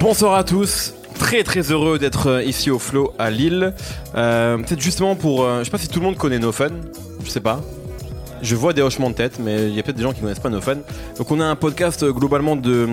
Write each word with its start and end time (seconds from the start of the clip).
Bonsoir 0.00 0.34
à 0.34 0.44
tous. 0.44 0.94
Très 1.18 1.44
très 1.44 1.70
heureux 1.70 1.98
d'être 1.98 2.26
euh, 2.28 2.42
ici 2.42 2.70
au 2.70 2.78
Flow 2.78 3.12
à 3.18 3.30
Lille. 3.30 3.72
Euh, 4.16 4.58
Peut-être 4.58 4.80
justement 4.80 5.14
pour. 5.14 5.44
euh, 5.44 5.60
je 5.60 5.64
sais 5.64 5.70
pas 5.70 5.78
si 5.78 5.88
tout 5.88 6.00
le 6.00 6.06
monde 6.06 6.16
connaît 6.16 6.38
No 6.38 6.50
Fun. 6.52 6.70
Je 7.24 7.30
sais 7.30 7.40
pas. 7.40 7.60
Je 8.42 8.56
vois 8.56 8.72
des 8.72 8.82
hochements 8.82 9.10
de 9.10 9.14
tête, 9.14 9.38
mais 9.38 9.68
il 9.68 9.74
y 9.74 9.78
a 9.78 9.82
peut-être 9.84 9.96
des 9.96 10.02
gens 10.02 10.12
qui 10.12 10.20
connaissent 10.20 10.40
pas 10.40 10.50
No 10.50 10.60
Fun. 10.60 10.78
Donc 11.16 11.30
on 11.30 11.40
a 11.40 11.44
un 11.44 11.54
podcast 11.56 12.04
globalement 12.04 12.56
de. 12.56 12.88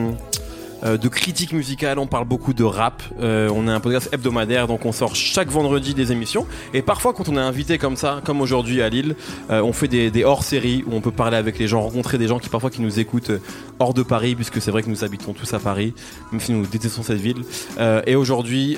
Euh, 0.84 0.98
de 0.98 1.08
critique 1.08 1.54
musicale, 1.54 2.00
on 2.00 2.08
parle 2.08 2.26
beaucoup 2.26 2.54
de 2.54 2.64
rap. 2.64 3.04
Euh, 3.20 3.50
on 3.54 3.68
a 3.68 3.74
un 3.74 3.80
podcast 3.80 4.10
hebdomadaire, 4.12 4.68
donc 4.68 4.86
on 4.86 4.92
sort 4.92 5.16
chaque 5.16 5.50
vendredi 5.50 5.94
des 5.94 6.12
émissions. 6.12 6.46
Et 6.74 6.82
parfois, 6.82 7.14
quand 7.14 7.30
on 7.30 7.36
est 7.36 7.42
invité 7.42 7.78
comme 7.78 7.96
ça, 7.96 8.22
comme 8.24 8.42
aujourd'hui 8.42 8.82
à 8.82 8.90
Lille, 8.90 9.16
euh, 9.50 9.62
on 9.62 9.74
fait 9.74 9.88
des, 9.88 10.12
des 10.12 10.24
hors-séries 10.24 10.84
où 10.88 10.96
on 10.96 11.02
peut 11.02 11.12
parler 11.12 11.38
avec 11.38 11.60
les 11.60 11.68
gens, 11.68 11.82
rencontrer 11.82 12.18
des 12.18 12.28
gens 12.28 12.40
qui 12.40 12.50
parfois 12.50 12.70
qui 12.70 12.82
nous 12.82 13.00
écoutent 13.00 13.32
hors 13.80 13.94
de 13.94 14.04
Paris, 14.04 14.36
puisque 14.36 14.62
c'est 14.62 14.72
vrai 14.72 14.84
que 14.84 14.90
nous 14.90 15.04
habitons 15.04 15.34
tous 15.34 15.54
à 15.54 15.60
Paris, 15.60 15.94
même 16.32 16.42
si 16.42 16.52
nous 16.52 16.66
détestons 16.66 17.04
cette 17.04 17.20
ville. 17.20 17.44
Et 18.06 18.16
aujourd'hui, 18.16 18.78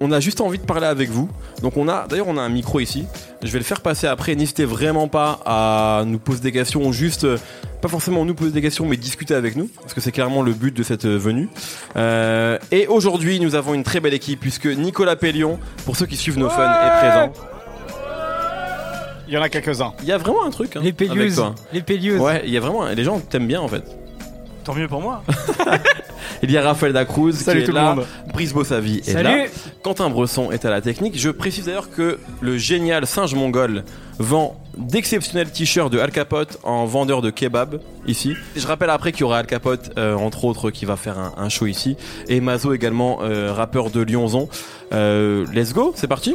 on 0.00 0.12
a 0.12 0.20
juste 0.20 0.40
envie 0.40 0.58
de 0.58 0.64
parler 0.64 0.86
avec 0.86 1.10
vous. 1.10 1.28
Donc 1.62 1.76
on 1.76 1.88
a, 1.88 2.06
d'ailleurs, 2.06 2.28
on 2.28 2.36
a 2.36 2.42
un 2.42 2.48
micro 2.48 2.80
ici. 2.80 3.06
Je 3.42 3.50
vais 3.50 3.58
le 3.58 3.64
faire 3.64 3.80
passer 3.80 4.06
après. 4.06 4.34
N'hésitez 4.34 4.64
vraiment 4.64 5.08
pas 5.08 5.40
à 5.44 6.04
nous 6.06 6.18
poser 6.18 6.40
des 6.40 6.52
questions, 6.52 6.90
juste, 6.92 7.24
euh, 7.24 7.38
pas 7.82 7.88
forcément 7.88 8.24
nous 8.24 8.34
poser 8.34 8.50
des 8.52 8.62
questions, 8.62 8.86
mais 8.86 8.96
discuter 8.96 9.34
avec 9.34 9.56
nous, 9.56 9.68
parce 9.80 9.94
que 9.94 10.00
c'est 10.00 10.12
clairement 10.12 10.42
le 10.42 10.52
but 10.52 10.76
de 10.76 10.82
cette 10.82 11.04
euh, 11.04 11.16
venue. 11.18 11.48
Euh, 11.96 12.58
et 12.70 12.86
aujourd'hui, 12.86 13.40
nous 13.40 13.54
avons 13.54 13.74
une 13.74 13.84
très 13.84 14.00
belle 14.00 14.14
équipe, 14.14 14.40
puisque 14.40 14.66
Nicolas 14.66 15.16
Pellion, 15.16 15.58
pour 15.84 15.96
ceux 15.96 16.06
qui 16.06 16.16
suivent 16.16 16.38
nos 16.38 16.50
fun, 16.50 16.62
est 16.70 16.98
présent. 17.00 17.32
Il 19.28 19.34
y 19.34 19.36
en 19.36 19.42
a 19.42 19.48
quelques-uns. 19.50 19.92
Il 20.02 20.08
y 20.08 20.12
a 20.12 20.16
vraiment 20.18 20.44
un 20.44 20.50
truc. 20.50 20.74
hein, 20.76 20.80
Les 20.82 20.92
Pélieuses. 20.92 21.42
Les 21.72 21.82
Pélieuses. 21.82 22.18
Ouais, 22.20 22.42
il 22.46 22.50
y 22.50 22.56
a 22.56 22.60
vraiment. 22.60 22.86
Les 22.86 23.04
gens 23.04 23.20
t'aiment 23.20 23.46
bien 23.46 23.60
en 23.60 23.68
fait. 23.68 23.84
Tant 24.64 24.74
mieux 24.74 24.88
pour 24.88 25.02
moi. 25.02 25.22
Il 26.42 26.50
y 26.50 26.56
a 26.56 26.62
Raphaël 26.62 26.92
Dacruz 26.92 27.32
Salut 27.32 27.60
qui 27.60 27.66
tout 27.66 27.70
est 27.72 27.74
le 27.74 27.80
là. 27.80 27.94
monde. 27.94 28.06
Brice 28.32 28.52
Bossavi 28.52 28.98
est 28.98 29.12
Salut. 29.12 29.24
là. 29.24 29.44
Quentin 29.82 30.10
Bresson 30.10 30.50
est 30.50 30.64
à 30.64 30.70
la 30.70 30.80
technique. 30.80 31.18
Je 31.18 31.30
précise 31.30 31.66
d'ailleurs 31.66 31.90
que 31.90 32.18
le 32.40 32.56
génial 32.58 33.06
singe 33.06 33.34
mongol 33.34 33.84
vend 34.18 34.60
d'exceptionnels 34.76 35.50
t-shirts 35.50 35.92
de 35.92 35.98
Al 35.98 36.10
Capote 36.10 36.58
en 36.62 36.84
vendeur 36.86 37.22
de 37.22 37.30
kebab 37.30 37.80
ici. 38.06 38.34
Je 38.56 38.66
rappelle 38.66 38.90
après 38.90 39.12
qu'il 39.12 39.20
y 39.22 39.24
aura 39.24 39.38
Al 39.38 39.46
Capote, 39.46 39.90
euh, 39.98 40.14
entre 40.14 40.44
autres, 40.44 40.70
qui 40.70 40.84
va 40.84 40.96
faire 40.96 41.18
un, 41.18 41.34
un 41.36 41.48
show 41.48 41.66
ici. 41.66 41.96
Et 42.28 42.40
Mazo 42.40 42.72
également, 42.72 43.18
euh, 43.22 43.52
rappeur 43.52 43.90
de 43.90 44.00
Lyonzon. 44.02 44.48
Euh, 44.92 45.44
let's 45.52 45.72
go, 45.72 45.92
c'est 45.96 46.06
parti 46.08 46.34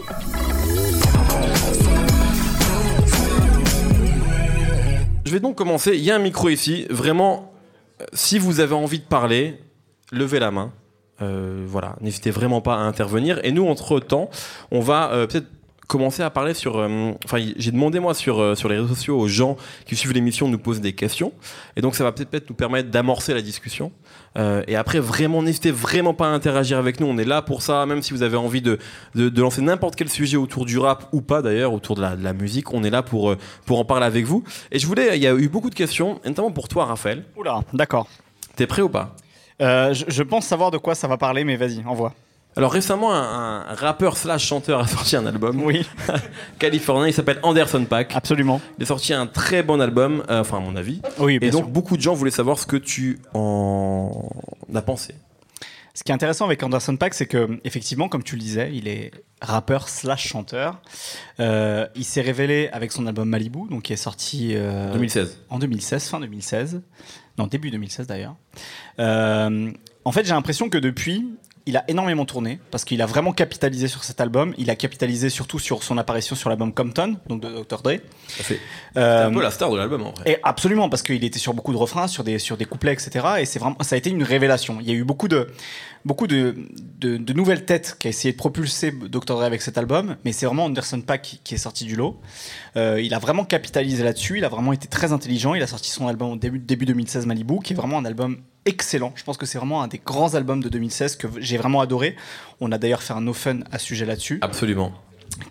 Je 5.26 5.32
vais 5.32 5.40
donc 5.40 5.56
commencer. 5.56 5.92
Il 5.96 6.04
y 6.04 6.12
a 6.12 6.16
un 6.16 6.20
micro 6.20 6.50
ici. 6.50 6.86
Vraiment, 6.90 7.52
si 8.14 8.38
vous 8.38 8.60
avez 8.60 8.76
envie 8.76 9.00
de 9.00 9.06
parler, 9.06 9.58
levez 10.18 10.40
la 10.40 10.52
main. 10.52 10.72
Euh, 11.22 11.64
voilà, 11.68 11.96
n'hésitez 12.02 12.32
vraiment 12.32 12.62
pas 12.62 12.76
à 12.76 12.80
intervenir. 12.80 13.40
Et 13.44 13.52
nous, 13.52 13.68
entre 13.68 14.00
temps, 14.00 14.30
on 14.72 14.80
va 14.80 15.12
euh, 15.12 15.28
peut-être 15.28 15.48
commencer 15.88 16.24
à 16.24 16.30
parler 16.32 16.54
sur. 16.56 16.78
euh, 16.78 17.12
Enfin, 17.24 17.38
j'ai 17.56 17.72
demandé 17.72 18.00
moi 18.00 18.14
sur 18.16 18.40
euh, 18.42 18.56
sur 18.56 18.68
les 18.68 18.76
réseaux 18.78 18.96
sociaux 18.96 19.20
aux 19.20 19.28
gens 19.28 19.56
qui 19.86 19.96
suivent 19.96 20.14
l'émission 20.14 20.48
de 20.48 20.52
nous 20.54 20.58
poser 20.60 20.82
des 20.82 20.94
questions. 20.94 21.32
Et 21.76 21.82
donc, 21.82 21.96
ça 21.96 22.04
va 22.04 22.12
peut-être 22.12 22.50
nous 22.50 22.56
permettre 22.56 22.90
d'amorcer 22.90 23.34
la 23.34 23.42
discussion. 23.42 23.92
Euh, 24.38 24.64
et 24.68 24.76
après, 24.76 25.00
vraiment, 25.00 25.44
n'hésitez 25.44 25.70
vraiment 25.72 26.16
pas 26.16 26.26
à 26.26 26.30
interagir 26.30 26.80
avec 26.80 27.00
nous. 27.00 27.06
On 27.06 27.18
est 27.20 27.26
là 27.26 27.44
pour 27.44 27.62
ça. 27.62 27.86
Même 27.86 28.02
si 28.02 28.12
vous 28.12 28.24
avez 28.24 28.38
envie 28.38 28.62
de 28.64 28.80
de, 29.14 29.30
de 29.30 29.42
lancer 29.42 29.62
n'importe 29.62 29.96
quel 29.96 30.10
sujet 30.10 30.36
autour 30.38 30.66
du 30.66 30.80
rap 30.80 31.08
ou 31.12 31.22
pas 31.22 31.44
d'ailleurs, 31.44 31.74
autour 31.74 31.96
de 31.96 32.02
la, 32.02 32.16
de 32.16 32.24
la 32.24 32.34
musique, 32.34 32.74
on 32.74 32.84
est 32.84 32.90
là 32.90 33.04
pour 33.04 33.36
pour 33.68 33.80
en 33.80 33.86
parler 33.86 34.08
avec 34.08 34.26
vous. 34.26 34.44
Et 34.72 34.80
je 34.80 34.88
voulais, 34.88 35.16
il 35.16 35.22
y 35.22 35.28
a 35.28 35.36
eu 35.36 35.48
beaucoup 35.48 35.70
de 35.70 35.76
questions, 35.76 36.20
notamment 36.26 36.52
pour 36.52 36.68
toi, 36.68 36.86
Raphaël. 36.86 37.24
Oula, 37.38 37.62
d'accord. 37.72 38.08
T'es 38.56 38.66
prêt 38.68 38.82
ou 38.82 38.90
pas? 38.90 39.16
Euh, 39.62 39.94
je, 39.94 40.06
je 40.08 40.24
pense 40.24 40.46
savoir 40.46 40.72
de 40.72 40.78
quoi 40.78 40.96
ça 40.96 41.08
va 41.08 41.18
parler, 41.18 41.44
mais 41.44 41.56
vas-y, 41.56 41.84
envoie. 41.86 42.14
Alors 42.56 42.72
récemment, 42.72 43.12
un, 43.14 43.66
un 43.68 43.74
rappeur 43.74 44.16
slash 44.16 44.46
chanteur 44.46 44.80
a 44.80 44.86
sorti 44.88 45.16
un 45.16 45.26
album 45.26 45.64
Oui, 45.64 45.88
californien. 46.60 47.08
Il 47.08 47.14
s'appelle 47.14 47.40
Anderson 47.42 47.84
Paak. 47.86 48.16
absolument. 48.16 48.62
Il 48.78 48.84
a 48.84 48.86
sorti 48.86 49.12
un 49.14 49.26
très 49.26 49.64
bon 49.64 49.82
album, 49.82 50.24
euh, 50.30 50.42
enfin 50.42 50.58
à 50.58 50.60
mon 50.60 50.76
avis. 50.76 51.02
Oui, 51.18 51.36
Et 51.36 51.40
bien 51.40 51.50
donc 51.50 51.64
sûr. 51.64 51.72
beaucoup 51.72 51.98
de 51.98 52.02
gens 52.04 52.14
voulaient 52.14 52.30
savoir 52.32 52.60
ce 52.60 52.68
que 52.68 52.78
tu 52.78 53.20
en 53.34 54.30
as 54.74 54.82
pensé. 54.84 55.16
Ce 55.96 56.04
qui 56.04 56.12
est 56.12 56.16
intéressant 56.16 56.46
avec 56.46 56.62
Anderson 56.64 56.96
Paak, 56.98 57.14
c'est 57.14 57.28
que, 57.28 57.60
effectivement, 57.64 58.10
comme 58.10 58.24
tu 58.24 58.36
le 58.36 58.42
disais, 58.42 58.72
il 58.74 58.88
est 58.88 59.12
rappeur 59.42 59.90
slash 59.90 60.28
chanteur. 60.28 60.80
Euh, 61.40 61.86
il 61.96 62.04
s'est 62.04 62.22
révélé 62.22 62.70
avec 62.74 62.92
son 62.92 63.06
album 63.06 63.30
Malibu, 63.30 63.68
donc 63.70 63.84
qui 63.84 63.94
est 63.94 63.98
sorti 63.98 64.54
euh, 64.56 64.92
2016. 64.94 65.40
en 65.50 65.60
2016, 65.60 66.08
fin 66.08 66.20
2016. 66.20 66.82
Non, 67.38 67.48
début 67.48 67.72
2016 67.72 68.08
d'ailleurs. 68.08 68.36
Euh, 69.00 69.72
en 70.06 70.12
fait, 70.12 70.26
j'ai 70.26 70.34
l'impression 70.34 70.70
que 70.70 70.78
depuis, 70.78 71.26
il 71.66 71.78
a 71.78 71.84
énormément 71.88 72.26
tourné 72.26 72.60
parce 72.72 72.84
qu'il 72.84 73.02
a 73.02 73.06
vraiment 73.06 73.32
capitalisé 73.32 73.88
sur 73.88 74.04
cet 74.04 74.20
album. 74.22 74.54
Il 74.58 74.70
a 74.70 74.76
capitalisé 74.76 75.30
surtout 75.30 75.60
sur 75.60 75.82
son 75.82 75.98
apparition 75.98 76.36
sur 76.36 76.50
l'album 76.50 76.74
Compton, 76.74 77.16
donc 77.28 77.42
de 77.42 77.50
Dr. 77.64 77.82
Dre. 77.82 77.92
Fait 78.28 78.44
c'est 78.44 78.60
Euh, 79.00 79.28
un 79.28 79.34
peu 79.34 79.42
la 79.42 79.50
star 79.50 79.72
de 79.72 79.78
l'album 79.78 80.04
en 80.04 80.12
vrai. 80.12 80.24
et 80.34 80.38
absolument, 80.44 80.90
parce 80.90 81.02
qu'il 81.04 81.24
était 81.24 81.40
sur 81.40 81.54
beaucoup 81.54 81.72
de 81.72 81.78
refrains, 81.78 82.08
sur 82.08 82.24
des, 82.24 82.38
sur 82.38 82.58
des 82.58 82.66
couplets, 82.66 82.94
etc. 82.94 83.26
Et 83.40 83.46
c'est 83.46 83.60
vraiment, 83.60 83.78
ça 83.82 83.96
a 83.96 83.98
été 83.98 84.10
une 84.10 84.24
révélation. 84.24 84.78
Il 84.82 84.88
y 84.88 84.92
a 84.92 84.94
eu 84.94 85.06
beaucoup 85.06 85.30
de, 85.30 85.48
beaucoup 86.06 86.28
de, 86.28 86.56
de, 87.00 87.18
de 87.18 87.34
nouvelles 87.34 87.66
têtes 87.66 87.96
qui 88.00 88.08
a 88.08 88.10
essayé 88.10 88.32
de 88.32 88.38
propulser 88.38 88.92
Dr. 88.92 89.36
Dre 89.36 89.44
avec 89.44 89.62
cet 89.62 89.78
album, 89.78 90.16
mais 90.26 90.32
c'est 90.34 90.46
vraiment 90.46 90.66
Anderson 90.66 91.02
qui, 91.22 91.40
qui 91.44 91.56
est 91.56 91.58
sorti 91.58 91.86
du 91.86 91.96
lot. 91.96 92.20
Euh, 92.76 93.02
il 93.02 93.14
a 93.14 93.20
vraiment 93.20 93.46
capitalisé 93.46 94.04
là-dessus. 94.04 94.38
Il 94.38 94.46
a 94.46 94.50
vraiment 94.50 94.74
été 94.74 94.88
très 94.88 95.12
intelligent. 95.14 95.54
Il 95.54 95.64
a 95.64 95.68
sorti 95.68 95.90
son 95.90 96.08
album 96.08 96.32
au 96.32 96.36
début, 96.36 96.60
début 96.60 96.86
2016 96.86 97.26
Malibu, 97.26 97.60
qui 97.64 97.74
est 97.74 97.76
vraiment 97.76 97.98
un 97.98 98.06
album 98.06 98.38
excellent. 98.66 99.14
Je 99.16 99.24
pense 99.24 99.38
que 99.38 99.46
c'est 99.46 99.58
vraiment 99.58 99.82
un 99.82 99.88
des 99.88 100.02
grands 100.04 100.36
albums 100.36 100.62
de 100.62 100.70
2016 100.70 101.16
que 101.16 101.28
j'ai 101.38 101.58
vraiment 101.58 101.82
adoré. 101.82 102.16
On 102.60 102.72
a 102.72 102.78
d'ailleurs 102.78 103.04
fait 103.04 103.14
un 103.14 103.22
no 103.22 103.34
fun 103.34 103.60
à 103.72 103.80
ce 103.80 103.86
sujet 103.86 104.06
là-dessus 104.06 104.40
Absolument. 104.42 104.92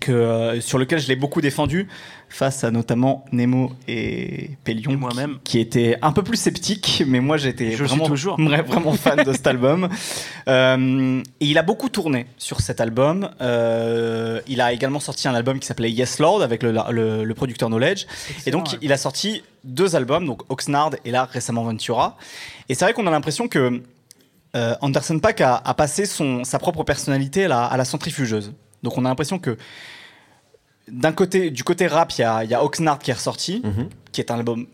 que, 0.00 0.12
euh, 0.12 0.60
sur 0.60 0.78
lequel 0.78 0.98
je 0.98 1.08
l'ai 1.08 1.16
beaucoup 1.16 1.40
défendu 1.40 1.88
face 2.32 2.64
à 2.64 2.70
notamment 2.70 3.24
Nemo 3.30 3.72
et 3.86 4.50
Pellion 4.64 4.90
Et 4.92 4.96
moi-même. 4.96 5.34
qui, 5.44 5.52
qui 5.52 5.58
étaient 5.60 5.98
un 6.02 6.12
peu 6.12 6.22
plus 6.22 6.36
sceptiques 6.38 7.02
mais 7.06 7.20
moi 7.20 7.36
j'étais 7.36 7.72
Je 7.72 7.84
vraiment, 7.84 8.06
toujours. 8.06 8.36
vra- 8.40 8.62
vraiment 8.64 8.92
fan 8.94 9.22
de 9.22 9.32
cet 9.32 9.46
album 9.46 9.88
Euh, 10.48 11.22
et 11.40 11.46
il 11.46 11.56
a 11.56 11.62
beaucoup 11.62 11.88
tourné 11.88 12.26
sur 12.36 12.60
cet 12.60 12.80
album 12.80 13.30
Euh, 13.40 14.40
il 14.48 14.60
a 14.60 14.72
également 14.72 14.98
sorti 14.98 15.28
un 15.28 15.34
album 15.34 15.60
qui 15.60 15.66
s'appelait 15.68 15.90
Yes 15.90 16.18
Lord 16.18 16.42
avec 16.42 16.64
le, 16.64 16.72
le- 16.90 17.22
le 17.24 17.34
producteur 17.34 17.68
Knowledge 17.68 18.06
et 18.46 18.50
donc 18.50 18.66
ouais. 18.72 18.78
il 18.82 18.92
a 18.92 18.96
sorti 18.96 19.42
deux 19.62 19.94
albums 19.94 20.26
donc 20.26 20.42
Oxnard 20.50 20.90
et 21.04 21.12
là 21.12 21.28
récemment 21.30 21.62
Ventura 21.62 22.16
et 22.68 22.74
c'est 22.74 22.84
vrai 22.84 22.92
qu'on 22.92 23.06
a 23.06 23.10
l'impression 23.12 23.46
que 23.46 23.82
euh, 24.56 24.74
Anderson 24.80 25.18
Paak 25.20 25.40
a, 25.42 25.62
a 25.64 25.74
passé 25.74 26.06
son, 26.06 26.42
sa 26.44 26.58
propre 26.58 26.82
personnalité 26.82 27.44
à 27.44 27.48
la, 27.48 27.64
à 27.64 27.76
la 27.76 27.84
centrifugeuse. 27.86 28.52
Donc 28.82 28.98
on 28.98 29.04
a 29.04 29.08
l'impression 29.08 29.38
que 29.38 29.56
d'un 30.88 31.12
côté, 31.12 31.50
du 31.50 31.64
côté 31.64 31.86
rap, 31.86 32.12
il 32.18 32.20
y 32.22 32.24
a, 32.24 32.44
y 32.44 32.54
a 32.54 32.64
Oxnard 32.64 32.98
qui 32.98 33.10
est 33.10 33.14
ressorti, 33.14 33.60
Mhm. 33.64 33.88
qui 34.12 34.20
est 34.20 34.30
un 34.30 34.36
album 34.38 34.66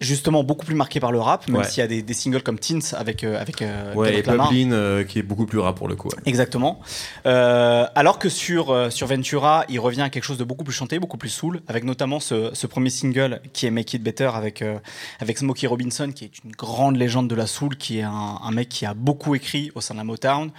justement 0.00 0.42
beaucoup 0.44 0.66
plus 0.66 0.74
marqué 0.74 1.00
par 1.00 1.12
le 1.12 1.20
rap, 1.20 1.48
même 1.48 1.58
Ouais. 1.62 1.64
s'il 1.68 1.78
y 1.78 1.82
a 1.82 1.86
des, 1.86 2.02
des 2.02 2.12
singles 2.14 2.42
comme 2.42 2.58
Teens 2.58 2.92
avec 2.94 3.24
euh, 3.24 3.40
avec 3.40 3.62
euh, 3.62 3.94
Ouais, 3.94 4.18
et. 4.18 4.22
Publin 4.22 4.72
euh, 4.72 5.02
qui 5.04 5.20
est 5.20 5.22
beaucoup 5.22 5.46
plus 5.46 5.60
rap 5.60 5.76
pour 5.76 5.88
le 5.88 5.94
coup. 5.96 6.08
ouais. 6.08 6.16
Exactement. 6.26 6.80
Euh, 7.24 7.86
alors 7.94 8.18
que 8.18 8.28
sur, 8.28 8.70
euh, 8.70 8.90
sur 8.90 9.06
Ventura, 9.06 9.64
il 9.70 9.78
revient 9.80 10.02
à 10.02 10.10
quelque 10.10 10.24
chose 10.24 10.36
de 10.36 10.44
beaucoup 10.44 10.64
plus 10.64 10.74
chanté, 10.74 10.98
beaucoup 10.98 11.16
plus 11.16 11.30
soul, 11.30 11.62
avec 11.68 11.84
notamment 11.84 12.20
ce, 12.20 12.50
ce 12.52 12.66
premier 12.66 12.90
single 12.90 13.40
qui 13.54 13.64
est 13.66 13.70
Make 13.70 13.94
It 13.94 14.02
Better 14.02 14.30
avec, 14.34 14.62
avec 15.20 15.38
Smokey 15.38 15.66
Robinson, 15.66 16.10
qui 16.14 16.24
est 16.24 16.38
une 16.44 16.50
grande 16.52 16.96
légende 16.96 17.28
de 17.28 17.34
la 17.36 17.46
soul, 17.46 17.76
qui 17.76 18.00
est 18.00 18.02
un, 18.02 18.38
un 18.42 18.50
mec 18.50 18.68
qui 18.68 18.84
a 18.84 18.92
beaucoup 18.92 19.34
écrit 19.34 19.70
au 19.74 19.80
sein 19.80 19.94
de 19.94 20.00
la 20.00 20.04
Motown, 20.04 20.50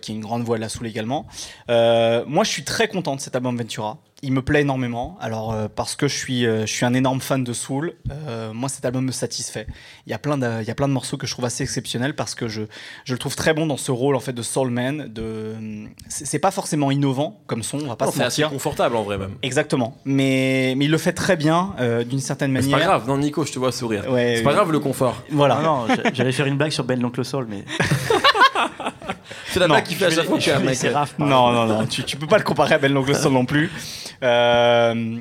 qui 0.00 0.10
est 0.10 0.14
une 0.16 0.20
grande 0.22 0.42
voix 0.42 0.56
de 0.56 0.62
la 0.62 0.68
soul 0.70 0.86
également. 0.88 1.26
Moi, 1.68 2.44
je 2.44 2.50
suis 2.50 2.64
très 2.64 2.88
content 2.88 3.14
de 3.14 3.20
cet 3.20 3.36
album 3.36 3.56
Ventura. 3.56 3.98
Il 4.22 4.32
me 4.32 4.42
plaît 4.42 4.60
énormément. 4.60 5.16
Alors, 5.20 5.52
euh, 5.54 5.66
parce 5.74 5.96
que 5.96 6.06
je 6.06 6.14
suis, 6.14 6.44
euh, 6.44 6.66
je 6.66 6.72
suis 6.72 6.84
un 6.84 6.92
énorme 6.92 7.20
fan 7.22 7.42
de 7.42 7.52
soul, 7.54 7.94
euh, 8.10 8.52
moi, 8.52 8.68
cet 8.68 8.84
album 8.84 9.06
me 9.06 9.12
satisfait. 9.12 9.66
Il 10.06 10.10
y 10.10 10.12
a 10.12 10.18
plein 10.18 10.36
de, 10.36 10.60
il 10.60 10.68
y 10.68 10.70
a 10.70 10.74
plein 10.74 10.88
de 10.88 10.92
morceaux 10.92 11.16
que 11.16 11.26
je 11.26 11.32
trouve 11.32 11.46
assez 11.46 11.62
exceptionnels 11.62 12.14
parce 12.14 12.34
que 12.34 12.46
je, 12.46 12.62
je 13.04 13.12
le 13.14 13.18
trouve 13.18 13.34
très 13.34 13.54
bon 13.54 13.66
dans 13.66 13.78
ce 13.78 13.90
rôle 13.90 14.14
en 14.16 14.20
fait 14.20 14.34
de 14.34 14.42
soul 14.42 14.68
man. 14.70 15.06
De, 15.08 15.54
c'est 16.08 16.26
c'est 16.26 16.38
pas 16.38 16.50
forcément 16.50 16.90
innovant 16.90 17.40
comme 17.46 17.62
son, 17.62 17.78
on 17.80 17.86
va 17.86 17.96
pas 17.96 18.04
Non, 18.04 18.10
se 18.12 18.18
C'est 18.18 18.24
assez 18.24 18.42
mentir. 18.42 18.52
confortable 18.52 18.96
en 18.96 19.02
vrai 19.04 19.16
même. 19.16 19.32
Exactement. 19.42 19.96
Mais, 20.04 20.74
mais 20.76 20.84
il 20.84 20.90
le 20.90 20.98
fait 20.98 21.12
très 21.14 21.36
bien 21.36 21.74
euh, 21.80 22.04
d'une 22.04 22.20
certaine 22.20 22.52
Mais 22.52 22.60
C'est 22.60 22.68
manière. 22.68 22.86
pas 22.88 22.92
grave, 22.98 23.08
non 23.08 23.16
Nico, 23.16 23.46
je 23.46 23.52
te 23.52 23.58
vois 23.58 23.72
sourire. 23.72 24.04
Ouais, 24.10 24.34
c'est 24.36 24.42
pas 24.42 24.52
grave 24.52 24.70
le 24.70 24.80
confort. 24.80 25.22
Voilà. 25.30 25.60
Non, 25.62 25.86
j'a- 25.88 26.12
j'allais 26.12 26.32
faire 26.32 26.46
une 26.46 26.58
blague 26.58 26.72
sur 26.72 26.84
Ben 26.84 27.00
l'oncle 27.00 27.24
Sol, 27.24 27.46
mais 27.48 27.64
C'est 29.48 29.60
la 29.60 29.66
blague 29.68 29.84
qui 29.84 29.94
fait 29.94 30.06
à 30.06 30.10
chaque 30.10 30.26
fois 30.26 30.38
un 30.56 30.58
mec. 30.60 30.76
Non, 31.18 31.50
non, 31.52 31.66
non, 31.66 31.86
tu, 31.86 32.04
tu 32.04 32.16
peux 32.16 32.26
pas 32.26 32.38
le 32.38 32.44
comparer 32.44 32.74
à 32.74 32.78
Ben 32.78 32.92
Longleston 32.92 33.30
non 33.30 33.44
plus. 33.44 33.70
Euh, 34.22 35.16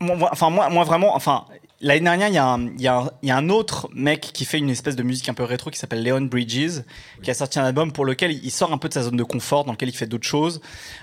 enfin, 0.00 0.50
moi, 0.50 0.68
moi, 0.70 0.84
vraiment, 0.84 1.14
enfin, 1.14 1.44
L'année 1.80 2.00
dernière, 2.00 2.26
il 2.26 2.34
y, 2.34 2.38
a 2.38 2.44
un- 2.44 2.66
il 2.74 2.80
y 2.80 2.88
a 2.88 2.96
un- 2.98 3.10
il 3.22 3.28
y 3.28 3.30
a 3.30 3.36
un 3.36 3.48
autre 3.50 3.88
mec 3.94 4.20
qui 4.20 4.44
fait 4.44 4.58
une 4.58 4.68
espèce 4.68 4.96
de 4.96 5.04
musique 5.04 5.28
un 5.28 5.34
peu 5.34 5.44
rétro 5.44 5.70
qui 5.70 5.78
s'appelle 5.78 6.02
Leon 6.02 6.22
Bridges, 6.22 6.80
qui 7.22 7.30
a 7.30 7.34
sorti 7.34 7.60
un 7.60 7.64
album 7.64 7.92
pour 7.92 8.04
lequel 8.04 8.32
il 8.32 8.50
sort 8.50 8.72
un 8.72 8.78
peu 8.78 8.88
de 8.88 8.94
sa 8.94 9.02
zone 9.04 9.16
de 9.16 9.22
confort, 9.22 9.64
dans 9.64 9.70
lequel 9.70 9.88
il 9.88 9.94
fait 9.94 10.06
d'autres 10.08 10.26
choses, 10.26 10.60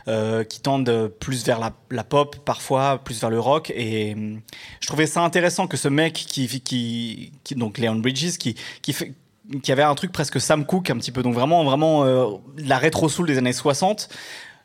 euh, 0.10 0.44
qui 0.44 0.60
tendent 0.60 1.08
plus 1.22 1.46
vers 1.46 1.60
la, 1.62 1.72
la 1.92 2.04
pop, 2.04 2.36
parfois 2.44 3.02
plus 3.02 3.22
vers 3.22 3.30
le 3.30 3.40
rock. 3.40 3.72
Et 3.74 4.16
hum, 4.16 4.42
je 4.82 4.88
trouvais 4.88 5.06
ça 5.08 5.22
intéressant 5.22 5.66
que 5.68 5.78
ce 5.78 5.88
mec 5.88 6.12
qui, 6.12 6.46
qui, 6.60 7.32
qui 7.46 7.56
donc 7.56 7.78
Leon 7.78 7.96
Bridges, 7.96 8.38
qui, 8.38 8.56
qui 8.82 8.92
fait 8.92 9.14
qui 9.62 9.72
avait 9.72 9.84
un 9.84 9.96
truc 9.96 10.12
presque 10.12 10.40
Sam 10.40 10.66
Cooke 10.66 10.90
un 10.90 10.98
petit 10.98 11.12
peu, 11.12 11.24
donc 11.24 11.34
vraiment 11.34 11.64
vraiment 11.64 12.04
euh, 12.04 12.26
la 12.58 12.78
rétro 12.78 13.10
soul 13.10 13.28
des 13.28 13.38
années 13.38 13.54
60 13.54 14.10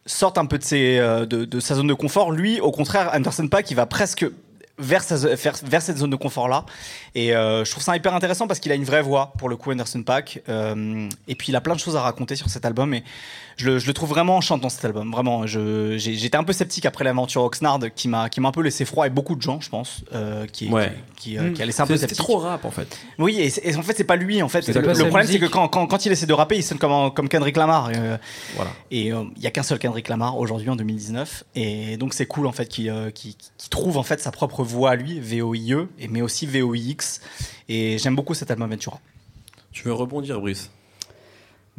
sorte 0.07 0.39
un 0.39 0.47
peu 0.47 0.59
euh, 0.73 1.27
de, 1.27 1.61
sa 1.61 1.75
zone 1.75 1.87
de 1.87 1.95
confort. 1.95 2.33
Lui, 2.33 2.61
au 2.61 2.73
contraire, 2.73 3.11
Anderson 3.15 3.47
Paak, 3.49 3.71
il 3.71 3.75
va 3.75 3.87
presque 3.87 4.27
vers, 4.79 5.03
cette 5.03 5.99
zone 5.99 6.09
de 6.09 6.17
confort 6.17 6.49
là 6.49 6.65
et 7.15 7.37
euh, 7.37 7.67
je 7.67 7.71
trouve 7.71 7.83
ça 7.83 7.95
hyper 7.95 8.15
intéressant 8.15 8.47
parce 8.47 8.61
qu'il 8.61 8.73
a 8.73 8.75
une 8.75 8.85
vraie 8.85 9.03
voix 9.03 9.35
pour 9.37 9.51
le 9.51 9.57
coup 9.57 9.71
Anderson 9.71 10.03
Paak. 10.03 10.43
Et 11.29 11.35
puis 11.35 11.49
il 11.49 11.57
a 11.57 11.61
plein 11.61 11.75
de 11.75 11.81
choses 11.81 11.97
à 11.97 12.01
raconter 12.01 12.35
sur 12.35 12.49
cet 12.49 12.65
album 12.65 12.95
je 13.61 13.67
le, 13.71 13.79
je 13.79 13.87
le 13.87 13.93
trouve 13.93 14.09
vraiment 14.11 14.37
enchantant 14.37 14.69
cet 14.69 14.85
album 14.85 15.11
vraiment 15.13 15.47
j'étais 15.47 16.37
un 16.37 16.45
peu 16.45 16.53
sceptique 16.53 16.87
après 16.87 17.05
l'aventure 17.05 17.43
Oxnard 17.43 17.79
qui 17.95 18.09
m'a 18.09 18.29
qui 18.29 18.41
m'a 18.41 18.49
un 18.49 18.53
peu 18.53 18.63
laissé 18.63 18.85
froid 18.85 19.07
et 19.07 19.11
beaucoup 19.11 19.35
de 19.37 19.43
gens 19.43 19.61
je 19.61 19.69
pense 19.69 20.03
euh, 20.15 20.47
qui, 20.47 20.69
Ouais. 20.69 20.93
qui, 21.17 21.31
qui, 21.33 21.39
euh, 21.39 21.53
qui 21.53 21.63
a 21.63 21.67
laissé 21.67 21.83
un 21.83 21.87
peu 21.87 21.97
sceptique 21.97 22.19
trop 22.19 22.39
rap 22.39 22.65
en 22.65 22.71
fait. 22.71 22.99
oui, 23.19 23.39
et, 23.41 23.51
c'est- 23.51 23.67
et 23.67 23.77
en 23.77 23.83
fait, 23.83 23.95
c'est 23.97 24.05
pas 24.05 24.17
lui. 24.17 24.43
En 24.43 24.49
fait, 24.49 24.63
C'est 24.63 24.73
le, 24.73 24.81
problème, 24.83 25.27
c'est 25.27 25.39
que 25.39 25.47
quand, 25.47 25.69
quand, 25.69 25.87
quand 25.87 26.07
il 26.07 26.13
essaie 26.13 26.27
de 26.27 26.33
rapper, 26.33 26.57
il 26.57 26.63
sonne 26.63 26.79
comme, 26.79 27.13
comme 27.13 27.29
Kendrick 27.29 27.57
Lamar. 27.57 27.91
euh, 27.95 28.17
Voilà. 28.57 28.71
et 28.91 29.13
euh, 29.13 29.25
il 29.37 29.43
y 29.43 29.47
a 29.47 29.51
qu'un 29.51 29.63
seul 29.63 29.79
Kendrick 29.79 30.09
Lamar 30.09 30.39
aujourd'hui 30.39 30.71
en 30.71 30.77
2019. 30.77 31.45
Et 31.55 31.97
donc, 31.99 32.15
c'est 32.15 32.27
cool 32.27 32.47
en 32.47 32.53
fait 32.53 32.67
qu'il 32.69 32.89
euh, 32.89 33.11
qu'il- 33.11 33.35
qu'il 33.37 33.69
trouve 33.71 33.99
en 33.99 34.03
fait 34.03 34.21
sa 34.21 34.31
propre 34.33 34.65
voix 34.65 34.93
à 34.93 34.95
lui, 34.97 35.21
VOIE, 35.21 35.87
et 35.99 36.09
mais 36.09 36.23
aussi 36.23 36.47
VOIX. 36.47 37.21
Et 37.69 37.99
j'aime 37.99 38.17
beaucoup 38.17 38.35
cet 38.35 38.51
album 38.51 38.71
Ventura. 38.71 38.99
Tu 39.73 39.85
veux 39.85 39.93
rebondir, 39.93 40.41
Brice? 40.41 40.71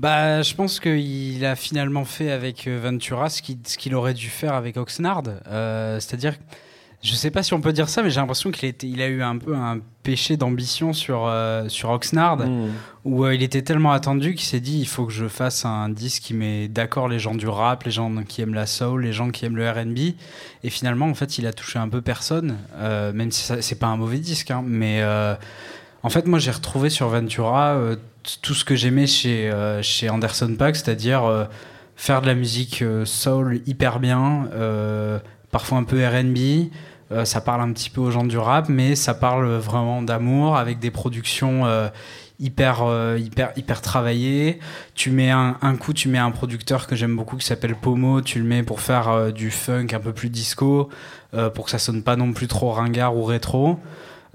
Bah, 0.02 0.42
je 0.42 0.56
pense 0.56 0.80
qu'il 0.80 1.46
a 1.46 1.56
finalement 1.56 2.06
fait 2.06 2.32
avec 2.32 2.68
euh, 2.68 2.80
Ventura 2.82 3.30
ce 3.30 3.44
qu'il 3.44 3.94
aurait 3.94 4.16
dû 4.16 4.30
faire 4.30 4.56
avec 4.56 4.76
Oxnard. 4.76 5.22
Euh, 5.48 6.00
C'est-à-dire, 6.00 6.34
je 7.04 7.14
sais 7.14 7.30
pas 7.30 7.44
si 7.44 7.54
on 7.54 7.62
peut 7.62 7.72
dire 7.72 7.88
ça, 7.88 8.02
mais 8.02 8.10
j'ai 8.10 8.20
l'impression 8.20 8.50
qu'il 8.50 8.74
il 8.82 9.00
a 9.04 9.08
eu 9.08 9.22
un 9.22 9.38
peu 9.38 9.56
un 9.56 9.78
péché 10.02 10.38
d'ambition 10.38 10.92
sur, 10.94 11.28
euh, 11.28 11.70
sur 11.70 11.92
Oxnard, 11.92 12.38
Hmm. 12.38 12.70
où 13.06 13.26
euh, 13.26 13.36
il 13.36 13.44
était 13.44 13.62
tellement 13.62 13.92
attendu 13.92 14.34
qu'il 14.34 14.48
s'est 14.48 14.60
dit 14.60 14.80
il 14.80 14.88
faut 14.88 15.06
que 15.06 15.14
je 15.14 15.28
fasse 15.28 15.66
un 15.66 15.88
disque 15.90 16.24
qui 16.24 16.34
met 16.34 16.68
d'accord 16.68 17.08
les 17.08 17.20
gens 17.20 17.36
du 17.36 17.48
rap, 17.48 17.84
les 17.84 17.92
gens 17.92 18.12
qui 18.24 18.42
aiment 18.42 18.56
la 18.56 18.66
soul, 18.66 19.04
les 19.04 19.14
gens 19.14 19.30
qui 19.30 19.46
aiment 19.46 19.56
le 19.58 19.70
RB. 19.70 20.16
Et 20.64 20.70
finalement, 20.72 21.06
en 21.06 21.14
fait, 21.14 21.38
il 21.38 21.46
a 21.46 21.54
touché 21.54 21.78
un 21.78 21.90
peu 21.90 22.02
personne, 22.02 22.58
même 22.80 23.30
si 23.30 23.54
c'est 23.62 23.78
pas 23.80 23.86
un 23.86 23.98
mauvais 23.98 24.18
disque, 24.18 24.50
hein, 24.50 24.64
mais. 24.66 25.04
en 26.04 26.10
fait, 26.10 26.26
moi, 26.26 26.40
j'ai 26.40 26.50
retrouvé 26.50 26.90
sur 26.90 27.08
Ventura 27.10 27.76
euh, 27.76 27.96
tout 28.42 28.54
ce 28.54 28.66
que 28.66 28.76
j'aimais 28.76 29.08
chez, 29.08 29.50
euh, 29.50 29.82
chez 29.82 30.10
Anderson 30.10 30.56
Paak, 30.58 30.76
c'est-à-dire 30.76 31.26
euh, 31.26 31.46
faire 31.96 32.22
de 32.22 32.28
la 32.28 32.36
musique 32.36 32.82
euh, 32.82 33.06
soul 33.06 33.62
hyper 33.66 34.00
bien, 34.00 34.50
parfois 35.52 35.78
un 35.78 35.84
peu 35.84 36.06
RB. 36.06 36.70
Ça 37.26 37.42
parle 37.42 37.60
un 37.60 37.74
petit 37.74 37.90
peu 37.90 38.00
aux 38.00 38.10
gens 38.10 38.24
du 38.24 38.38
rap, 38.38 38.70
mais 38.70 38.96
ça 38.96 39.14
parle 39.14 39.46
vraiment 39.58 40.02
d'amour 40.02 40.56
avec 40.56 40.80
des 40.80 40.92
productions 40.92 41.66
hyper, 42.40 42.84
euh, 42.84 43.18
hyper, 43.20 43.52
hyper 43.58 43.82
travaillées. 43.82 44.60
Tu 44.96 45.12
mets 45.12 45.30
un, 45.30 45.76
coup, 45.78 45.94
tu 45.94 46.10
mets 46.10 46.18
un 46.18 46.32
producteur 46.32 46.88
que 46.88 46.96
j'aime 46.96 47.16
beaucoup 47.16 47.38
qui 47.38 47.46
s'appelle 47.46 47.76
Pomo, 47.76 48.22
tu 48.22 48.40
le 48.40 48.46
mets 48.46 48.64
pour 48.64 48.82
faire 48.82 49.34
du 49.34 49.52
funk 49.52 49.88
un 49.94 50.00
peu 50.00 50.14
plus 50.14 50.30
disco, 50.30 50.90
pour 51.54 51.66
que 51.66 51.72
ça 51.72 51.80
sonne 51.80 52.02
pas 52.02 52.16
non 52.16 52.34
plus 52.34 52.48
trop 52.48 52.72
ringard 52.72 53.16
ou 53.16 53.24
rétro. 53.24 53.80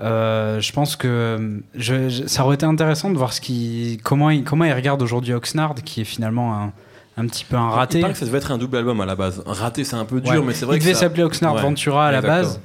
Euh, 0.00 0.60
je 0.60 0.72
pense 0.72 0.94
que 0.96 1.62
je, 1.74 2.08
je- 2.10 2.26
ça 2.26 2.44
aurait 2.44 2.56
été 2.56 2.66
intéressant 2.66 3.10
de 3.10 3.16
voir 3.16 3.32
ce 3.32 3.40
qui, 3.40 3.98
comment, 4.04 4.28
il, 4.30 4.44
comment 4.44 4.64
il 4.64 4.72
regarde 4.72 5.00
aujourd'hui 5.02 5.32
Oxnard, 5.32 5.74
qui 5.84 6.02
est 6.02 6.04
finalement 6.04 6.54
un, 6.54 6.72
un 7.16 7.26
petit 7.26 7.44
peu 7.46 7.56
un 7.56 7.70
raté. 7.70 7.98
Il 7.98 8.00
paraît 8.02 8.12
que 8.12 8.18
ça 8.18 8.26
devait 8.26 8.38
être 8.38 8.50
un 8.52 8.58
double 8.58 8.76
album 8.76 9.00
à 9.00 9.06
la 9.06 9.14
base. 9.16 9.42
Un 9.46 9.54
raté, 9.54 9.84
c'est 9.84 9.96
un 9.96 10.04
peu 10.04 10.20
dur, 10.20 10.32
Ouais. 10.32 10.40
mais 10.48 10.52
c'est 10.54 10.66
vrai 10.66 10.76
il 10.76 10.80
que 10.80 10.84
devait 10.84 10.94
ça- 10.94 11.00
s'appeler 11.00 11.22
Oxnard 11.22 11.54
Ouais, 11.54 11.62
Ventura 11.62 12.06
à 12.08 12.12
la 12.12 12.20
base. 12.20 12.60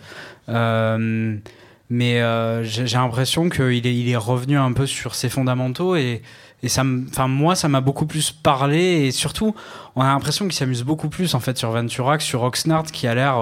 Euh, 0.49 1.37
mais 1.89 2.21
euh, 2.21 2.63
j'ai 2.63 2.85
l'impression 2.97 3.49
qu'il 3.49 3.85
est, 3.87 3.95
il 3.95 4.09
est 4.09 4.15
revenu 4.17 4.57
un 4.57 4.71
peu 4.73 4.85
sur 4.85 5.13
ses 5.15 5.29
fondamentaux 5.29 5.95
et, 5.95 6.21
et 6.63 6.69
ça 6.69 6.83
me- 6.83 7.05
enfin 7.09 7.27
moi 7.27 7.55
ça 7.55 7.67
m'a 7.67 7.81
beaucoup 7.81 8.05
plus 8.05 8.31
parlé 8.31 8.77
et 9.05 9.11
surtout 9.11 9.53
on 9.95 10.01
a 10.01 10.05
l'impression 10.07 10.45
qu'il 10.45 10.53
s'amuse 10.55 10.83
beaucoup 10.83 11.09
plus 11.09 11.35
en 11.35 11.39
fait 11.41 11.57
sur 11.57 11.69
Ventura 11.71 12.17
que 12.17 12.23
sur 12.23 12.43
Oxnard 12.43 12.83
qui 12.85 13.07
a 13.07 13.15
l'air 13.15 13.37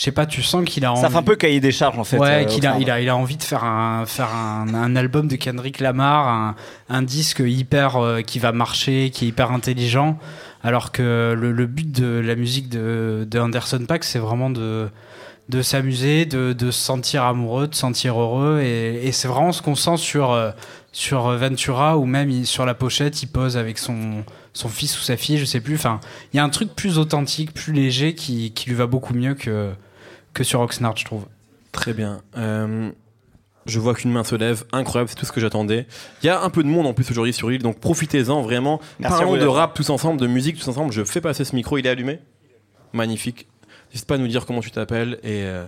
je 0.00 0.04
sais 0.06 0.12
pas 0.12 0.24
tu 0.24 0.42
sens 0.42 0.64
qu'il 0.64 0.86
a 0.86 0.96
Ça 0.96 1.10
fait 1.10 1.16
un 1.18 1.22
peu 1.22 1.36
cahier 1.36 1.60
des 1.60 1.72
charges 1.72 1.98
en 1.98 2.04
fait. 2.04 2.16
ouais, 2.16 2.44
euh, 2.44 2.44
qu'il 2.46 2.66
a, 2.66 2.78
il 2.78 2.90
a, 2.90 3.02
il 3.02 3.08
a 3.10 3.16
envie 3.16 3.36
de 3.36 3.42
faire 3.42 3.64
un, 3.64 4.06
faire 4.06 4.34
un, 4.34 4.72
un 4.72 4.96
album 4.96 5.28
de 5.28 5.36
Kendrick 5.36 5.78
Lamar, 5.78 6.26
un, 6.26 6.54
un 6.88 7.02
disque 7.02 7.42
hyper 7.44 7.96
euh, 7.96 8.22
qui 8.22 8.38
va 8.38 8.52
marcher, 8.52 9.10
qui 9.10 9.26
est 9.26 9.28
hyper 9.28 9.50
intelligent, 9.52 10.18
alors 10.62 10.90
que 10.90 11.34
le, 11.38 11.52
le 11.52 11.66
but 11.66 11.92
de 11.92 12.06
la 12.18 12.34
musique 12.34 12.70
de, 12.70 13.26
de 13.30 13.38
Anderson 13.38 13.84
Paak, 13.86 14.04
c'est 14.04 14.18
vraiment 14.18 14.48
de, 14.48 14.88
de 15.50 15.60
s'amuser, 15.60 16.24
de, 16.24 16.54
de 16.54 16.70
se 16.70 16.80
sentir 16.80 17.24
amoureux, 17.24 17.68
de 17.68 17.74
se 17.74 17.80
sentir 17.80 18.18
heureux, 18.18 18.60
et, 18.62 19.06
et 19.06 19.12
c'est 19.12 19.28
vraiment 19.28 19.52
ce 19.52 19.60
qu'on 19.60 19.74
sent 19.74 19.98
sur, 19.98 20.30
euh, 20.30 20.50
sur 20.92 21.28
Ventura, 21.36 21.98
ou 21.98 22.06
même 22.06 22.30
il- 22.30 22.46
sur 22.46 22.64
la 22.64 22.72
pochette, 22.72 23.22
il 23.22 23.26
pose 23.26 23.58
avec 23.58 23.76
son, 23.76 24.24
son 24.54 24.68
fils 24.70 24.98
ou 24.98 25.02
sa 25.02 25.18
fille, 25.18 25.36
je 25.36 25.44
sais 25.44 25.60
plus. 25.60 25.74
Enfin, 25.74 26.00
il 26.32 26.38
y 26.38 26.40
a 26.40 26.44
un 26.44 26.48
truc 26.48 26.74
plus 26.74 26.96
authentique, 26.98 27.52
plus 27.52 27.74
léger, 27.74 28.14
qui, 28.14 28.52
qui 28.52 28.70
lui 28.70 28.76
va 28.76 28.86
beaucoup 28.86 29.12
mieux 29.12 29.34
que, 29.34 29.70
que 30.34 30.44
sur 30.44 30.60
Oxnard, 30.60 30.96
je 30.96 31.04
trouve. 31.04 31.26
Très 31.72 31.92
bien. 31.92 32.22
Euh, 32.36 32.90
je 33.66 33.78
vois 33.78 33.94
qu'une 33.94 34.10
main 34.12 34.24
se 34.24 34.34
lève. 34.34 34.64
Incroyable, 34.72 35.08
c'est 35.10 35.16
tout 35.16 35.26
ce 35.26 35.32
que 35.32 35.40
j'attendais. 35.40 35.86
Il 36.22 36.26
y 36.26 36.28
a 36.28 36.40
un 36.42 36.50
peu 36.50 36.62
de 36.62 36.68
monde 36.68 36.86
en 36.86 36.94
plus 36.94 37.08
aujourd'hui 37.10 37.32
sur 37.32 37.50
l'île, 37.50 37.62
donc 37.62 37.78
profitez-en 37.78 38.40
vraiment. 38.42 38.80
Merci 38.98 39.18
Parlons 39.18 39.36
de 39.36 39.46
rap 39.46 39.74
tous 39.74 39.90
ensemble, 39.90 40.20
de 40.20 40.26
musique 40.26 40.58
tous 40.58 40.68
ensemble. 40.68 40.92
Je 40.92 41.04
fais 41.04 41.20
passer 41.20 41.44
ce 41.44 41.54
micro, 41.54 41.78
il 41.78 41.86
est 41.86 41.90
allumé. 41.90 42.18
Magnifique. 42.92 43.46
N'hésite 43.92 44.06
pas 44.06 44.14
à 44.16 44.18
nous 44.18 44.28
dire 44.28 44.46
comment 44.46 44.60
tu 44.60 44.70
t'appelles 44.70 45.18
et, 45.22 45.44
euh, 45.44 45.64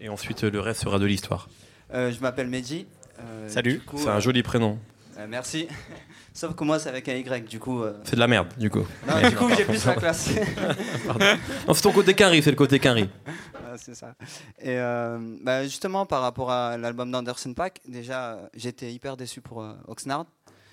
et 0.00 0.08
ensuite 0.08 0.42
le 0.42 0.60
reste 0.60 0.82
sera 0.82 0.98
de 0.98 1.06
l'histoire. 1.06 1.48
Euh, 1.94 2.10
je 2.12 2.20
m'appelle 2.20 2.48
Mehdi. 2.48 2.86
Euh, 3.20 3.48
Salut. 3.48 3.80
C'est 3.96 4.08
un 4.08 4.20
joli 4.20 4.42
prénom. 4.42 4.78
euh, 5.18 5.26
merci. 5.28 5.68
Sauf 6.34 6.54
que 6.54 6.64
moi, 6.64 6.78
c'est 6.78 6.90
avec 6.90 7.08
un 7.08 7.14
Y, 7.14 7.48
du 7.48 7.58
coup. 7.58 7.82
euh, 7.82 7.94
C'est 8.04 8.16
de 8.16 8.20
la 8.20 8.26
merde, 8.28 8.48
du 8.58 8.68
coup. 8.68 8.84
Non, 9.08 9.26
du 9.26 9.34
coup, 9.34 9.48
j'ai 9.56 9.64
plus 9.64 9.82
la 9.86 9.94
classe. 9.94 10.28
Non, 11.66 11.72
c'est 11.72 11.80
ton 11.80 11.92
côté 11.92 12.12
quinri, 12.12 12.42
c'est 12.42 12.50
le 12.50 12.56
côté 12.56 12.78
quinri. 12.78 13.08
C'est 13.78 13.94
ça. 13.94 14.14
Et 14.58 14.78
euh, 14.78 15.18
bah, 15.42 15.64
justement, 15.64 16.06
par 16.06 16.22
rapport 16.22 16.50
à 16.50 16.76
l'album 16.76 17.10
d'Anderson 17.10 17.54
Pack, 17.54 17.80
déjà, 17.86 18.48
j'étais 18.54 18.92
hyper 18.92 19.16
déçu 19.16 19.40
pour 19.40 19.62
euh, 19.62 19.74
Oxnard. 19.88 20.26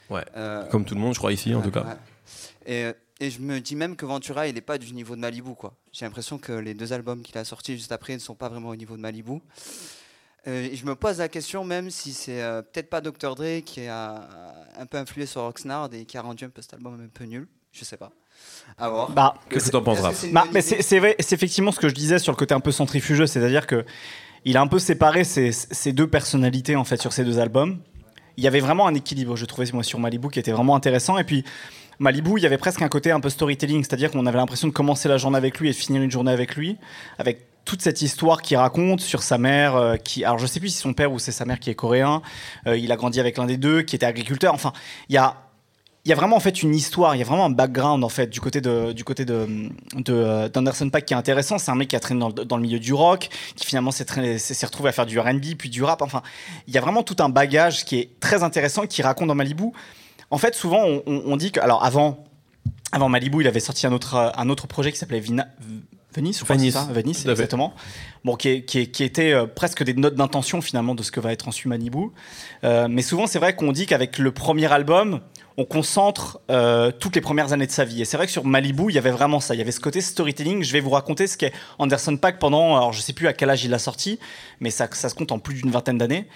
Ouais. 0.10 0.26
Euh, 0.36 0.66
Comme 0.70 0.86
tout 0.86 0.96
le 0.96 1.02
monde, 1.02 1.14
je 1.14 1.20
crois, 1.20 1.32
ici, 1.34 1.54
en 1.56 1.62
tout 1.62 1.72
cas. 1.72 1.84
ouais. 1.84 1.96
Et, 2.66 3.26
et 3.26 3.30
je 3.30 3.40
me 3.40 3.60
dis 3.60 3.76
même 3.76 3.96
que 3.96 4.06
Ventura, 4.06 4.48
il 4.48 4.56
n'est 4.56 4.62
pas 4.62 4.78
du 4.78 4.94
niveau 4.94 5.16
de 5.16 5.22
Malibu, 5.22 5.56
quoi. 5.56 5.74
J'ai 5.92 6.06
l'impression 6.06 6.38
que 6.38 6.52
les 6.54 6.74
deux 6.74 6.94
albums 6.94 7.22
qu'il 7.22 7.38
a 7.38 7.44
sortis 7.46 7.74
juste 7.78 7.92
après 7.92 8.14
ne 8.14 8.20
sont 8.20 8.36
pas 8.36 8.50
vraiment 8.50 8.70
au 8.70 8.76
niveau 8.76 8.96
de 8.96 9.02
Malibu. 9.02 9.40
Et 10.46 10.76
je 10.76 10.86
me 10.86 10.96
pose 10.96 11.20
la 11.20 11.30
question 11.30 11.64
même 11.64 11.90
si 11.90 12.12
c'est 12.12 12.42
peut-être 12.74 12.90
pas 12.90 13.00
Dr. 13.00 13.34
Dre 13.36 13.62
qui 13.64 13.88
a 13.88 14.28
un 14.78 14.86
peu 14.86 14.98
influé 14.98 15.26
sur 15.26 15.42
Oxnard 15.44 15.90
et 15.94 16.04
qui 16.04 16.18
a 16.18 16.22
rendu 16.22 16.44
un 16.44 16.50
peu 16.50 16.62
cet 16.62 16.74
album 16.74 17.00
un 17.02 17.08
peu 17.08 17.24
nul. 17.24 17.48
Je 17.72 17.86
sais 17.86 17.96
pas. 17.96 18.12
À 18.78 18.90
voir. 18.90 19.12
Bah, 19.12 19.36
Qu'est-ce 19.50 19.72
que 19.72 19.78
t'en 19.78 20.14
c'est 20.14 20.28
une 20.28 20.34
Bah, 20.34 20.46
mais 20.52 20.62
c'est 20.62 21.00
vrai, 21.00 21.16
c'est 21.20 21.36
effectivement 21.36 21.72
ce 21.72 21.80
que 21.80 21.90
je 21.90 21.94
disais 21.94 22.20
sur 22.20 22.32
le 22.32 22.38
côté 22.38 22.54
un 22.54 22.60
peu 22.60 22.72
centrifugeux, 22.72 23.28
c'est-à-dire 23.28 23.68
que 23.68 23.86
il 24.46 24.58
a 24.58 24.62
un 24.62 24.68
peu 24.68 24.80
séparé 24.80 25.24
ces, 25.24 25.52
ces 25.52 25.94
deux 25.94 26.08
personnalités 26.08 26.76
en 26.76 26.84
fait 26.84 27.00
sur 27.00 27.14
ces 27.14 27.24
deux 27.24 27.40
albums. 27.40 27.80
Il 28.36 28.44
y 28.44 28.48
avait 28.48 28.60
vraiment 28.60 28.88
un 28.88 28.94
équilibre, 28.96 29.36
je 29.36 29.46
trouvais 29.46 29.68
moi 29.74 29.84
sur 29.84 30.00
Malibu 30.00 30.30
qui 30.30 30.40
était 30.40 30.52
vraiment 30.52 30.76
intéressant 30.76 31.18
et 31.18 31.24
puis 31.24 31.46
Malibu, 32.00 32.34
il 32.38 32.44
y 32.44 32.46
avait 32.46 32.58
presque 32.58 32.82
un 32.82 32.90
côté 32.90 33.12
un 33.12 33.20
peu 33.20 33.30
storytelling, 33.30 33.84
c'est-à-dire 33.84 34.12
qu'on 34.12 34.26
avait 34.26 34.38
l'impression 34.38 34.68
de 34.68 34.74
commencer 34.74 35.08
la 35.08 35.18
journée 35.18 35.38
avec 35.38 35.60
lui 35.60 35.70
et 35.70 35.72
de 35.72 35.78
finir 35.78 36.02
une 36.02 36.12
journée 36.12 36.32
avec 36.32 36.56
lui, 36.56 36.78
avec 37.20 37.46
toute 37.66 37.82
cette 37.82 38.02
histoire 38.02 38.42
qu'il 38.42 38.58
raconte 38.58 39.00
sur 39.00 39.24
sa 39.24 39.38
mère, 39.38 39.76
euh, 39.76 39.96
qui, 39.96 40.26
alors 40.26 40.38
je 40.38 40.48
sais 40.48 40.60
plus 40.60 40.70
si 40.70 40.80
son 40.80 40.94
père 40.94 41.14
ou 41.14 41.20
c'est 41.20 41.32
sa 41.32 41.46
mère 41.46 41.60
qui 41.60 41.70
est 41.70 41.76
coréen, 41.76 42.22
euh, 42.68 42.78
il 42.78 42.92
a 42.92 42.96
grandi 42.96 43.20
avec 43.20 43.38
l'un 43.38 43.46
des 43.46 43.58
deux, 43.58 43.84
qui 43.84 43.96
était 43.96 44.06
agriculteur, 44.06 44.54
enfin, 44.54 44.74
il 45.08 45.16
y 45.16 45.18
a, 45.18 45.38
il 46.06 46.10
y 46.10 46.12
a 46.12 46.16
vraiment 46.16 46.36
en 46.36 46.40
fait 46.42 46.62
une 46.64 46.76
histoire, 46.76 47.16
il 47.16 47.20
y 47.20 47.22
a 47.22 47.26
vraiment 47.26 47.46
un 47.46 47.50
background 47.50 48.04
en 48.04 48.10
fait 48.10 48.28
du 48.28 48.42
côté 48.42 48.60
de 48.60 48.92
du 48.92 49.04
côté 49.06 49.24
de 49.24 49.48
de, 49.96 50.14
euh, 50.14 50.50
d'Anderson 50.50 50.90
Paak 50.90 51.06
qui 51.06 51.14
est 51.14 51.18
intéressant. 51.18 51.58
C'est 51.58 51.72
un 51.72 51.76
mec 51.76 51.88
qui 51.88 51.96
a 51.96 52.00
traîné 52.02 52.20
dans, 52.20 52.28
le- 52.30 52.44
dans 52.46 52.58
le 52.58 52.62
milieu 52.64 52.80
du 52.80 52.94
rock, 52.94 53.30
qui 53.56 53.66
finalement 53.66 53.92
s'est 53.92 54.06
retrouvé 54.66 54.90
à 54.90 54.92
faire 54.92 55.06
du 55.06 55.18
R&B 55.20 55.56
puis 55.58 55.70
du 55.70 55.82
rap. 55.84 56.02
Enfin, 56.02 56.22
il 56.68 56.74
y 56.74 56.78
a 56.78 56.82
vraiment 56.82 57.04
tout 57.04 57.16
un 57.20 57.30
bagage 57.30 57.86
qui 57.86 58.00
est 58.00 58.20
très 58.20 58.44
intéressant 58.44 58.86
qui 58.86 59.02
raconte 59.02 59.28
dans 59.30 59.36
Malibu. 59.36 59.66
En 60.30 60.38
fait, 60.38 60.56
souvent 60.56 60.84
on, 60.84 61.04
on- 61.06 61.22
on 61.26 61.38
dit 61.38 61.52
que 61.54 61.60
alors 61.62 61.84
avant 61.86 62.26
avant 62.92 63.08
Malibu, 63.10 63.42
il 63.42 63.48
avait 63.48 63.60
sorti 63.62 63.88
un 63.88 63.94
autre 63.94 64.34
un 64.36 64.50
autre 64.50 64.68
projet 64.68 64.92
qui 64.92 64.98
s'appelait 64.98 65.22
Vina- 65.22 65.48
Venice, 66.16 66.40
je 66.40 66.44
crois, 66.44 66.56
Venice. 66.58 66.74
ça 66.76 66.84
Venice, 66.92 67.26
exactement. 67.26 67.74
Bon, 68.24 68.36
qui, 68.36 68.50
est- 68.50 68.66
qui, 68.66 68.80
est- 68.80 68.88
qui 68.92 69.04
était 69.04 69.32
euh, 69.34 69.48
presque 69.48 69.84
des 69.84 69.96
notes 69.96 70.14
d'intention 70.14 70.62
finalement 70.62 70.94
de 70.94 71.02
ce 71.02 71.12
que 71.12 71.20
va 71.20 71.32
être 71.34 71.48
ensuite 71.48 71.66
Malibu. 71.68 72.10
Euh, 72.64 72.88
mais 72.88 73.02
souvent, 73.02 73.26
c'est 73.26 73.40
vrai 73.40 73.56
qu'on 73.56 73.72
dit 73.72 73.88
qu'avec 73.88 74.20
le 74.20 74.32
premier 74.32 74.72
album, 74.72 75.22
on 75.58 75.66
concentre 75.66 76.40
euh, 76.50 76.92
toutes 76.92 77.16
les 77.16 77.22
premières 77.22 77.54
années 77.54 77.68
de 77.68 77.72
sa 77.72 77.86
vie. 77.86 78.02
Et 78.02 78.06
c'est 78.06 78.18
vrai 78.18 78.26
que 78.26 78.32
sur 78.32 78.44
Malibu, 78.46 78.86
il 78.90 78.96
y 78.96 78.98
avait 78.98 79.12
vraiment 79.12 79.40
ça. 79.40 79.54
Il 79.54 79.60
y 79.60 79.62
avait 79.62 79.72
ce 79.72 79.80
côté 79.80 80.02
storytelling. 80.02 80.64
Je 80.64 80.74
vais 80.74 80.80
vous 80.80 80.90
raconter 80.90 81.28
ce 81.28 81.38
qu'est 81.38 81.54
Anderson 81.80 82.18
Pack 82.18 82.40
pendant, 82.40 82.76
alors 82.76 82.92
je 82.94 83.02
sais 83.02 83.14
plus 83.14 83.28
à 83.28 83.34
quel 83.34 83.50
âge 83.50 83.64
il 83.64 83.70
l'a 83.72 83.80
sorti, 83.80 84.20
mais 84.60 84.72
ça, 84.72 84.88
ça 84.92 85.10
se 85.10 85.16
compte 85.16 85.32
en 85.32 85.40
plus 85.40 85.56
d'une 85.62 85.70
vingtaine 85.72 85.98
d'années. 86.00 86.28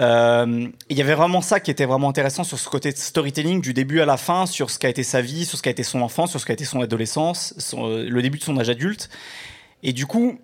Euh, 0.00 0.68
il 0.88 0.96
y 0.96 1.02
avait 1.02 1.14
vraiment 1.14 1.42
ça 1.42 1.60
qui 1.60 1.70
était 1.70 1.84
vraiment 1.84 2.08
intéressant 2.08 2.44
sur 2.44 2.58
ce 2.58 2.68
côté 2.68 2.92
storytelling 2.92 3.60
du 3.60 3.74
début 3.74 4.00
à 4.00 4.06
la 4.06 4.16
fin, 4.16 4.46
sur 4.46 4.70
ce 4.70 4.78
qu'a 4.78 4.88
été 4.88 5.02
sa 5.02 5.20
vie, 5.20 5.44
sur 5.44 5.58
ce 5.58 5.62
qu'a 5.62 5.70
été 5.70 5.82
son 5.82 6.00
enfance, 6.00 6.30
sur 6.30 6.40
ce 6.40 6.46
qu'a 6.46 6.54
été 6.54 6.64
son 6.64 6.80
adolescence, 6.80 7.54
euh, 7.74 8.08
le 8.08 8.22
début 8.22 8.38
de 8.38 8.44
son 8.44 8.56
âge 8.58 8.70
adulte. 8.70 9.10
Et 9.82 9.92
du 9.92 10.06
coup, 10.06 10.38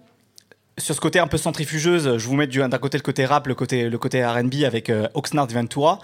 sur 0.77 0.95
ce 0.95 1.01
côté 1.01 1.19
un 1.19 1.29
peu 1.29 1.39
centrifugeuse, 1.39 2.19
je 2.19 2.27
vous 2.27 2.35
mets 2.37 2.47
du- 2.47 2.59
d'un 2.59 2.79
côté 2.79 2.99
le 2.99 3.03
côté 3.03 3.25
rap, 3.25 3.47
le 3.47 3.55
côté, 3.55 3.89
le 3.89 3.99
côté 3.99 4.25
R&B 4.25 4.65
avec 4.67 4.93
Oxnard 5.15 5.47
Ventura. 5.47 5.99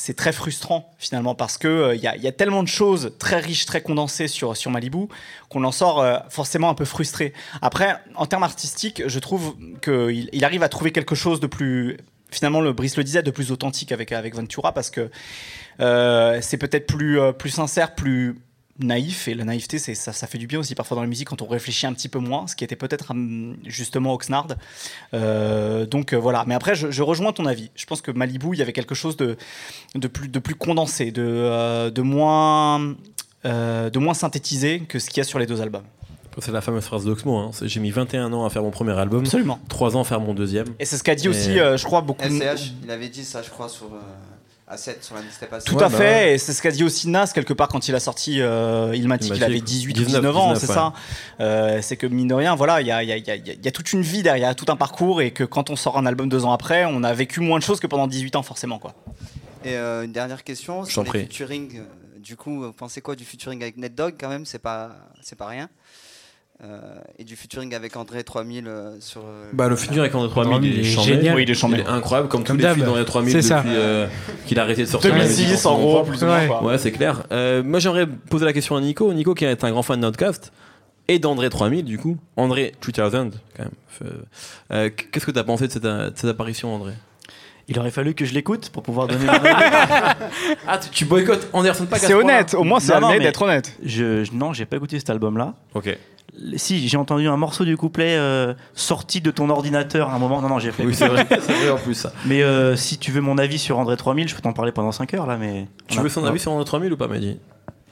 C'est 0.00 0.14
très 0.14 0.32
frustrant 0.32 0.92
finalement 0.96 1.34
parce 1.34 1.58
que 1.58 1.66
euh, 1.68 1.94
il 1.96 2.00
y, 2.00 2.06
a- 2.06 2.32
tellement 2.32 2.62
de 2.62 2.68
choses 2.68 3.12
très 3.18 3.40
riches, 3.40 3.66
très 3.66 3.82
condensées 3.82 4.28
sur, 4.28 4.56
sur 4.56 4.70
Malibu 4.70 5.08
qu'on 5.48 5.64
en 5.64 5.72
sort 5.72 6.00
euh, 6.00 6.18
forcément 6.30 6.68
un 6.70 6.74
peu 6.74 6.84
frustré. 6.84 7.32
Après, 7.62 7.96
en 8.14 8.26
termes 8.26 8.44
artistiques, 8.44 9.02
je 9.06 9.18
trouve 9.18 9.56
qu'il 9.82 10.30
il 10.32 10.44
arrive 10.44 10.62
à 10.62 10.68
trouver 10.68 10.92
quelque 10.92 11.16
chose 11.16 11.40
de 11.40 11.48
plus 11.48 11.96
finalement 12.30 12.60
le 12.60 12.72
Brice 12.72 12.96
le 12.96 13.04
disait 13.04 13.22
de 13.22 13.30
plus 13.32 13.50
authentique 13.50 13.90
avec 13.90 14.12
avec 14.12 14.34
Ventura 14.34 14.72
parce 14.72 14.90
que 14.90 15.10
euh, 15.80 16.38
c'est 16.42 16.58
peut-être 16.58 16.86
plus 16.86 17.18
euh, 17.20 17.32
plus 17.32 17.50
sincère, 17.50 17.94
plus 17.94 18.36
naïf 18.80 19.26
et 19.28 19.34
la 19.34 19.44
naïveté 19.44 19.78
c'est 19.78 19.94
ça, 19.94 20.12
ça 20.12 20.26
fait 20.26 20.38
du 20.38 20.46
bien 20.46 20.58
aussi 20.60 20.74
parfois 20.74 20.94
dans 20.94 21.00
la 21.02 21.08
musique 21.08 21.28
quand 21.28 21.42
on 21.42 21.46
réfléchit 21.46 21.86
un 21.86 21.92
petit 21.92 22.08
peu 22.08 22.18
moins 22.18 22.46
ce 22.46 22.54
qui 22.56 22.62
était 22.64 22.76
peut-être 22.76 23.10
hum, 23.10 23.56
justement 23.66 24.14
Oxnard 24.14 24.46
Euh, 25.14 25.86
donc 25.86 26.12
euh, 26.12 26.16
voilà 26.16 26.44
mais 26.46 26.54
après 26.54 26.74
je, 26.74 26.90
je 26.90 27.02
rejoins 27.02 27.32
ton 27.32 27.46
avis 27.46 27.70
je 27.74 27.86
pense 27.86 28.02
que 28.02 28.10
Malibu 28.10 28.48
il 28.52 28.58
y 28.58 28.62
avait 28.62 28.72
quelque 28.72 28.94
chose 28.94 29.16
de 29.16 29.36
de 29.94 30.08
plus 30.08 30.28
de 30.28 30.38
plus 30.38 30.54
condensé 30.54 31.10
de 31.10 31.22
euh, 31.26 31.90
de 31.90 32.02
moins 32.02 32.94
euh, 33.44 33.88
de 33.90 33.98
moins 33.98 34.14
synthétisé 34.14 34.80
que 34.80 34.98
ce 34.98 35.08
qu'il 35.08 35.18
y 35.18 35.20
a 35.20 35.24
sur 35.24 35.38
les 35.38 35.46
deux 35.46 35.60
albums 35.60 35.84
C'est 36.40 36.52
la 36.52 36.60
fameuse 36.60 36.84
phrase 36.84 37.04
d'Oxmo. 37.04 37.36
hein. 37.36 37.50
J'ai 37.62 37.80
mis 37.80 37.90
21 37.90 38.32
ans 38.32 38.44
à 38.44 38.50
faire 38.50 38.62
mon 38.62 38.70
premier 38.70 38.92
album, 38.96 39.20
absolument 39.22 39.58
3 39.68 39.96
ans 39.96 40.02
à 40.02 40.04
faire 40.04 40.20
mon 40.20 40.34
deuxième. 40.34 40.66
et 40.78 40.84
c'est 40.84 40.96
ce 40.96 41.02
qu'a 41.02 41.14
dit 41.16 41.26
Et- 41.26 41.28
aussi 41.28 41.58
euh, 41.58 41.76
je 41.76 41.84
crois 41.84 42.00
beaucoup 42.00 42.22
SCH, 42.24 42.72
il 42.84 42.90
avait 42.90 43.08
dit 43.08 43.24
ça, 43.24 43.42
je 43.42 43.50
crois, 43.50 43.68
sur 43.68 43.86
euh, 43.86 43.98
A7, 44.72 45.02
sur 45.02 45.14
la 45.14 45.22
mixtape 45.22 45.52
A7. 45.52 45.64
Tout 45.64 45.76
Ouais, 45.76 45.82
à 45.84 45.88
bah 45.88 45.96
fait, 45.96 46.04
ouais. 46.04 46.34
et 46.34 46.38
c'est 46.38 46.52
ce 46.52 46.60
qu'a 46.62 46.70
dit 46.70 46.84
aussi 46.84 47.08
Nas 47.08 47.26
quelque 47.28 47.52
part 47.54 47.68
quand 47.68 47.88
il 47.88 47.94
a 47.94 48.00
sorti 48.00 48.40
euh, 48.40 48.92
Ilmatic, 48.94 49.32
il 49.34 49.42
avait 49.44 49.60
18 49.60 49.90
ou 49.90 50.02
19, 50.04 50.06
19 50.22 50.36
ans, 50.36 50.52
19, 50.52 50.58
c'est 50.60 50.68
ouais. 50.68 50.74
ça. 50.74 50.92
Euh, 51.40 51.78
c'est 51.82 51.96
que 51.96 52.06
mine 52.06 52.28
de 52.28 52.34
rien, 52.34 52.54
voilà, 52.54 52.80
il 52.80 52.86
y 52.86 52.92
a, 52.92 53.02
y 53.02 53.12
a- 53.12 53.16
y 53.16 53.30
a- 53.30 53.34
il 53.36 53.64
y 53.64 53.68
a 53.68 53.70
toute 53.72 53.92
une 53.92 54.02
vie 54.02 54.22
derrière, 54.22 54.54
tout 54.54 54.66
un 54.68 54.76
parcours, 54.76 55.22
et 55.22 55.30
que 55.30 55.44
quand 55.44 55.70
on 55.70 55.76
sort 55.76 55.96
un 55.98 56.06
album 56.06 56.28
deux 56.28 56.44
ans 56.44 56.52
après, 56.52 56.84
on 56.84 57.02
a 57.02 57.12
vécu 57.14 57.40
moins 57.40 57.58
de 57.58 57.64
choses 57.64 57.80
que 57.80 57.86
pendant 57.86 58.06
18 58.06 58.36
ans 58.36 58.42
forcément, 58.42 58.78
quoi. 58.78 58.94
Et 59.64 59.76
euh, 59.76 60.04
une 60.04 60.12
dernière 60.12 60.44
question 60.44 60.84
sur 60.84 61.02
les 61.04 61.10
featuring. 61.10 61.78
euh, 61.78 61.84
du 62.18 62.36
coup, 62.36 62.62
vous 62.64 62.72
pensez 62.72 63.00
quoi 63.00 63.16
du 63.16 63.24
featuring 63.24 63.62
avec 63.62 63.76
NetDog 63.78 64.14
quand 64.20 64.28
même? 64.28 64.44
C'est 64.44 64.58
pas, 64.58 64.90
c'est 65.22 65.36
pas 65.36 65.46
rien. 65.46 65.68
Euh, 66.64 66.80
et 67.16 67.22
du 67.22 67.36
featuring 67.36 67.72
avec 67.72 67.94
André 67.96 68.24
3000 68.24 68.66
euh, 68.66 68.96
sur. 68.98 69.20
euh, 69.24 69.48
Bah, 69.52 69.68
le 69.68 69.76
futur 69.76 70.00
avec 70.00 70.12
André 70.16 70.28
3000, 70.28 70.64
il 70.64 70.80
est, 70.80 70.82
génial. 70.82 71.36
Oui, 71.36 71.44
il 71.44 71.50
est 71.50 71.54
chambé. 71.54 71.76
Il 71.76 71.80
est 71.82 71.86
incroyable, 71.86 72.28
comme, 72.28 72.42
Comme 72.42 72.56
tous 72.56 72.62
les 72.66 72.74
feats 72.74 72.84
d'André 72.84 73.04
3000 73.04 73.30
C'est 73.30 73.38
depuis 73.38 73.48
ça. 73.48 73.76
euh, 73.78 74.08
qu'il 74.44 74.58
a 74.58 74.62
arrêté 74.62 74.82
de 74.82 74.88
sortir. 74.88 75.14
la 75.16 75.22
musique 75.24 75.46
2006 75.46 75.66
en 75.66 75.78
gros, 75.78 76.02
plus 76.02 76.20
ou 76.22 76.26
moins. 76.26 76.40
Ouais. 76.40 76.46
quoi. 76.48 76.64
Ouais, 76.64 76.78
c'est 76.78 76.90
clair. 76.90 77.22
Euh, 77.30 77.62
moi, 77.62 77.78
j'aimerais 77.78 78.06
poser 78.08 78.44
la 78.44 78.52
question 78.52 78.74
à 78.74 78.80
Nico. 78.80 79.12
Nico, 79.12 79.34
qui 79.34 79.44
est 79.44 79.62
un 79.62 79.70
grand 79.70 79.82
fan 79.84 80.00
de 80.00 80.02
Notcast 80.06 80.52
et 81.06 81.20
d'André 81.20 81.48
3000, 81.48 81.84
du 81.84 81.96
coup. 81.96 82.16
André 82.36 82.72
3000, 82.80 83.30
quand 83.56 83.62
même. 83.62 83.70
Euh, 84.72 84.90
Qu'est-ce 85.12 85.26
que 85.26 85.30
tu 85.30 85.38
as 85.38 85.44
pensé 85.44 85.68
de 85.68 85.72
cette, 85.72 85.84
de 85.84 86.12
cette 86.16 86.30
apparition, 86.30 86.74
André? 86.74 86.92
Il 87.68 87.78
aurait 87.78 87.90
fallu 87.90 88.14
que 88.14 88.24
je 88.24 88.32
l'écoute 88.32 88.70
pour 88.70 88.82
pouvoir 88.82 89.06
donner 89.08 89.26
mon 89.26 89.32
avis. 89.32 90.16
Ah, 90.66 90.78
tu, 90.78 90.88
tu 90.90 91.04
boycottes 91.04 91.48
Anderson 91.52 91.86
Paak 91.86 91.98
à 92.02 92.06
C'est 92.06 92.12
ce 92.12 92.18
honnête, 92.18 92.54
au 92.54 92.64
moins 92.64 92.80
c'est 92.80 92.94
Non, 92.94 93.00
non, 93.00 93.06
honnête 93.08 93.18
mais- 93.20 93.24
d'être 93.26 93.42
honnête. 93.42 93.76
Je, 93.84 94.24
je- 94.24 94.32
non, 94.32 94.52
j'ai 94.52 94.64
pas 94.64 94.76
écouté 94.76 94.98
cet 94.98 95.10
album-là. 95.10 95.54
Ok. 95.74 95.96
Si, 96.56 96.88
j'ai 96.88 96.96
entendu 96.96 97.26
un 97.28 97.36
morceau 97.36 97.64
du 97.64 97.76
couplet 97.76 98.16
euh, 98.16 98.54
sorti 98.74 99.20
de 99.20 99.30
ton 99.30 99.50
ordinateur 99.50 100.08
à 100.10 100.14
un 100.14 100.18
moment. 100.18 100.40
Non, 100.40 100.48
non, 100.48 100.58
j'ai 100.60 100.70
fait. 100.70 100.84
Oui, 100.84 100.94
c'est 100.94 101.08
vrai. 101.08 101.26
c'est 101.28 101.52
vrai 101.52 101.70
en 101.70 101.76
plus, 101.78 101.94
ça. 101.94 102.12
Mais 102.26 102.42
euh, 102.42 102.76
si 102.76 102.96
tu 102.96 103.10
veux 103.10 103.20
mon 103.20 103.38
avis 103.38 103.58
sur 103.58 103.78
André 103.78 103.96
3000, 103.96 104.28
je 104.28 104.34
peux 104.36 104.40
t'en 104.42 104.52
parler 104.52 104.70
pendant 104.72 104.92
5 104.92 105.12
heures 105.14 105.26
là. 105.26 105.36
Mais 105.36 105.66
Tu 105.88 105.98
veux 106.00 106.08
son 106.08 106.24
avis 106.24 106.38
sur 106.38 106.52
André 106.52 106.64
3000 106.64 106.92
ou 106.92 106.96
pas, 106.96 107.08
Mehdi? 107.08 107.38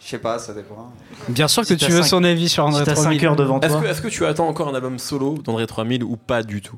Je 0.00 0.06
sais 0.10 0.18
pas, 0.18 0.38
ça 0.38 0.52
dépend. 0.54 0.92
Bien 1.28 1.48
sûr 1.48 1.62
que 1.62 1.68
Si 1.68 1.76
tu 1.76 1.86
t'as 1.86 1.92
veux 1.92 2.02
cinq- 2.02 2.08
son 2.08 2.22
avis 2.24 2.48
sur 2.48 2.64
André 2.64 2.80
Si 2.80 2.86
t'as 2.86 2.94
3000. 2.94 3.18
5 3.20 3.26
heures 3.26 3.36
devant 3.36 3.60
Est-ce 3.60 3.72
toi, 3.72 3.82
que, 3.82 3.86
est-ce 3.88 4.00
que 4.02 4.08
tu 4.08 4.24
attends 4.24 4.46
encore 4.46 4.68
un 4.68 4.74
album 4.74 4.98
solo 5.00 5.38
d'André 5.42 5.66
3000 5.66 6.04
ou 6.04 6.16
pas 6.16 6.42
du 6.44 6.60
tout? 6.62 6.76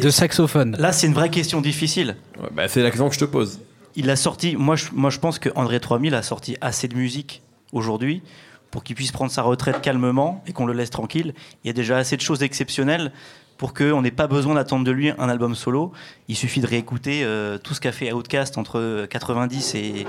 De 0.00 0.10
saxophone. 0.10 0.76
là 0.78 0.92
c'est 0.92 1.06
une 1.06 1.14
vraie 1.14 1.30
question 1.30 1.60
difficile. 1.60 2.16
Ouais, 2.40 2.48
bah, 2.52 2.68
C'est 2.68 2.82
la 2.82 2.90
question 2.90 3.08
que 3.08 3.14
je 3.14 3.20
te 3.20 3.24
pose. 3.24 3.60
Il 3.96 4.08
a 4.10 4.16
sorti, 4.16 4.56
moi 4.56 4.74
je, 4.76 4.86
moi 4.92 5.10
je 5.10 5.18
pense 5.18 5.38
que 5.38 5.50
André 5.54 5.78
3000 5.80 6.14
a 6.14 6.22
sorti 6.22 6.56
assez 6.60 6.88
de 6.88 6.96
musique 6.96 7.42
aujourd'hui 7.72 8.22
pour 8.70 8.82
qu'il 8.84 8.96
puisse 8.96 9.12
prendre 9.12 9.30
sa 9.30 9.42
retraite 9.42 9.82
calmement 9.82 10.42
et 10.46 10.52
qu'on 10.54 10.64
le 10.64 10.72
laisse 10.72 10.88
tranquille. 10.90 11.34
Il 11.62 11.66
y 11.66 11.70
a 11.70 11.74
déjà 11.74 11.98
assez 11.98 12.16
de 12.16 12.22
choses 12.22 12.42
exceptionnelles 12.42 13.12
pour 13.58 13.74
qu'on 13.74 14.00
n'ait 14.00 14.10
pas 14.10 14.26
besoin 14.26 14.54
d'attendre 14.54 14.84
de 14.84 14.90
lui 14.90 15.10
un 15.10 15.28
album 15.28 15.54
solo. 15.54 15.92
Il 16.28 16.36
suffit 16.36 16.60
de 16.60 16.66
réécouter 16.66 17.22
euh, 17.22 17.58
tout 17.58 17.74
ce 17.74 17.80
qu'a 17.82 17.92
fait 17.92 18.12
Outkast 18.12 18.56
entre 18.56 19.06
90 19.10 19.74
et, 19.74 20.06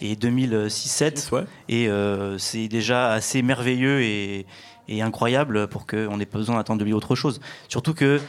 et 0.00 0.14
2006-7 0.14 1.30
Ouais. 1.34 1.42
et 1.68 1.88
euh, 1.88 2.38
c'est 2.38 2.68
déjà 2.68 3.10
assez 3.12 3.42
merveilleux 3.42 4.00
et, 4.02 4.46
et 4.88 5.02
incroyable 5.02 5.66
pour 5.66 5.86
qu'on 5.86 6.16
n'ait 6.16 6.24
pas 6.26 6.38
besoin 6.38 6.56
d'attendre 6.56 6.78
de 6.80 6.84
lui 6.84 6.92
autre 6.92 7.14
chose. 7.16 7.40
Surtout 7.68 7.94
que 7.94 8.20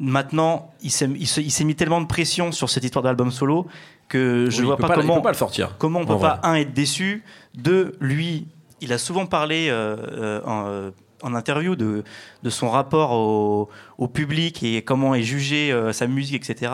maintenant, 0.00 0.72
il 0.82 0.90
s'est 0.90 1.64
mis 1.64 1.74
tellement 1.74 2.00
de 2.00 2.06
pression 2.06 2.52
sur 2.52 2.68
cette 2.70 2.84
histoire 2.84 3.02
d'album 3.02 3.30
solo 3.30 3.66
que 4.08 4.48
je 4.50 4.60
Oui, 4.60 4.66
vois 4.66 4.76
pas, 4.76 4.94
comment 4.94 5.20
pas 5.20 5.30
le 5.32 5.36
sortir. 5.36 5.76
comment 5.78 6.00
on 6.00 6.06
peut 6.06 6.18
pas 6.18 6.38
vrai. 6.42 6.48
un 6.50 6.54
être 6.56 6.74
déçu, 6.74 7.24
deux 7.54 7.96
lui, 8.00 8.46
il 8.80 8.92
a 8.92 8.98
souvent 8.98 9.26
parlé 9.26 9.68
euh, 9.70 9.96
euh, 10.46 10.90
en, 11.24 11.34
euh, 11.34 11.36
interview 11.36 11.76
de, 11.76 12.04
de 12.42 12.50
son 12.50 12.70
rapport 12.70 13.12
au, 13.12 13.68
au 13.98 14.08
public 14.08 14.62
et 14.62 14.82
comment 14.82 15.14
est 15.14 15.22
jugé 15.22 15.72
euh, 15.72 15.92
sa 15.92 16.06
musique, 16.06 16.48
etc. 16.48 16.72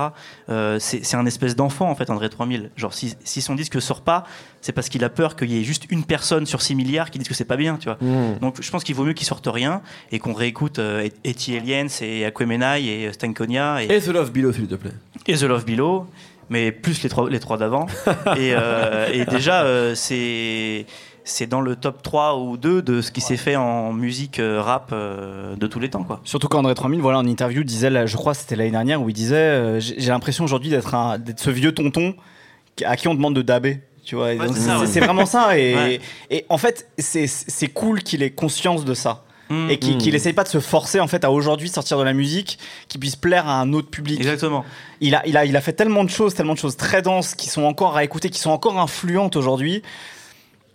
Euh, 0.49 0.79
c'est 0.79 1.15
un 1.17 1.27
espèce 1.27 1.57
d'enfant 1.57 1.91
en 1.91 1.95
fait, 1.95 2.11
André 2.11 2.29
3000. 2.29 2.71
Genre 2.77 2.95
si, 2.95 3.15
si 3.25 3.43
son 3.43 3.55
disque 3.55 3.81
sort 3.81 4.03
pas, 4.03 4.25
c'est 4.61 4.73
parce 4.73 4.89
qu'il 4.89 5.05
a 5.05 5.09
peur 5.09 5.37
qu'il 5.37 5.51
y 5.51 5.59
ait 5.59 5.65
juste 5.65 5.87
une 5.91 6.05
personne 6.05 6.47
sur 6.47 6.63
6 6.63 6.75
milliards 6.75 7.11
qui 7.11 7.19
dise 7.19 7.29
que 7.29 7.35
c'est 7.35 7.45
pas 7.45 7.57
bien, 7.57 7.77
tu 7.77 7.87
vois. 7.87 7.99
Mmh. 8.01 8.39
Donc 8.41 8.61
je 8.61 8.71
pense 8.71 8.85
qu'il 8.85 8.95
vaut 8.95 9.05
mieux 9.05 9.13
qu'il 9.13 9.27
sorte 9.27 9.49
rien 9.51 9.83
et 10.13 10.19
qu'on 10.19 10.35
réécoute 10.35 10.79
euh, 10.79 11.09
Eti 11.25 11.57
Aliens 11.57 11.87
et 12.01 12.25
Aquemenai 12.25 12.85
et 12.85 13.13
Stankonia 13.13 13.83
et, 13.83 13.87
Et 13.93 14.01
The 14.01 14.09
Love 14.09 14.33
Below, 14.33 14.53
s'il 14.53 14.67
te 14.67 14.75
plaît. 14.75 14.93
et 15.27 15.37
The 15.37 15.43
Love 15.43 15.65
Below, 15.65 16.07
mais 16.49 16.73
plus 16.73 17.03
les 17.03 17.09
trois, 17.09 17.31
les 17.31 17.41
trois 17.41 17.57
d'avant. 17.57 17.87
et, 18.37 18.53
euh, 18.55 19.09
et 19.13 19.25
déjà, 19.25 19.63
euh, 19.63 19.95
c'est 19.95 20.87
c'est 21.31 21.47
dans 21.47 21.61
le 21.61 21.77
top 21.77 22.03
3 22.03 22.39
ou 22.39 22.57
2 22.57 22.83
de 22.83 23.01
ce 23.01 23.11
qui 23.11 23.21
s'est 23.21 23.37
fait 23.37 23.57
en 23.57 23.93
musique 23.93 24.39
euh, 24.39 24.61
rap 24.61 24.91
euh, 24.93 25.55
de 25.57 25.67
tous 25.67 25.81
les 25.81 25.89
temps. 25.91 26.03
Quoi. 26.05 26.21
Surtout 26.25 26.49
qu'André 26.49 26.75
3000, 26.75 27.01
voilà, 27.01 27.19
en 27.19 27.27
interview, 27.27 27.65
disait, 27.65 27.91
là, 27.91 28.07
je 28.07 28.17
crois 28.17 28.33
que 28.35 28.39
c'était 28.41 28.57
l'année 28.57 28.71
dernière, 28.71 29.01
où 29.03 29.09
il 29.09 29.13
disait 29.15 29.37
euh, 29.37 29.81
J'ai 29.81 30.09
l'impression 30.11 30.45
aujourd'hui 30.45 30.71
d'être 30.71 30.95
un- 30.95 31.19
d'être 31.19 31.41
ce 31.41 31.51
vieux 31.51 31.73
tonton 31.73 32.15
à 32.85 32.97
qui 32.97 33.09
on 33.09 33.15
demande 33.15 33.35
de 33.35 33.43
daber. 33.43 33.81
Tu 34.05 34.15
vois, 34.15 34.29
Ouais, 34.35 34.39
c'est 34.87 35.01
ouais. 35.01 35.07
vraiment 35.07 35.27
ça. 35.27 35.57
Et, 35.59 35.75
Ouais. 35.75 36.01
et 36.31 36.47
en 36.49 36.59
fait, 36.59 36.89
c'est 36.99 37.69
cool 37.69 38.03
qu'il 38.03 38.23
ait 38.23 38.31
conscience 38.31 38.85
de 38.85 38.95
ça. 38.95 39.25
Mm. 39.51 39.69
Et 39.71 39.79
qu'il 39.81 39.97
Mm. 39.97 39.99
qu'il 39.99 40.15
essaye 40.15 40.33
pas 40.33 40.45
de 40.45 40.49
se 40.49 40.61
forcer 40.61 41.01
en 41.01 41.09
fait 41.09 41.25
à 41.25 41.33
aujourd'hui 41.33 41.69
sortir 41.69 41.99
de 41.99 42.05
la 42.05 42.13
musique 42.13 42.59
qui 42.89 42.99
puisse 42.99 43.17
plaire 43.17 43.49
à 43.49 43.61
un 43.61 43.73
autre 43.73 43.91
public. 43.91 44.19
Exactement. 44.21 44.65
Il 45.01 45.15
a, 45.17 45.27
il, 45.27 45.37
a, 45.37 45.45
il 45.45 45.57
a 45.57 45.61
fait 45.61 45.73
tellement 45.73 46.05
de 46.05 46.09
choses, 46.11 46.35
tellement 46.35 46.55
de 46.55 46.59
choses 46.59 46.77
très 46.77 47.03
denses 47.03 47.35
qui 47.35 47.49
sont 47.49 47.65
encore 47.65 47.97
à 47.97 48.05
écouter, 48.05 48.31
qui 48.31 48.39
sont 48.39 48.51
encore 48.53 48.79
influentes 48.79 49.35
aujourd'hui. 49.35 49.83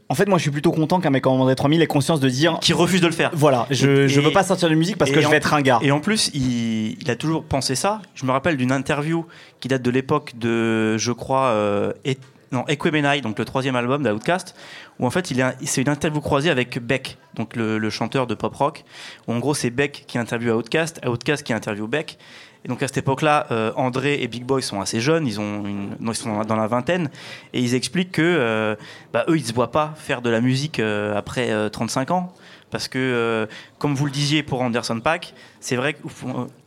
En 0.08 0.14
fait, 0.14 0.28
moi, 0.28 0.38
je 0.38 0.44
suis 0.44 0.52
plutôt 0.52 0.72
content 0.72 1.00
qu'un 1.00 1.10
mec 1.10 1.24
comme 1.24 1.34
André 1.42 1.56
3000 1.56 1.82
ait 1.82 1.88
conscience 1.88 2.20
de 2.20 2.30
dire 2.30 2.60
Qui 2.62 2.74
refuse 2.74 3.02
de 3.02 3.08
le 3.08 3.14
faire. 3.14 3.32
voilà, 3.34 3.66
je, 3.72 4.04
Et- 4.04 4.08
je 4.08 4.22
veux 4.22 4.32
pas 4.32 4.44
sortir 4.44 4.70
de 4.70 4.76
musique 4.76 4.98
parce 4.98 5.10
et 5.10 5.14
que 5.16 5.22
je 5.22 5.26
en- 5.28 5.32
vais 5.32 5.38
être 5.38 5.54
un 5.56 5.62
gars. 5.62 5.80
Et 5.82 5.92
en 5.92 6.00
plus, 6.00 6.30
il, 6.36 6.98
il 7.02 7.10
a 7.10 7.16
toujours 7.16 7.44
pensé 7.44 7.74
ça. 7.76 8.02
Je 8.14 8.26
me 8.26 8.32
rappelle 8.32 8.56
d'une 8.56 8.72
interview 8.72 9.26
qui 9.60 9.68
date 9.68 9.82
de 9.82 9.90
l'époque 9.90 10.34
de, 10.38 10.96
je 10.98 11.12
crois, 11.12 11.46
euh, 11.48 11.92
Et- 12.06 12.20
non, 12.52 12.64
Equemenai, 12.68 13.22
donc 13.22 13.40
le 13.40 13.46
troisième 13.46 13.76
album 13.76 14.04
d'Outcast, 14.04 14.56
où 15.00 15.08
en 15.08 15.10
fait, 15.10 15.32
il 15.32 15.40
est- 15.40 15.56
c'est 15.66 15.82
une 15.82 15.90
interview 15.90 16.22
croisée 16.22 16.52
avec 16.52 16.78
Beck, 16.80 17.18
donc 17.34 17.56
le, 17.56 17.80
le 17.80 17.90
chanteur 17.90 18.28
de 18.28 18.36
pop 18.36 18.54
rock. 18.54 18.84
Où 19.28 19.34
en 19.34 19.40
gros, 19.40 19.56
c'est 19.56 19.72
Beck 19.72 20.04
qui 20.08 20.20
interviewe 20.20 20.52
Outcast, 20.56 21.02
Outcast 21.08 21.42
qui 21.42 21.52
interviewe 21.52 21.88
Beck. 21.88 22.20
Et 22.66 22.68
donc 22.68 22.82
à 22.84 22.88
cette 22.88 22.98
époque-là, 22.98 23.46
euh, 23.52 23.72
André 23.76 24.22
et 24.22 24.28
Big 24.28 24.44
Boy 24.44 24.62
sont 24.64 24.82
assez 24.82 25.00
jeunes, 25.00 25.28
ils, 25.28 25.40
ont 25.40 25.66
une- 25.66 25.96
non, 26.00 26.12
ils 26.12 26.16
sont 26.16 26.42
dans 26.44 26.56
la- 26.56 26.66
vingtaine, 26.68 27.10
et 27.54 27.62
ils 27.62 27.76
expliquent 27.76 28.12
que 28.12 28.22
euh, 28.24 28.76
bah, 29.14 29.24
eux, 29.30 29.38
ils 29.38 29.46
se 29.46 29.54
voient 29.54 29.72
pas 29.72 29.94
faire 29.96 30.22
de 30.24 30.32
la 30.32 30.42
musique 30.42 30.80
euh, 30.80 31.16
après 31.16 31.52
euh, 31.52 31.70
35 31.70 32.10
ans. 32.12 32.34
Parce 32.72 32.88
que, 32.90 33.48
comme 33.78 33.94
vous 33.96 34.06
le 34.06 34.12
disiez 34.12 34.42
pour 34.44 34.62
Anderson 34.62 35.00
Pack, 35.00 35.34
c'est 35.62 35.76
vrai 35.78 35.94
que 35.94 36.00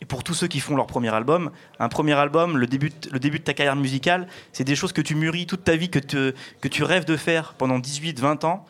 pour 0.06 0.22
tous 0.24 0.32
ceux 0.32 0.46
qui 0.46 0.60
font 0.60 0.74
leur 0.76 0.86
premier 0.86 1.12
album, 1.12 1.50
un 1.80 1.88
premier 1.88 2.14
album, 2.14 2.56
le 2.56 2.66
début, 2.66 2.88
de- 2.90 3.10
le 3.10 3.18
début 3.18 3.40
de 3.40 3.44
ta 3.44 3.52
carrière 3.52 3.76
musicale, 3.76 4.26
c'est 4.52 4.64
des 4.64 4.76
choses 4.76 4.92
que 4.92 5.02
tu 5.02 5.16
mûris 5.16 5.44
toute 5.46 5.64
ta 5.64 5.74
vie, 5.76 5.90
que, 5.90 5.98
te- 5.98 6.32
que 6.62 6.68
tu 6.68 6.82
rêves 6.84 7.04
de 7.04 7.16
faire 7.16 7.54
pendant 7.58 7.78
18, 7.80 8.20
20 8.20 8.44
ans. 8.44 8.64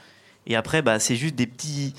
Et 0.47 0.56
après, 0.56 0.80
bah, 0.82 0.99
c'est 0.99 1.14
juste 1.14 1.35
des 1.37 1.47
petits, 1.47 1.94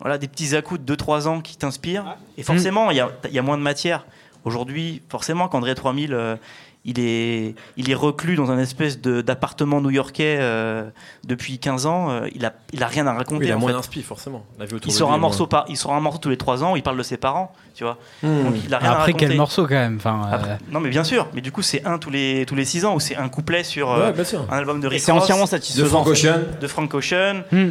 voilà, 0.00 0.18
des 0.18 0.28
petits 0.28 0.54
à-coups 0.56 0.80
de 0.80 0.94
2-3 0.96 1.28
ans 1.28 1.40
qui 1.40 1.56
t'inspirent. 1.56 2.16
Et 2.36 2.42
forcément, 2.42 2.90
il 2.90 2.96
y, 2.96 3.00
a, 3.00 3.10
il 3.26 3.32
y 3.34 3.38
a 3.38 3.42
moins 3.42 3.56
de 3.56 3.62
matière. 3.62 4.04
Aujourd'hui, 4.44 5.02
forcément, 5.08 5.48
qu'André 5.48 5.74
3000, 5.74 6.12
euh, 6.14 6.36
il 6.84 7.00
est, 7.00 7.54
il 7.76 7.90
est 7.90 7.94
reclus 7.94 8.36
dans 8.36 8.50
un 8.50 8.58
espèce 8.58 9.00
de- 9.00 9.20
d'appartement 9.20 9.80
new-yorkais 9.80 10.38
euh, 10.40 10.88
depuis 11.26 11.58
15 11.58 11.84
ans. 11.86 12.10
euh, 12.10 12.28
il, 12.34 12.46
a, 12.46 12.54
il 12.72 12.82
a 12.82 12.86
rien 12.86 13.06
à 13.06 13.12
raconter. 13.12 13.40
Oui, 13.40 13.46
il 13.48 13.52
a 13.52 13.56
en 13.56 13.60
moins 13.60 13.72
d'inspi, 13.72 14.02
forcément. 14.02 14.46
La 14.58 14.64
vie 14.64 14.74
autour 14.74 14.88
Il 14.88 14.92
de 14.94 14.98
sort 14.98 15.12
un 15.12 15.18
morceau 15.18 15.46
par, 15.46 15.66
il 15.68 15.76
sort 15.76 15.92
un 15.92 16.00
morceau 16.00 16.18
tous 16.20 16.30
les 16.30 16.36
3 16.38 16.62
ans 16.64 16.72
où 16.72 16.76
il 16.76 16.82
parle 16.82 16.96
de 16.96 17.02
ses 17.02 17.16
parents, 17.18 17.52
tu 17.74 17.84
vois. 17.84 17.98
Hmm. 18.22 18.44
Donc, 18.44 18.54
il 18.64 18.72
a 18.72 18.78
rien 18.78 18.92
à 18.92 18.94
Après, 19.00 19.12
quel 19.12 19.36
morceau 19.36 19.64
quand 19.66 19.74
même 19.74 19.96
enfin, 19.96 20.22
euh, 20.30 20.34
Après- 20.34 20.58
non 20.70 20.80
mais 20.80 20.88
bien 20.88 21.04
sûr, 21.04 21.26
mais 21.34 21.40
du 21.42 21.52
coup 21.52 21.62
c'est 21.62 21.84
un 21.84 21.98
tous 21.98 22.10
les 22.10 22.46
tous 22.46 22.54
les 22.54 22.64
6 22.64 22.84
ans 22.84 22.94
ou 22.94 23.00
c'est 23.00 23.16
un 23.16 23.28
couplet 23.28 23.64
sur 23.64 23.90
euh, 23.92 24.12
Ouais, 24.12 24.24
un 24.50 24.56
album 24.56 24.80
de 24.80 24.86
Rick 24.86 25.00
c'est 25.00 25.12
entièrement 25.12 25.44
De 25.44 25.48
satisfaisant. 25.50 25.86
Frank 25.88 26.06
Ocean. 26.06 26.38
de 26.60 26.66
Frank 26.66 26.94
Ocean. 26.94 27.42
hmm. 27.52 27.70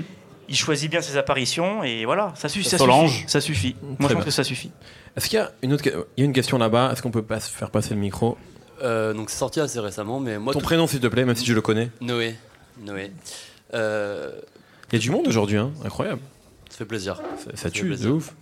Il 0.49 0.55
choisit 0.55 0.89
bien 0.89 1.01
ses 1.01 1.17
apparitions 1.17 1.83
et 1.83 2.05
voilà, 2.05 2.33
ça, 2.35 2.47
suffit. 2.49 2.67
ça 2.69 2.77
Solange. 2.77 3.11
suffit. 3.11 3.29
Ça 3.29 3.41
suffit. 3.41 3.75
Moi 3.81 3.95
je 3.99 4.03
pense 4.07 4.13
bien. 4.15 4.23
que 4.23 4.31
ça 4.31 4.43
suffit. 4.43 4.71
Est-ce 5.15 5.27
qu'il 5.29 5.37
y 5.39 5.41
a 5.41 5.51
une 5.61 5.73
autre, 5.73 5.83
il 5.87 5.93
y 6.17 6.21
a 6.21 6.25
une 6.25 6.33
question 6.33 6.57
là-bas 6.57 6.91
Est-ce 6.91 7.01
qu'on 7.01 7.11
peut 7.11 7.21
pas 7.23 7.39
faire 7.39 7.69
passer 7.71 7.93
le 7.93 7.99
micro? 7.99 8.37
Euh, 8.83 9.13
donc 9.13 9.29
c'est 9.29 9.37
sorti 9.37 9.59
assez 9.59 9.79
récemment, 9.79 10.19
mais 10.19 10.37
moi 10.37 10.53
Ton 10.53 10.59
tout- 10.59 10.65
prénom, 10.65 10.85
s'il 10.87 10.99
te 10.99 11.07
plaît, 11.07 11.25
même 11.25 11.35
si 11.35 11.45
je 11.45 11.53
le 11.53 11.61
connais. 11.61 11.89
Noé, 12.01 12.35
Noé. 12.79 13.11
Euh, 13.73 14.31
Il 14.91 14.95
y 14.95 14.95
a 14.97 14.99
du 14.99 15.09
monde 15.11 15.27
aujourd'hui, 15.27 15.57
hein 15.57 15.71
incroyable. 15.83 16.21
ça 16.69 16.77
fait 16.77 16.85
plaisir. 16.85 17.21
Ça, 17.55 17.69
tue, 17.69 17.81
de 17.83 17.87
plaisir. 17.87 18.11
ouf. 18.13 18.33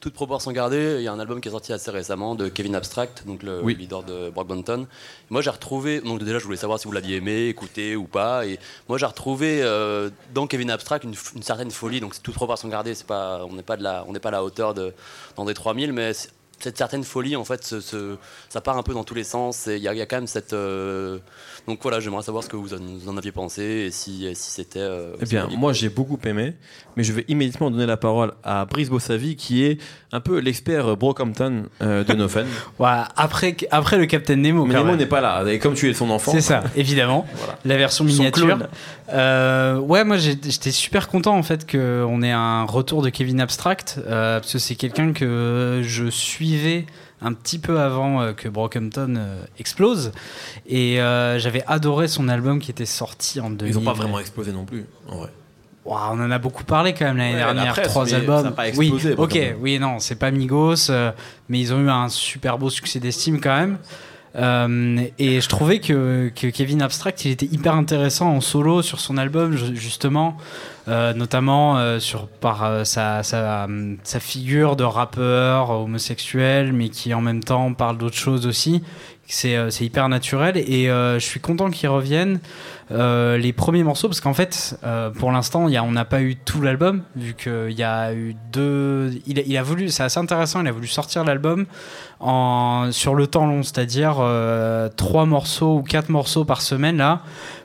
Toute 0.00 0.14
proportion 0.14 0.50
gardée, 0.52 0.94
il 0.98 1.02
y 1.02 1.08
a 1.08 1.12
un 1.12 1.20
album 1.20 1.42
qui 1.42 1.48
est 1.48 1.50
sorti 1.50 1.74
assez 1.74 1.90
récemment 1.90 2.34
de 2.34 2.48
Kevin 2.48 2.74
Abstract, 2.74 3.24
donc 3.26 3.42
le 3.42 3.62
Oui. 3.62 3.74
leader 3.76 4.02
de 4.02 4.30
Brockbanton. 4.30 4.86
Moi 5.28 5.42
j'ai 5.42 5.50
retrouvé, 5.50 6.00
donc 6.00 6.22
déjà 6.24 6.38
je 6.38 6.44
voulais 6.44 6.56
savoir 6.56 6.78
si 6.80 6.86
vous 6.86 6.92
l'aviez 6.92 7.16
aimé, 7.16 7.48
écouté 7.48 7.96
ou 7.96 8.04
pas, 8.04 8.46
et 8.46 8.58
moi 8.88 8.96
j'ai 8.96 9.04
retrouvé 9.04 9.60
euh, 9.62 10.08
dans 10.32 10.46
Kevin 10.46 10.70
Abstract 10.70 11.04
une, 11.04 11.42
certaine 11.42 11.70
folie, 11.70 12.00
donc 12.00 12.14
c'est 12.14 12.22
toute 12.22 12.34
proportion 12.34 12.68
gardée, 12.68 12.94
c'est 12.94 13.06
pas, 13.06 13.44
on 13.44 13.52
n'est 13.52 13.62
pas 13.62 13.76
de 13.76 13.82
la, 13.82 14.06
on 14.08 14.12
n'est 14.14 14.20
pas 14.20 14.30
à 14.30 14.32
la 14.32 14.42
hauteur 14.42 14.72
de 14.72 14.94
dans 15.36 15.44
des 15.44 15.52
3000, 15.52 15.92
mais 15.92 16.12
cette 16.62 16.78
certaine 16.78 17.04
folie 17.04 17.36
en 17.36 17.44
fait, 17.44 17.62
ce- 17.64 17.80
ce- 17.80 18.16
ça 18.48 18.62
part 18.62 18.78
un 18.78 18.82
peu 18.82 18.94
dans 18.94 19.04
tous 19.04 19.14
les 19.14 19.24
sens, 19.24 19.66
et 19.66 19.76
il 19.76 19.82
y, 19.82 19.88
a- 19.88 19.92
il 19.92 19.98
y 19.98 20.02
a 20.02 20.06
quand 20.06 20.16
même 20.16 20.26
cette, 20.26 20.54
euh, 20.54 21.18
donc 21.66 21.78
voilà, 21.82 22.00
j'aimerais 22.00 22.22
savoir 22.22 22.42
ce 22.44 22.48
que 22.48 22.56
vous 22.56 22.74
en, 22.74 22.78
vous 22.78 23.08
en 23.08 23.16
aviez 23.16 23.32
pensé 23.32 23.62
et 23.62 23.90
si, 23.90 24.28
si 24.34 24.50
c'était. 24.50 24.80
euh, 24.80 25.14
Eh 25.20 25.24
bien, 25.26 25.48
moi 25.56 25.72
j'ai 25.72 25.88
beaucoup 25.88 26.18
aimé, 26.24 26.54
mais 26.96 27.04
je 27.04 27.12
vais 27.12 27.24
immédiatement 27.28 27.70
donner 27.70 27.86
la 27.86 27.96
parole 27.96 28.32
à 28.42 28.64
Brice 28.64 28.90
Bossavi, 28.90 29.36
qui 29.36 29.64
est 29.64 29.78
un 30.12 30.20
peu 30.20 30.38
l'expert 30.40 30.96
Brockhampton 30.96 31.64
euh, 31.82 32.02
de 32.04 32.12
Nofen. 32.14 32.46
Ouais, 32.78 32.88
après, 33.16 33.56
après 33.70 33.98
le 33.98 34.06
Captain 34.06 34.36
Nemo, 34.36 34.64
mais 34.64 34.74
Nemo 34.74 34.96
n'est 34.96 35.06
pas 35.06 35.20
là, 35.20 35.44
et 35.46 35.58
comme 35.58 35.74
tu 35.74 35.88
es 35.90 35.94
son 35.94 36.10
enfant. 36.10 36.32
C'est 36.32 36.40
ça, 36.40 36.64
évidemment. 36.76 37.26
Voilà. 37.34 37.58
La 37.64 37.76
version 37.76 38.04
miniature. 38.04 38.58
Euh, 39.12 39.78
ouais, 39.78 40.04
moi 40.04 40.16
j'étais 40.16 40.70
super 40.70 41.08
content 41.08 41.36
en 41.36 41.42
fait 41.42 41.70
qu'on 41.70 42.22
ait 42.22 42.30
un 42.30 42.64
retour 42.64 43.02
de 43.02 43.10
Kevin 43.10 43.40
Abstract 43.40 43.98
euh, 44.06 44.38
parce 44.40 44.52
que 44.52 44.58
c'est 44.58 44.76
quelqu'un 44.76 45.12
que 45.12 45.80
je 45.84 46.08
suivais 46.10 46.86
un 47.22 47.32
petit 47.32 47.58
peu 47.58 47.80
avant 47.80 48.22
euh, 48.22 48.32
que 48.32 48.48
Brockhampton 48.48 49.14
euh, 49.16 49.42
explose 49.58 50.12
et 50.66 51.00
euh, 51.00 51.38
j'avais 51.38 51.62
adoré 51.66 52.08
son 52.08 52.28
album 52.28 52.60
qui 52.60 52.70
était 52.70 52.86
sorti 52.86 53.40
en 53.40 53.50
2000. 53.50 53.74
Ils 53.74 53.78
n'ont 53.78 53.84
pas 53.84 53.92
vraiment 53.96 54.18
explosé 54.18 54.52
non 54.52 54.64
plus, 54.64 54.86
en 55.08 55.16
vrai. 55.16 55.30
Ouah, 55.84 56.10
on 56.12 56.20
en 56.20 56.30
a 56.30 56.38
beaucoup 56.38 56.64
parlé 56.64 56.92
quand 56.92 57.06
même 57.06 57.16
l'année 57.16 57.34
Ouais, 57.34 57.40
la 57.40 57.54
dernière, 57.54 57.72
presse, 57.72 57.88
trois 57.88 58.12
albums. 58.14 58.44
ça 58.44 58.50
pas 58.50 58.68
explosé, 58.68 59.10
oui, 59.10 59.14
ok, 59.16 59.56
oui, 59.60 59.78
non, 59.78 59.98
c'est 59.98 60.14
pas 60.14 60.30
Migos, 60.30 60.90
euh, 60.90 61.10
mais 61.48 61.58
ils 61.58 61.72
ont 61.72 61.80
eu 61.80 61.88
un 61.88 62.08
super 62.10 62.58
beau 62.58 62.68
succès 62.68 63.00
d'estime 63.00 63.40
quand 63.40 63.58
même. 63.58 63.78
Euh, 64.36 65.04
et 65.18 65.40
je 65.40 65.48
trouvais 65.48 65.80
que, 65.80 66.30
Kevin 66.34 66.82
Abstract, 66.82 67.24
il 67.24 67.32
était 67.32 67.46
hyper 67.46 67.74
intéressant 67.74 68.30
en 68.30 68.40
solo 68.40 68.80
sur 68.82 69.00
son 69.00 69.16
album, 69.16 69.56
ju- 69.56 69.74
justement, 69.76 70.36
euh, 70.88 71.12
notamment 71.14 71.78
euh, 71.78 71.98
sur, 71.98 72.28
par 72.28 72.86
sa, 72.86 73.22
sa, 73.22 73.66
sa 74.04 74.20
figure 74.20 74.76
de 74.76 74.84
rappeur 74.84 75.70
homosexuel, 75.70 76.72
mais 76.72 76.88
qui 76.90 77.12
en 77.12 77.20
même 77.20 77.42
temps 77.42 77.74
parle 77.74 77.98
d'autres 77.98 78.16
choses 78.16 78.46
aussi. 78.46 78.82
C'est 79.30 79.54
euh, 79.54 79.70
c'est 79.70 79.84
hyper 79.84 80.08
naturel 80.08 80.56
et 80.56 80.90
euh, 80.90 81.20
je 81.20 81.24
suis 81.24 81.38
content 81.38 81.70
qu'il 81.70 81.88
revienne. 81.88 82.40
Euh, 82.90 83.36
les 83.36 83.52
premiers 83.52 83.84
morceaux, 83.84 84.08
parce 84.08 84.20
qu'en 84.20 84.34
fait, 84.34 84.76
pour 85.16 85.30
l'instant, 85.30 85.66
on 85.66 85.92
n'a 85.92 86.04
pas 86.04 86.22
eu 86.22 86.34
tout 86.34 86.60
l'album, 86.60 87.04
vu 87.14 87.34
qu'il 87.34 87.70
y 87.70 87.84
a 87.84 88.12
eu 88.12 88.34
deux. 88.52 89.12
Il 89.28 89.60
voulu, 89.62 89.90
c'est 89.90 90.02
assez 90.02 90.18
intéressant, 90.18 90.60
il 90.60 90.66
a 90.66 90.72
voulu 90.72 90.88
sortir 90.88 91.22
l'album 91.22 91.66
sur 92.90 93.14
le 93.14 93.26
temps 93.28 93.46
long, 93.46 93.62
c'est-à-dire 93.62 94.16
trois 94.96 95.24
morceaux 95.24 95.76
ou 95.76 95.82
quatre 95.84 96.08
morceaux 96.08 96.44
par 96.44 96.62
semaine 96.62 96.96
là, 96.96 97.20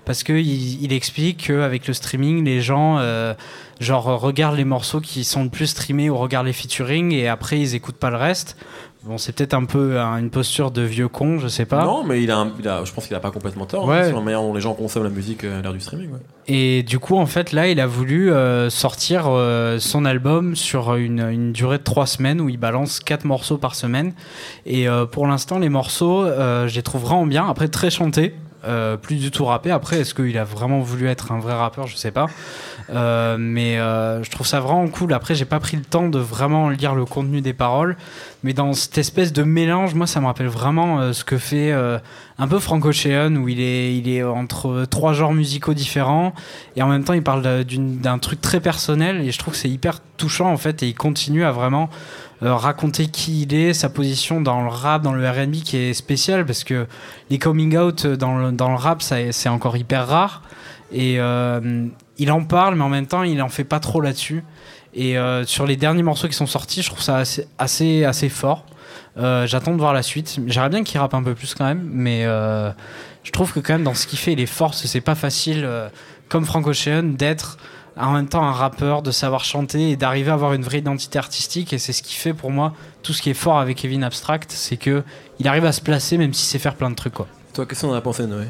parce 0.05 0.21
que 0.21 0.33
il, 0.33 0.83
il 0.83 0.93
explique 0.93 1.47
qu'avec 1.47 1.87
le 1.87 1.95
streaming, 1.95 2.45
les 2.45 2.61
gens 2.61 2.99
regardent 3.79 4.57
les 4.57 4.63
morceaux 4.63 5.01
qui 5.01 5.23
sont 5.23 5.43
le 5.43 5.49
plus 5.49 5.65
streamés 5.65 6.11
ou 6.11 6.17
regardent 6.17 6.45
les 6.45 6.53
featuring 6.53 7.11
et 7.13 7.27
après 7.27 7.59
ils 7.59 7.73
écoutent 7.73 7.97
pas 7.97 8.11
le 8.11 8.17
reste. 8.17 8.57
Bon, 9.05 9.19
c'est 9.19 9.33
peut-être 9.35 9.53
un 9.53 9.65
peu 9.65 9.99
hein, 9.99 10.17
une 10.17 10.31
posture 10.31 10.71
de 10.71 10.81
vieux 10.81 11.07
con, 11.07 11.37
je 11.37 11.47
sais 11.47 11.65
pas. 11.65 11.83
Non, 11.85 12.03
mais 12.03 12.23
il 12.23 12.31
a, 12.31 12.37
un- 12.39 12.51
il 12.59 12.67
a- 12.67 12.83
je 12.83 12.91
pense 12.91 13.05
qu'il 13.05 13.15
a 13.15 13.19
pas 13.19 13.29
complètement 13.29 13.67
tort 13.67 13.83
hein, 13.91 13.99
Ouais. 14.01 14.07
sur 14.07 14.17
la 14.17 14.23
manière 14.23 14.41
dont 14.41 14.53
les 14.53 14.61
gens 14.61 14.73
consomment 14.73 15.03
la 15.03 15.09
musique 15.11 15.43
euh, 15.43 15.59
à 15.59 15.61
l'ère 15.61 15.73
du 15.73 15.79
streaming. 15.79 16.11
ouais. 16.11 16.19
Et 16.47 16.81
du 16.81 16.97
coup, 16.97 17.15
en 17.15 17.27
fait, 17.27 17.51
là, 17.51 17.67
il 17.67 17.79
a 17.79 17.85
voulu 17.85 18.31
euh, 18.31 18.69
sortir 18.71 19.25
euh, 19.27 19.77
son 19.77 20.05
album 20.05 20.55
sur 20.55 20.95
une, 20.95 21.19
une 21.21 21.51
durée 21.51 21.77
de 21.77 21.83
trois 21.83 22.07
semaines 22.07 22.41
où 22.41 22.49
il 22.49 22.57
balance 22.57 22.99
quatre 22.99 23.25
morceaux 23.25 23.57
par 23.57 23.75
semaine. 23.75 24.13
Et 24.65 24.87
euh, 24.89 25.05
pour 25.05 25.27
l'instant, 25.27 25.59
les 25.59 25.69
morceaux, 25.69 26.25
je 26.25 26.73
les 26.73 26.81
trouve 26.81 27.01
vraiment 27.01 27.27
bien. 27.27 27.47
Après, 27.47 27.67
très 27.67 27.91
chantés, 27.91 28.33
euh, 28.67 28.97
plus 28.97 29.17
du 29.17 29.31
tout 29.31 29.45
rappé. 29.45 29.71
Après, 29.71 29.99
est-ce 29.99 30.13
qu'il 30.13 30.37
a 30.37 30.43
vraiment 30.43 30.79
voulu 30.79 31.07
être 31.07 31.31
un 31.31 31.39
vrai 31.39 31.53
rappeur? 31.53 31.87
Je 31.87 31.95
sais 31.95 32.11
pas. 32.11 32.27
Euh, 32.89 33.37
mais 33.39 33.77
euh, 33.79 34.23
je 34.23 34.31
trouve 34.31 34.47
ça 34.47 34.59
vraiment 34.59 34.87
cool. 34.87 35.13
Après, 35.13 35.35
j'ai 35.35 35.45
pas 35.45 35.59
pris 35.59 35.77
le 35.77 35.83
temps 35.83 36.07
de 36.07 36.19
vraiment 36.19 36.69
lire 36.69 36.95
le 36.95 37.05
contenu 37.05 37.41
des 37.41 37.53
paroles. 37.53 37.97
Mais 38.43 38.53
dans 38.53 38.73
cette 38.73 38.97
espèce 38.97 39.33
de 39.33 39.43
mélange, 39.43 39.95
moi, 39.95 40.07
ça 40.07 40.21
me 40.21 40.27
rappelle 40.27 40.47
vraiment 40.47 41.13
ce 41.13 41.23
que 41.23 41.37
fait 41.37 41.71
un 41.71 42.47
peu 42.47 42.59
Frank 42.59 42.85
Ocean, 42.85 43.35
où 43.37 43.49
il 43.49 43.59
est, 43.59 43.97
il 43.97 44.07
est 44.07 44.23
entre 44.23 44.85
trois 44.85 45.13
genres 45.13 45.33
musicaux 45.33 45.73
différents. 45.73 46.33
Et 46.75 46.83
en 46.83 46.87
même 46.87 47.03
temps, 47.03 47.13
il 47.13 47.23
parle 47.23 47.63
d'un 47.63 48.19
truc 48.19 48.41
très 48.41 48.59
personnel. 48.59 49.21
Et 49.21 49.31
je 49.31 49.39
trouve 49.39 49.55
que 49.55 49.59
c'est 49.59 49.69
hyper 49.69 49.99
touchant, 50.17 50.51
en 50.51 50.57
fait. 50.57 50.83
Et 50.83 50.89
il 50.89 50.95
continue 50.95 51.43
à 51.43 51.51
vraiment 51.51 51.89
raconter 52.41 53.07
qui 53.07 53.43
il 53.43 53.53
est, 53.53 53.73
sa 53.73 53.89
position 53.89 54.41
dans 54.41 54.61
le 54.61 54.69
rap, 54.69 55.01
dans 55.01 55.13
le 55.13 55.29
RB, 55.29 55.53
qui 55.63 55.77
est 55.77 55.93
spécial. 55.93 56.45
Parce 56.45 56.63
que 56.63 56.87
les 57.29 57.39
coming 57.39 57.77
out 57.77 58.05
dans 58.05 58.37
le, 58.37 58.51
dans 58.51 58.69
le 58.69 58.75
rap, 58.75 59.01
c'est 59.01 59.49
encore 59.49 59.77
hyper 59.77 60.07
rare. 60.07 60.41
Et 60.91 61.19
euh, 61.19 61.87
il 62.17 62.31
en 62.31 62.43
parle, 62.43 62.75
mais 62.75 62.83
en 62.83 62.89
même 62.89 63.07
temps, 63.07 63.23
il 63.23 63.41
en 63.41 63.49
fait 63.49 63.63
pas 63.63 63.79
trop 63.79 64.01
là-dessus. 64.01 64.43
Et 64.93 65.17
euh, 65.17 65.45
sur 65.45 65.65
les 65.65 65.75
derniers 65.75 66.03
morceaux 66.03 66.27
qui 66.27 66.35
sont 66.35 66.45
sortis, 66.45 66.81
je 66.81 66.89
trouve 66.89 67.01
ça 67.01 67.17
assez, 67.17 67.47
assez, 67.57 68.05
assez 68.05 68.29
fort. 68.29 68.65
Euh, 69.17 69.47
J'attends 69.47 69.73
de 69.73 69.77
voir 69.77 69.93
la 69.93 70.03
suite. 70.03 70.39
J'aimerais 70.47 70.69
bien 70.69 70.83
qu'il 70.83 70.99
rappe 70.99 71.13
un 71.13 71.23
peu 71.23 71.35
plus 71.35 71.53
quand 71.53 71.65
même, 71.65 71.87
mais 71.91 72.25
euh, 72.25 72.71
je 73.23 73.31
trouve 73.31 73.53
que 73.53 73.59
quand 73.59 73.73
même 73.73 73.83
dans 73.83 73.93
ce 73.93 74.07
qu'il 74.07 74.19
fait, 74.19 74.33
il 74.33 74.39
est 74.39 74.45
fort. 74.45 74.73
C'est 74.73 75.01
pas 75.01 75.15
facile, 75.15 75.63
euh, 75.65 75.89
comme 76.29 76.45
Frank 76.45 76.65
Ocean, 76.67 77.03
d'être 77.03 77.57
en 77.97 78.13
même 78.13 78.27
temps 78.27 78.43
un 78.43 78.51
rappeur, 78.51 79.01
de 79.01 79.11
savoir 79.11 79.43
chanter 79.43 79.91
et 79.91 79.95
d'arriver 79.95 80.31
à 80.31 80.33
avoir 80.33 80.53
une 80.53 80.63
vraie 80.63 80.79
identité 80.79 81.17
artistique. 81.17 81.73
Et 81.73 81.77
c'est 81.77 81.93
ce 81.93 82.03
qui 82.03 82.15
fait 82.15 82.33
pour 82.33 82.51
moi 82.51 82.73
tout 83.03 83.13
ce 83.13 83.21
qui 83.21 83.29
est 83.29 83.35
fort 83.35 83.59
avec 83.59 83.77
Kevin 83.77 84.03
Abstract, 84.03 84.51
c'est 84.51 84.77
que 84.77 85.03
il 85.39 85.47
arrive 85.47 85.65
à 85.65 85.71
se 85.71 85.81
placer 85.81 86.17
même 86.17 86.33
si 86.33 86.45
c'est 86.45 86.59
faire 86.59 86.75
plein 86.75 86.89
de 86.89 86.95
trucs 86.95 87.13
quoi. 87.13 87.27
Toi, 87.53 87.65
qu'est-ce 87.65 87.81
qu'on 87.81 87.91
en 87.91 87.95
a 87.95 88.01
pensé, 88.01 88.27
Noé? 88.27 88.47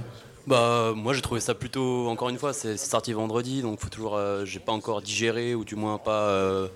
Bah 0.48 0.94
moi 0.96 1.14
j'ai 1.14 1.22
trouvé 1.22 1.42
ça 1.42 1.56
plutôt 1.56 2.08
encore 2.08 2.30
une 2.30 2.38
fois 2.38 2.54
c'est 2.54 2.78
sorti 2.78 3.14
vendredi 3.14 3.64
donc 3.64 3.80
faut 3.80 3.90
toujours 3.90 4.16
euh, 4.16 4.46
j'ai 4.46 4.60
pas 4.60 4.74
encore 4.74 5.02
digéré 5.02 5.56
ou 5.56 5.66
du 5.66 5.76
moins 5.76 5.98
pas 5.98 6.30
euh, 6.30 6.68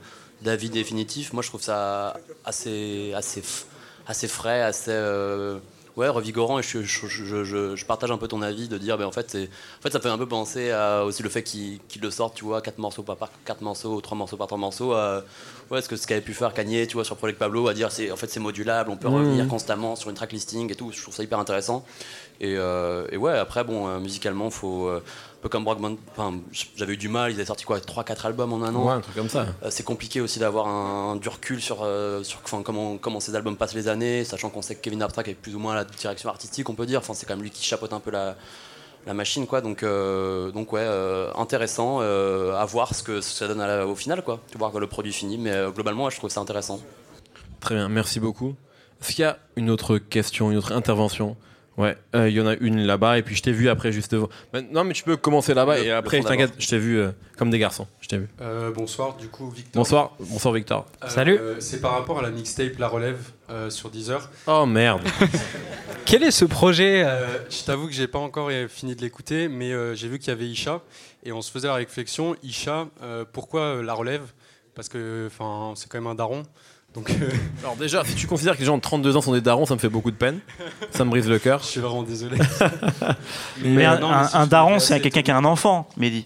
d'avis 0.42 0.72
définitif. 0.72 1.34
Moi 1.34 1.44
je 1.44 1.50
trouve 1.50 1.62
ça 1.62 2.18
assez 2.46 3.14
assez 3.14 4.28
frais, 4.28 4.64
assez 4.64 4.90
euh, 4.92 5.60
ouais 6.00 6.08
revigorant 6.10 6.60
et 6.60 6.64
je, 6.64 6.82
je, 6.84 7.08
je- 7.08 7.44
je- 7.76 7.86
partage 7.86 8.12
un 8.12 8.18
peu 8.18 8.28
ton 8.28 8.42
avis 8.42 8.68
de 8.70 8.78
dire 8.78 8.98
ben 8.98 9.06
en 9.06 9.12
fait 9.12 9.30
c'est 9.30 9.44
en 9.80 9.82
fait 9.82 9.92
ça 9.92 10.00
fait 10.00 10.10
un 10.10 10.18
peu 10.18 10.28
penser 10.28 10.72
à 10.72 11.04
aussi 11.06 11.24
le 11.24 11.30
fait 11.30 11.44
qu'il 11.44 11.80
qu'il 11.90 12.02
le 12.02 12.12
sorte 12.12 12.36
tu 12.36 12.46
vois 12.46 12.62
quatre 12.62 12.78
morceaux 12.78 13.04
par 13.04 13.18
par 13.18 13.30
quatre 13.46 13.62
morceaux 13.62 13.96
ou 13.96 14.02
trois 14.02 14.18
morceaux 14.18 14.38
par 14.38 14.48
trois 14.48 14.58
morceaux 14.60 14.94
à, 14.94 15.24
ouais 15.72 15.82
ce 15.82 15.90
que 15.90 15.96
ce 15.96 16.08
qu'avait 16.08 16.22
pu 16.22 16.34
faire 16.34 16.54
Kanye 16.54 16.88
tu 16.88 16.94
vois 16.94 17.04
sur 17.06 17.18
Project 17.18 17.38
Pablo 17.40 17.68
à 17.68 17.74
dire 17.74 17.92
c'est 17.92 18.12
en 18.12 18.16
fait 18.16 18.30
c'est 18.30 18.40
modulable 18.40 18.90
on 18.92 18.98
peut 18.98 19.08
Mhm. 19.10 19.16
revenir 19.16 19.48
constamment 19.48 19.96
sur 19.96 20.10
une 20.10 20.16
track 20.16 20.32
listing 20.32 20.72
et 20.72 20.76
tout 20.76 20.92
je 20.96 21.02
trouve 21.02 21.14
ça 21.16 21.24
hyper 21.24 21.40
intéressant 21.40 21.84
et, 22.42 22.56
euh, 22.58 23.06
et 23.12 23.18
ouais, 23.18 23.38
après, 23.38 23.66
bon, 23.66 23.90
euh, 23.90 24.00
musicalement, 24.00 24.50
faut. 24.50 24.88
euh, 24.88 25.04
peu 25.42 25.50
comme 25.50 25.64
Brockman, 25.64 25.96
enfin, 26.12 26.40
j'avais 26.76 26.94
eu 26.94 26.98
du 26.98 27.08
mal, 27.08 27.32
ils 27.32 27.36
avaient 27.36 27.46
sorti 27.46 27.64
quoi 27.64 27.80
3-4 27.80 28.26
albums 28.28 28.52
en 28.54 28.62
un 28.64 28.76
an. 28.76 28.86
Ouais, 28.86 28.94
un 28.94 29.00
truc 29.02 29.16
comme 29.16 29.30
ça. 29.30 29.46
Euh, 29.64 29.68
c'est 29.70 29.84
compliqué 29.84 30.20
aussi 30.22 30.40
d'avoir 30.40 30.68
un, 30.68 31.16
du 31.16 31.30
recul 31.30 31.62
sur, 31.62 31.80
euh, 31.84 32.24
sur 32.24 32.42
comment, 32.42 32.98
comment 32.98 33.20
ces 33.20 33.36
albums 33.36 33.56
passent 33.56 33.74
les 33.76 33.88
années, 33.88 34.24
sachant 34.26 34.50
qu'on 34.50 34.62
sait 34.62 34.76
que 34.76 34.82
Kevin 34.82 35.02
Abstract 35.02 35.30
est 35.30 35.34
plus 35.36 35.56
ou 35.56 35.60
moins 35.60 35.76
la 35.76 35.86
direction 35.86 36.30
artistique, 36.30 36.70
on 36.70 36.76
peut 36.76 36.86
dire. 36.86 37.00
Enfin, 37.00 37.14
c'est 37.14 37.26
quand 37.26 37.36
même 37.36 37.44
lui 37.44 37.52
qui 37.52 37.64
chapeaute 37.64 37.94
un 37.94 38.00
peu 38.02 38.12
la, 38.12 38.36
la 39.08 39.14
machine, 39.14 39.48
quoi. 39.48 39.62
Donc, 39.62 39.84
euh, 39.84 40.52
donc 40.52 40.74
ouais, 40.74 40.82
euh, 40.84 41.32
intéressant 41.38 42.00
euh, 42.02 42.54
à 42.56 42.66
voir 42.66 42.94
ce 42.94 43.02
que 43.04 43.22
ça 43.22 43.48
donne 43.48 43.60
la- 43.60 43.88
au 43.88 43.96
final, 43.96 44.24
quoi. 44.24 44.42
Tu 44.52 44.58
vois 44.58 44.72
que 44.72 44.78
le 44.78 44.88
produit 44.88 45.14
fini, 45.14 45.38
mais 45.38 45.56
globalement, 45.74 46.04
ouais, 46.06 46.12
je 46.12 46.18
trouve 46.18 46.30
ça 46.30 46.42
intéressant. 46.42 46.82
Très 47.62 47.76
bien, 47.76 47.88
merci 47.88 48.20
beaucoup. 48.20 48.56
Est-ce 49.02 49.14
qu'il 49.14 49.22
y 49.22 49.26
a 49.26 49.38
une 49.56 49.70
autre 49.70 49.98
question, 49.98 50.52
une 50.52 50.58
autre 50.58 50.74
intervention 50.74 51.38
Ouais, 51.80 51.96
euh, 52.14 52.28
il 52.30 52.36
y 52.36 52.42
en 52.42 52.46
a 52.46 52.56
une 52.56 52.86
là-bas 52.86 53.18
et 53.18 53.24
puis 53.24 53.36
je 53.38 53.42
t'ai 53.42 53.54
vu 53.54 53.70
après 53.70 53.94
juste 53.94 54.12
devant. 54.12 54.28
Mais- 54.54 54.62
non 54.64 54.84
mais 54.84 54.94
tu 54.94 55.04
peux 55.04 55.16
commencer 55.16 55.54
là-bas 55.54 55.78
Le- 55.78 55.86
et 55.86 55.92
après 55.92 56.20
t'inquiète, 56.22 56.52
je 56.60 56.68
t'ai 56.68 56.78
vu 56.78 57.00
euh, 57.00 57.12
comme 57.38 57.50
des 57.50 57.58
garçons. 57.58 57.88
Je 58.02 58.10
t'ai 58.10 58.18
vu. 58.18 58.28
Euh, 58.42 58.70
bonsoir, 58.72 59.16
du 59.16 59.30
coup, 59.30 59.50
Victor. 59.50 59.82
Bonsoir, 59.82 60.12
bonsoir 60.20 60.54
Victor. 60.54 60.86
Euh, 61.04 61.08
Salut. 61.08 61.38
euh, 61.40 61.56
C'est 61.60 61.80
par 61.80 61.94
rapport 61.94 62.20
à 62.20 62.22
la 62.22 62.32
mixtape 62.32 62.78
La 62.80 62.90
Relève 62.90 63.32
euh, 63.50 63.70
sur 63.70 63.90
Deezer. 63.90 64.30
Oh 64.46 64.66
merde. 64.66 65.02
Quel 66.06 66.22
est 66.24 66.32
ce 66.32 66.44
projet 66.46 67.06
je 67.50 67.64
t'avoue 67.64 67.88
que 67.88 67.94
j'ai 67.94 68.08
pas 68.08 68.20
encore 68.20 68.50
fini 68.68 68.94
de 68.96 69.02
l'écouter, 69.02 69.48
mais 69.48 69.72
euh, 69.72 69.96
j'ai 69.96 70.10
vu 70.10 70.20
qu'il 70.20 70.28
y 70.30 70.32
avait 70.32 70.48
Isha 70.48 70.82
et 71.24 71.32
on 71.32 71.42
se 71.42 71.50
faisait 71.50 71.68
la 71.70 71.76
réflexion 71.76 72.36
Isha, 72.44 72.88
euh, 73.04 73.24
pourquoi 73.32 73.62
euh, 73.62 73.84
la 73.84 73.94
relève? 73.94 74.24
Parce 74.76 74.90
que 74.90 75.28
enfin, 75.28 75.74
c'est 75.76 75.90
quand 75.90 75.98
même 76.00 76.08
un 76.08 76.16
daron. 76.16 76.44
Donc 76.96 77.10
euh, 77.12 77.30
Alors 77.64 77.76
déjà, 77.76 78.04
si 78.04 78.16
tu 78.16 78.26
considères 78.28 78.56
que 78.56 78.60
les 78.60 78.66
gens 78.66 78.78
de 78.78 78.82
32 78.82 79.16
ans 79.18 79.22
sont 79.22 79.34
des 79.34 79.42
darons, 79.42 79.66
ça 79.66 79.76
me 79.76 79.80
fait 79.80 79.90
beaucoup 79.90 80.12
de 80.12 80.16
peine. 80.16 80.40
Ça 80.92 81.06
me 81.06 81.10
brise 81.10 81.28
le 81.30 81.40
cœur. 81.40 81.60
je 81.62 81.66
suis 81.68 81.80
vraiment 81.80 82.04
désolé. 82.04 82.38
Mais 83.64 83.86
euh, 83.86 83.92
un, 83.92 84.00
non, 84.00 84.12
un- 84.12 84.24
si 84.28 84.38
un 84.38 84.46
je 84.46 84.50
daron, 84.50 84.80
c'est 84.80 85.00
quelqu'un 85.00 85.22
qui 85.22 85.32
a 85.32 85.38
un 85.38 85.46
enfant, 85.46 85.88
Mehdi. 85.98 86.26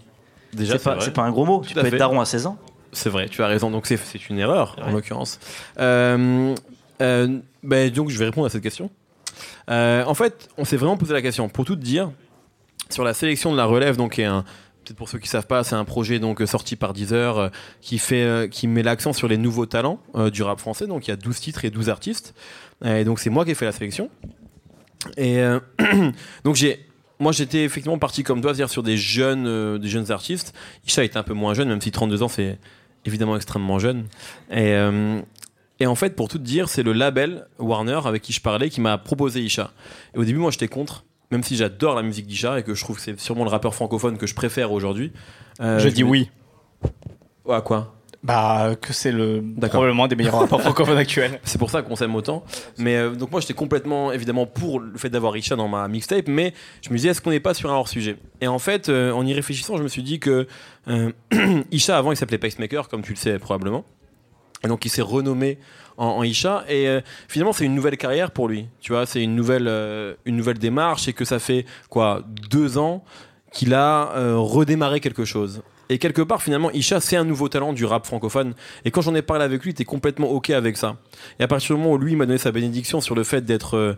Déjà, 0.54 0.74
C'est 0.74 0.78
c'est 0.80 0.84
pas, 0.84 0.96
vrai. 0.96 1.06
c'est 1.06 1.12
pas 1.14 1.24
un 1.24 1.32
gros 1.32 1.46
mot. 1.46 1.60
Tout 1.60 1.70
Tu 1.70 1.74
peux 1.74 1.82
fait. 1.82 1.88
être 1.88 1.98
daron 1.98 2.20
à 2.22 2.26
16 2.26 2.46
ans. 2.46 2.58
C'est 2.92 3.10
vrai, 3.10 3.28
tu 3.28 3.42
as 3.44 3.48
raison. 3.48 3.72
Donc 3.72 3.88
c'est 3.88 3.98
c'est 3.98 4.30
une 4.30 4.38
erreur 4.40 4.76
en 4.86 4.92
l'occurrence. 4.92 5.40
Euh, 5.80 6.54
euh, 7.02 7.40
ben, 7.64 7.90
donc 7.90 8.10
je 8.10 8.20
vais 8.20 8.26
répondre 8.26 8.46
à 8.46 8.50
cette 8.52 8.62
question. 8.62 8.92
Euh, 9.70 10.04
en 10.06 10.14
fait, 10.14 10.48
on 10.58 10.64
s'est 10.66 10.78
vraiment 10.78 10.96
posé 10.98 11.12
la 11.14 11.22
question. 11.24 11.50
Pour 11.50 11.66
tout 11.66 11.76
te 11.76 11.82
dire, 11.82 12.12
sur 12.90 13.04
la 13.04 13.14
sélection 13.16 13.52
de 13.52 13.58
la 13.58 13.66
relève, 13.66 13.98
donc 13.98 14.14
qui 14.14 14.22
est 14.22 14.26
un 14.26 14.46
peut-être 14.84 14.98
pour 14.98 15.10
ceux 15.10 15.20
qui 15.20 15.28
savent 15.28 15.48
pas, 15.48 15.64
c'est 15.64 15.76
un 15.76 15.86
projet 15.86 16.20
donc 16.20 16.42
euh, 16.42 16.46
sorti 16.46 16.76
par 16.76 16.94
Deezer 16.94 17.38
euh, 17.38 17.50
qui 17.82 17.98
fait 17.98 18.24
euh, 18.24 18.48
qui 18.48 18.68
met 18.68 18.84
l'accent 18.84 19.14
sur 19.14 19.28
les 19.28 19.38
nouveaux 19.38 19.66
talents 19.66 20.00
du 20.32 20.44
rap 20.44 20.60
français. 20.60 20.88
Donc 20.88 21.08
il 21.08 21.12
y 21.12 21.14
a 21.14 21.18
12 21.18 21.40
titres 21.40 21.66
et 21.66 21.70
12 21.70 21.90
artistes. 21.90 22.34
Et 22.84 23.04
donc 23.04 23.20
c'est 23.20 23.30
moi 23.30 23.46
qui 23.46 23.52
ai 23.52 23.56
fait 23.56 23.66
la 23.66 23.72
sélection. 23.72 24.10
Et 25.18 25.42
donc 26.44 26.56
j'ai 26.56 26.86
moi 27.20 27.32
j'étais 27.32 27.64
effectivement 27.64 27.98
parti 27.98 28.24
comme 28.24 28.42
toi, 28.42 28.54
c'est-à-dire 28.54 28.70
sur 28.70 28.84
des 28.84 28.98
jeunes 28.98 29.78
des 29.78 29.88
jeunes 29.88 30.12
artistes. 30.12 30.54
Isha 30.88 31.04
était 31.04 31.18
un 31.18 31.24
peu 31.24 31.34
moins 31.34 31.54
jeune, 31.54 31.70
même 31.70 31.82
si 31.82 31.92
32 31.92 32.24
ans 32.24 32.28
c'est 32.28 32.60
évidemment 33.06 33.36
extrêmement 33.36 33.80
jeune. 33.80 34.06
Et, 34.52 34.76
et 35.80 35.86
en 35.86 35.96
fait, 35.96 36.16
pour 36.16 36.30
tout 36.30 36.38
te 36.38 36.44
dire, 36.44 36.70
c'est 36.70 36.84
le 36.84 36.94
label 36.94 37.48
Warner 37.60 38.00
avec 38.06 38.22
qui 38.22 38.34
je 38.34 38.42
parlais 38.42 38.70
qui 38.70 38.82
m'a 38.82 38.98
proposé 38.98 39.42
Isha. 39.42 39.72
Et 40.16 40.18
au 40.18 40.24
début, 40.24 40.40
moi, 40.40 40.52
j'étais 40.52 40.68
contre, 40.68 41.04
même 41.34 41.44
si 41.44 41.58
j'adore 41.58 41.96
la 41.96 42.02
musique 42.04 42.26
d'Isha 42.28 42.60
et 42.60 42.64
que 42.64 42.74
je 42.74 42.82
trouve 42.84 42.96
que 42.96 43.02
c'est 43.02 43.20
sûrement 43.20 43.44
le 43.44 43.50
rappeur 43.50 43.76
francophone 43.76 44.18
que 44.18 44.26
je 44.28 44.34
préfère 44.36 44.72
aujourd'hui. 44.72 45.12
Euh, 45.60 45.80
Je 45.80 45.90
dis 45.90 46.04
me- 46.06 46.10
oui. 46.10 46.30
Ouais, 47.46 47.62
quoi? 47.64 47.96
Bah, 48.24 48.76
que 48.80 48.94
c'est 48.94 49.12
le 49.12 49.44
probablement 49.70 50.08
des 50.08 50.16
meilleurs 50.16 50.40
rapports 50.40 50.62
francophones 50.68 50.98
actuels. 50.98 51.42
C'est 51.44 51.58
pour 51.58 51.70
ça 51.70 51.82
qu'on 51.82 51.98
s'aime 51.98 52.16
autant. 52.16 52.46
Mais 52.78 52.96
euh, 52.96 53.10
donc 53.16 53.32
moi 53.32 53.42
j'étais 53.42 53.54
complètement 53.54 54.14
évidemment 54.14 54.46
pour 54.46 54.80
le 54.80 54.98
fait 54.98 55.10
d'avoir 55.10 55.36
Isha 55.36 55.58
dans 55.58 55.68
ma 55.68 55.86
mixtape, 55.90 56.30
mais 56.30 56.54
je 56.82 56.90
me 56.90 56.96
disais 56.96 57.10
est-ce 57.10 57.20
qu'on 57.22 57.32
n'est 57.32 57.42
pas 57.42 57.54
sur 57.54 57.70
un 57.70 57.76
hors 57.76 57.90
sujet 57.90 58.16
Et 58.40 58.48
en 58.48 58.60
fait, 58.60 58.88
euh, 58.88 59.12
en 59.12 59.26
y 59.26 59.34
réfléchissant, 59.34 59.76
je 59.76 59.84
me 59.84 59.90
suis 59.90 60.04
dit 60.04 60.20
que 60.22 60.48
euh, 60.88 61.12
Isha 61.72 61.98
avant 61.98 62.14
il 62.14 62.16
s'appelait 62.16 62.38
Pacemaker, 62.38 62.88
comme 62.88 63.02
tu 63.02 63.12
le 63.12 63.18
sais 63.18 63.38
probablement. 63.40 63.84
Et 64.64 64.70
donc 64.70 64.86
il 64.86 64.90
s'est 64.90 65.02
renommé 65.02 65.58
en, 65.98 66.24
Isha 66.24 66.64
et 66.68 66.88
euh, 66.88 67.02
finalement 67.28 67.54
c'est 67.54 67.66
une 67.66 67.76
nouvelle 67.76 67.98
carrière 67.98 68.32
pour 68.32 68.48
lui. 68.48 68.68
Tu 68.80 68.92
vois, 68.92 69.06
c'est 69.06 69.22
une 69.22 69.36
nouvelle 69.36 69.68
euh, 69.68 70.16
une 70.26 70.36
nouvelle 70.36 70.60
démarche 70.60 71.08
et 71.08 71.14
que 71.14 71.26
ça 71.26 71.40
fait 71.40 71.66
quoi 71.90 72.24
deux 72.50 72.78
ans 72.78 73.04
qu'il 73.52 73.74
a 73.74 74.12
euh, 74.16 74.38
redémarré 74.38 75.00
quelque 75.00 75.26
chose. 75.26 75.62
Et 75.90 76.00
quelque 76.00 76.22
part, 76.22 76.42
finalement, 76.42 76.72
Isha, 76.72 77.00
c'est 77.02 77.18
un 77.18 77.26
nouveau 77.26 77.50
talent 77.50 77.74
du 77.74 77.86
rap 77.86 78.06
francophone. 78.06 78.56
Et 78.86 78.90
quand 78.90 79.02
j'en 79.02 79.14
ai 79.14 79.22
parlé 79.22 79.44
avec 79.44 79.62
lui, 79.64 79.72
il 79.72 79.74
était 79.74 79.86
complètement 79.86 80.30
OK 80.32 80.50
avec 80.50 80.78
ça. 80.78 80.96
Et 81.40 81.44
à 81.44 81.48
partir 81.48 81.76
du 81.76 81.82
moment 81.82 81.94
où 81.94 81.98
lui 81.98 82.16
m'a 82.16 82.26
donné 82.26 82.40
sa 82.40 82.52
bénédiction 82.52 83.00
sur 83.02 83.14
le 83.16 83.24
fait 83.24 83.42
d'être 83.42 83.98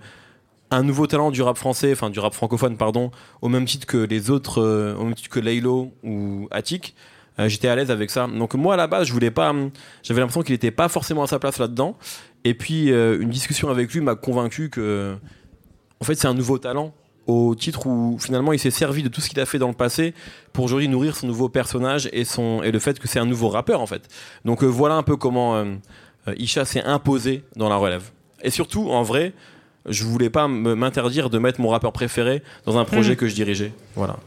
un 0.71 0.83
nouveau 0.83 1.07
talent 1.07 1.31
du 1.31 1.41
rap 1.41 1.57
français, 1.57 1.93
enfin 1.93 2.09
du 2.09 2.19
rap 2.19 2.33
francophone, 2.33 2.75
pardon, 2.75 3.11
au 3.41 3.49
même 3.49 3.65
titre 3.65 3.85
que 3.85 3.97
les 3.97 4.29
autres, 4.29 4.61
au 4.97 5.03
même 5.03 5.13
titre 5.13 5.29
que 5.29 5.39
Laylo 5.39 5.93
ou 6.03 6.47
Attic, 6.51 6.95
euh, 7.39 7.49
j'étais 7.49 7.67
à 7.67 7.75
l'aise 7.75 7.91
avec 7.91 8.09
ça. 8.09 8.27
Donc 8.27 8.53
moi 8.55 8.75
à 8.75 8.77
la 8.77 8.87
base, 8.87 9.07
je 9.07 9.13
voulais 9.13 9.31
pas, 9.31 9.49
hum, 9.49 9.71
j'avais 10.03 10.19
l'impression 10.19 10.41
qu'il 10.41 10.53
n'était 10.53 10.71
pas 10.71 10.87
forcément 10.87 11.23
à 11.23 11.27
sa 11.27 11.39
place 11.39 11.59
là-dedans. 11.59 11.97
Et 12.43 12.53
puis 12.53 12.91
euh, 12.91 13.19
une 13.19 13.29
discussion 13.29 13.69
avec 13.69 13.93
lui 13.93 14.01
m'a 14.01 14.15
convaincu 14.15 14.69
que, 14.69 15.15
en 15.99 16.05
fait, 16.05 16.15
c'est 16.15 16.27
un 16.27 16.33
nouveau 16.33 16.57
talent 16.57 16.93
au 17.27 17.55
titre 17.55 17.87
où 17.87 18.17
finalement 18.19 18.53
il 18.53 18.59
s'est 18.59 18.69
servi 18.69 19.01
de 19.01 19.07
tout 19.07 19.19
ce 19.19 19.29
qu'il 19.29 19.39
a 19.39 19.47
fait 19.47 19.57
dans 19.57 19.67
le 19.67 19.73
passé 19.73 20.13
pour 20.53 20.63
aujourd'hui 20.63 20.87
nourrir 20.87 21.15
son 21.15 21.25
nouveau 21.25 21.49
personnage 21.49 22.07
et 22.13 22.23
son 22.23 22.61
et 22.61 22.71
le 22.71 22.77
fait 22.77 22.99
que 22.99 23.07
c'est 23.07 23.17
un 23.19 23.25
nouveau 23.25 23.49
rappeur 23.49 23.81
en 23.81 23.87
fait. 23.87 24.07
Donc 24.45 24.63
euh, 24.63 24.67
voilà 24.67 24.95
un 24.95 25.03
peu 25.03 25.17
comment 25.17 25.63
Isha 26.37 26.65
s'est 26.65 26.83
imposé 26.83 27.43
dans 27.55 27.69
la 27.69 27.77
relève. 27.77 28.11
Et 28.43 28.51
surtout, 28.51 28.89
en 28.89 29.01
vrai, 29.01 29.33
je 29.87 30.03
voulais 30.03 30.29
pas 30.29 30.47
m'interdire 30.47 31.29
de 31.29 31.37
mettre 31.39 31.61
mon 31.61 31.69
rappeur 31.69 31.91
préféré 31.91 32.41
dans 32.65 32.77
un 32.77 32.85
projet 32.85 33.15
que 33.15 33.27
je 33.27 33.35
dirigeais. 33.35 33.71
Voilà. 33.95 34.17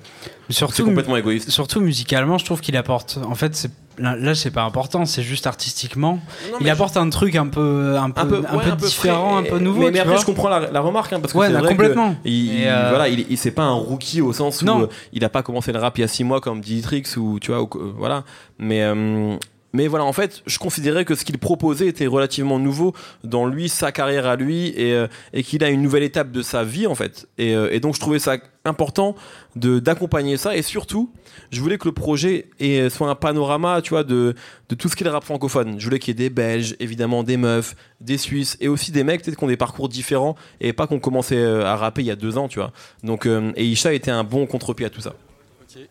C'est 0.49 0.55
Surtout, 0.55 0.85
complètement 0.87 1.17
égoïste. 1.17 1.51
surtout 1.51 1.81
musicalement, 1.81 2.39
je 2.39 2.45
trouve 2.45 2.61
qu'il 2.61 2.77
apporte. 2.77 3.19
En 3.29 3.35
fait, 3.35 3.55
c'est- 3.55 3.71
là, 3.99 4.35
c'est 4.35 4.51
pas 4.51 4.63
important, 4.63 5.05
c'est 5.05 5.23
juste 5.23 5.47
artistiquement. 5.47 6.21
Non, 6.53 6.59
il 6.61 6.71
apporte 6.71 6.97
un 6.97 7.11
truc 7.11 7.35
un 7.37 7.49
peu, 7.49 7.97
un 7.99 8.09
peu, 8.11 8.21
un 8.21 8.27
peu, 8.27 8.37
un 8.37 8.57
ouais, 8.57 8.65
peu 8.65 8.71
un 8.71 8.77
peu 8.77 8.87
différent, 8.87 9.39
frais. 9.43 9.47
un 9.49 9.51
peu 9.51 9.59
nouveau. 9.59 9.81
Mais, 9.83 9.91
mais 9.91 9.99
après, 9.99 10.17
je 10.17 10.25
comprends 10.25 10.49
la, 10.49 10.71
la 10.71 10.81
remarque 10.81 11.13
hein, 11.13 11.21
parce 11.21 11.35
que 11.35 11.39
Ouais, 11.39 11.49
c'est 11.53 11.67
complètement. 11.69 12.15
que 12.15 12.19
il, 12.29 12.63
euh, 12.67 12.87
voilà, 12.89 13.09
il, 13.09 13.27
il- 13.29 13.37
c'est 13.37 13.51
pas 13.51 13.65
un 13.65 13.73
rookie 13.75 14.23
au 14.23 14.33
sens 14.33 14.63
où 14.63 14.65
Non. 14.65 14.83
euh, 14.83 14.87
il 15.13 15.23
a 15.25 15.29
pas 15.29 15.43
commencé 15.43 15.71
le 15.73 15.81
rap 15.81 15.99
il 15.99 16.01
y 16.01 16.05
a 16.05 16.09
six 16.09 16.25
mois 16.25 16.41
comme 16.41 16.61
Dietrix 16.63 17.03
ou 17.19 17.39
tu 17.41 17.51
vois, 17.51 17.61
ou, 17.63 17.69
euh, 17.75 17.93
voilà. 17.97 18.25
Mais 18.59 18.83
euh, 18.83 19.37
mais 19.75 19.87
voilà, 19.87 20.05
en 20.07 20.13
fait, 20.15 20.43
je 20.47 20.59
considérais 20.59 21.05
que 21.05 21.15
ce 21.15 21.25
qu'il 21.25 21.37
proposait 21.39 21.89
était 21.89 22.07
relativement 22.07 22.59
nouveau 22.59 22.95
dans 23.23 23.47
lui, 23.47 23.69
sa 23.69 23.93
carrière 23.93 24.27
à 24.27 24.37
lui, 24.37 24.69
et, 24.69 24.95
euh, 24.95 25.07
qu'il 25.45 25.63
a 25.63 25.69
une 25.69 25.83
nouvelle 25.83 26.03
étape 26.03 26.31
de 26.31 26.41
sa 26.41 26.65
vie, 26.65 26.87
en 26.87 26.95
fait. 26.95 27.29
Et, 27.37 27.55
euh, 27.55 27.79
donc, 27.79 27.95
je 27.95 28.01
trouvais 28.01 28.19
ça 28.19 28.39
important 28.65 29.15
d'accompagner 29.57 30.37
ça, 30.37 30.57
et 30.57 30.63
surtout, 30.63 31.13
je 31.51 31.61
voulais 31.61 31.79
que 31.79 31.87
le 31.87 31.93
projet 31.93 32.49
soit 32.91 33.09
un 33.09 33.15
panorama, 33.15 33.81
tu 33.83 33.91
vois, 33.91 34.05
de, 34.05 34.35
tout 34.79 34.89
ce 34.89 34.97
qu'est 34.97 35.05
le 35.05 35.11
rap 35.11 35.25
francophone. 35.25 35.79
Je 35.79 35.85
voulais 35.85 35.99
qu'il 35.99 36.19
y 36.19 36.25
ait 36.25 36.29
des 36.29 36.35
Belges, 36.35 36.75
évidemment, 36.81 37.23
des 37.23 37.37
meufs, 37.37 37.77
des 38.01 38.19
Suisses, 38.19 38.57
et 38.61 38.69
aussi 38.69 38.91
des 38.91 39.05
mecs, 39.05 39.23
peut-être 39.23 39.37
qui 39.37 39.45
ont 39.45 39.49
des 39.49 39.57
parcours 39.57 39.89
différents, 39.89 40.35
et 40.61 40.73
pas 40.73 40.87
qu'on 40.87 40.99
commençait 40.99 41.37
euh, 41.37 41.67
à 41.67 41.77
rapper 41.77 42.03
il 42.03 42.07
y 42.07 42.11
a 42.11 42.17
deux 42.17 42.39
ans, 42.39 42.49
tu 42.49 42.59
vois. 42.59 42.73
Donc, 43.03 43.27
et 43.27 43.65
Isha 43.65 43.93
était 43.93 44.11
un 44.11 44.25
bon 44.25 44.47
contre-pied 44.47 44.87
à 44.87 44.91
tout 44.91 45.01
ça. 45.03 45.15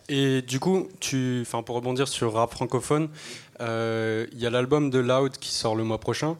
Et 0.09 0.41
du 0.41 0.59
coup, 0.59 0.87
tu, 0.99 1.45
pour 1.65 1.75
rebondir 1.75 2.07
sur 2.07 2.33
rap 2.33 2.51
francophone, 2.51 3.09
euh, 3.61 4.25
il 4.31 4.39
y 4.39 4.45
a 4.45 4.49
l'album 4.49 4.89
de 4.89 4.99
Loud 4.99 5.37
qui 5.37 5.51
sort 5.51 5.75
le 5.75 5.83
mois 5.83 5.99
prochain. 5.99 6.37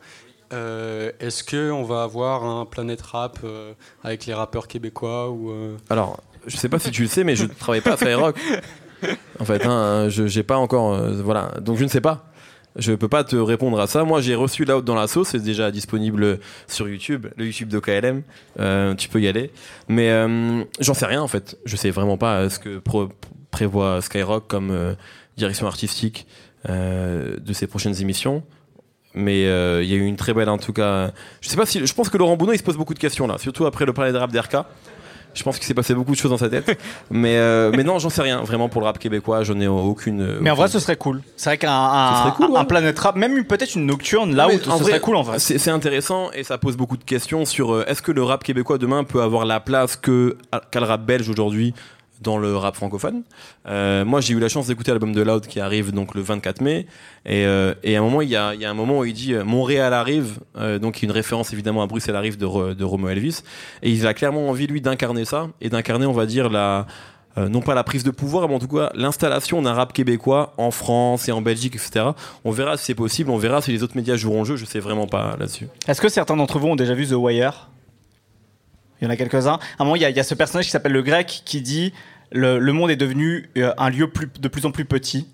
Euh, 0.54 1.12
Est-ce 1.20 1.44
que 1.44 1.72
on 1.72 1.84
va 1.84 2.04
avoir 2.04 2.46
un 2.46 2.66
Planète 2.66 3.02
Rap 3.02 3.40
euh, 3.44 3.74
avec 4.04 4.26
les 4.26 4.34
rappeurs 4.34 4.68
québécois 4.68 5.30
ou 5.30 5.52
Alors, 5.90 6.20
je 6.46 6.56
sais 6.56 6.70
pas 6.70 6.80
si 6.80 6.92
tu 6.92 7.02
le 7.02 7.08
sais, 7.08 7.24
mais 7.24 7.36
je 7.36 7.46
travaille 7.46 7.82
pas 7.82 7.94
à 7.94 7.98
Skyrock. 7.98 8.38
En 9.40 9.46
fait, 9.46 9.64
hein, 9.66 10.10
je 10.10 10.26
j'ai 10.26 10.44
pas 10.44 10.58
encore. 10.58 10.98
voilà, 11.22 11.52
donc 11.62 11.78
je 11.78 11.84
ne 11.84 11.90
sais 11.90 12.02
pas. 12.02 12.32
Je 12.78 12.94
peux 12.94 13.08
pas 13.08 13.24
te 13.24 13.36
répondre 13.36 13.80
à 13.80 13.88
ça. 13.88 14.04
Moi, 14.04 14.22
j'ai 14.22 14.36
reçu 14.36 14.64
Loud 14.64 14.86
dans 14.86 14.96
la 14.96 15.08
sauce, 15.08 15.30
c'est 15.30 15.44
déjà 15.44 15.72
disponible 15.72 16.40
sur 16.68 16.88
YouTube, 16.88 17.28
le 17.36 17.46
YouTube 17.46 17.70
de 17.70 17.80
KLM. 17.80 18.22
Euh, 18.60 18.94
tu 18.94 19.10
peux 19.10 19.20
y 19.20 19.28
aller. 19.28 19.52
Mais 19.88 20.12
euh, 20.12 20.64
j'en 20.80 20.94
sais 20.94 21.08
rien 21.08 21.22
en 21.22 21.28
fait. 21.28 21.58
Je 21.66 21.76
sais 21.76 21.90
vraiment 21.90 22.18
pas 22.18 22.50
ce 22.50 22.60
que 22.60 22.82
prévoit 23.50 24.02
Skyrock 24.02 24.48
comme 24.48 24.70
euh, 24.72 24.94
direction 25.38 25.68
artistique 25.68 26.28
de 26.68 27.54
ses 27.54 27.66
prochaines 27.66 28.00
émissions. 28.02 28.44
Mais 29.14 29.44
il 29.44 29.90
y 29.90 29.94
a 29.94 29.98
eu 29.98 30.06
une 30.06 30.18
très 30.18 30.34
belle 30.34 30.50
en 30.50 30.58
tout 30.58 30.74
cas. 30.74 31.12
Je 31.42 31.50
sais 31.50 31.56
pas 31.56 31.66
si. 31.66 31.84
Je 31.86 31.94
pense 31.94 32.10
que 32.10 32.18
Laurent 32.18 32.36
Bounot 32.36 32.54
il 32.54 32.58
se 32.58 32.64
pose 32.64 32.78
beaucoup 32.78 32.94
de 32.94 33.00
questions 33.00 33.26
là, 33.26 33.38
surtout 33.38 33.66
après 33.66 33.86
le 33.86 33.94
palais 33.94 34.12
de 34.12 34.18
rap 34.18 34.32
d'RK. 34.32 34.58
Je 35.38 35.44
pense 35.44 35.58
qu'il 35.58 35.66
s'est 35.66 35.74
passé 35.74 35.94
beaucoup 35.94 36.12
de 36.12 36.18
choses 36.18 36.32
dans 36.32 36.38
sa 36.38 36.50
tête. 36.50 36.80
mais, 37.12 37.38
euh, 37.38 37.72
mais 37.76 37.84
non, 37.84 38.00
j'en 38.00 38.10
sais 38.10 38.22
rien. 38.22 38.42
Vraiment 38.42 38.70
pour 38.70 38.82
le 38.82 38.88
rap 38.88 39.00
québécois, 39.00 39.44
j'en 39.44 39.60
ai 39.60 39.68
aucune. 39.68 40.38
Mais 40.42 40.50
en 40.50 40.56
vrai, 40.56 40.68
ce 40.68 40.80
serait 40.80 40.98
cool. 40.98 41.22
C'est 41.36 41.50
vrai 41.50 41.58
qu'un 41.58 41.72
un, 41.72 42.34
un. 42.56 42.66
Planet 42.66 42.98
Rap, 43.00 43.16
même 43.16 43.46
peut-être 43.46 43.76
une 43.76 43.86
nocturne, 43.86 44.36
là 44.36 44.48
où 44.48 44.52
ce 44.52 44.84
serait 44.84 45.00
cool 45.00 45.16
en 45.16 45.24
vrai. 45.24 45.40
C'est 45.40 45.72
intéressant 45.72 46.32
et 46.34 46.44
ça 46.44 46.58
pose 46.58 46.76
beaucoup 46.76 46.98
de 46.98 47.04
questions 47.04 47.46
sur 47.46 47.74
euh, 47.74 47.86
est-ce 47.88 48.02
que 48.02 48.12
le 48.12 48.24
rap 48.24 48.44
québécois 48.44 48.78
demain 48.78 49.04
peut 49.04 49.22
avoir 49.22 49.46
la 49.46 49.60
place 49.60 49.96
que 49.96 50.38
qu'a 50.72 50.80
le 50.80 50.86
rap 50.86 51.06
belge 51.06 51.30
aujourd'hui 51.30 51.74
dans 52.22 52.38
le 52.38 52.56
rap 52.56 52.76
francophone. 52.76 53.24
Euh, 53.68 54.06
moi, 54.06 54.22
j'ai 54.22 54.34
eu 54.34 54.40
la 54.40 54.50
chance 54.50 54.68
d'écouter 54.68 54.92
l'album 54.92 55.14
de 55.14 55.22
Loud 55.22 55.48
qui 55.48 55.60
arrive 55.60 55.92
donc 55.92 56.16
le 56.16 56.22
24 56.22 56.62
mai 56.62 56.88
et, 57.26 57.46
euh, 57.46 57.74
et 57.84 57.96
à 57.96 58.00
un 58.00 58.02
moment 58.02 58.22
il 58.22 58.30
y 58.30 58.36
a, 58.36 58.50
un 58.50 58.74
moment 58.74 59.00
où 59.00 59.06
il 59.06 59.14
dit 59.14 59.34
euh, 59.34 59.44
Montréal 59.44 59.94
arrive, 59.94 60.40
donc 60.82 61.04
une 61.04 61.12
référence 61.12 61.54
évidemment 61.54 61.82
à 61.82 61.88
Bruxelles 61.88 62.16
arrive 62.16 62.38
de, 62.38 62.74
de 62.74 62.84
Romo 62.84 63.10
Elvis 63.10 63.42
et 63.82 63.92
il 63.92 64.06
a 64.08 64.14
clairement 64.14 64.50
envie 64.50 64.68
lui 64.68 64.82
d'incarner 64.82 65.26
ça 65.26 65.48
et 65.62 65.70
d'incarner 65.70 66.06
on 66.06 66.14
va 66.14 66.26
dire 66.26 66.50
la 66.50 66.88
non 67.38 67.62
pas 67.62 67.76
la 67.76 67.84
prise 67.84 68.04
de 68.04 68.10
pouvoir, 68.10 68.50
mais 68.50 68.56
en 68.56 68.60
tout 68.60 68.68
cas 68.68 68.90
l'installation 68.96 69.62
d'un 69.62 69.74
rap 69.74 69.94
québécois 69.94 70.54
en 70.58 70.72
France 70.72 71.30
et 71.30 71.32
en 71.32 71.42
Belgique, 71.42 71.76
etc. 71.76 72.06
On 72.44 72.50
verra 72.50 72.78
si 72.78 72.86
c'est 72.86 72.96
possible, 72.96 73.30
on 73.30 73.38
verra 73.38 73.62
si 73.62 73.72
les 73.72 73.84
autres 73.84 73.96
médias 73.96 74.16
joueront 74.16 74.40
le 74.40 74.46
jeu, 74.46 74.56
je 74.56 74.66
sais 74.66 74.80
vraiment 74.80 75.06
pas 75.06 75.36
là-dessus. 75.40 75.68
Est-ce 75.88 76.02
que 76.02 76.10
certains 76.10 76.36
d'entre 76.36 76.58
vous 76.58 76.70
ont 76.70 76.76
déjà 76.76 76.96
vu 76.96 77.06
The 77.06 77.12
Wire? 77.12 77.70
Il 79.02 79.06
y 79.06 79.08
en 79.08 79.12
a 79.12 79.16
quelques-uns. 79.16 79.60
À 79.78 79.84
un 79.84 79.84
moment, 79.86 79.96
il 79.96 80.02
y, 80.02 80.06
a- 80.06 80.24
ce 80.24 80.34
personnage 80.34 80.66
qui 80.66 80.72
s'appelle 80.72 80.92
le 80.92 81.02
grec 81.04 81.42
qui 81.46 81.62
dit 81.62 81.94
le, 82.32 82.60
monde 82.72 82.92
est 82.92 82.96
devenu 82.96 83.50
euh, 83.58 83.74
un 83.78 83.90
lieu 83.90 84.12
de 84.40 84.48
plus 84.48 84.66
en 84.66 84.72
plus 84.72 84.86
petit. 84.86 85.28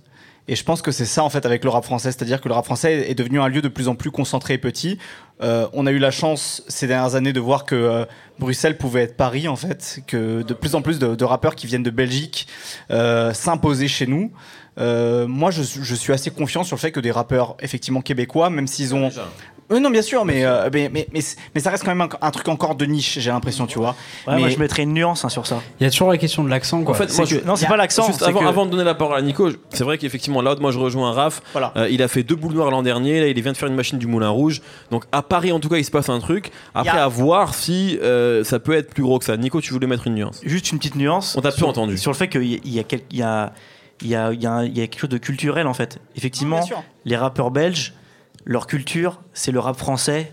Et 0.49 0.57
je 0.57 0.63
pense 0.65 0.81
que 0.81 0.91
c'est 0.91 1.05
ça 1.05 1.23
en 1.23 1.29
fait 1.29 1.45
avec 1.45 1.63
le 1.63 1.69
rap 1.69 1.85
français, 1.85 2.11
c'est-à-dire 2.11 2.41
que 2.41 2.49
le 2.49 2.53
rap 2.53 2.65
français 2.65 3.09
est 3.09 3.15
devenu 3.15 3.39
un 3.39 3.47
lieu 3.47 3.61
de 3.61 3.69
plus 3.69 3.87
en 3.87 3.95
plus 3.95 4.11
concentré 4.11 4.55
et 4.55 4.57
petit. 4.57 4.97
Euh, 5.41 5.67
on 5.71 5.85
a 5.87 5.91
eu 5.91 5.99
la 5.99 6.11
chance 6.11 6.63
ces 6.67 6.85
dernières 6.85 7.15
années 7.15 7.31
de 7.31 7.39
voir 7.39 7.63
que 7.63 7.75
euh, 7.75 8.05
Bruxelles 8.39 8.77
pouvait 8.77 9.03
être 9.03 9.15
Paris 9.15 9.47
en 9.47 9.55
fait, 9.55 10.01
que 10.05 10.41
de 10.41 10.53
plus 10.53 10.75
en 10.75 10.81
plus 10.81 10.99
de, 10.99 11.15
de 11.15 11.23
rappeurs 11.23 11.55
qui 11.55 11.65
viennent 11.65 11.81
de 11.83 11.89
Belgique 11.89 12.47
s'imposaient 12.89 13.87
chez 13.87 14.05
nous. 14.05 14.33
Moi, 14.77 15.49
je, 15.51 15.63
je 15.63 15.95
suis 15.95 16.11
assez 16.11 16.29
confiant 16.29 16.65
sur 16.65 16.75
le 16.75 16.81
fait 16.81 16.91
que 16.91 16.99
des 16.99 17.11
rappeurs 17.11 17.55
effectivement 17.61 18.01
québécois, 18.01 18.49
même 18.49 18.67
s'ils 18.67 18.93
ont 18.93 19.09
euh, 19.71 19.79
non, 19.79 19.89
bien 19.89 20.01
sûr, 20.01 20.25
mais, 20.25 20.45
euh, 20.45 20.69
mais, 20.73 20.89
mais, 20.91 21.07
mais, 21.13 21.21
mais 21.55 21.61
ça 21.61 21.69
reste 21.69 21.83
quand 21.83 21.95
même 21.95 22.01
un, 22.01 22.09
un 22.27 22.31
truc 22.31 22.47
encore 22.47 22.75
de 22.75 22.85
niche, 22.85 23.17
j'ai 23.19 23.29
l'impression, 23.31 23.65
tu 23.67 23.79
vois. 23.79 23.95
Ouais, 24.27 24.33
mais 24.35 24.39
Moi, 24.39 24.49
je 24.49 24.59
mettrais 24.59 24.83
une 24.83 24.93
nuance 24.93 25.23
hein, 25.25 25.29
sur 25.29 25.47
ça. 25.47 25.61
Il 25.79 25.83
y 25.83 25.87
a 25.87 25.89
toujours 25.91 26.09
la 26.11 26.17
question 26.17 26.43
de 26.43 26.49
l'accent. 26.49 26.83
quoi. 26.83 26.93
En 26.93 26.97
fait, 26.97 27.09
C'est 27.09 27.17
moi, 27.17 27.25
que- 27.27 27.35
je- 27.39 27.45
non, 27.45 27.55
c'est 27.55 27.67
pas 27.67 27.77
l'accent. 27.77 28.07
Avant, 28.21 28.39
que- 28.39 28.45
avant 28.45 28.65
de 28.65 28.71
donner 28.71 28.83
la 28.83 28.95
parole 28.95 29.17
à 29.17 29.21
Nico, 29.21 29.49
je- 29.49 29.55
c'est 29.69 29.83
vrai 29.83 29.97
qu'effectivement, 29.97 30.41
Loud, 30.41 30.59
moi 30.59 30.71
je 30.71 30.79
rejoins 30.79 31.11
Raph. 31.13 31.41
Voilà. 31.53 31.71
Euh, 31.77 31.87
il 31.89 32.01
a 32.03 32.07
fait 32.07 32.23
deux 32.23 32.35
boules 32.35 32.53
noires 32.53 32.71
l'an 32.71 32.83
dernier, 32.83 33.19
là 33.21 33.27
il 33.27 33.41
vient 33.41 33.51
de 33.51 33.57
faire 33.57 33.69
une 33.69 33.75
machine 33.75 33.97
du 33.99 34.07
Moulin 34.07 34.29
Rouge. 34.29 34.61
Donc 34.91 35.05
à 35.11 35.21
Paris, 35.21 35.51
en 35.51 35.59
tout 35.59 35.69
cas, 35.69 35.77
il 35.77 35.85
se 35.85 35.91
passe 35.91 36.09
un 36.09 36.19
truc. 36.19 36.51
Après, 36.75 36.97
a- 36.97 37.05
à 37.05 37.07
voir 37.07 37.53
si 37.55 37.97
euh, 38.01 38.43
ça 38.43 38.59
peut 38.59 38.73
être 38.73 38.93
plus 38.93 39.03
gros 39.03 39.19
que 39.19 39.25
ça. 39.25 39.37
Nico, 39.37 39.61
tu 39.61 39.73
voulais 39.73 39.87
mettre 39.87 40.07
une 40.07 40.15
nuance 40.15 40.41
Juste 40.43 40.71
une 40.71 40.77
petite 40.77 40.95
nuance. 40.95 41.35
On 41.37 41.41
t'a 41.41 41.49
plus 41.51 41.59
sur- 41.59 41.67
entendu. 41.69 41.97
Sur 41.97 42.11
le 42.11 42.17
fait 42.17 42.27
qu'il 42.27 42.43
y, 42.43 42.55
a- 42.55 42.59
il 42.65 42.73
y, 42.73 42.79
a 42.79 42.83
y, 43.11 43.21
a, 43.23 43.53
il 44.01 44.07
y, 44.09 44.15
a, 44.45 44.63
il 44.65 44.77
y, 44.77 44.81
a 44.81 44.87
quelque 44.87 44.99
chose 44.99 45.09
de 45.09 45.17
culturel 45.17 45.67
en 45.67 45.73
fait. 45.73 45.99
Effectivement, 46.15 46.57
Bien 46.57 46.65
sûr. 46.65 46.83
les 47.05 47.15
rappeurs 47.15 47.51
belges, 47.51 47.93
leur 48.45 48.67
culture, 48.67 49.21
c'est 49.33 49.51
le 49.51 49.59
rap 49.59 49.77
français. 49.77 50.31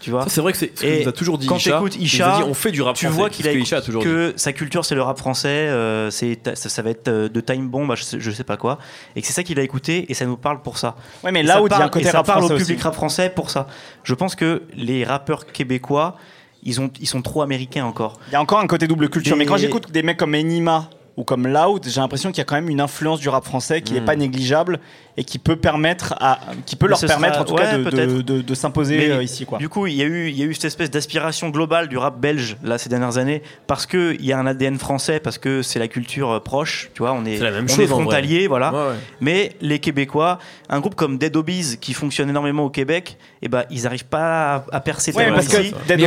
Tu 0.00 0.10
vois 0.10 0.22
Ça, 0.24 0.30
c'est 0.30 0.40
vrai 0.40 0.52
que 0.52 0.58
c'est 0.58 0.72
ce 0.74 0.80
que 0.80 0.86
Et 0.86 1.02
nous 1.02 1.08
a 1.10 1.12
toujours 1.12 1.36
dit 1.36 1.46
quand 1.46 1.58
Isha. 1.58 1.78
nous 1.78 1.88
Isha, 1.88 2.36
dit, 2.38 2.42
on 2.44 2.54
fait 2.54 2.72
du 2.72 2.80
rap 2.80 2.96
tu 2.96 3.04
français. 3.04 3.18
vois 3.20 3.28
qu'il 3.28 3.46
a 3.46 3.50
que 3.52 3.56
écouté 3.56 3.68
Isha 3.68 3.76
a 3.76 3.80
toujours 3.82 4.02
que 4.02 4.32
sa 4.34 4.54
culture 4.54 4.82
c'est 4.86 4.94
le 4.94 5.02
rap 5.02 5.18
français, 5.18 5.48
euh, 5.48 6.10
c'est 6.10 6.38
ça, 6.54 6.70
ça 6.70 6.80
va 6.80 6.88
être 6.88 7.08
euh, 7.08 7.28
de 7.28 7.40
Time 7.42 7.68
Bomb, 7.68 7.94
je 7.94 8.02
sais, 8.02 8.18
je 8.18 8.30
sais 8.30 8.42
pas 8.44 8.56
quoi, 8.56 8.78
et 9.14 9.20
que 9.20 9.26
c'est 9.26 9.34
ça 9.34 9.42
qu'il 9.42 9.58
a 9.60 9.62
écouté 9.62 10.06
et 10.10 10.14
ça 10.14 10.24
nous 10.24 10.38
parle 10.38 10.62
pour 10.62 10.78
ça. 10.78 10.96
Ouais, 11.22 11.32
mais 11.32 11.40
Et 11.40 11.42
là 11.42 11.54
ça 11.54 11.62
où 11.62 11.66
il 11.66 11.70
y 11.70 11.74
a 11.74 11.76
parle- 11.76 11.82
un 11.82 11.88
côté 11.90 12.06
et 12.06 12.10
ça 12.10 12.16
rap 12.18 12.26
parle 12.26 12.38
français 12.38 12.54
au 12.54 12.56
aussi. 12.56 12.64
public 12.64 12.82
rap 12.82 12.94
français 12.94 13.28
pour 13.28 13.50
ça. 13.50 13.66
Je 14.02 14.14
pense 14.14 14.34
que 14.34 14.62
les 14.74 15.04
rappeurs 15.04 15.44
québécois, 15.44 16.16
ils 16.62 16.80
ont 16.80 16.90
ils 16.98 17.06
sont 17.06 17.20
trop 17.20 17.42
américains 17.42 17.84
encore. 17.84 18.18
Il 18.28 18.32
y 18.32 18.36
a 18.36 18.40
encore 18.40 18.60
un 18.60 18.66
côté 18.66 18.86
double 18.88 19.10
culture. 19.10 19.34
Des- 19.34 19.38
Mais 19.38 19.44
quand 19.46 19.58
j'écoute 19.58 19.90
des 19.90 20.02
mecs 20.02 20.16
comme 20.16 20.34
Enima 20.34 20.88
ou 21.20 21.24
comme 21.24 21.46
Loud, 21.46 21.84
j'ai 21.86 22.00
l'impression 22.00 22.30
qu'il 22.30 22.38
y 22.38 22.40
a 22.40 22.44
quand 22.44 22.54
même 22.54 22.68
une 22.70 22.80
influence 22.80 23.20
du 23.20 23.28
rap 23.28 23.44
français 23.44 23.82
qui 23.82 23.92
n'est 23.92 24.00
pas 24.00 24.16
négligeable 24.16 24.80
et 25.16 25.24
qui 25.24 25.38
peut 25.38 25.56
permettre 25.56 26.14
à, 26.18 26.38
qui 26.64 26.76
peut 26.76 26.86
Mais 26.86 26.90
leur 26.90 27.00
permettre 27.00 27.34
sera- 27.34 27.42
en 27.42 27.44
tout 27.44 27.54
cas 27.56 27.76
de, 27.76 27.82
de, 27.90 28.22
de- 28.22 28.40
de 28.40 28.54
s'imposer 28.54 29.10
euh, 29.12 29.22
ici 29.22 29.44
quoi. 29.44 29.58
Du 29.58 29.68
coup, 29.68 29.86
il 29.86 29.94
y 29.94 30.02
a 30.02 30.06
eu, 30.06 30.28
il 30.28 30.36
y 30.38 30.42
a 30.42 30.46
eu 30.46 30.54
cette 30.54 30.64
espèce 30.66 30.90
d'aspiration 30.90 31.50
globale 31.50 31.88
du 31.88 31.98
rap 31.98 32.18
belge 32.18 32.56
là 32.64 32.78
ces 32.78 32.88
dernières 32.88 33.18
années 33.18 33.42
parce 33.66 33.84
que 33.86 34.16
il 34.18 34.24
y 34.24 34.32
a 34.32 34.38
un 34.38 34.46
ADN 34.46 34.78
français, 34.78 35.20
parce 35.20 35.36
que 35.36 35.60
c'est 35.62 35.78
la 35.78 35.88
culture 35.88 36.30
euh, 36.30 36.40
proche, 36.40 36.90
tu 36.94 37.02
vois, 37.02 37.12
on 37.12 37.24
est, 37.26 37.36
la 37.38 37.50
même 37.50 37.64
on 37.64 37.68
chose, 37.68 37.80
est 37.80 37.86
frontalier, 37.88 38.46
voilà. 38.46 38.72
Ouais, 38.72 38.78
ouais. 38.90 38.94
Mais 39.20 39.52
les 39.60 39.78
Québécois, 39.78 40.38
un 40.70 40.80
groupe 40.80 40.94
comme 40.94 41.18
Dead 41.18 41.36
Obies 41.36 41.76
qui 41.80 41.92
fonctionne 41.92 42.30
énormément 42.30 42.64
au 42.64 42.70
Québec, 42.70 43.18
eh 43.42 43.48
ben 43.48 43.64
ils 43.70 43.82
n'arrivent 43.82 44.06
pas 44.06 44.54
à, 44.54 44.64
à 44.76 44.80
percer 44.80 45.12
Ouais, 45.12 45.28
parce 45.30 45.48
que 45.48 45.60
ici. 45.60 45.74
Dead 45.86 46.00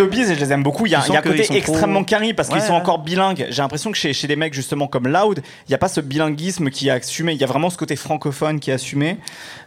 Obies- 0.00 0.26
Dead- 0.26 0.34
je 0.36 0.40
les 0.40 0.52
aime 0.52 0.62
beaucoup. 0.62 0.86
Il 0.86 0.92
y 0.92 0.94
a, 0.94 0.98
y 1.08 1.16
a 1.16 1.18
un 1.18 1.22
côté 1.22 1.46
extrêmement 1.56 2.04
carré 2.04 2.34
parce 2.34 2.48
qu'ils 2.50 2.60
sont 2.60 2.74
encore 2.74 2.98
bilingues. 3.00 3.46
J'ai 3.50 3.62
l'impression 3.62 3.90
que 3.90 3.95
chez, 3.96 4.12
chez 4.12 4.26
des 4.28 4.36
mecs 4.36 4.54
justement 4.54 4.86
comme 4.86 5.08
Loud, 5.08 5.38
il 5.66 5.70
n'y 5.70 5.74
a 5.74 5.78
pas 5.78 5.88
ce 5.88 6.00
bilinguisme 6.00 6.70
qui 6.70 6.88
est 6.88 6.90
assumé. 6.92 7.32
Il 7.32 7.40
y 7.40 7.44
a 7.44 7.46
vraiment 7.46 7.70
ce 7.70 7.76
côté 7.76 7.96
francophone 7.96 8.60
qui 8.60 8.70
est 8.70 8.74
assumé. 8.74 9.18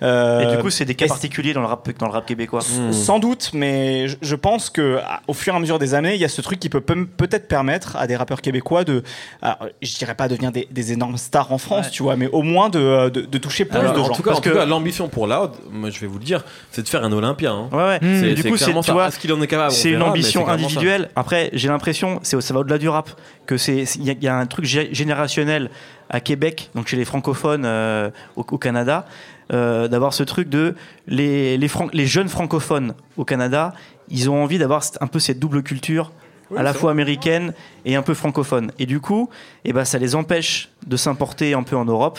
Euh, 0.01 0.41
Et 0.41 0.55
du 0.55 0.61
coup, 0.61 0.69
c'est 0.69 0.85
des 0.85 0.95
cas 0.95 1.07
particuliers 1.07 1.53
dans 1.53 1.61
le 1.61 1.67
rap, 1.67 1.89
dans 1.97 2.05
le 2.07 2.11
rap 2.11 2.25
québécois. 2.25 2.61
Hmm. 2.61 2.91
Sans 2.91 3.19
doute, 3.19 3.51
mais 3.53 4.07
je- 4.07 4.17
je 4.21 4.35
pense 4.35 4.69
que 4.69 4.97
à- 4.97 5.21
au 5.27 5.33
fur 5.33 5.53
et 5.53 5.57
à 5.57 5.59
mesure 5.59 5.79
des 5.79 5.93
années, 5.93 6.15
il 6.15 6.21
y 6.21 6.25
a 6.25 6.29
ce 6.29 6.41
truc 6.41 6.59
qui 6.59 6.69
peut 6.69 6.81
pe- 6.81 7.05
peut-être 7.05 7.47
permettre 7.47 7.95
à 7.97 8.07
des 8.07 8.15
rappeurs 8.15 8.41
québécois 8.41 8.83
de, 8.83 9.03
alors, 9.41 9.57
je 9.81 9.95
dirais 9.97 10.15
pas 10.15 10.27
devenir 10.27 10.51
des, 10.51 10.67
des 10.71 10.91
énormes 10.93 11.17
stars 11.17 11.51
en 11.51 11.57
France, 11.57 11.87
Ouais. 11.87 11.91
tu 11.91 12.03
vois, 12.03 12.15
mais 12.15 12.27
au 12.27 12.41
moins 12.43 12.69
de, 12.69 13.09
de, 13.09 13.21
de 13.21 13.37
toucher 13.37 13.65
plus 13.65 13.77
Alors, 13.79 13.93
de 13.93 13.99
en 13.99 14.03
gens. 14.05 14.13
tout 14.13 14.21
cas, 14.23 14.31
Parce 14.31 14.39
en 14.39 14.41
tout 14.41 14.49
que- 14.51 14.57
l'ambition 14.65 15.07
pour 15.09 15.27
Loud, 15.27 15.51
moi 15.71 15.89
je 15.89 15.99
vais 15.99 16.07
vous 16.07 16.19
le 16.19 16.23
dire, 16.25 16.43
c'est 16.71 16.83
de 16.83 16.87
faire 16.89 17.03
un 17.03 17.11
Olympia. 17.11 17.51
hein. 17.51 17.69
Ouais, 17.71 17.77
ouais. 17.83 17.99
Hmm. 18.01 18.19
C'est- 18.19 18.33
du 18.35 18.43
coup, 18.43 18.57
c'est 18.57 18.73
tu 18.81 18.91
vois, 18.91 19.07
Est-ce 19.07 19.19
qu'il 19.19 19.31
en 19.33 19.41
est 19.41 19.47
capable? 19.47 19.71
On 19.71 19.75
c'est 19.75 19.89
une 19.89 20.01
ambition 20.03 20.47
individuelle. 20.47 21.09
Après, 21.15 21.49
j'ai 21.53 21.67
l'impression, 21.67 22.19
c'est 22.23 22.39
ça 22.41 22.53
va 22.53 22.59
au-delà 22.61 22.77
du 22.77 22.87
rap, 22.89 23.09
que 23.45 23.57
c'est 23.57 23.83
il 23.95 24.03
y, 24.05 24.09
a- 24.11 24.13
il 24.13 24.18
y 24.23 24.27
a 24.27 24.35
un 24.37 24.45
truc 24.45 24.65
gé- 24.65 24.93
générationnel 24.93 25.69
à 26.09 26.19
Québec, 26.19 26.69
donc 26.75 26.87
chez 26.87 26.97
les 26.97 27.05
francophones 27.05 27.63
euh, 27.65 28.09
au, 28.35 28.45
au 28.49 28.57
Canada, 28.57 29.05
euh, 29.51 29.87
d'avoir 29.87 30.13
ce 30.13 30.23
truc 30.23 30.49
de 30.49 30.75
les 31.07 31.57
les, 31.57 31.67
fran- 31.67 31.89
les 31.93 32.05
jeunes 32.07 32.29
francophones 32.29 32.93
au 33.17 33.25
Canada, 33.25 33.73
ils 34.09 34.29
ont 34.29 34.41
envie 34.43 34.57
d'avoir 34.57 34.83
un 35.01 35.07
peu 35.07 35.19
cette 35.19 35.39
double 35.39 35.63
culture. 35.63 36.11
à 36.57 36.63
la 36.63 36.73
fois 36.73 36.89
américaine 36.89 37.53
et 37.85 37.95
un 37.95 38.01
peu 38.01 38.15
francophone. 38.15 38.71
Et 38.79 38.87
du 38.87 38.99
coup, 38.99 39.29
eh 39.65 39.71
ben, 39.71 39.85
ça 39.85 39.99
les 39.99 40.15
empêche 40.15 40.69
de 40.87 40.97
s'importer 40.97 41.53
un 41.53 41.61
peu 41.61 41.75
en 41.75 41.85
Europe. 41.85 42.17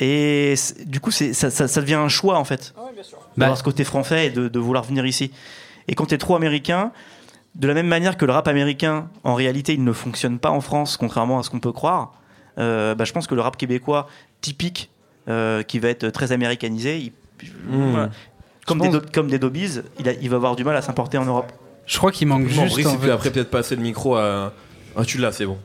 Et 0.00 0.54
du 0.86 1.00
coup, 1.00 1.10
ça, 1.10 1.50
ça- 1.50 1.68
ça 1.68 1.80
devient 1.80 1.94
un 1.94 2.08
choix, 2.08 2.38
en 2.38 2.44
fait, 2.44 2.72
d'avoir 3.36 3.52
Bah. 3.52 3.56
ce 3.56 3.62
côté 3.62 3.84
français 3.84 4.26
et 4.26 4.30
de, 4.30 4.48
de 4.48 4.58
vouloir 4.58 4.84
venir 4.84 5.04
ici. 5.06 5.30
Et 5.88 5.94
quand 5.94 6.06
tu 6.06 6.14
es 6.14 6.18
trop 6.18 6.36
américain, 6.36 6.90
de 7.58 7.68
la 7.68 7.74
même 7.74 7.86
manière 7.88 8.16
que 8.16 8.24
le 8.24 8.32
rap 8.32 8.48
américain, 8.48 9.08
en 9.24 9.34
réalité, 9.34 9.74
il 9.74 9.84
ne 9.84 9.92
fonctionne 9.92 10.38
pas 10.38 10.50
en 10.50 10.60
France, 10.60 10.96
contrairement 10.96 11.38
à 11.38 11.42
ce 11.42 11.50
qu'on 11.50 11.60
peut 11.60 11.72
croire, 11.72 12.12
euh, 12.58 12.94
bah, 12.94 13.04
je 13.04 13.12
pense 13.12 13.26
que 13.26 13.34
le 13.34 13.40
rap 13.40 13.56
québécois 13.56 14.06
typique, 14.40 14.90
euh, 15.28 15.62
qui 15.62 15.78
va 15.78 15.88
être 15.88 16.08
très 16.10 16.32
américanisé, 16.32 16.98
il- 16.98 17.12
Mmh. 17.68 17.90
voilà. 17.92 18.10
comme, 18.66 18.80
des 18.80 18.88
pense- 18.88 18.94
do- 19.02 19.08
comme 19.14 19.28
des 19.28 19.38
Dobies, 19.38 19.80
il, 20.00 20.08
a- 20.08 20.12
il 20.14 20.28
va 20.30 20.36
avoir 20.36 20.56
du 20.56 20.64
mal 20.64 20.76
à 20.76 20.82
s'importer 20.82 21.18
en 21.18 21.24
Europe. 21.24 21.52
Je 21.86 21.96
crois 21.98 22.10
qu'il 22.12 22.26
manque 22.28 22.42
Bon, 22.44 22.48
juste. 22.48 22.72
Brice, 22.72 22.86
en 22.86 22.98
fait- 22.98 23.10
après 23.10 23.30
peut-être 23.30 23.50
passer 23.50 23.76
le 23.76 23.82
micro 23.82 24.16
à. 24.16 24.52
Ah, 24.96 25.04
tu 25.04 25.18
l'as, 25.18 25.32
c'est 25.32 25.46
bon. 25.46 25.56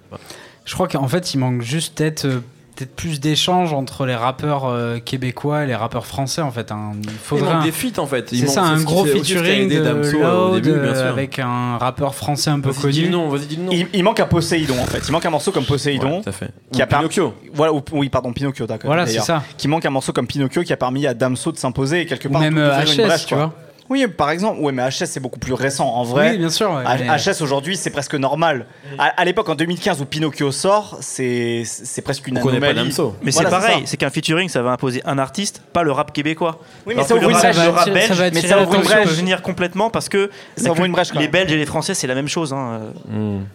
Je 0.65 0.73
crois 0.73 0.87
qu'en 0.87 1.07
fait, 1.07 1.33
il 1.33 1.39
manque 1.39 1.61
juste 1.61 1.97
peut-être 1.97 2.25
euh, 2.25 2.39
peut-être 2.75 2.95
plus 2.95 3.19
d'échanges 3.19 3.73
entre 3.73 4.05
les 4.05 4.15
rappeurs 4.15 4.65
euh, 4.65 4.99
québécois 4.99 5.63
et 5.63 5.67
les 5.67 5.75
rappeurs 5.75 6.05
français. 6.05 6.41
En 6.41 6.51
fait, 6.51 6.71
un- 6.71 6.91
il 7.03 7.09
faudrait 7.09 7.53
manque 7.53 7.61
un- 7.61 7.65
des 7.65 7.71
feats 7.71 7.99
en 7.99 8.05
fait. 8.07 8.31
Il 8.31 8.39
C'est 8.39 8.45
manque- 8.45 8.53
ça, 8.55 8.63
un 8.63 8.81
gros 8.81 9.05
featuring 9.05 9.69
de 9.69 9.83
Damso, 9.83 10.17
au 10.17 10.55
début, 10.55 10.71
bien 10.79 10.89
euh, 10.91 10.95
sûr. 10.95 11.05
avec 11.11 11.39
un 11.39 11.77
rappeur 11.77 12.15
français 12.15 12.49
un 12.49 12.59
peu 12.59 12.69
Vas-y, 12.71 12.91
dis 12.91 12.99
connu. 13.01 13.11
le 13.11 13.17
nom, 13.17 13.29
vas-y, 13.29 13.45
dis 13.45 13.55
le 13.57 13.63
nom. 13.63 13.71
Il, 13.71 13.87
il 13.93 14.03
manque 14.03 14.19
un 14.19 14.25
Poséidon 14.25 14.79
en 14.81 14.85
fait. 14.85 15.01
Il 15.07 15.11
manque 15.11 15.25
un 15.25 15.29
morceau 15.29 15.51
comme 15.51 15.65
Poséidon. 15.65 16.17
Ouais, 16.17 16.23
tout 16.23 16.29
à 16.29 16.33
fait. 16.33 16.49
qui 16.71 16.81
a 16.81 16.85
Ou 16.85 16.87
par- 16.87 16.99
Pinocchio. 16.99 17.33
Voilà, 17.53 17.73
ou- 17.73 17.81
oui, 17.93 18.09
pardon, 18.09 18.33
Pinocchio, 18.33 18.65
d'accord. 18.65 18.87
Voilà, 18.89 19.05
c'est 19.07 19.19
ça. 19.19 19.43
Qui 19.57 19.67
manque 19.67 19.85
un 19.85 19.89
morceau 19.91 20.11
comme 20.13 20.27
Pinocchio 20.27 20.63
qui 20.63 20.73
a 20.73 20.77
permis 20.77 21.05
à 21.07 21.13
Damso 21.13 21.51
de 21.51 21.57
s'imposer 21.57 22.01
et 22.01 22.05
quelque 22.05 22.27
Ou 22.27 22.31
part 22.31 22.41
même 22.41 22.55
d'ouvrir 22.55 22.73
euh, 22.73 22.81
une 22.81 22.87
HS, 23.01 23.05
brèche, 23.05 23.25
tu 23.25 23.35
quoi. 23.35 23.45
vois. 23.45 23.53
Oui, 23.93 24.07
par 24.07 24.31
exemple. 24.31 24.59
Ouais, 24.59 24.71
mais 24.71 24.81
HS 24.89 25.05
c'est 25.05 25.19
beaucoup 25.19 25.37
plus 25.39 25.53
récent. 25.53 25.87
En 25.87 26.03
vrai, 26.03 26.31
Oui, 26.31 26.37
bien 26.39 26.49
sûr. 26.49 26.71
ouais, 26.71 26.83
mais- 26.99 27.07
HS 27.17 27.41
aujourd'hui 27.43 27.77
c'est 27.77 27.91
presque 27.91 28.15
normal. 28.15 28.65
À, 28.97 29.05
à 29.21 29.23
l'époque 29.25 29.49
en 29.49 29.55
2015 29.55 30.01
où 30.01 30.05
Pinocchio 30.05 30.51
sort, 30.51 30.97
c'est 31.01 31.61
c'est 31.65 32.01
presque 32.01 32.27
une 32.27 32.39
On 32.39 32.41
connaît 32.41 32.59
pas 32.59 32.67
anomalie. 32.67 32.89
Damso. 32.89 33.15
Mais 33.21 33.29
Voilà, 33.31 33.49
c'est 33.49 33.55
pareil, 33.55 33.83
c'est 33.85 33.97
qu'un 33.97 34.09
featuring, 34.09 34.49
ça 34.49 34.61
va 34.63 34.71
imposer 34.71 35.01
un 35.05 35.17
artiste, 35.19 35.61
pas 35.73 35.83
le 35.83 35.91
rap 35.91 36.11
québécois. 36.11 36.59
Oui, 36.87 36.93
mais 36.97 37.03
ça 37.03 37.15
ouvre 37.15 37.29
une 37.29 37.35
brèche. 37.37 37.55
va 37.55 37.63
le 37.65 37.69
rap 37.69 37.89
belge, 37.89 38.23
mais 38.33 38.41
ça 38.41 38.61
ouvre 38.61 38.73
une 38.75 38.81
brèche. 38.81 39.07
venir 39.09 39.41
complètement 39.43 39.89
parce 39.91 40.09
que 40.09 40.31
Ça 40.57 40.63
la 40.65 40.71
ouvre 40.71 40.79
cul- 40.81 40.85
une 40.87 40.91
brèche, 40.93 41.11
quand 41.11 41.19
les. 41.19 41.27
Belges 41.27 41.51
et 41.51 41.57
les 41.57 41.65
Français, 41.67 41.93
c'est 41.93 42.07
la 42.07 42.15
même 42.15 42.27
chose. 42.27 42.51
hein. 42.53 42.79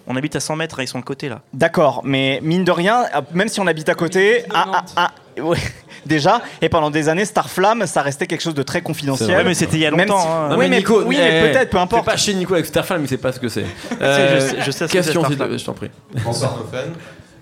On 0.06 0.16
habite 0.16 0.36
à 0.36 0.40
100 0.40 0.54
mètres, 0.56 0.80
ils 0.80 0.88
sont 0.88 0.98
à 0.98 1.02
côté 1.02 1.28
là. 1.28 1.40
D'accord, 1.52 2.02
mais 2.04 2.38
mine 2.42 2.64
de 2.64 2.70
rien, 2.72 3.04
euh, 3.14 3.20
même 3.34 3.48
si 3.48 3.58
on 3.60 3.66
habite 3.66 3.88
à 3.88 3.94
côté, 3.94 4.44
ah, 4.54 4.84
ah, 4.96 5.10
ouais, 5.40 5.58
déjà, 6.06 6.42
et 6.62 6.68
pendant 6.68 6.90
des 6.90 7.08
années, 7.08 7.24
Starflame, 7.24 7.86
ça 7.86 8.02
restait 8.02 8.26
quelque 8.26 8.40
chose 8.42 8.54
de 8.54 8.62
très 8.62 8.78
C'est 8.78 8.84
confidentiel. 8.84 9.28
vrai. 9.28 9.36
Ouais, 9.38 9.44
mais 9.44 9.54
c'était 9.54 9.76
il 9.76 9.80
y 9.80 9.86
a 9.86 9.90
longtemps. 9.90 10.20
si- 10.20 10.26
hein. 10.28 10.48
Non, 10.50 10.56
Oui, 10.56 10.64
mais 10.64 10.68
mais- 10.70 10.76
Nico, 10.78 11.02
oui, 11.04 11.16
eh, 11.18 11.22
mais 11.22 11.52
peut-être, 11.52 11.70
peu 11.70 11.78
importe. 11.78 12.04
C'est 12.04 12.10
pas 12.12 12.16
chez 12.16 12.34
Nico 12.34 12.54
avec 12.54 12.66
Starflame, 12.66 13.02
il 13.02 13.08
sait 13.08 13.16
pas 13.18 13.32
ce 13.32 13.40
que 13.40 13.48
c'est. 13.48 13.64
je 13.90 13.96
Euh, 14.04 14.40
sais- 14.40 14.56
je 14.64 14.70
sais 14.70 14.86
ce 14.86 14.92
que 14.92 14.98
question, 14.98 15.22
c'est, 15.22 15.28
s'il 15.28 15.36
te 15.38 15.44
Starflame. 15.44 15.48
plaît, 15.48 15.58
je 15.58 15.64
t'en 15.64 15.72
prie. 15.74 15.90
Bonsoir. 16.24 16.58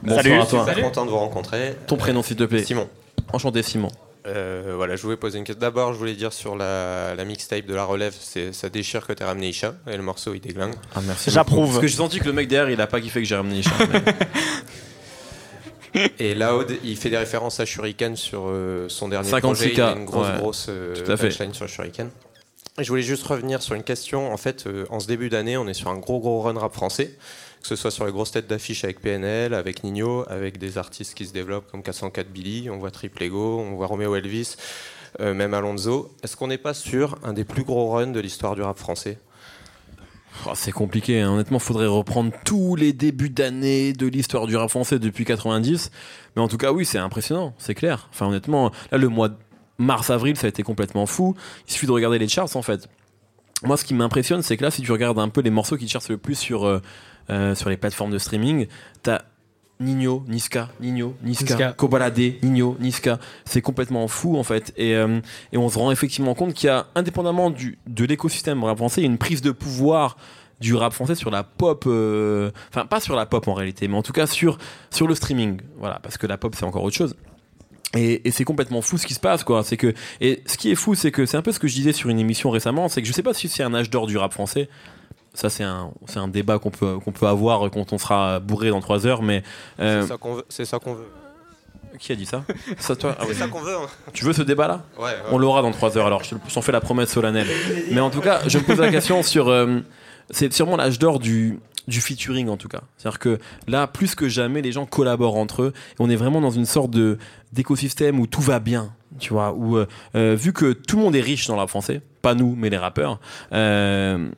Bonsoir 0.03 0.23
Salut. 0.23 0.41
à 0.41 0.47
toi. 0.47 0.67
Super 0.69 0.85
content 0.85 1.05
de 1.07 1.11
vous 1.11 1.19
rencontrer. 1.19 1.77
Ton 1.87 1.97
prénom, 1.97 2.23
s'il 2.23 2.37
te 2.37 2.45
plaît. 2.45 2.65
Simon. 2.65 2.89
Enchanté, 3.33 3.63
Simon. 3.63 3.89
Euh, 4.29 4.73
voilà, 4.77 4.97
je 4.97 5.03
voulais 5.03 5.17
poser 5.17 5.39
une 5.39 5.45
question. 5.45 5.61
D'abord, 5.61 5.93
je 5.93 5.99
voulais 5.99 6.15
dire 6.15 6.33
sur 6.33 6.57
la, 6.57 7.15
la 7.15 7.25
mixtape 7.25 7.65
de 7.65 7.75
la 7.77 7.85
relève, 7.85 8.13
c'est 8.19 8.53
ça 8.53 8.69
déchire 8.69 9.07
que 9.07 9.13
t'aies 9.13 9.25
ramené 9.25 9.51
Isha 9.51 9.75
et 9.89 9.97
le 9.97 10.03
morceau 10.03 10.35
il 10.35 10.41
déglingue. 10.41 10.75
Ah, 10.97 11.01
merci. 11.07 11.31
J'approuve. 11.31 11.69
Parce 11.69 11.81
que 11.81 11.87
j'ai 11.87 11.97
senti 11.97 12.19
que 12.19 12.25
le 12.25 12.33
mec 12.33 12.49
derrière, 12.49 12.69
il 12.71 12.81
a 12.81 12.89
pas 12.89 13.01
kiffé 13.01 13.21
que 13.23 13.27
j'ai 13.29 13.37
ramené 13.37 13.61
mais- 13.79 14.03
Et 16.19 16.35
Loud, 16.35 16.79
il 16.85 16.97
fait 16.97 17.11
des 17.11 17.19
références 17.19 17.61
à 17.61 17.65
Shuriken 17.65 18.17
sur 18.17 18.45
euh, 18.49 18.89
son 18.89 19.09
dernier 19.09 19.31
56K, 19.31 19.41
projet. 19.41 19.73
Il 19.73 19.81
a 19.81 19.93
une 19.93 20.05
grosse 20.05 20.29
ouais. 20.29 20.39
grosse 20.39 20.67
euh, 20.69 21.17
punchline 21.17 21.55
sur 21.55 21.69
Shuriken. 21.69 22.11
Et 22.79 22.85
je 22.85 22.89
voulais 22.91 23.03
juste 23.03 23.23
revenir 23.23 23.63
sur 23.63 23.75
une 23.75 23.83
question. 23.83 24.33
En 24.33 24.37
fait, 24.37 24.67
euh, 24.67 24.85
en 24.91 25.01
ce 25.01 25.07
début 25.07 25.31
d'année, 25.31 25.57
on 25.57 25.67
est 25.67 25.75
sur 25.75 25.89
un 25.89 25.97
gros 25.97 26.21
gros 26.21 26.43
run 26.43 26.59
rap 26.59 26.75
français, 26.75 27.17
que 27.63 27.67
ce 27.67 27.75
soit 27.75 27.91
sur 27.91 28.05
les 28.05 28.13
grosses 28.13 28.33
têtes 28.33 28.47
d'affiche 28.47 28.85
avec 28.85 29.01
PNL, 29.01 29.55
avec 29.55 29.83
Nino, 29.83 30.25
avec 30.29 30.59
des 30.59 30.77
artistes 30.77 31.15
qui 31.15 31.25
se 31.25 31.33
développent 31.33 31.71
comme 31.71 31.83
404 31.83 32.29
Billy, 32.29 32.69
on 32.69 32.77
voit 32.77 32.91
Triple 32.91 33.23
Ego, 33.23 33.61
on 33.61 33.77
voit 33.77 33.87
Romeo 33.87 34.15
Elvis, 34.15 34.57
euh, 35.21 35.33
même 35.33 35.55
Alonso. 35.55 36.15
Est-ce 36.23 36.37
qu'on 36.37 36.49
n'est 36.49 36.59
pas 36.59 36.75
sur 36.75 37.17
un 37.23 37.33
des 37.33 37.45
plus 37.45 37.65
gros 37.65 37.91
runs 37.91 38.09
de 38.09 38.21
l'histoire 38.21 38.55
du 38.55 38.63
rap 38.63 38.79
français? 38.79 39.17
Oh, 40.45 40.53
c'est 40.55 40.73
compliqué, 40.73 41.21
hein. 41.21 41.33
honnêtement, 41.33 41.59
faudrait 41.59 41.87
reprendre 41.87 42.33
tous 42.45 42.77
les 42.77 42.93
débuts 42.93 43.31
d'année 43.31 43.93
de 43.93 44.07
l'histoire 44.07 44.47
du 44.47 44.57
rap 44.57 44.71
français 44.71 44.99
depuis 44.99 45.25
90. 45.25 45.91
Mais 46.35 46.43
en 46.43 46.49
tout 46.49 46.59
cas, 46.59 46.73
oui, 46.73 46.85
c'est 46.85 46.99
impressionnant, 46.99 47.55
c'est 47.59 47.75
clair. 47.75 48.09
Enfin, 48.13 48.27
honnêtement, 48.27 48.71
là, 48.93 48.99
le 48.99 49.09
mois 49.09 49.29
de 49.29 49.37
mars-avril, 49.79 50.37
ça 50.37 50.47
a 50.47 50.49
été 50.49 50.63
complètement 50.63 51.07
fou. 51.07 51.35
Il 51.67 51.73
suffit 51.73 51.87
de 51.87 51.93
regarder 51.93 52.19
les 52.19 52.29
charts, 52.29 52.55
en 52.55 52.63
fait. 52.63 52.89
Moi, 53.63 53.77
ce 53.77 53.85
qui 53.85 53.95
m'impressionne, 53.95 54.43
c'est 54.43 54.57
que 54.57 54.63
là, 54.63 54.71
si 54.71 54.83
tu 54.83 54.93
regardes 54.93 55.19
un 55.19 55.29
peu 55.29 55.41
les 55.41 55.51
morceaux 55.51 55.77
qui 55.77 55.89
chartent 55.89 56.11
le 56.11 56.19
plus 56.19 56.35
sur, 56.35 56.67
euh, 56.67 56.81
euh, 57.31 57.55
sur 57.55 57.71
les 57.71 57.77
plateformes 57.77 58.11
de 58.11 58.19
streaming, 58.19 58.67
t'as 59.03 59.23
Nino, 59.79 60.25
Niska, 60.27 60.71
Nino, 60.81 61.15
Niska, 61.23 61.45
Niska. 61.45 61.73
Kobalade, 61.75 62.37
Nino, 62.43 62.77
Niska. 62.81 63.19
C'est 63.45 63.61
complètement 63.61 64.09
fou 64.09 64.37
en 64.39 64.43
fait. 64.43 64.73
Et, 64.77 64.95
euh, 64.95 65.21
et 65.53 65.59
on 65.59 65.69
se 65.69 65.79
rend 65.79 65.91
effectivement 65.91 66.35
compte 66.35 66.55
qu'il 66.55 66.69
y 66.69 66.71
a, 66.71 66.87
indépendamment 66.95 67.51
du, 67.51 67.79
de 67.87 68.05
l'écosystème 68.05 68.65
rap 68.65 68.79
français, 68.79 69.03
il 69.03 69.05
y 69.05 69.07
a 69.07 69.11
une 69.11 69.19
prise 69.19 69.43
de 69.43 69.51
pouvoir 69.51 70.17
du 70.61 70.75
rap 70.75 70.95
français 70.95 71.15
sur 71.15 71.31
la 71.31 71.43
pop. 71.45 71.85
euh, 71.87 72.51
Enfin, 72.71 72.87
pas 72.87 73.01
sur 73.01 73.15
la 73.17 73.27
pop 73.27 73.47
en 73.49 73.53
réalité, 73.55 73.87
mais 73.89 73.97
en 73.97 74.03
tout 74.03 74.15
cas 74.15 74.27
sur, 74.27 74.57
sur 74.91 75.07
le 75.07 75.15
streaming. 75.15 75.61
Voilà, 75.79 75.99
parce 76.03 76.17
que 76.17 76.27
la 76.27 76.39
pop 76.39 76.55
c'est 76.57 76.65
encore 76.65 76.83
autre 76.83 76.97
chose. 76.97 77.15
Et, 77.95 78.27
et 78.27 78.31
c'est 78.31 78.45
complètement 78.45 78.81
fou 78.83 78.99
ce 78.99 79.07
qui 79.07 79.15
se 79.15 79.21
passe, 79.21 79.45
quoi. 79.45 79.63
C'est 79.63 79.77
que 79.77 79.95
et 80.21 80.43
ce 80.47 80.57
qui 80.57 80.71
est 80.71 80.75
fou, 80.75 80.95
c'est 80.95 81.11
que 81.11 81.25
c'est 81.27 81.37
un 81.37 81.43
peu 81.43 81.53
ce 81.53 81.59
que 81.59 81.69
je 81.69 81.75
disais 81.75 81.93
sur 81.93 82.09
une 82.11 82.19
émission 82.19 82.51
récemment, 82.51 82.89
c'est 82.89 83.01
que 83.03 83.09
je 83.09 83.13
sais 83.13 83.23
pas 83.23 83.35
si 83.35 83.49
c'est 83.49 83.63
un 83.63 83.75
âge 83.75 83.91
d'or 83.91 84.07
du 84.07 84.17
rap 84.17 84.33
français. 84.33 84.69
Ça, 85.37 85.51
c'est 85.51 85.63
un, 85.65 85.91
c'est 86.07 86.19
un 86.19 86.29
débat 86.29 86.59
qu'on 86.59 86.71
peut, 86.71 86.99
qu'on 86.99 87.13
peut 87.13 87.27
avoir 87.27 87.71
quand 87.71 87.93
on 87.93 87.99
sera 87.99 88.41
bourré 88.41 88.71
dans 88.71 88.81
3 88.81 89.07
heures, 89.07 89.23
mais. 89.23 89.43
euh, 89.81 90.03
C'est 90.03 90.09
ça 90.09 90.79
qu'on 90.79 90.95
veut. 90.95 91.05
Ça 91.93 91.99
qui 91.99 92.13
a 92.13 92.15
dit 92.17 92.27
ça? 92.27 92.43
Ça, 92.79 92.95
toi? 92.97 93.15
Ah 93.19 93.25
C'est 93.27 93.35
ça 93.35 93.49
qu'on 93.49 93.61
veut. 93.61 93.75
hein. 93.75 93.87
Tu 94.13 94.25
veux 94.25 94.33
ce 94.35 94.43
débat-là? 94.43 94.83
Ouais. 94.99 95.05
ouais. 95.05 95.13
On 95.31 95.39
l'aura 95.39 95.63
dans 95.63 95.71
3 95.71 95.97
heures, 95.97 96.07
alors 96.07 96.23
je 96.25 96.35
t'en 96.53 96.61
fais 96.61 96.73
la 96.73 96.81
promesse 96.81 97.11
solennelle. 97.11 97.47
Mais 97.91 98.01
en 98.01 98.11
tout 98.11 98.21
cas, 98.21 98.41
je 98.47 98.59
me 98.59 98.65
pose 98.65 98.79
la 98.81 98.91
question 98.91 99.23
sur. 99.23 99.49
euh, 99.49 99.81
c'est 100.31 100.53
sûrement 100.53 100.77
l'âge 100.77 100.99
d'or 100.99 101.21
du, 101.21 101.59
du 101.89 102.01
featuring, 102.01 102.49
en 102.49 102.57
tout 102.59 102.69
cas. 102.69 102.81
C'est-à-dire 102.99 103.19
que 103.19 103.39
là, 103.69 103.87
plus 103.87 104.15
que 104.15 104.29
jamais, 104.29 104.61
les 104.61 104.73
gens 104.73 104.85
collaborent 104.85 105.37
entre 105.37 105.63
eux. 105.63 105.73
Et 105.93 105.97
on 106.01 106.11
est 106.11 106.17
vraiment 106.17 106.41
dans 106.43 106.51
une 106.51 106.67
sorte 106.67 106.91
de 106.91 107.17
d'écosystème 107.53 108.21
où 108.21 108.27
tout 108.27 108.43
va 108.43 108.59
bien. 108.59 108.93
Tu 109.19 109.33
vois, 109.33 109.53
où 109.53 109.77
euh, 109.79 109.87
euh, 110.17 110.35
vu 110.39 110.53
que 110.53 110.73
tout 110.75 110.97
le 110.99 111.03
monde 111.05 111.17
est 111.17 111.21
riche 111.23 111.47
dans 111.47 111.55
le 111.55 111.61
rap 111.61 111.71
français, 111.71 112.03
pas 112.21 112.35
nous, 112.35 112.55
mais 112.59 112.69
les 112.69 112.77
rappeurs, 112.77 113.21
euh, 113.53 114.29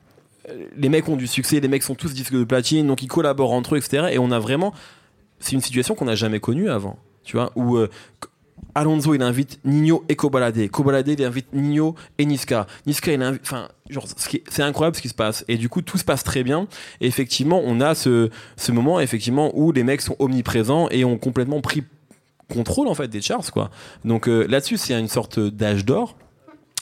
les 0.77 0.89
mecs 0.89 1.09
ont 1.09 1.17
du 1.17 1.27
succès, 1.27 1.61
les 1.61 1.69
mecs 1.69 1.83
sont 1.83 1.95
tous 1.95 2.15
disques 2.15 2.35
de 2.35 2.45
platine, 2.45 2.87
donc 2.87 3.03
ils 3.03 3.09
collaborent 3.09 3.53
entre 3.53 3.75
eux, 3.75 3.79
etc. 3.79 4.09
Et 4.13 4.19
on 4.19 4.31
a 4.31 4.39
vraiment. 4.39 4.73
C'est 5.41 5.53
une 5.53 5.61
situation 5.61 5.95
qu'on 5.95 6.07
n'a 6.07 6.15
jamais 6.17 6.41
connue 6.41 6.69
avant. 6.69 6.99
Tu 7.25 7.37
vois, 7.37 7.53
où. 7.57 7.77
euh, 7.77 7.89
Alonso 8.75 9.15
il 9.15 9.23
invite 9.23 9.61
Nino 9.65 10.05
et 10.09 10.17
Kobalade. 10.17 10.69
Kobalade 10.69 11.09
il 11.09 11.25
invite 11.25 11.53
Nino 11.53 11.95
et 12.19 12.25
Niska. 12.25 12.67
Niska 12.87 13.13
il 13.13 13.23
invite. 13.23 13.43
Enfin, 13.43 13.69
genre, 13.89 14.07
c'est 14.17 14.63
incroyable 14.63 14.97
ce 14.97 15.03
qui 15.03 15.09
se 15.09 15.15
passe. 15.15 15.45
Et 15.49 15.57
du 15.57 15.69
coup, 15.69 15.83
tout 15.83 15.99
se 15.99 16.05
passe 16.05 16.23
très 16.23 16.43
bien. 16.45 16.69
Et 17.01 17.07
effectivement, 17.07 17.61
on 17.65 17.81
a 17.81 17.95
ce, 17.95 18.31
ce 18.57 18.73
moment 18.73 19.01
effectivement 19.01 19.51
où 19.55 19.73
les 19.73 19.83
mecs 19.83 20.01
sont 20.01 20.17
omniprésents 20.19 20.89
et 20.91 21.05
ont 21.05 21.19
complètement 21.19 21.61
pris 21.61 21.85
contrôle 22.53 22.89
en 22.89 22.95
fait 22.95 23.09
des 23.09 23.21
charts 23.21 23.51
quoi. 23.53 23.71
Donc 24.05 24.29
euh, 24.29 24.47
là-dessus, 24.49 24.77
c'est 24.77 24.99
une 24.99 25.09
sorte 25.09 25.39
d'âge 25.39 25.85
d'or. 25.85 26.17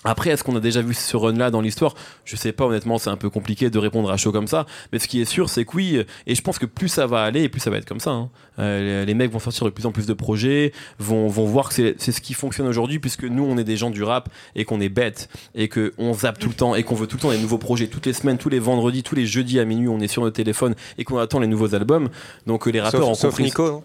Après, 0.07 0.31
est-ce 0.31 0.45
qu'on 0.45 0.57
a 0.57 0.61
déjà 0.61 0.81
vu 0.83 0.95
ce 0.95 1.17
run-là 1.17 1.51
dans 1.51 1.61
l'histoire? 1.61 1.95
Je 2.25 2.37
sais 2.37 2.53
pas, 2.53 2.65
honnêtement, 2.65 2.99
c'est 2.99 3.11
un 3.11 3.17
peu 3.17 3.29
compliqué 3.31 3.71
de 3.71 3.79
répondre 3.79 4.11
à 4.11 4.17
chaud 4.17 4.33
comme 4.33 4.47
ça. 4.47 4.67
Mais 4.93 4.99
ce 4.99 5.09
qui 5.09 5.21
est 5.21 5.25
sûr, 5.25 5.49
c'est 5.49 5.65
que 5.65 5.77
oui, 5.77 6.03
et 6.27 6.35
je 6.35 6.43
pense 6.43 6.59
que 6.59 6.67
plus 6.67 6.89
ça 6.89 7.07
va 7.07 7.23
aller, 7.23 7.43
et 7.43 7.49
plus 7.49 7.61
ça 7.61 7.71
va 7.71 7.77
être 7.79 7.85
comme 7.87 8.01
ça. 8.01 8.11
hein. 8.11 8.31
Euh, 8.59 9.05
les, 9.05 9.15
mecs 9.15 9.31
vont 9.31 9.39
sortir 9.39 9.65
de 9.67 9.71
plus 9.71 9.85
en 9.87 9.93
plus 9.93 10.07
de 10.07 10.15
projets, 10.15 10.73
vont, 10.99 11.29
vont 11.29 11.45
voir 11.45 11.69
que 11.69 11.75
c'est 11.99 12.13
ce 12.13 12.21
qui 12.21 12.35
fonctionne 12.35 12.67
aujourd'hui, 12.67 12.99
puisque 12.99 13.25
nous, 13.25 13.45
on 13.45 13.59
est 13.59 13.65
des 13.65 13.77
gens 13.77 13.91
du 13.91 14.03
rap, 14.03 14.29
et 14.55 14.65
qu'on 14.65 14.81
est 14.81 14.89
bêtes, 14.89 15.29
et 15.55 15.69
qu'on 15.69 16.13
zappe 16.15 16.39
tout 16.39 16.49
le 16.49 16.55
temps, 16.55 16.75
et 16.75 16.83
qu'on 16.83 16.95
veut 16.95 17.07
tout 17.07 17.17
le 17.17 17.23
temps 17.23 17.31
des 17.31 17.39
nouveaux 17.39 17.59
projets, 17.59 17.89
toutes 17.89 18.07
les 18.07 18.13
semaines, 18.13 18.39
tous 18.39 18.49
les 18.49 18.59
vendredis, 18.59 19.03
tous 19.03 19.15
les 19.15 19.27
jeudis 19.27 19.61
à 19.61 19.65
minuit, 19.65 19.89
on 19.89 20.01
est 20.01 20.09
sur 20.09 20.23
notre 20.23 20.37
téléphone, 20.37 20.75
et 20.99 21.05
qu'on 21.05 21.19
attend 21.19 21.41
les 21.41 21.47
nouveaux 21.47 21.75
albums. 21.75 22.09
Donc 22.47 22.67
euh, 22.67 22.71
les 22.71 22.81
rappeurs 22.81 23.01
Sauf, 23.03 23.11
ont 23.11 23.15
sauf 23.15 23.31
compris. 23.31 23.45
Nico. 23.45 23.69
non? 23.71 23.85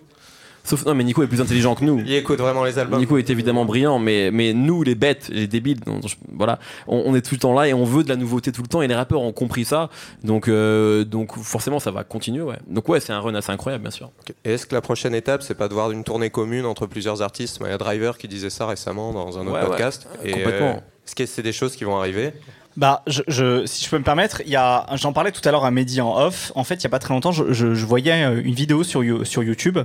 Sauf- 0.63 0.85
non, 0.85 0.93
mais 0.95 1.03
Nico 1.03 1.23
est 1.23 1.27
plus 1.27 1.41
intelligent 1.41 1.73
que 1.75 1.83
nous. 1.83 1.99
Il 1.99 2.13
écoute 2.13 2.39
vraiment 2.39 2.63
les 2.63 2.77
albums. 2.77 2.99
Nico 2.99 3.17
est 3.17 3.29
évidemment 3.29 3.65
brillant, 3.65 3.97
mais, 3.99 4.29
mais 4.31 4.53
nous, 4.53 4.83
les 4.83 4.95
bêtes, 4.95 5.29
les 5.29 5.47
débiles, 5.47 5.79
je- 6.05 6.15
voilà, 6.33 6.59
on, 6.87 7.01
on 7.05 7.15
est 7.15 7.21
tout 7.21 7.35
le 7.35 7.39
temps 7.39 7.53
là 7.53 7.67
et 7.67 7.73
on 7.73 7.83
veut 7.83 8.03
de 8.03 8.09
la 8.09 8.15
nouveauté 8.15 8.51
tout 8.51 8.61
le 8.61 8.67
temps 8.67 8.81
et 8.81 8.87
les 8.87 8.95
rappeurs 8.95 9.21
ont 9.21 9.31
compris 9.33 9.65
ça. 9.65 9.89
Donc, 10.23 10.47
euh, 10.47 11.03
donc 11.03 11.37
forcément, 11.37 11.79
ça 11.79 11.91
va 11.91 12.03
continuer, 12.03 12.41
ouais. 12.43 12.57
Donc, 12.67 12.87
ouais, 12.89 12.99
c'est 12.99 13.13
un 13.13 13.19
run 13.19 13.33
assez 13.35 13.51
incroyable, 13.51 13.81
bien 13.83 13.91
sûr. 13.91 14.11
Est-ce 14.45 14.65
que 14.65 14.75
la 14.75 14.81
prochaine 14.81 15.15
étape, 15.15 15.41
c'est 15.43 15.55
pas 15.55 15.67
de 15.67 15.73
voir 15.73 15.91
une 15.91 16.03
tournée 16.03 16.29
commune 16.29 16.65
entre 16.65 16.85
plusieurs 16.85 17.21
artistes? 17.21 17.57
Il 17.61 17.67
y 17.67 17.73
a 17.73 17.77
Driver 17.77 18.17
qui 18.17 18.27
disait 18.27 18.49
ça 18.49 18.67
récemment 18.67 19.13
dans 19.13 19.37
un 19.39 19.41
autre 19.41 19.53
Ouais, 19.53 19.61
ouais. 19.61 19.67
podcast. 19.67 20.07
Et, 20.23 20.31
Complètement. 20.31 20.67
euh, 20.69 21.05
est-ce 21.07 21.15
que 21.15 21.25
c'est 21.25 21.41
des 21.43 21.51
choses 21.53 21.75
qui 21.75 21.83
vont 21.83 21.97
arriver? 21.97 22.33
Bah, 22.77 23.03
je, 23.07 23.21
je- 23.27 23.65
si 23.65 23.83
je 23.83 23.89
peux 23.89 23.97
me 23.97 24.03
permettre, 24.03 24.41
il 24.45 24.51
y 24.51 24.55
a, 24.55 24.85
j'en 24.95 25.11
parlais 25.11 25.31
tout 25.31 25.41
à 25.47 25.51
l'heure 25.51 25.65
à 25.65 25.71
Mehdi 25.71 25.99
en 25.99 26.17
off. 26.17 26.51
En 26.55 26.63
fait, 26.63 26.75
il 26.75 26.83
y 26.83 26.87
a 26.87 26.89
pas 26.89 26.99
très 26.99 27.13
longtemps, 27.13 27.31
je, 27.33 27.51
je- 27.51 27.73
je 27.75 27.85
voyais 27.85 28.23
euh, 28.23 28.41
une 28.43 28.53
vidéo 28.55 28.83
sur, 28.83 29.03
sur 29.27 29.43
YouTube 29.43 29.79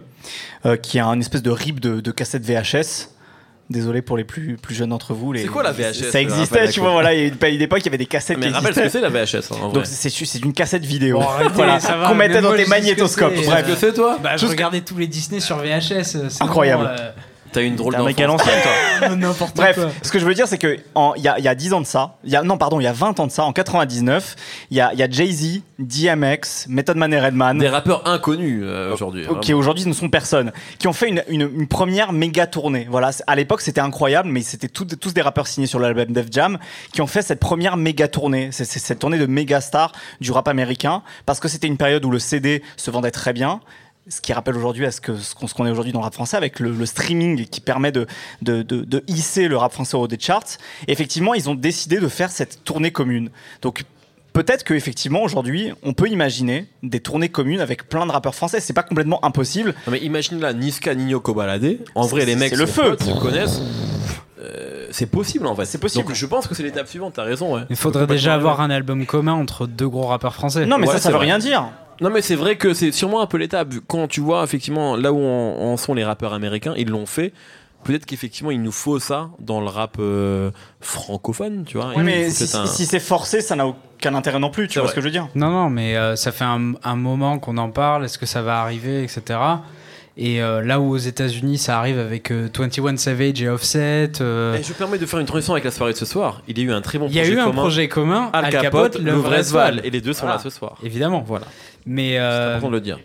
euh, 0.65 0.77
qui 0.77 0.99
a 1.01 1.07
un 1.07 1.19
espèce 1.19 1.43
de 1.43 1.51
rip 1.51 1.81
de, 1.81 2.01
de 2.01 2.11
cassette 2.13 2.45
VHS. 2.45 3.11
Désolé 3.69 4.01
pour 4.01 4.17
les 4.17 4.23
plus, 4.23 4.57
plus 4.57 4.77
jeunes 4.77 4.91
d'entre 4.91 5.13
vous. 5.13 5.35
C'est 5.35 5.47
quoi 5.47 5.65
la 5.65 5.73
VHS, 5.73 6.11
Ça 6.13 6.19
euh, 6.19 6.21
existait, 6.21 6.69
tu 6.69 6.79
vois. 6.79 6.93
Voilà, 6.93 7.13
il 7.15 7.21
y 7.21 7.25
a 7.25 7.27
une 7.49 7.55
une 7.57 7.63
époque, 7.63 7.81
il 7.81 7.87
y 7.87 7.89
avait 7.89 7.99
des 7.99 8.07
cassettes 8.07 8.39
Mais 8.39 8.47
qui 8.47 8.53
rappelle 8.53 8.73
ce 8.73 8.79
que 8.79 8.85
existaient. 8.85 9.01
c'est 9.05 9.11
la 9.41 9.41
VHS, 9.41 9.51
en 9.53 9.69
vrai. 9.71 9.73
Donc 9.75 9.87
c'est 9.87 10.09
c'est 10.09 10.39
une 10.45 10.53
cassette 10.53 10.85
vidéo. 10.85 11.19
Bon, 11.19 11.27
arrêtez, 11.29 11.51
voilà, 11.53 11.81
ça 11.81 11.97
va, 11.97 12.07
qu'on 12.07 12.15
mettait 12.15 12.41
dans 12.41 12.53
tes 12.53 12.59
je 12.59 12.63
sais 12.63 12.65
ce 12.67 12.71
que 12.71 12.71
magnétoscopes. 12.81 13.33
c'est. 13.37 13.47
Bref. 13.47 13.67
que 13.67 13.75
c'est 13.75 13.93
toi 13.93 14.21
Bah, 14.23 14.37
je 14.37 14.47
regardais 14.47 14.83
tous 14.83 14.97
les 14.97 15.09
Disney 15.09 15.41
sur 15.41 15.57
VHS. 15.59 16.17
Incroyable. 16.41 16.85
bon, 16.85 16.91
euh, 16.91 17.11
T'as 17.57 17.63
une 17.63 17.75
drôle 17.75 17.95
T'es 17.95 18.01
un 18.01 18.05
mec 18.05 18.21
à 18.21 18.27
d'enfance. 18.27 18.47
l'ancienne, 18.47 18.63
toi. 19.01 19.09
N'importe 19.17 19.57
Bref, 19.57 19.77
quoi. 19.77 19.91
ce 20.03 20.13
que 20.13 20.19
je 20.19 20.27
veux 20.27 20.35
dire, 20.35 20.47
c'est 20.47 20.59
que 20.59 20.77
il 21.17 21.23
y, 21.23 21.29
a, 21.29 21.39
il 21.39 21.45
y 21.45 21.49
a 21.49 21.55
10 21.55 21.73
ans 21.73 21.81
de 21.81 21.87
ça, 21.87 22.17
il 22.23 22.31
y 22.31 22.37
a, 22.37 22.43
non, 22.43 22.59
pardon, 22.59 22.81
il 22.81 22.85
y 22.85 22.87
a 22.87 22.93
20 22.93 23.19
ans 23.21 23.27
de 23.27 23.33
ça, 23.33 23.45
en 23.45 23.53
99, 23.55 24.37
il 24.71 24.77
y 24.77 24.81
a, 24.83 24.93
y 24.93 25.03
a 25.03 25.09
Jay-Z, 25.09 25.63
DMX, 25.79 26.67
Method 26.69 26.97
Man 26.97 27.13
et 27.15 27.21
Redman. 27.21 27.59
Des 27.59 27.69
rappeurs 27.69 28.07
inconnus 28.07 28.61
euh, 28.63 28.93
aujourd'hui. 28.93 29.23
qui 29.23 29.29
vraiment. 29.53 29.59
aujourd'hui 29.61 29.87
ne 29.87 29.93
sont 29.95 30.09
personne, 30.11 30.53
qui 30.79 30.87
ont 30.89 30.93
fait 30.93 31.09
une, 31.09 31.23
une- 31.29 31.51
une 31.57 31.67
première 31.67 32.13
méga 32.13 32.47
tournée. 32.47 32.87
Voilà, 32.91 33.11
à 33.27 33.35
l'époque 33.37 33.61
c'était 33.63 33.81
incroyable, 33.81 34.29
mais 34.29 34.43
c'était 34.43 34.69
tout- 34.69 34.85
tous 34.85 35.15
des 35.15 35.23
rappeurs 35.23 35.47
signés 35.47 35.67
sur 35.67 35.79
l'album 35.79 36.07
Def 36.13 36.27
Jam 36.31 36.59
qui 36.93 37.01
ont 37.01 37.07
fait 37.07 37.23
cette 37.23 37.41
première 37.41 37.77
méga 37.79 38.09
tournée, 38.09 38.51
C'est- 38.53 38.65
c'est 38.67 38.79
cette 38.79 38.99
tournée 38.99 39.19
de 39.19 39.27
méga 39.27 39.61
stars 39.63 39.93
du 40.21 40.31
rap 40.31 40.49
américain, 40.49 41.03
parce 41.25 41.41
que 41.41 41.49
c'était 41.49 41.67
une 41.69 41.79
période 41.79 42.05
où 42.05 42.11
le 42.11 42.19
CD 42.19 42.63
se 42.77 42.91
vendait 42.91 43.11
très 43.11 43.33
bien. 43.33 43.61
Ce 44.09 44.21
qui 44.21 44.33
rappelle 44.33 44.57
aujourd'hui 44.57 44.87
à 44.87 44.93
ce 44.93 45.01
qu'on 45.01 45.67
est 45.67 45.71
aujourd'hui 45.71 45.93
dans 45.93 45.99
le 45.99 46.05
rap 46.05 46.15
français 46.15 46.37
avec 46.37 46.61
le, 46.61 46.71
le 46.71 46.87
streaming 46.87 47.45
qui 47.47 47.61
permet 47.61 47.91
de, 47.91 48.07
de, 48.41 48.63
de- 48.63 48.85
de 48.85 49.03
hisser 49.09 49.49
le 49.49 49.57
rap 49.57 49.73
français 49.73 49.97
au 49.97 50.03
haut 50.03 50.07
des 50.07 50.19
charts. 50.21 50.45
Et 50.87 50.93
effectivement, 50.93 51.35
ils 51.35 51.51
ont 51.51 51.57
décidé 51.57 51.99
de 51.99 52.07
faire 52.07 52.31
cette 52.31 52.63
tournée 52.63 52.93
commune. 52.93 53.31
Donc 53.63 53.83
peut-être 54.33 54.63
qu'effectivement 54.63 55.23
aujourd'hui, 55.23 55.73
on 55.83 55.93
peut 55.93 56.09
imaginer 56.09 56.69
des 56.85 57.01
tournées 57.01 57.31
communes 57.31 57.61
avec 57.61 57.89
plein 57.89 58.07
de 58.07 58.13
rappeurs 58.13 58.35
français. 58.37 58.61
C'est 58.61 58.75
pas 58.75 58.85
complètement 58.85 59.25
impossible. 59.25 59.75
Non, 59.87 59.93
mais 59.93 59.99
imagine 59.99 60.39
là, 60.39 60.53
Niska, 60.53 60.95
Nino, 60.95 61.19
Kobalade. 61.19 61.79
En 61.97 62.07
vrai, 62.07 62.25
les 62.27 62.37
mecs 62.37 62.51
c'est 62.51 62.57
le 62.57 62.67
feu. 62.67 62.91
potes, 62.91 63.03
se 63.03 63.11
connaissent. 63.21 63.61
Euh, 64.41 64.87
c'est 64.93 65.07
possible 65.11 65.49
en 65.49 65.57
fait. 65.57 65.65
C'est 65.65 65.79
possible. 65.79 66.05
Donc 66.05 66.15
je 66.15 66.27
pense 66.27 66.47
que 66.47 66.55
c'est 66.55 66.63
l'étape 66.63 66.87
suivante, 66.87 67.15
t'as 67.17 67.25
raison. 67.25 67.57
Ouais. 67.57 67.63
Il 67.71 67.77
faudrait 67.77 68.07
déjà 68.07 68.35
avoir 68.35 68.61
un 68.61 68.71
album 68.71 69.05
commun 69.05 69.33
entre 69.33 69.67
deux 69.67 69.89
gros 69.89 70.07
rappeurs 70.07 70.35
français. 70.35 70.65
Non, 70.65 70.79
mais 70.79 70.87
Ouais, 70.87 70.93
ça, 70.95 71.01
ça 71.01 71.09
veut 71.09 71.17
vrai. 71.17 71.27
rien 71.27 71.39
dire. 71.39 71.71
Non 72.01 72.11
mais 72.11 72.21
c'est 72.23 72.35
vrai 72.35 72.57
que 72.57 72.75
c'est 72.75 72.93
sûrement 72.93 73.21
un 73.23 73.27
peu 73.27 73.39
l'étape. 73.39 73.69
Quand 73.87 74.07
tu 74.09 74.21
vois 74.21 74.43
effectivement 74.45 74.97
là 74.97 75.13
où 75.13 75.19
en, 75.23 75.73
en 75.73 75.77
sont 75.77 75.95
les 75.95 76.05
rappeurs 76.05 76.33
américains, 76.35 76.75
ils 76.77 76.89
l'ont 76.89 77.07
fait. 77.07 77.33
Peut-être 77.85 78.05
qu'effectivement 78.05 78.51
il 78.51 78.61
nous 78.63 78.73
faut 78.73 78.99
ça 78.99 79.31
dans 79.39 79.61
le 79.61 79.69
rap 79.69 79.97
euh, 80.01 80.51
francophone, 80.81 81.65
tu 81.67 81.77
vois. 81.77 81.89
Oui, 81.91 81.95
Il 81.99 82.03
mais 82.05 82.25
faut 82.25 82.31
si, 82.33 82.39
peut-être 82.45 82.57
un- 82.57 82.67
si 82.67 82.87
c'est 82.87 83.01
forcé, 83.01 83.41
ça 83.41 83.55
n'a 83.57 83.67
aucun 83.67 84.15
intérêt 84.15 84.39
non 84.41 84.51
plus. 84.51 84.67
Tu 84.67 84.75
C'est 84.75 84.81
vois 84.81 84.87
vrai. 84.87 84.91
ce 84.91 84.95
que 84.97 85.01
je 85.01 85.07
veux 85.07 85.13
dire 85.13 85.29
Non, 85.35 85.51
non, 85.51 85.71
mais 85.71 85.97
euh, 85.97 86.17
ça 86.17 86.33
fait 86.33 86.45
un, 86.45 86.73
un 86.83 86.97
moment 86.97 87.39
qu'on 87.39 87.57
en 87.59 87.71
parle. 87.71 88.05
Est-ce 88.05 88.19
que 88.19 88.27
ça 88.27 88.43
va 88.43 88.61
arriver, 88.61 89.03
etc. 89.05 89.39
Et 90.19 90.43
euh, 90.43 90.63
là 90.63 90.81
où 90.81 90.91
aux 90.93 90.97
États-Unis 90.97 91.59
ça 91.59 91.79
arrive 91.79 91.99
avec 91.99 92.31
euh, 92.31 92.49
21 92.57 92.97
Savage 92.97 93.43
et 93.43 93.49
Offset. 93.51 94.13
euh, 94.23 94.57
Et 94.57 94.63
je 94.63 94.71
me 94.71 94.75
permets 94.75 94.97
de 94.99 95.05
faire 95.05 95.21
une 95.21 95.27
transition 95.27 95.53
avec 95.53 95.65
la 95.65 95.71
soirée 95.71 95.93
de 95.93 95.99
ce 95.99 96.07
soir. 96.07 96.41
Il 96.49 96.59
y 96.59 96.63
a 96.63 96.65
eu 96.65 96.73
un 96.73 96.81
très 96.81 96.99
bon 96.99 97.07
il 97.09 97.15
y 97.15 97.19
a 97.19 97.23
projet 97.23 97.35
eu 97.35 97.39
un 97.41 97.45
commun. 97.45 97.61
projet 97.63 97.89
commun. 97.89 98.31
Al 98.33 98.49
Capote, 98.51 98.99
le 98.99 99.13
vrai 99.13 99.43
Sval. 99.43 99.83
Et 99.85 99.91
les 99.91 100.01
deux 100.01 100.15
sont 100.15 100.27
là 100.27 100.39
ce 100.39 100.49
soir. 100.49 100.79
Évidemment. 100.83 101.23
Voilà. 101.27 101.45
Mais 101.85 102.13
C'est 102.13 102.19
euh, 102.19 102.51
important 102.53 102.69
de 102.69 102.75
le 102.77 102.81
dire. 102.81 102.99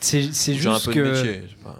c'est 0.00 0.18
un 0.18 0.22
juste 0.54 0.88
de 0.88 0.92
que 0.92 1.00
métier. 1.00 1.42
pas. 1.62 1.76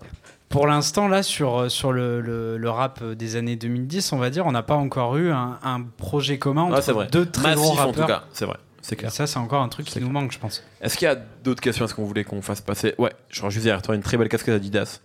pour 0.48 0.66
l'instant 0.68 1.08
là 1.08 1.22
sur 1.24 1.68
sur 1.70 1.92
le, 1.92 2.20
le, 2.20 2.56
le 2.56 2.70
rap 2.70 3.02
des 3.02 3.34
années 3.36 3.56
2010, 3.56 4.12
on 4.12 4.18
va 4.18 4.30
dire, 4.30 4.46
on 4.46 4.52
n'a 4.52 4.62
pas 4.62 4.76
encore 4.76 5.16
eu 5.16 5.30
un, 5.32 5.58
un 5.64 5.82
projet 5.82 6.38
commun 6.38 6.68
Ah, 6.72 6.78
entre 6.78 6.92
vrai. 6.92 7.08
deux 7.10 7.26
très 7.26 7.54
gros 7.56 7.64
Massif 7.74 7.80
en 7.80 7.86
rappeurs. 7.88 8.06
tout 8.06 8.12
cas, 8.12 8.24
c'est 8.32 8.44
vrai. 8.46 8.56
C'est 8.86 8.96
Et 8.96 8.98
clair. 8.98 9.10
ça, 9.12 9.26
c'est 9.26 9.38
encore 9.38 9.62
un 9.62 9.68
truc 9.70 9.86
qui 9.86 9.92
C'est 9.92 10.00
nous 10.00 10.10
manque, 10.10 10.30
je 10.32 10.38
pense. 10.38 10.62
Est-ce 10.82 10.98
qu'il 10.98 11.06
y 11.06 11.10
a 11.10 11.14
d'autres 11.14 11.62
questions? 11.62 11.86
Est-ce 11.86 11.94
qu'on 11.94 12.04
voulait 12.04 12.22
qu'on 12.24 12.42
fasse 12.42 12.60
passer? 12.60 12.94
Ouais, 12.98 13.12
je 13.30 13.38
crois 13.38 13.48
juste 13.48 13.64
derrière 13.64 13.80
toi 13.80 13.94
une 13.94 14.02
très 14.02 14.18
belle 14.18 14.28
casquette 14.28 14.54
Adidas. 14.54 15.00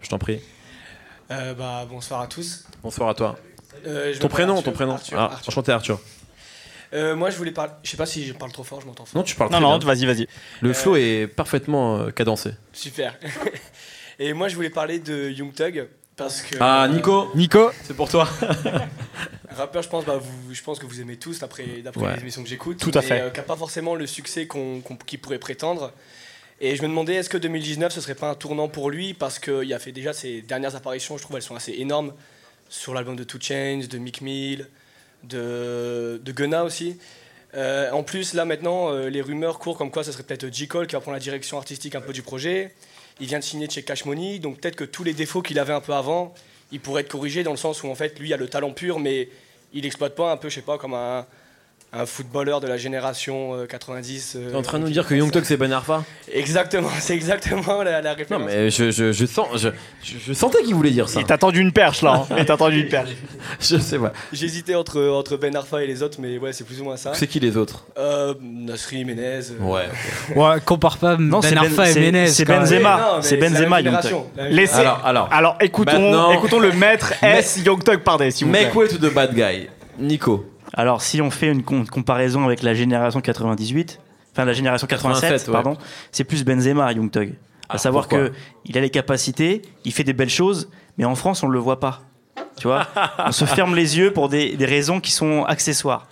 Je 0.00 0.08
t'en 0.08 0.18
prie. 0.18 0.40
Euh, 1.30 1.54
bah, 1.54 1.86
bonsoir 1.88 2.20
à 2.22 2.26
tous. 2.26 2.64
Bonsoir 2.82 3.08
à 3.10 3.14
toi. 3.14 3.38
Euh, 3.86 4.12
Ton 4.18 4.26
prénom, 4.26 4.54
Arthur. 4.56 4.64
ton 4.64 4.72
prénom. 4.72 4.92
Arthur, 4.94 5.16
ah, 5.20 5.24
Arthur. 5.32 5.48
enchanté 5.48 5.70
Arthur. 5.70 6.00
Euh, 6.94 7.14
moi, 7.14 7.30
je 7.30 7.36
voulais 7.36 7.52
parler. 7.52 7.72
Je 7.84 7.90
sais 7.90 7.96
pas 7.96 8.06
si 8.06 8.26
je 8.26 8.32
parle 8.32 8.50
trop 8.50 8.64
fort, 8.64 8.80
je 8.80 8.86
m'entends 8.86 9.04
fort. 9.04 9.16
Non, 9.16 9.22
tu 9.22 9.36
parles 9.36 9.50
Non, 9.52 9.58
très 9.58 9.66
non, 9.68 9.78
bien. 9.78 9.86
vas-y, 9.86 10.06
vas-y. 10.06 10.26
Le 10.62 10.70
Euh, 10.70 10.74
flow 10.74 10.96
est 10.96 11.28
parfaitement 11.28 11.98
euh, 11.98 12.10
cadencé. 12.10 12.52
Super. 12.72 13.16
Et 14.18 14.32
moi, 14.32 14.48
je 14.48 14.56
voulais 14.56 14.70
parler 14.70 14.98
de 14.98 15.28
Young 15.30 15.52
Thug 15.54 15.86
parce 16.18 16.42
que. 16.42 16.56
Ah, 16.60 16.84
euh, 16.84 16.88
Nico 16.88 17.30
Nico 17.34 17.70
C'est 17.84 17.96
pour 17.96 18.10
toi. 18.10 18.28
Rappeur, 19.56 19.82
je 19.82 19.88
pense, 19.88 20.04
bah, 20.04 20.18
vous, 20.20 20.54
je 20.54 20.62
pense 20.62 20.78
que 20.78 20.84
vous 20.86 21.00
aimez 21.00 21.16
tous 21.16 21.38
d'après 21.38 21.64
Ouais. 21.96 22.14
les 22.16 22.20
émissions 22.20 22.42
que 22.42 22.48
j'écoute. 22.48 22.78
Tout 22.78 22.90
à 22.94 23.00
fait. 23.02 23.20
euh, 23.22 23.30
qui 23.30 23.38
n'a 23.38 23.44
pas 23.44 23.56
forcément 23.56 23.94
le 23.94 24.06
succès 24.06 24.46
qu'on 24.46 24.80
qu'on- 24.80 24.96
qu'il 24.96 25.18
pourrait 25.20 25.38
prétendre. 25.38 25.92
Et 26.60 26.76
je 26.76 26.82
me 26.82 26.88
demandais, 26.88 27.14
est-ce 27.14 27.28
que 27.30 27.38
2019, 27.38 27.92
ce 27.92 28.00
serait 28.00 28.14
pas 28.16 28.28
un 28.28 28.34
tournant 28.34 28.68
pour 28.68 28.90
lui? 28.90 29.14
Parce 29.14 29.38
qu'il 29.38 29.72
a 29.72 29.78
fait 29.78 29.92
déjà 29.92 30.12
ses 30.12 30.42
dernières 30.42 30.74
apparitions, 30.76 31.16
je 31.16 31.22
trouve, 31.22 31.36
elles 31.36 31.42
sont 31.42 31.56
assez 31.56 31.72
énormes. 31.72 32.12
Sur 32.68 32.92
l'album 32.94 33.16
de 33.16 33.24
Two 33.24 33.38
Chainz, 33.40 33.88
de 33.88 33.96
Mick 33.98 34.20
Mill, 34.20 34.68
de, 35.24 36.20
de 36.22 36.32
Gunna 36.32 36.64
aussi. 36.64 36.98
Euh, 37.54 37.90
en 37.92 38.02
plus, 38.02 38.34
là 38.34 38.44
maintenant, 38.44 38.92
euh, 38.92 39.08
les 39.08 39.22
rumeurs 39.22 39.58
courent 39.58 39.78
comme 39.78 39.90
quoi 39.90 40.04
ce 40.04 40.12
serait 40.12 40.22
peut-être 40.24 40.52
J. 40.52 40.68
Cole 40.68 40.86
qui 40.86 40.94
va 40.94 41.00
prendre 41.00 41.14
la 41.16 41.20
direction 41.20 41.56
artistique 41.56 41.94
un 41.94 42.00
peu 42.02 42.12
du 42.12 42.22
projet. 42.22 42.74
Il 43.20 43.26
vient 43.26 43.38
de 43.38 43.44
signer 43.44 43.68
chez 43.68 43.82
Cash 43.82 44.04
Money, 44.04 44.38
donc 44.38 44.60
peut-être 44.60 44.76
que 44.76 44.84
tous 44.84 45.04
les 45.04 45.12
défauts 45.12 45.42
qu'il 45.42 45.58
avait 45.58 45.72
un 45.72 45.80
peu 45.80 45.94
avant, 45.94 46.34
ils 46.72 46.80
pourraient 46.80 47.02
être 47.02 47.10
corrigés 47.10 47.42
dans 47.42 47.50
le 47.50 47.56
sens 47.56 47.82
où 47.82 47.88
en 47.88 47.94
fait 47.94 48.18
lui 48.18 48.32
a 48.32 48.36
le 48.36 48.48
talent 48.48 48.72
pur, 48.72 48.98
mais 48.98 49.28
il 49.72 49.86
exploite 49.86 50.14
pas 50.14 50.32
un 50.32 50.36
peu, 50.36 50.48
je 50.48 50.56
sais 50.56 50.62
pas, 50.62 50.78
comme 50.78 50.94
un, 50.94 51.26
un 51.90 52.04
footballeur 52.04 52.60
de 52.60 52.66
la 52.66 52.76
génération 52.76 53.54
euh, 53.54 53.66
90. 53.66 54.36
euh, 54.36 54.50
T'es 54.50 54.56
en 54.56 54.60
train 54.62 54.78
de 54.78 54.84
nous 54.84 54.90
dire 54.90 55.06
que 55.06 55.14
Young 55.14 55.30
Thug 55.30 55.44
c'est 55.44 55.56
Ben 55.56 55.72
Arfa 55.72 56.04
Exactement, 56.30 56.90
c'est 57.00 57.14
exactement 57.14 57.82
la, 57.82 58.02
la 58.02 58.14
Non 58.30 58.40
mais 58.40 58.68
je, 58.68 58.90
je, 58.90 59.10
je 59.12 59.24
sens, 59.26 59.46
je, 59.54 59.70
je, 60.02 60.32
sentais 60.34 60.62
qu'il 60.64 60.74
voulait 60.74 60.90
dire 60.90 61.08
ça. 61.08 61.18
Il 61.20 61.24
t'a 61.26 61.38
tendu 61.38 61.60
une 61.60 61.72
perche 61.72 62.02
là. 62.02 62.26
hein. 62.30 62.34
Il 62.38 62.44
t'a 62.44 62.58
tendu 62.58 62.82
une 62.82 62.88
perche. 62.88 63.10
Je 63.58 63.78
sais 63.78 63.98
pas. 63.98 64.12
J'hésitais 64.34 64.74
entre, 64.74 65.00
entre 65.08 65.38
Ben 65.38 65.56
Arfa 65.56 65.82
et 65.82 65.86
les 65.86 66.02
autres, 66.02 66.18
mais 66.20 66.36
ouais, 66.36 66.52
c'est 66.52 66.64
plus 66.64 66.78
ou 66.80 66.84
moins 66.84 66.98
ça. 66.98 67.12
C'est 67.14 67.26
qui 67.26 67.40
les 67.40 67.56
autres? 67.56 67.86
Euh, 67.96 68.34
Nasri, 68.42 69.06
Menez. 69.06 69.22
euh, 69.22 69.42
Ouais. 69.60 69.88
Ouais, 70.36 70.60
compare 70.64 70.98
pas 70.98 71.16
Non, 71.16 71.40
c'est 71.40 71.54
Ben 71.54 71.62
Ben- 71.62 71.70
Arfa 71.70 71.88
et 71.88 71.92
c'est- 71.94 72.00
Menez. 72.00 72.26
c'est. 72.26 72.44
Benzema. 72.44 73.18
c'est 73.22 73.36
Benzema, 73.38 73.80
Young 73.80 73.96
Laissez- 74.50 74.74
Alors, 74.80 75.00
alors. 75.06 75.28
Alors 75.32 75.56
écoutons, 75.62 76.32
écoutons 76.32 76.60
le 76.60 76.72
maître 76.72 77.14
S 77.22 77.60
Young 77.64 77.82
Thug 77.82 78.00
Pardé, 78.00 78.30
s'il 78.30 78.46
vous 78.46 78.52
plaît. 78.52 78.66
Make 78.66 78.74
way 78.76 78.88
to 78.88 78.98
the 78.98 79.12
bad 79.12 79.34
guy. 79.34 79.68
Nico. 79.98 80.44
Alors, 80.78 81.02
si 81.02 81.20
on 81.20 81.30
fait 81.30 81.50
une 81.50 81.64
comparaison 81.64 82.44
avec 82.44 82.62
la 82.62 82.72
génération 82.72 83.20
98, 83.20 83.98
enfin 84.32 84.44
la 84.44 84.52
génération 84.52 84.86
87, 84.86 85.22
87, 85.22 85.48
ouais. 85.48 85.52
pardon, 85.52 85.76
c'est 86.12 86.22
plus 86.22 86.44
Benzema, 86.44 86.92
Young 86.92 87.10
Thug. 87.10 87.30
À 87.68 87.74
Ah, 87.74 87.78
savoir 87.78 88.04
pourquoi 88.06 88.28
que 88.28 88.32
il 88.64 88.78
a 88.78 88.80
les 88.80 88.88
capacités, 88.88 89.62
il 89.84 89.92
fait 89.92 90.04
des 90.04 90.12
belles 90.12 90.30
choses, 90.30 90.70
mais 90.96 91.04
en 91.04 91.16
France, 91.16 91.42
on 91.42 91.48
ne 91.48 91.52
le 91.52 91.58
voit 91.58 91.80
pas. 91.80 92.02
Tu 92.58 92.68
vois 92.68 92.86
On 93.26 93.32
se 93.32 93.44
ferme 93.44 93.74
les 93.74 93.98
yeux 93.98 94.12
pour 94.12 94.28
des, 94.28 94.56
des 94.56 94.66
raisons 94.66 95.00
qui 95.00 95.10
sont 95.10 95.44
accessoires. 95.44 96.06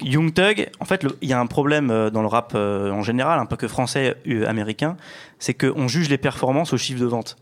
Young 0.00 0.32
Thug, 0.32 0.70
en 0.80 0.86
fait, 0.86 1.04
il 1.20 1.28
y 1.28 1.34
a 1.34 1.38
un 1.38 1.46
problème 1.46 1.90
euh, 1.90 2.08
dans 2.08 2.22
le 2.22 2.28
rap 2.28 2.52
euh, 2.54 2.90
en 2.90 3.02
général, 3.02 3.38
un 3.38 3.46
peu 3.46 3.56
que 3.56 3.68
français, 3.68 4.16
euh, 4.26 4.48
américain, 4.48 4.96
c'est 5.38 5.52
qu'on 5.52 5.86
juge 5.86 6.08
les 6.08 6.18
performances 6.18 6.72
au 6.72 6.78
chiffre 6.78 7.00
de 7.00 7.06
vente. 7.06 7.36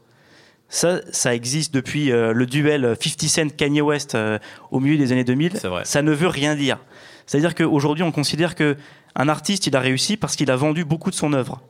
Ça, 0.69 1.01
ça 1.13 1.35
existe 1.35 1.73
depuis 1.73 2.11
euh, 2.11 2.33
le 2.33 2.47
duel 2.47 2.97
50 3.01 3.23
Cent 3.29 3.49
Kanye 3.57 3.81
West 3.81 4.15
euh, 4.15 4.39
au 4.71 4.81
milieu 4.81 4.97
des 4.97 5.13
années 5.13 5.25
2000. 5.25 5.53
C'est 5.55 5.69
vrai. 5.69 5.83
Ça 5.85 6.03
ne 6.03 6.13
veut 6.13 6.29
rien 6.29 6.57
dire. 6.57 6.79
C'est-à-dire 7.27 7.55
qu'aujourd'hui, 7.55 8.03
on 8.03 8.11
considère 8.13 8.55
que 8.55 8.77
un 9.15 9.29
artiste, 9.29 9.67
il 9.69 9.77
a 9.77 9.81
réussi 9.81 10.17
parce 10.17 10.35
qu'il 10.37 10.51
a 10.51 10.57
vendu 10.57 10.85
beaucoup 10.85 11.11
de 11.11 11.15
son 11.15 11.33
œuvre. 11.33 11.61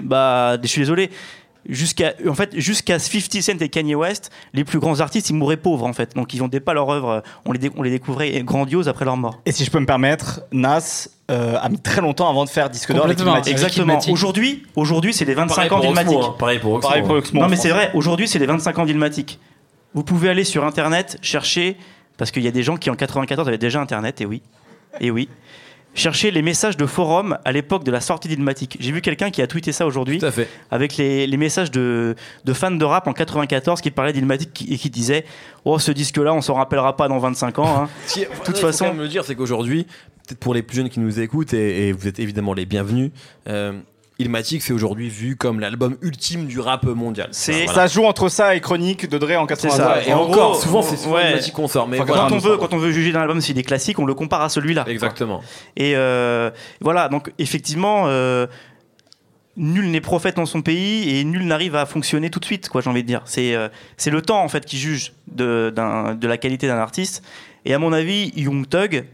Bah, 0.00 0.56
je 0.62 0.68
suis 0.68 0.80
désolé. 0.82 1.10
Jusqu'à, 1.68 2.14
en 2.28 2.34
fait, 2.34 2.50
jusqu'à 2.56 3.00
50 3.00 3.42
Cent 3.42 3.60
et 3.60 3.68
Kanye 3.68 3.96
West, 3.96 4.30
les 4.54 4.62
plus 4.62 4.78
grands 4.78 5.00
artistes, 5.00 5.30
ils 5.30 5.34
mouraient 5.34 5.56
pauvres 5.56 5.84
en 5.84 5.92
fait. 5.92 6.14
Donc, 6.14 6.32
ils 6.32 6.38
vendaient 6.38 6.60
pas 6.60 6.74
leur 6.74 6.88
œuvre. 6.90 7.24
On 7.44 7.50
les, 7.52 7.58
dé- 7.58 7.70
on 7.76 7.82
les 7.82 7.90
découvrait 7.90 8.40
grandioses 8.44 8.88
après 8.88 9.04
leur 9.04 9.16
mort. 9.16 9.40
Et 9.46 9.50
si 9.52 9.64
je 9.64 9.70
peux 9.72 9.80
me 9.80 9.86
permettre, 9.86 10.42
Nas 10.52 11.08
euh, 11.30 11.56
a 11.60 11.68
mis 11.68 11.78
très 11.80 12.00
longtemps 12.00 12.28
avant 12.28 12.44
de 12.44 12.50
faire 12.50 12.70
disque 12.70 12.92
d'or 12.92 13.08
Exactement. 13.46 13.98
Aujourd'hui, 14.08 14.64
aujourd'hui, 14.76 15.12
c'est 15.12 15.24
les 15.24 15.34
25 15.34 15.72
ans 15.72 15.80
d'Ilmatic. 15.80 16.16
Hein. 16.16 16.34
Pareil 16.38 16.58
pour 16.58 16.74
Oxmo. 16.74 16.88
Pareil 16.88 17.02
pour 17.02 17.14
hein. 17.14 17.18
Oxmo 17.18 17.40
Non, 17.40 17.48
mais 17.48 17.56
c'est 17.56 17.70
vrai, 17.70 17.90
aujourd'hui, 17.94 18.28
c'est 18.28 18.38
les 18.38 18.46
25 18.46 18.78
ans 18.78 18.86
d'Ilmatic. 18.86 19.38
Vous 19.94 20.04
pouvez 20.04 20.28
aller 20.28 20.44
sur 20.44 20.64
Internet, 20.64 21.18
chercher, 21.22 21.76
parce 22.16 22.30
qu'il 22.30 22.42
y 22.44 22.48
a 22.48 22.52
des 22.52 22.62
gens 22.62 22.76
qui 22.76 22.90
en 22.90 22.94
94 22.94 23.48
avaient 23.48 23.58
déjà 23.58 23.80
Internet, 23.80 24.20
et 24.20 24.26
oui, 24.26 24.42
et 25.00 25.10
oui. 25.10 25.28
Chercher 25.94 26.30
les 26.30 26.42
messages 26.42 26.76
de 26.76 26.84
forum 26.84 27.38
à 27.46 27.52
l'époque 27.52 27.82
de 27.82 27.90
la 27.90 28.02
sortie 28.02 28.28
d'Ilmatic. 28.28 28.76
J'ai 28.80 28.92
vu 28.92 29.00
quelqu'un 29.00 29.30
qui 29.30 29.40
a 29.40 29.46
tweeté 29.46 29.72
ça 29.72 29.86
aujourd'hui 29.86 30.18
Tout 30.18 30.26
à 30.26 30.30
fait. 30.30 30.46
avec 30.70 30.98
les, 30.98 31.26
les 31.26 31.36
messages 31.38 31.70
de, 31.70 32.14
de 32.44 32.52
fans 32.52 32.70
de 32.70 32.84
rap 32.84 33.08
en 33.08 33.14
94 33.14 33.80
qui 33.80 33.90
parlaient 33.90 34.12
d'Ilmatic 34.12 34.66
et 34.70 34.76
qui 34.76 34.90
disaient 34.90 35.24
Oh, 35.64 35.78
ce 35.78 35.92
disque-là, 35.92 36.34
on 36.34 36.42
s'en 36.42 36.52
rappellera 36.52 36.96
pas 36.98 37.08
dans 37.08 37.18
25 37.18 37.58
ans. 37.60 37.84
hein. 37.84 37.88
Si, 38.06 38.26
toute 38.44 38.58
façon- 38.58 38.92
me 38.92 39.08
dire, 39.08 39.24
c'est 39.24 39.34
qu'aujourd'hui, 39.34 39.86
peut-être 40.26 40.40
pour 40.40 40.54
les 40.54 40.62
plus 40.62 40.76
jeunes 40.76 40.88
qui 40.88 41.00
nous 41.00 41.20
écoutent, 41.20 41.54
et, 41.54 41.88
et 41.88 41.92
vous 41.92 42.08
êtes 42.08 42.18
évidemment 42.18 42.52
les 42.54 42.66
bienvenus, 42.66 43.10
euh, 43.48 43.72
Illmatic, 44.18 44.62
c'est 44.62 44.72
aujourd'hui 44.72 45.10
vu 45.10 45.36
comme 45.36 45.60
l'album 45.60 45.98
ultime 46.00 46.46
du 46.46 46.58
rap 46.58 46.84
mondial. 46.86 47.28
C'est- 47.32 47.64
Voilà. 47.66 47.72
Ça 47.74 47.86
joue 47.86 48.04
entre 48.06 48.30
ça 48.30 48.56
et 48.56 48.60
Chronique 48.62 49.08
de 49.10 49.18
Dre 49.18 49.32
en 49.38 49.42
C'est 49.46 49.68
92. 49.68 49.76
ça. 49.76 50.02
Et 50.06 50.12
En 50.14 50.20
encore, 50.22 50.52
gros, 50.52 50.60
souvent, 50.60 50.80
c'est 50.80 51.06
ouais. 51.06 51.28
Illmatic 51.32 51.52
qu'on 51.52 51.68
sort, 51.68 51.86
mais 51.86 51.98
Enfin, 52.00 52.06
voilà. 52.06 52.26
Quand, 52.30 52.34
on 52.34 52.38
veut, 52.38 52.56
quand 52.56 52.72
on 52.72 52.78
veut 52.78 52.92
juger 52.92 53.12
d'un 53.12 53.20
album 53.20 53.42
s'il 53.42 53.58
est 53.58 53.62
classique, 53.62 53.98
on 53.98 54.06
le 54.06 54.14
compare 54.14 54.40
à 54.40 54.48
celui-là. 54.48 54.86
Exactement. 54.88 55.42
Et 55.76 55.92
euh, 55.96 56.50
voilà, 56.80 57.10
donc 57.10 57.30
effectivement, 57.38 58.04
euh, 58.06 58.46
nul 59.58 59.90
n'est 59.90 60.00
prophète 60.00 60.36
dans 60.36 60.46
son 60.46 60.62
pays 60.62 61.18
et 61.18 61.22
nul 61.24 61.46
n'arrive 61.46 61.76
à 61.76 61.84
fonctionner 61.84 62.30
tout 62.30 62.40
de 62.40 62.44
suite, 62.46 62.70
quoi, 62.70 62.80
j'ai 62.80 62.88
envie 62.88 63.02
de 63.02 63.08
dire. 63.08 63.20
C'est 63.26 63.54
euh, 63.54 63.68
c'est 63.98 64.10
le 64.10 64.22
temps, 64.22 64.42
en 64.42 64.48
fait, 64.48 64.64
qui 64.64 64.78
juge 64.78 65.12
de, 65.30 65.70
de 66.18 66.26
la 66.26 66.38
qualité 66.38 66.66
d'un 66.68 66.78
artiste. 66.78 67.22
Et 67.66 67.74
à 67.74 67.78
mon 67.78 67.92
avis, 67.92 68.32
Young 68.36 68.66
Thug, 68.66 69.04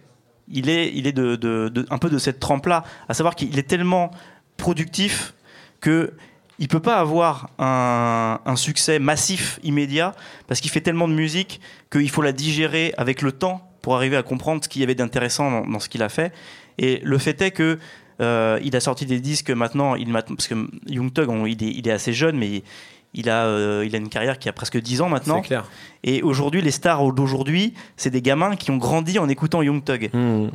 il 0.53 0.69
est, 0.69 0.93
il 0.95 1.07
est 1.07 1.13
de, 1.13 1.73
un 1.91 1.99
peu 1.99 2.11
de 2.11 2.19
cette 2.19 2.39
trempe-là, 2.39 2.85
à 3.09 3.15
savoir 3.15 3.35
qu'il 3.35 3.59
est 3.59 3.69
tellement 3.69 4.11
productif 4.57 5.35
que 5.81 6.13
il 6.59 6.69
peut 6.69 6.81
pas 6.81 7.01
avoir 7.01 7.51
un, 7.59 8.39
succès 8.55 9.01
massif 9.01 9.59
immédiat 9.65 10.15
parce 10.47 10.61
qu'il 10.61 10.71
fait 10.71 10.81
tellement 10.81 11.09
de 11.09 11.15
musique 11.15 11.61
qu'il 11.91 12.09
faut 12.09 12.23
la 12.23 12.33
digérer 12.33 12.95
avec 12.97 13.23
le 13.23 13.33
temps 13.33 13.69
pour 13.81 13.97
arriver 13.97 14.17
à 14.17 14.23
comprendre 14.23 14.63
ce 14.63 14.69
qu'il 14.69 14.81
y 14.81 14.85
avait 14.85 14.95
d'intéressant 14.95 15.63
dans, 15.67 15.81
ce 15.81 15.89
qu'il 15.89 16.05
a 16.05 16.09
fait. 16.09 16.33
Et 16.79 17.01
le 17.03 17.19
fait 17.19 17.41
est 17.43 17.51
que 17.51 17.81
euh, 18.21 18.61
il 18.63 18.77
a 18.77 18.81
sorti 18.81 19.07
des 19.07 19.19
disques 19.19 19.51
maintenant, 19.51 19.97
il, 19.97 20.13
parce 20.13 20.47
que 20.47 20.55
Young 20.87 21.13
Thug, 21.13 21.29
il, 21.49 21.89
est, 21.89 21.91
assez 21.91 22.13
jeune, 22.13 22.39
mais 22.39 22.63
a, 23.29 23.45
euh, 23.45 23.85
il 23.87 23.95
a 23.95 23.99
une 23.99 24.09
carrière 24.09 24.39
qui 24.39 24.49
a 24.49 24.53
presque 24.53 24.81
10 24.81 25.03
ans 25.03 25.09
maintenant. 25.09 25.37
C'est 25.43 25.49
clair. 25.49 25.65
Et 26.03 26.23
aujourd'hui, 26.23 26.63
les 26.63 26.71
stars 26.71 27.13
d'aujourd'hui, 27.13 27.75
c'est 27.97 28.11
des 28.11 28.23
gamins 28.23 28.57
qui 28.57 28.71
ont 28.71 28.77
grandi 28.77 29.19
en 29.19 29.29
écoutant 29.29 29.63
Young 29.63 29.85
Thug. 29.85 30.11
Hmm. 30.13 30.49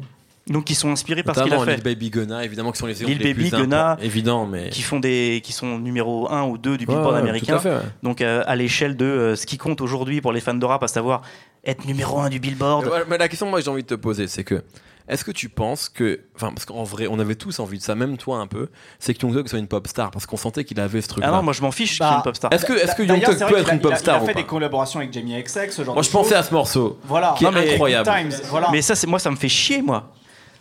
Donc 0.50 0.66
qui 0.66 0.76
sont 0.76 0.90
inspirés 0.90 1.24
par 1.24 1.36
ce 1.36 1.44
qu'il 1.44 1.54
a 1.54 1.60
fait. 1.60 1.76
Lil 1.76 1.84
Baby 1.84 2.10
Gunna, 2.10 2.46
évidemment, 2.46 2.72
qui 2.72 2.80
sont 2.80 2.86
les 2.86 2.94
Lil 2.94 3.18
les 3.18 3.34
Baby, 3.34 3.50
plus 3.50 3.60
Gunna. 3.60 3.98
Évident, 4.02 4.46
mais. 4.46 4.70
Qui 4.70 4.82
font 4.82 5.00
des, 5.00 5.42
qui 5.44 5.52
sont 5.52 5.78
numéro 5.78 6.32
1 6.32 6.44
ou 6.44 6.58
2 6.58 6.78
du 6.78 6.86
Ouais, 6.86 6.94
Billboard 6.94 7.14
ouais, 7.14 7.20
américain. 7.20 7.54
Tout 7.54 7.60
à 7.60 7.60
fait, 7.60 7.70
ouais. 7.70 7.92
Donc 8.02 8.22
euh, 8.22 8.44
à 8.48 8.56
l'échelle 8.56 8.96
de 8.96 9.06
euh, 9.06 9.36
ce 9.36 9.46
qui 9.46 9.58
compte 9.58 9.82
aujourd'hui 9.82 10.22
pour 10.22 10.32
les 10.32 10.40
fans 10.40 10.54
de 10.54 10.66
rap, 10.66 10.82
à 10.84 10.88
savoir 10.88 11.22
être 11.66 11.86
numéro 11.86 12.20
1 12.20 12.30
du 12.30 12.40
Billboard. 12.40 12.90
Mais 13.10 13.18
la 13.18 13.28
question, 13.28 13.50
moi, 13.50 13.60
j'ai 13.60 13.70
envie 13.70 13.84
de 13.84 13.88
te 13.88 13.96
poser, 13.96 14.28
c'est 14.28 14.44
que. 14.44 14.64
Est-ce 15.08 15.24
que 15.24 15.32
tu 15.32 15.48
penses 15.50 15.88
que. 15.90 16.20
Enfin, 16.36 16.50
parce 16.54 16.66
qu'en 16.66 16.84
vrai, 16.84 17.08
on 17.10 17.18
avait 17.20 17.36
tous 17.36 17.60
envie 17.60 17.78
de 17.78 17.84
ça, 17.84 17.96
même 17.96 18.18
toi 18.18 18.40
un 18.40 18.48
peu, 18.48 18.70
c'est 19.00 19.14
que 19.14 19.26
Young 19.26 19.34
Thug 19.36 19.48
soit 19.48 19.60
une 19.60 19.68
pop 19.68 19.88
star, 19.88 20.12
parce 20.12 20.26
qu'on 20.26 20.36
sentait 20.38 20.64
qu'il 20.66 20.80
avait 20.80 21.02
ce 21.02 21.08
truc-là. 21.08 21.30
Ah 21.32 21.36
non, 21.38 21.44
moi 21.44 21.54
je 21.54 21.62
m'en 21.62 21.72
fiche 21.72 21.92
qu'il 21.92 22.00
Bah, 22.00 22.12
ait 22.14 22.16
une 22.18 22.22
pop 22.24 22.36
star. 22.36 22.52
Est-ce 22.52 22.66
que, 22.66 22.74
que 22.74 23.04
Young 23.04 23.24
Thug 23.24 23.48
peut 23.48 23.58
être 23.58 23.70
a- 23.70 23.74
une 23.74 23.80
pop 23.82 23.96
star 23.96 24.16
Il 24.16 24.18
a 24.18 24.20
fait 24.20 24.24
ou 24.32 24.34
pas 24.36 24.42
des 24.42 24.46
collaborations 24.46 25.00
avec 25.00 25.14
Jamie 25.14 25.42
XX, 25.42 25.70
ce 25.76 25.84
genre 25.84 25.94
Moi, 25.96 26.02
de 26.02 26.08
je 26.08 26.12
pensais 26.12 26.36
à 26.36 26.44
ce 26.44 26.54
morceau. 26.54 27.00
Voilà. 27.06 27.36
qui 27.38 27.46
est 27.46 27.52
Non, 27.52 27.58
incroyable. 27.58 28.10
Good 28.10 28.32
Times, 28.32 28.48
voilà. 28.50 28.68
Mais 28.72 28.82
ça, 28.82 28.94
moi, 29.08 29.20
ça 29.20 29.32
me 29.32 29.36
fait 29.38 29.50
chier, 29.50 29.82
moi. 29.82 30.12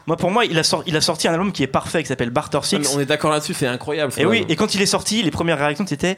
Moi, 0.07 0.17
pour 0.17 0.31
moi, 0.31 0.45
il 0.45 0.57
a, 0.57 0.63
sor- 0.63 0.85
il 0.87 0.97
a 0.97 1.01
sorti 1.01 1.27
un 1.27 1.33
album 1.33 1.51
qui 1.51 1.65
est 1.65 1.67
parfait, 1.67 2.01
qui 2.03 2.07
s'appelle 2.09 2.31
Barter 2.31 2.61
Six. 2.63 2.95
On 2.95 3.01
est 3.01 3.07
d'accord 3.07 3.33
là-dessus, 3.33 3.55
c'est 3.55 3.67
incroyable. 3.67 4.13
Et 4.17 4.25
oui, 4.25 4.45
et 4.49 4.55
quand 4.55 4.73
il 4.77 4.81
est 4.81 4.87
sorti, 4.87 5.23
les 5.25 5.33
premières 5.33 5.59
réactions 5.59 5.85
c'était 5.89 6.17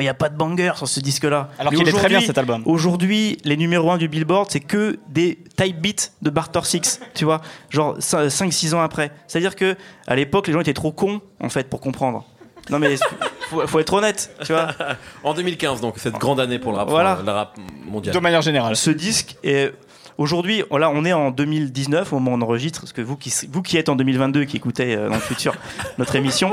il 0.00 0.04
n'y 0.04 0.08
a 0.10 0.14
pas 0.14 0.28
de 0.28 0.36
banger 0.36 0.72
sur 0.76 0.88
ce 0.88 1.00
disque-là. 1.00 1.48
Alors 1.58 1.72
qu'il 1.72 1.88
est 1.88 1.92
très 1.92 2.08
bien 2.08 2.20
cet 2.20 2.38
album. 2.38 2.62
Aujourd'hui, 2.66 3.38
les 3.44 3.56
numéros 3.56 3.90
1 3.90 3.98
du 3.98 4.08
Billboard, 4.08 4.50
c'est 4.50 4.60
que 4.60 4.98
des 5.08 5.38
type 5.56 5.80
beats 5.80 6.10
de 6.22 6.30
Barter 6.30 6.60
Six, 6.64 7.00
tu 7.14 7.24
vois, 7.24 7.40
genre 7.68 7.98
5-6 7.98 8.74
ans 8.74 8.80
après. 8.82 9.12
C'est-à-dire 9.26 9.56
que 9.56 9.76
à 10.06 10.16
l'époque, 10.16 10.46
les 10.46 10.52
gens 10.52 10.60
étaient 10.60 10.74
trop 10.74 10.92
cons, 10.92 11.20
en 11.40 11.48
fait, 11.48 11.68
pour 11.68 11.80
comprendre. 11.80 12.24
Non 12.68 12.78
mais 12.78 12.96
faut, 13.48 13.66
faut 13.66 13.78
être 13.80 13.92
honnête, 13.94 14.34
tu 14.44 14.52
vois. 14.52 14.68
En 15.24 15.34
2015, 15.34 15.80
donc, 15.80 15.94
cette 15.98 16.14
grande 16.18 16.40
année 16.40 16.58
pour 16.58 16.72
le 16.72 16.78
rap, 16.78 16.88
Voilà. 16.88 17.18
le 17.24 17.30
rap 17.32 17.56
mondial. 17.86 18.14
De 18.14 18.20
manière 18.20 18.42
générale. 18.42 18.76
Ce 18.76 18.90
disque 18.90 19.36
est 19.42 19.72
aujourd'hui, 20.20 20.62
là, 20.70 20.90
on 20.90 21.04
est 21.04 21.12
en 21.12 21.30
2019 21.30 22.12
au 22.12 22.18
moment 22.18 22.32
où 22.32 22.38
on 22.38 22.42
enregistre, 22.42 22.80
parce 22.80 22.92
que 22.92 23.00
vous 23.00 23.16
qui 23.16 23.34
vous 23.50 23.62
qui 23.62 23.76
êtes 23.76 23.88
en 23.88 23.96
2022, 23.96 24.44
qui 24.44 24.58
écoutez 24.58 24.94
euh, 24.94 25.08
dans 25.08 25.14
le 25.14 25.20
futur 25.20 25.54
notre 25.98 26.14
émission, 26.14 26.52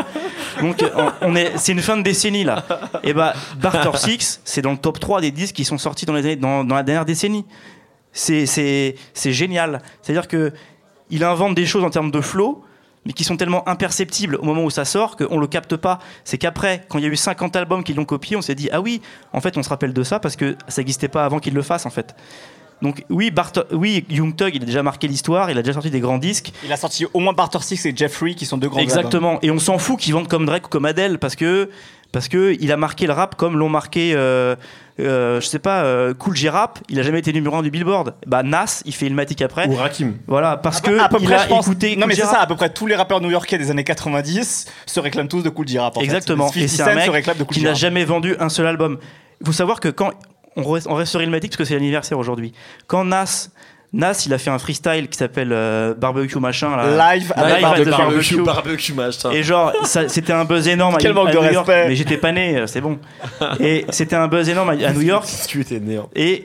donc 0.61 0.83
on, 0.95 1.11
on 1.21 1.35
est, 1.35 1.57
c'est 1.57 1.73
une 1.73 1.81
fin 1.81 1.97
de 1.97 2.01
décennie 2.01 2.43
là. 2.43 2.65
Et 3.03 3.13
bah, 3.13 3.33
Barter 3.57 3.97
Six, 3.97 4.41
c'est 4.45 4.61
dans 4.61 4.71
le 4.71 4.77
top 4.77 4.99
3 4.99 5.21
des 5.21 5.31
disques 5.31 5.55
qui 5.55 5.65
sont 5.65 5.77
sortis 5.77 6.05
dans 6.05 6.13
les 6.13 6.35
dans, 6.35 6.63
dans 6.63 6.75
la 6.75 6.83
dernière 6.83 7.05
décennie. 7.05 7.45
C'est 8.13 8.45
c'est 8.45 8.95
c'est 9.13 9.33
génial. 9.33 9.81
C'est-à-dire 10.01 10.27
que 10.27 10.53
il 11.09 11.23
invente 11.23 11.53
des 11.53 11.65
choses 11.65 11.83
en 11.83 11.89
termes 11.89 12.11
de 12.11 12.21
flow. 12.21 12.63
Mais 13.05 13.13
qui 13.13 13.23
sont 13.23 13.37
tellement 13.37 13.65
imperceptibles 13.69 14.35
au 14.35 14.43
moment 14.43 14.65
où 14.65 14.69
ça 14.69 14.83
sort 14.83 15.15
qu'on 15.15 15.39
le 15.39 15.47
capte 15.47 15.77
pas. 15.77 15.99
C'est 16.25 16.37
qu'après, 16.37 16.83
quand 16.89 16.97
il 16.97 17.05
y 17.05 17.07
a 17.07 17.09
eu 17.09 17.15
50 17.15 17.55
albums 17.55 17.81
qui 17.81 17.93
l'ont 17.93 18.03
copié, 18.03 18.35
on 18.35 18.41
s'est 18.41 18.53
dit 18.53 18.67
ah 18.73 18.81
oui, 18.81 19.01
en 19.31 19.39
fait, 19.39 19.55
on 19.57 19.63
se 19.63 19.69
rappelle 19.69 19.93
de 19.93 20.03
ça 20.03 20.19
parce 20.19 20.35
que 20.35 20.57
ça 20.67 20.81
n'existait 20.81 21.07
pas 21.07 21.23
avant 21.23 21.39
qu'il 21.39 21.53
le 21.53 21.61
fasse 21.61 21.85
en 21.85 21.89
fait. 21.89 22.13
Donc 22.81 23.03
oui, 23.09 23.31
Bart 23.31 23.51
oui, 23.71 24.05
Young 24.09 24.35
Thug, 24.35 24.55
il 24.55 24.61
a 24.61 24.65
déjà 24.65 24.83
marqué 24.83 25.07
l'histoire, 25.07 25.49
il 25.49 25.57
a 25.57 25.61
déjà 25.61 25.73
sorti 25.73 25.89
des 25.89 25.99
grands 25.99 26.17
disques. 26.19 26.51
Il 26.63 26.71
a 26.71 26.77
sorti 26.77 27.05
au 27.13 27.19
moins 27.19 27.33
Barter 27.33 27.59
Six 27.61 27.85
et 27.85 27.93
Jeffrey 27.95 28.33
qui 28.35 28.45
sont 28.45 28.57
deux 28.57 28.69
grands 28.69 28.79
albums. 28.79 28.97
Exactement. 28.97 29.39
Et 29.41 29.51
on 29.51 29.59
s'en 29.59 29.77
fout 29.77 29.99
qu'ils 29.99 30.13
vendent 30.13 30.27
comme 30.27 30.45
Drake 30.45 30.67
ou 30.67 30.69
comme 30.69 30.85
Adele 30.85 31.17
parce 31.19 31.35
que 31.35 31.69
parce 32.11 32.27
que 32.29 32.55
il 32.59 32.71
a 32.71 32.77
marqué 32.77 33.05
le 33.07 33.13
rap 33.13 33.35
comme 33.35 33.57
l'ont 33.57 33.67
marqué, 33.67 34.13
euh, 34.15 34.55
euh, 34.99 35.41
je 35.41 35.45
sais 35.45 35.59
pas, 35.59 35.83
euh, 35.83 36.13
Cool 36.13 36.35
J 36.37 36.47
Rap. 36.49 36.79
Il 36.87 36.99
a 36.99 37.03
jamais 37.03 37.19
été 37.19 37.33
numéro 37.33 37.55
1 37.57 37.63
du 37.63 37.69
Billboard. 37.69 38.15
Bah 38.25 38.43
Nas, 38.43 38.81
il 38.85 38.93
fait 38.93 39.07
Ilmatic 39.07 39.41
après. 39.41 39.67
Ou 39.67 39.75
Rakim. 39.75 40.13
Voilà, 40.25 40.55
parce 40.55 40.79
peu- 40.79 40.95
que 40.95 41.01
à 41.01 41.09
peu 41.09 41.17
il 41.19 41.25
près, 41.25 41.35
a 41.35 41.45
écouté. 41.59 41.95
Non, 41.97 42.07
mais 42.07 42.15
c'est 42.15 42.21
ça, 42.21 42.39
à 42.41 42.47
peu 42.47 42.55
près 42.55 42.69
tous 42.71 42.87
les 42.87 42.95
rappeurs 42.95 43.19
new-yorkais 43.21 43.57
des 43.57 43.71
années 43.71 43.83
90 43.83 44.67
se 44.85 44.99
réclament 44.99 45.27
tous 45.27 45.41
de 45.43 45.49
Cool 45.49 45.67
J 45.67 45.79
Rap. 45.79 45.97
en 45.97 45.99
fait. 45.99 46.05
Exactement. 46.05 46.47
50 46.47 46.63
Et 46.63 46.67
c'est 46.67 46.83
un 46.83 46.95
mec 46.95 47.05
se 47.05 47.09
réclame 47.11 47.37
de 47.37 47.43
Cool 47.43 47.57
qui 47.57 47.63
n'a 47.63 47.73
jamais 47.73 48.05
vendu 48.05 48.35
un 48.39 48.49
seul 48.49 48.67
album. 48.67 48.99
Il 49.41 49.45
faut 49.45 49.53
savoir 49.53 49.79
que 49.81 49.89
quand 49.89 50.11
on 50.57 50.69
reste, 50.69 50.87
on 50.89 50.95
reste 50.95 51.11
sur 51.11 51.21
Illmatic 51.21 51.51
parce 51.51 51.57
que 51.57 51.63
c'est 51.63 51.75
l'anniversaire 51.75 52.19
aujourd'hui. 52.19 52.51
Quand 52.87 53.05
Nas 53.05 53.49
Nas, 53.93 54.23
il 54.25 54.33
a 54.33 54.37
fait 54.37 54.49
un 54.49 54.59
freestyle 54.59 55.07
qui 55.07 55.17
s'appelle 55.17 55.53
euh, 55.53 55.93
Barbecue 55.93 56.39
machin. 56.39 56.75
Là. 56.75 57.15
Live 57.15 57.21
Live 57.21 57.33
avec 57.35 57.63
at 57.63 57.85
the 57.85 57.89
barbecue, 57.89 58.35
barbecue. 58.35 58.43
barbecue 58.43 58.93
machin. 58.93 59.31
Et 59.31 59.43
genre, 59.43 59.71
c'était 59.85 60.33
un 60.33 60.43
buzz 60.43 60.67
énorme 60.67 60.95
à, 60.95 60.97
Quel 60.97 61.11
à 61.11 61.13
manque 61.13 61.31
de 61.31 61.37
New 61.37 61.43
York. 61.43 61.67
respect. 61.67 61.87
Mais 61.87 61.95
j'étais 61.95 62.17
pas 62.17 62.33
né, 62.33 62.57
euh, 62.57 62.67
c'est 62.67 62.81
bon. 62.81 62.99
Et 63.61 63.85
c'était 63.89 64.17
un 64.17 64.27
buzz 64.27 64.49
énorme 64.49 64.69
à, 64.71 64.73
à 64.73 64.91
New 64.91 65.01
York. 65.01 65.25
tu 65.47 65.61
étais 65.61 65.79
néant. 65.79 66.09
Et, 66.15 66.43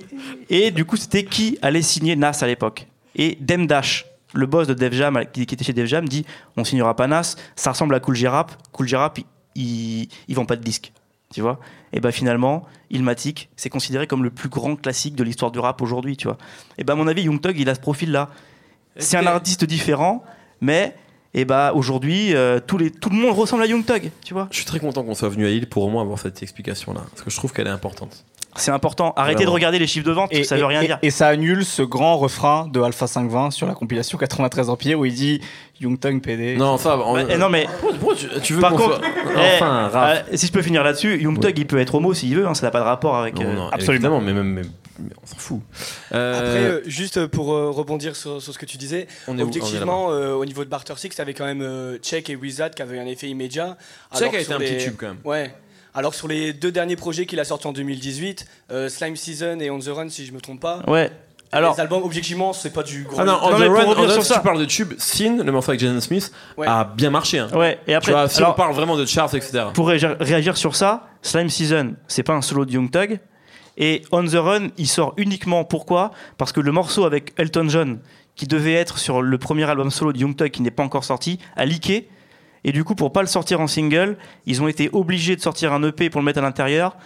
et 0.50 0.70
du 0.70 0.84
coup, 0.84 0.96
c'était 0.96 1.24
qui 1.24 1.58
allait 1.62 1.82
signer 1.82 2.14
Nas 2.14 2.38
à 2.42 2.46
l'époque 2.46 2.86
Et 3.16 3.36
Dem 3.40 3.66
Dash, 3.66 4.06
le 4.34 4.46
boss 4.46 4.68
de 4.68 4.74
Def 4.74 4.92
Jam, 4.94 5.20
qui, 5.32 5.44
qui 5.44 5.54
était 5.54 5.64
chez 5.64 5.72
Def 5.72 5.86
Jam, 5.86 6.08
dit 6.08 6.24
on 6.56 6.62
signera 6.62 6.94
pas 6.94 7.08
Nas, 7.08 7.34
ça 7.56 7.72
ressemble 7.72 7.96
à 7.96 8.00
Cool 8.00 8.14
J 8.14 8.28
Rap. 8.28 8.52
Cool 8.70 8.86
J 8.86 8.94
Rap, 8.94 9.18
ils 9.56 10.08
ils 10.28 10.34
vendent 10.36 10.46
pas 10.48 10.56
de 10.56 10.62
disques. 10.62 10.92
Tu 11.32 11.40
vois 11.40 11.58
Et 11.92 12.00
ben 12.00 12.12
finalement, 12.12 12.64
Illmatic, 12.90 13.48
c'est 13.56 13.70
considéré 13.70 14.06
comme 14.06 14.22
le 14.22 14.30
plus 14.30 14.48
grand 14.48 14.76
classique 14.76 15.14
de 15.14 15.24
l'histoire 15.24 15.50
du 15.50 15.58
rap 15.58 15.80
aujourd'hui, 15.82 16.16
tu 16.16 16.28
vois. 16.28 16.38
Et 16.78 16.84
ben 16.84 16.92
à 16.92 16.96
mon 16.96 17.06
avis, 17.06 17.22
Young 17.22 17.40
Thug, 17.40 17.58
il 17.58 17.68
a 17.68 17.74
ce 17.74 17.80
profil-là. 17.80 18.30
C'est 18.96 19.16
un 19.16 19.26
artiste 19.26 19.64
différent, 19.64 20.22
mais 20.60 20.94
et 21.34 21.46
bah 21.46 21.72
aujourd'hui, 21.74 22.34
euh, 22.34 22.60
tous 22.64 22.76
les, 22.76 22.90
tout 22.90 23.08
le 23.08 23.16
monde 23.16 23.34
ressemble 23.34 23.62
à 23.62 23.66
Young 23.66 23.84
Thug, 23.84 24.10
tu 24.22 24.34
vois. 24.34 24.48
Je 24.50 24.56
suis 24.56 24.66
très 24.66 24.78
content 24.78 25.02
qu'on 25.02 25.14
soit 25.14 25.30
venu 25.30 25.46
à 25.46 25.48
Lille 25.48 25.66
pour 25.66 25.82
au 25.84 25.88
moins 25.88 26.02
avoir 26.02 26.18
cette 26.18 26.42
explication-là. 26.42 27.00
Parce 27.10 27.22
que 27.22 27.30
je 27.30 27.36
trouve 27.36 27.52
qu'elle 27.52 27.66
est 27.66 27.70
importante. 27.70 28.24
C'est 28.56 28.70
important. 28.70 29.12
Arrêtez 29.16 29.36
Vraiment. 29.36 29.50
de 29.50 29.54
regarder 29.54 29.78
les 29.78 29.86
chiffres 29.86 30.06
de 30.06 30.12
vente, 30.12 30.34
ça 30.44 30.56
veut 30.56 30.64
rien 30.66 30.82
et- 30.82 30.86
dire. 30.86 30.98
et 31.02 31.10
ça 31.10 31.28
annule 31.28 31.64
ce 31.64 31.82
grand 31.82 32.16
refrain 32.18 32.68
de 32.70 32.80
Alpha 32.80 33.06
520 33.06 33.50
sur 33.50 33.66
la 33.66 33.74
compilation 33.74 34.18
93 34.18 34.68
Empire 34.68 34.98
où 34.98 35.04
il 35.06 35.14
dit 35.14 35.40
Young 35.80 35.98
Thug 35.98 36.20
PD. 36.20 36.56
Non, 36.56 36.76
ça 36.76 36.96
va. 36.96 37.10
Ouais, 37.12 37.26
eh 37.30 37.36
non 37.38 37.48
mais 37.48 37.66
Pourquoi 37.80 38.14
tu, 38.14 38.28
tu 38.42 38.52
veux 38.54 38.60
Par 38.60 38.72
contre, 38.72 38.96
soit- 38.96 39.00
eh, 39.36 39.54
Enfin, 39.56 39.88
Raph. 39.88 40.24
euh, 40.30 40.36
si 40.36 40.46
je 40.46 40.52
peux 40.52 40.62
finir 40.62 40.84
là-dessus, 40.84 41.20
Young 41.20 41.40
Thug 41.40 41.58
il 41.58 41.66
peut 41.66 41.78
être 41.78 41.94
homo 41.94 42.12
s'il 42.14 42.36
veut, 42.36 42.46
hein, 42.46 42.54
ça 42.54 42.66
n'a 42.66 42.70
pas 42.70 42.80
de 42.80 42.84
rapport 42.84 43.16
avec. 43.16 43.36
Non, 43.36 43.46
euh, 43.46 43.54
non, 43.54 43.68
absolument. 43.70 44.20
mais 44.20 44.32
même, 44.34 44.48
mais- 44.52 44.62
mais 44.98 45.10
on 45.22 45.26
s'en 45.26 45.36
fout. 45.36 45.60
Euh, 46.12 46.78
Après, 46.78 46.90
juste 46.90 47.26
pour 47.28 47.54
euh, 47.54 47.70
rebondir 47.70 48.14
sur, 48.14 48.40
sur 48.42 48.52
ce 48.52 48.58
que 48.58 48.66
tu 48.66 48.76
disais, 48.76 49.08
on 49.26 49.38
On 49.38 49.42
objectivement, 49.42 50.10
euh, 50.12 50.34
au 50.34 50.44
niveau 50.44 50.62
de 50.64 50.68
Barter 50.68 50.92
Six, 50.96 51.08
t'avais 51.08 51.32
quand 51.34 51.46
même 51.46 51.62
euh, 51.62 51.96
Check 51.98 52.28
et 52.28 52.36
Wizard 52.36 52.70
qui 52.70 52.82
avaient 52.82 52.98
un 53.00 53.06
effet 53.06 53.28
immédiat. 53.28 53.76
Check 54.16 54.34
a 54.34 54.40
été 54.40 54.52
un 54.52 54.58
petit 54.58 54.76
tube 54.76 54.94
quand 54.98 55.06
même. 55.06 55.16
Ouais. 55.24 55.52
Alors 55.94 56.12
que 56.12 56.16
sur 56.16 56.28
les 56.28 56.52
deux 56.52 56.72
derniers 56.72 56.96
projets 56.96 57.26
qu'il 57.26 57.38
a 57.40 57.44
sortis 57.44 57.66
en 57.66 57.72
2018, 57.72 58.46
euh, 58.70 58.88
Slime 58.88 59.16
Season 59.16 59.58
et 59.60 59.70
On 59.70 59.78
the 59.78 59.88
Run, 59.88 60.08
si 60.08 60.24
je 60.26 60.32
me 60.32 60.40
trompe 60.40 60.60
pas, 60.60 60.82
Ouais. 60.86 61.10
Alors, 61.54 61.74
les 61.74 61.80
albums, 61.82 62.02
objectivement, 62.02 62.54
c'est 62.54 62.72
pas 62.72 62.82
du 62.82 63.02
gros. 63.04 63.18
Ah 63.20 63.24
non, 63.26 63.32
Non, 63.32 63.38
On 63.42 63.48
the 63.50 63.68
Run, 63.68 63.94
On 63.98 64.08
sur 64.08 64.22
si 64.22 64.28
ça. 64.28 64.36
tu 64.36 64.40
parles 64.40 64.58
de 64.58 64.64
tube, 64.64 64.94
Sin, 64.96 65.42
le 65.44 65.52
morceau 65.52 65.70
avec 65.72 65.80
Jaden 65.80 66.00
Smith, 66.00 66.32
Ouais. 66.56 66.66
a 66.66 66.84
bien 66.84 67.10
marché. 67.10 67.40
Hein. 67.40 67.50
ouais. 67.54 67.78
Et 67.86 67.90
Tu 67.90 67.92
après, 67.94 68.12
vois, 68.12 68.26
si 68.30 68.38
alors, 68.38 68.52
on 68.52 68.54
parle 68.54 68.74
vraiment 68.74 68.96
de 68.96 69.04
charts, 69.04 69.34
etc. 69.34 69.64
pour 69.74 69.88
réagir, 69.88 70.16
réagir 70.18 70.56
sur 70.56 70.74
ça, 70.74 71.08
Slime 71.20 71.50
Season, 71.50 71.94
c'est 72.08 72.22
pas 72.22 72.32
un 72.32 72.40
solo 72.40 72.64
de 72.64 72.72
Young 72.72 72.90
Thug. 72.90 73.20
Et 73.76 74.00
On 74.12 74.24
the 74.24 74.32
Run, 74.36 74.68
il 74.78 74.86
sort 74.88 75.12
uniquement 75.18 75.64
pourquoi? 75.64 76.12
Parce 76.38 76.52
que 76.52 76.60
le 76.60 76.72
morceau 76.72 77.04
avec 77.04 77.34
Elton 77.36 77.68
John, 77.68 77.98
qui 78.34 78.46
devait 78.46 78.72
être 78.72 78.96
sur 78.96 79.20
le 79.20 79.36
premier 79.36 79.64
album 79.68 79.90
solo 79.90 80.14
de 80.14 80.18
Young 80.20 80.34
Thug, 80.34 80.50
qui 80.50 80.62
n'est 80.62 80.70
pas 80.70 80.82
encore 80.82 81.04
sorti, 81.04 81.38
a 81.56 81.66
leaké. 81.66 82.08
Et 82.64 82.72
du 82.72 82.84
coup, 82.84 82.94
pour 82.94 83.12
pas 83.12 83.22
le 83.22 83.26
sortir 83.26 83.60
en 83.60 83.66
single, 83.66 84.16
ils 84.46 84.62
ont 84.62 84.68
été 84.68 84.88
obligés 84.92 85.36
de 85.36 85.40
sortir 85.40 85.72
un 85.72 85.82
EP 85.82 86.10
pour 86.10 86.20
le 86.20 86.24
mettre 86.24 86.38
à 86.38 86.42
l'intérieur, 86.42 86.96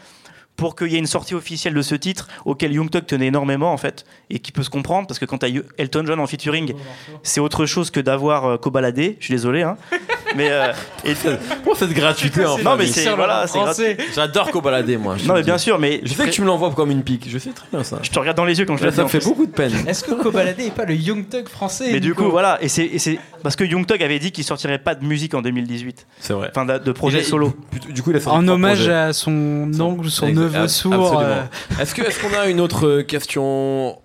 pour 0.57 0.75
qu'il 0.77 0.89
y 0.89 0.97
ait 0.97 0.99
une 0.99 1.07
sortie 1.07 1.35
officielle 1.35 1.75
de 1.75 1.83
ce 1.83 1.95
titre, 1.95 2.29
auquel 2.45 2.73
Young 2.73 2.91
Thug 2.91 3.07
tenait 3.07 3.27
énormément 3.27 3.73
en 3.73 3.77
fait, 3.77 4.05
et 4.31 4.39
qui 4.39 4.53
peut 4.53 4.63
se 4.63 4.71
comprendre, 4.71 5.07
parce 5.07 5.19
que 5.19 5.25
quand 5.25 5.39
t'as 5.39 5.49
Elton 5.79 6.05
John 6.07 6.19
en 6.21 6.27
featuring, 6.27 6.75
c'est 7.23 7.41
autre 7.41 7.67
chose 7.67 7.91
que 7.91 8.01
d'avoir 8.01 8.45
euh, 8.47 8.57
cobaladé. 8.57 9.17
Je 9.21 9.27
suis 9.27 9.35
désolé, 9.35 9.63
hein. 9.63 9.77
Mais 10.35 10.49
euh, 10.51 10.73
et- 11.05 11.15
Pour 11.65 11.77
cette 11.77 11.93
gratuité, 11.93 12.45
en 12.45 12.59
non, 12.59 12.77
mais 12.77 12.87
c'est 12.87 13.09
voilà, 13.15 13.47
c'est 13.47 13.59
gratuit. 13.59 13.97
J'adore 14.15 14.51
balader 14.61 14.97
moi. 14.97 15.17
Non, 15.25 15.35
mais 15.35 15.43
bien 15.43 15.57
sûr, 15.57 15.79
mais 15.79 16.01
Je 16.03 16.13
sais 16.13 16.25
que 16.27 16.31
tu 16.31 16.43
me 16.43 16.47
l'envoies 16.47 16.73
comme 16.73 16.91
une 16.91 17.03
pique. 17.03 17.27
Je 17.31 17.39
sais 17.39 17.51
très 17.51 17.67
bien 17.71 17.83
ça. 17.85 18.01
Je 18.03 18.11
te 18.11 18.19
regarde 18.19 18.37
dans 18.37 18.45
les 18.45 18.59
yeux 18.59 18.67
quand 18.67 18.77
je 18.77 18.85
le 18.85 18.91
ça 18.91 18.97
dis. 18.97 19.03
me 19.05 19.09
fait 19.09 19.25
beaucoup 19.25 19.47
de 19.47 19.53
peine. 19.53 19.73
Est-ce 19.87 20.05
que 20.05 20.13
Kobalade 20.13 20.59
est 20.61 20.75
pas 20.75 20.85
le 20.85 20.95
Young 20.95 21.29
Thug 21.29 21.49
français 21.49 21.91
Mais 21.93 22.01
du 22.01 22.15
coup, 22.15 22.29
voilà, 22.31 22.59
et 22.63 22.69
c'est 22.69 22.85
et 22.85 22.99
c'est- 22.99 23.19
parce 23.43 23.57
que 23.57 23.65
Young 23.65 23.87
Thug 23.87 24.03
avait 24.03 24.19
dit 24.19 24.33
qu'il 24.33 24.45
sortirait 24.45 24.79
pas 24.79 24.95
de 24.95 25.05
musique 25.05 25.35
en 25.35 25.43
2018, 25.43 26.07
C'est 26.21 26.33
vrai. 26.33 26.51
enfin 26.51 26.65
de, 26.67 26.93
projet 26.93 27.23
solo. 27.23 27.55
Du 27.91 28.03
coup, 28.03 28.11
il 28.11 28.17
a 28.17 28.29
En 28.29 28.47
hommage 28.49 28.89
à 28.89 29.13
son 29.13 29.71
oncle 29.81 30.09
son 30.11 30.27
Exact- 30.27 30.46
neveu 30.49 30.69
sourd. 30.69 30.93
absolument. 30.95 31.21
euh, 31.23 31.45
Est-ce 31.81 32.21
qu'on 32.21 32.35
a 32.39 32.47
une 32.49 32.61
autre 32.61 32.87
euh, 32.87 33.03
question 33.03 33.99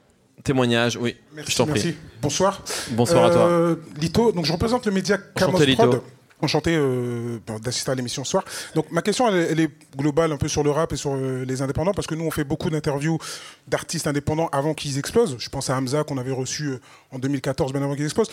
témoignage? 0.43 0.97
Oui. 0.99 1.15
Merci, 1.35 1.51
je 1.51 1.57
t'en 1.57 1.65
prie. 1.65 1.73
merci. 1.83 1.97
Bonsoir. 2.21 2.61
Bonsoir 2.91 3.25
à 3.25 3.29
toi. 3.31 3.41
Euh, 3.47 3.75
Lito, 3.99 4.31
donc 4.31 4.45
je 4.45 4.51
représente 4.53 4.85
le 4.85 4.91
média 4.91 5.17
Camos. 5.35 5.57
Prod. 5.75 6.01
Enchanté 6.43 6.75
euh, 6.75 7.37
d'assister 7.63 7.91
à 7.91 7.95
l'émission 7.95 8.23
ce 8.23 8.31
soir. 8.31 8.43
Donc 8.73 8.91
ma 8.91 9.03
question, 9.03 9.27
elle, 9.29 9.35
est- 9.35 9.51
elle 9.51 9.59
est 9.59 9.69
globale 9.95 10.31
un 10.31 10.37
peu 10.37 10.47
sur 10.47 10.63
le 10.63 10.71
rap 10.71 10.91
et 10.91 10.95
sur 10.95 11.11
euh, 11.13 11.45
les 11.45 11.61
indépendants, 11.61 11.93
parce 11.93 12.07
que 12.07 12.15
nous, 12.15 12.25
on 12.25 12.31
fait 12.31 12.43
beaucoup 12.43 12.71
d'interviews 12.71 13.19
d'artistes 13.67 14.07
indépendants 14.07 14.49
avant 14.51 14.73
qu'ils 14.73 14.97
explosent. 14.97 15.35
Je 15.37 15.49
pense 15.49 15.69
à 15.69 15.77
Hamza 15.77 16.03
qu'on 16.03 16.17
avait 16.17 16.31
reçu 16.31 16.69
euh, 16.69 16.79
en 17.11 17.19
2014, 17.19 17.73
bien 17.73 17.83
avant 17.83 17.93
qu'ils 17.95 18.05
explosent. 18.05 18.31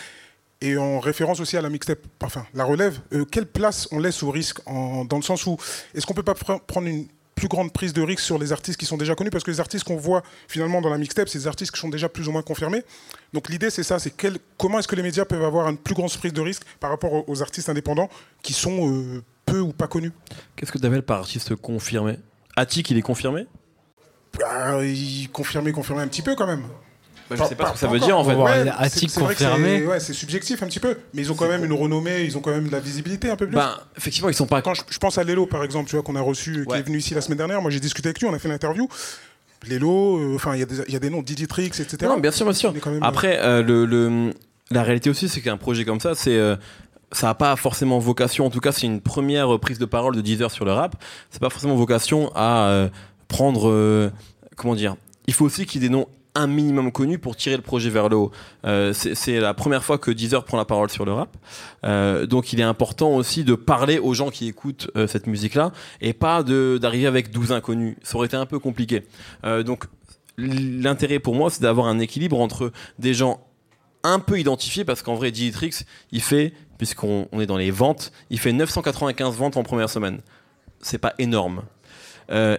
Et 0.63 0.79
en 0.79 1.01
référence 1.01 1.39
aussi 1.41 1.59
à 1.59 1.61
la 1.61 1.69
mixtape, 1.69 1.99
enfin 2.23 2.47
la 2.55 2.65
relève, 2.65 2.99
euh, 3.13 3.27
quelle 3.31 3.45
place 3.47 3.87
on 3.93 3.99
laisse 3.99 4.23
au 4.23 4.31
risque 4.31 4.61
en- 4.67 5.05
Dans 5.05 5.17
le 5.19 5.23
sens 5.23 5.45
où, 5.47 5.59
est-ce 5.95 6.07
qu'on 6.07 6.15
peut 6.15 6.23
pas 6.23 6.33
pr- 6.33 6.61
prendre 6.67 6.87
une 6.89 7.07
plus 7.39 7.49
grande 7.49 7.73
prise 7.73 7.93
de 7.93 8.03
risque 8.03 8.21
sur 8.21 8.39
les 8.39 8.53
artistes 8.53 8.79
qui 8.79 8.87
sont 8.87 8.97
déjà 8.97 9.15
connus 9.15 9.31
Parce 9.31 9.45
que 9.45 9.51
les 9.51 9.61
artistes 9.61 9.85
qu'on 9.85 9.97
voit 9.97 10.23
finalement 10.49 10.81
dans 10.81 10.91
la 10.91 10.99
mixtape, 10.99 11.29
c'est 11.29 11.39
des 11.39 11.47
artistes 11.47 11.73
qui 11.73 11.81
sont 11.81 11.89
déjà 11.89 12.09
plus 12.09 12.29
ou 12.29 12.33
moins 12.33 12.43
confirmés. 12.43 12.83
Donc 13.33 13.49
l'idée 13.49 13.71
c'est 13.71 13.83
ça, 13.83 13.99
c'est 13.99 14.11
quel- 14.11 14.39
comment 14.57 14.79
est-ce 14.79 14.89
que 14.89 14.97
les 14.97 15.03
médias 15.03 15.25
peuvent 15.25 15.45
avoir 15.45 15.69
une 15.69 15.79
plus 15.79 15.95
grande 15.95 16.13
prise 16.13 16.33
de 16.33 16.41
risque 16.41 16.63
par 16.81 16.91
rapport 16.91 17.13
aux, 17.13 17.25
aux 17.27 17.43
artistes 17.43 17.69
indépendants 17.69 18.09
qui 18.43 18.53
sont 18.53 18.91
euh, 18.93 19.23
peu 19.47 19.61
ou 19.61 19.73
pas 19.73 19.87
connus? 19.89 20.13
Qu'est-ce 20.57 20.73
que 20.73 20.79
tu 20.79 20.87
appelles 20.87 21.03
par 21.03 21.21
artiste 21.21 21.55
confirmé? 21.57 22.19
Attic, 22.57 22.91
il 22.91 22.99
est 22.99 23.03
confirmé? 23.03 23.47
Bah, 24.39 24.85
ils 24.85 25.29
confirmer, 25.33 25.73
confirmer 25.73 26.03
un 26.03 26.09
petit 26.09 26.23
peu 26.23 26.35
quand 26.35 26.47
même. 26.47 26.65
Bah, 27.31 27.37
Je 27.39 27.45
sais 27.45 27.55
pas 27.55 27.65
pas- 27.65 27.69
ce 27.71 27.75
que 27.75 27.79
ça 27.81 27.87
veut 27.89 27.97
encore. 27.97 28.07
dire 28.09 28.19
en 28.19 28.25
fait. 28.25 28.31
On 28.35 28.45
va 28.45 28.53
voir. 28.55 28.65
Ouais, 28.65 28.73
Attic 28.79 29.13
confirmé. 29.13 29.79
c'est- 29.81 29.87
Ouais, 29.87 30.01
c'est 30.01 30.13
subjectif 30.15 30.63
un 30.63 30.67
petit 30.67 30.81
peu, 30.81 30.97
mais 31.15 31.23
ils 31.23 31.31
ont 31.31 31.35
quand 31.35 31.49
même 31.49 31.65
une 31.65 31.73
renommée, 31.75 32.23
ils 32.25 32.37
ont 32.39 32.41
quand 32.41 32.51
même 32.51 32.67
de 32.69 32.73
la 32.73 32.81
visibilité 32.81 33.31
un 33.31 33.37
peu 33.37 33.47
plus. 33.47 33.55
Ben, 33.57 33.75
effectivement, 33.97 34.29
ils 34.31 34.35
sont 34.35 34.47
pas. 34.47 34.63
Quand 34.63 34.75
je, 34.75 34.83
je 34.89 34.99
pense 34.99 35.19
à 35.19 35.25
Lelo, 35.25 35.47
par 35.47 35.63
exemple, 35.65 35.89
tu 35.91 35.97
vois, 35.97 36.03
qu'on 36.03 36.17
a 36.17 36.21
reçu, 36.23 36.65
qui 36.69 36.75
est 36.77 36.83
venu 36.83 36.99
ici 36.99 37.15
la 37.15 37.21
semaine 37.21 37.39
dernière, 37.39 37.61
moi 37.61 37.71
j'ai 37.71 37.81
discuté 37.81 38.09
avec 38.09 38.21
lui, 38.21 38.27
on 38.29 38.35
a 38.35 38.39
fait 38.39 38.49
l'interview. 38.49 38.89
Lelo, 39.69 40.19
euh, 40.19 40.35
enfin, 40.37 40.55
il 40.55 40.61
y, 40.61 40.63
a 40.63 40.67
des- 40.67 40.83
il 40.87 40.93
y 40.93 40.97
a 40.97 41.01
des 41.01 41.11
noms, 41.11 41.21
Diditrix, 41.23 41.67
etc. 41.67 41.97
Non, 42.03 42.19
bien 42.19 42.31
sûr, 42.31 42.45
bien 42.47 42.55
sûr. 42.55 42.73
Même- 42.73 43.03
Après, 43.03 43.39
euh, 43.41 43.63
le, 43.63 43.85
le- 43.87 44.33
la 44.71 44.83
réalité 44.83 45.11
aussi, 45.11 45.29
c'est 45.29 45.41
qu'un 45.41 45.57
projet 45.57 45.85
comme 45.85 46.01
ça, 46.01 46.15
c'est. 46.15 46.37
euh, 46.37 46.57
ça 47.11 47.29
n'a 47.29 47.35
pas 47.35 47.57
forcément 47.57 47.99
vocation, 47.99 48.45
en 48.45 48.51
tout 48.51 48.61
cas 48.61 48.71
c'est 48.71 48.87
une 48.87 49.01
première 49.01 49.59
prise 49.59 49.79
de 49.79 49.87
parole 49.87 50.15
de 50.15 50.21
Deezer 50.21 50.51
sur 50.51 50.67
le 50.67 50.73
rap, 50.73 50.95
c'est 51.31 51.41
pas 51.41 51.49
forcément 51.49 51.75
vocation 51.75 52.31
à 52.35 52.69
euh, 52.69 52.89
prendre, 53.29 53.71
euh, 53.71 54.11
comment 54.57 54.75
dire, 54.75 54.95
il 55.27 55.33
faut 55.33 55.47
aussi 55.47 55.65
qu'il 55.65 55.83
y 55.83 55.87
ait 55.87 55.89
des 55.89 55.93
noms 55.95 56.07
un 56.39 56.47
minimum 56.47 56.93
connus 56.93 57.19
pour 57.19 57.37
tirer 57.37 57.57
le 57.57 57.63
projet 57.63 57.91
vers 57.91 58.09
le 58.09 58.17
haut. 58.17 58.31
Euh, 58.65 58.93
c'est 58.93 59.41
la 59.41 59.55
première 59.55 59.85
fois 59.85 59.99
que 59.99 60.11
Deezer 60.11 60.45
prend 60.45 60.57
la 60.57 60.65
parole 60.65 60.89
sur 60.89 61.05
le 61.05 61.13
rap, 61.13 61.37
Euh, 61.85 62.27
donc 62.27 62.53
il 62.53 62.61
est 62.61 62.65
important 62.65 63.11
aussi 63.11 63.45
de 63.45 63.55
parler 63.55 63.99
aux 63.99 64.13
gens 64.15 64.31
qui 64.31 64.49
écoutent 64.49 64.91
euh, 64.97 65.07
cette 65.07 65.27
musique-là 65.27 65.73
et 66.01 66.13
pas 66.13 66.43
d'arriver 66.43 67.07
avec 67.07 67.31
12 67.31 67.53
inconnus. 67.53 67.97
Ça 68.03 68.17
aurait 68.17 68.27
été 68.27 68.37
un 68.37 68.47
peu 68.47 68.59
compliqué. 68.59 69.05
Donc 69.65 69.85
l'intérêt 70.37 71.19
pour 71.19 71.35
moi, 71.35 71.51
c'est 71.51 71.63
d'avoir 71.63 71.87
un 71.87 71.99
équilibre 71.99 72.41
entre 72.41 72.73
des 72.99 73.15
gens 73.15 73.41
un 74.05 74.21
peu 74.21 74.39
identifiés, 74.39 74.85
parce 74.85 75.03
qu'en 75.03 75.15
vrai, 75.15 75.33
Digitrix, 75.33 75.81
il 76.13 76.23
fait, 76.23 76.53
puisqu'on 76.79 77.29
on 77.33 77.41
est 77.41 77.47
dans 77.47 77.57
les 77.57 77.73
ventes, 77.73 78.13
il 78.31 78.39
fait 78.39 78.53
995 78.53 79.37
ventes 79.37 79.57
en 79.57 79.65
première 79.65 79.91
semaine. 79.91 80.21
C'est 80.81 80.99
pas 80.99 81.15
énorme. 81.19 81.63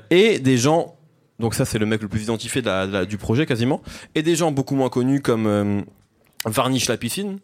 Et 0.09 0.39
des 0.39 0.57
gens, 0.57 0.99
donc 1.39 1.53
ça 1.55 1.65
c'est 1.65 1.79
le 1.79 1.85
mec 1.85 2.01
le 2.01 2.07
plus 2.07 2.23
identifié 2.23 2.61
de 2.61 2.67
la- 2.67 2.87
de 2.87 2.91
la- 2.93 3.05
du 3.05 3.17
projet 3.17 3.45
quasiment, 3.45 3.81
et 4.15 4.21
des 4.23 4.35
gens 4.35 4.51
beaucoup 4.51 4.75
moins 4.75 4.89
connus 4.89 5.21
comme 5.21 5.47
euh, 5.47 5.81
Varnish 6.45 6.87
la 6.87 6.97
piscine, 6.97 7.39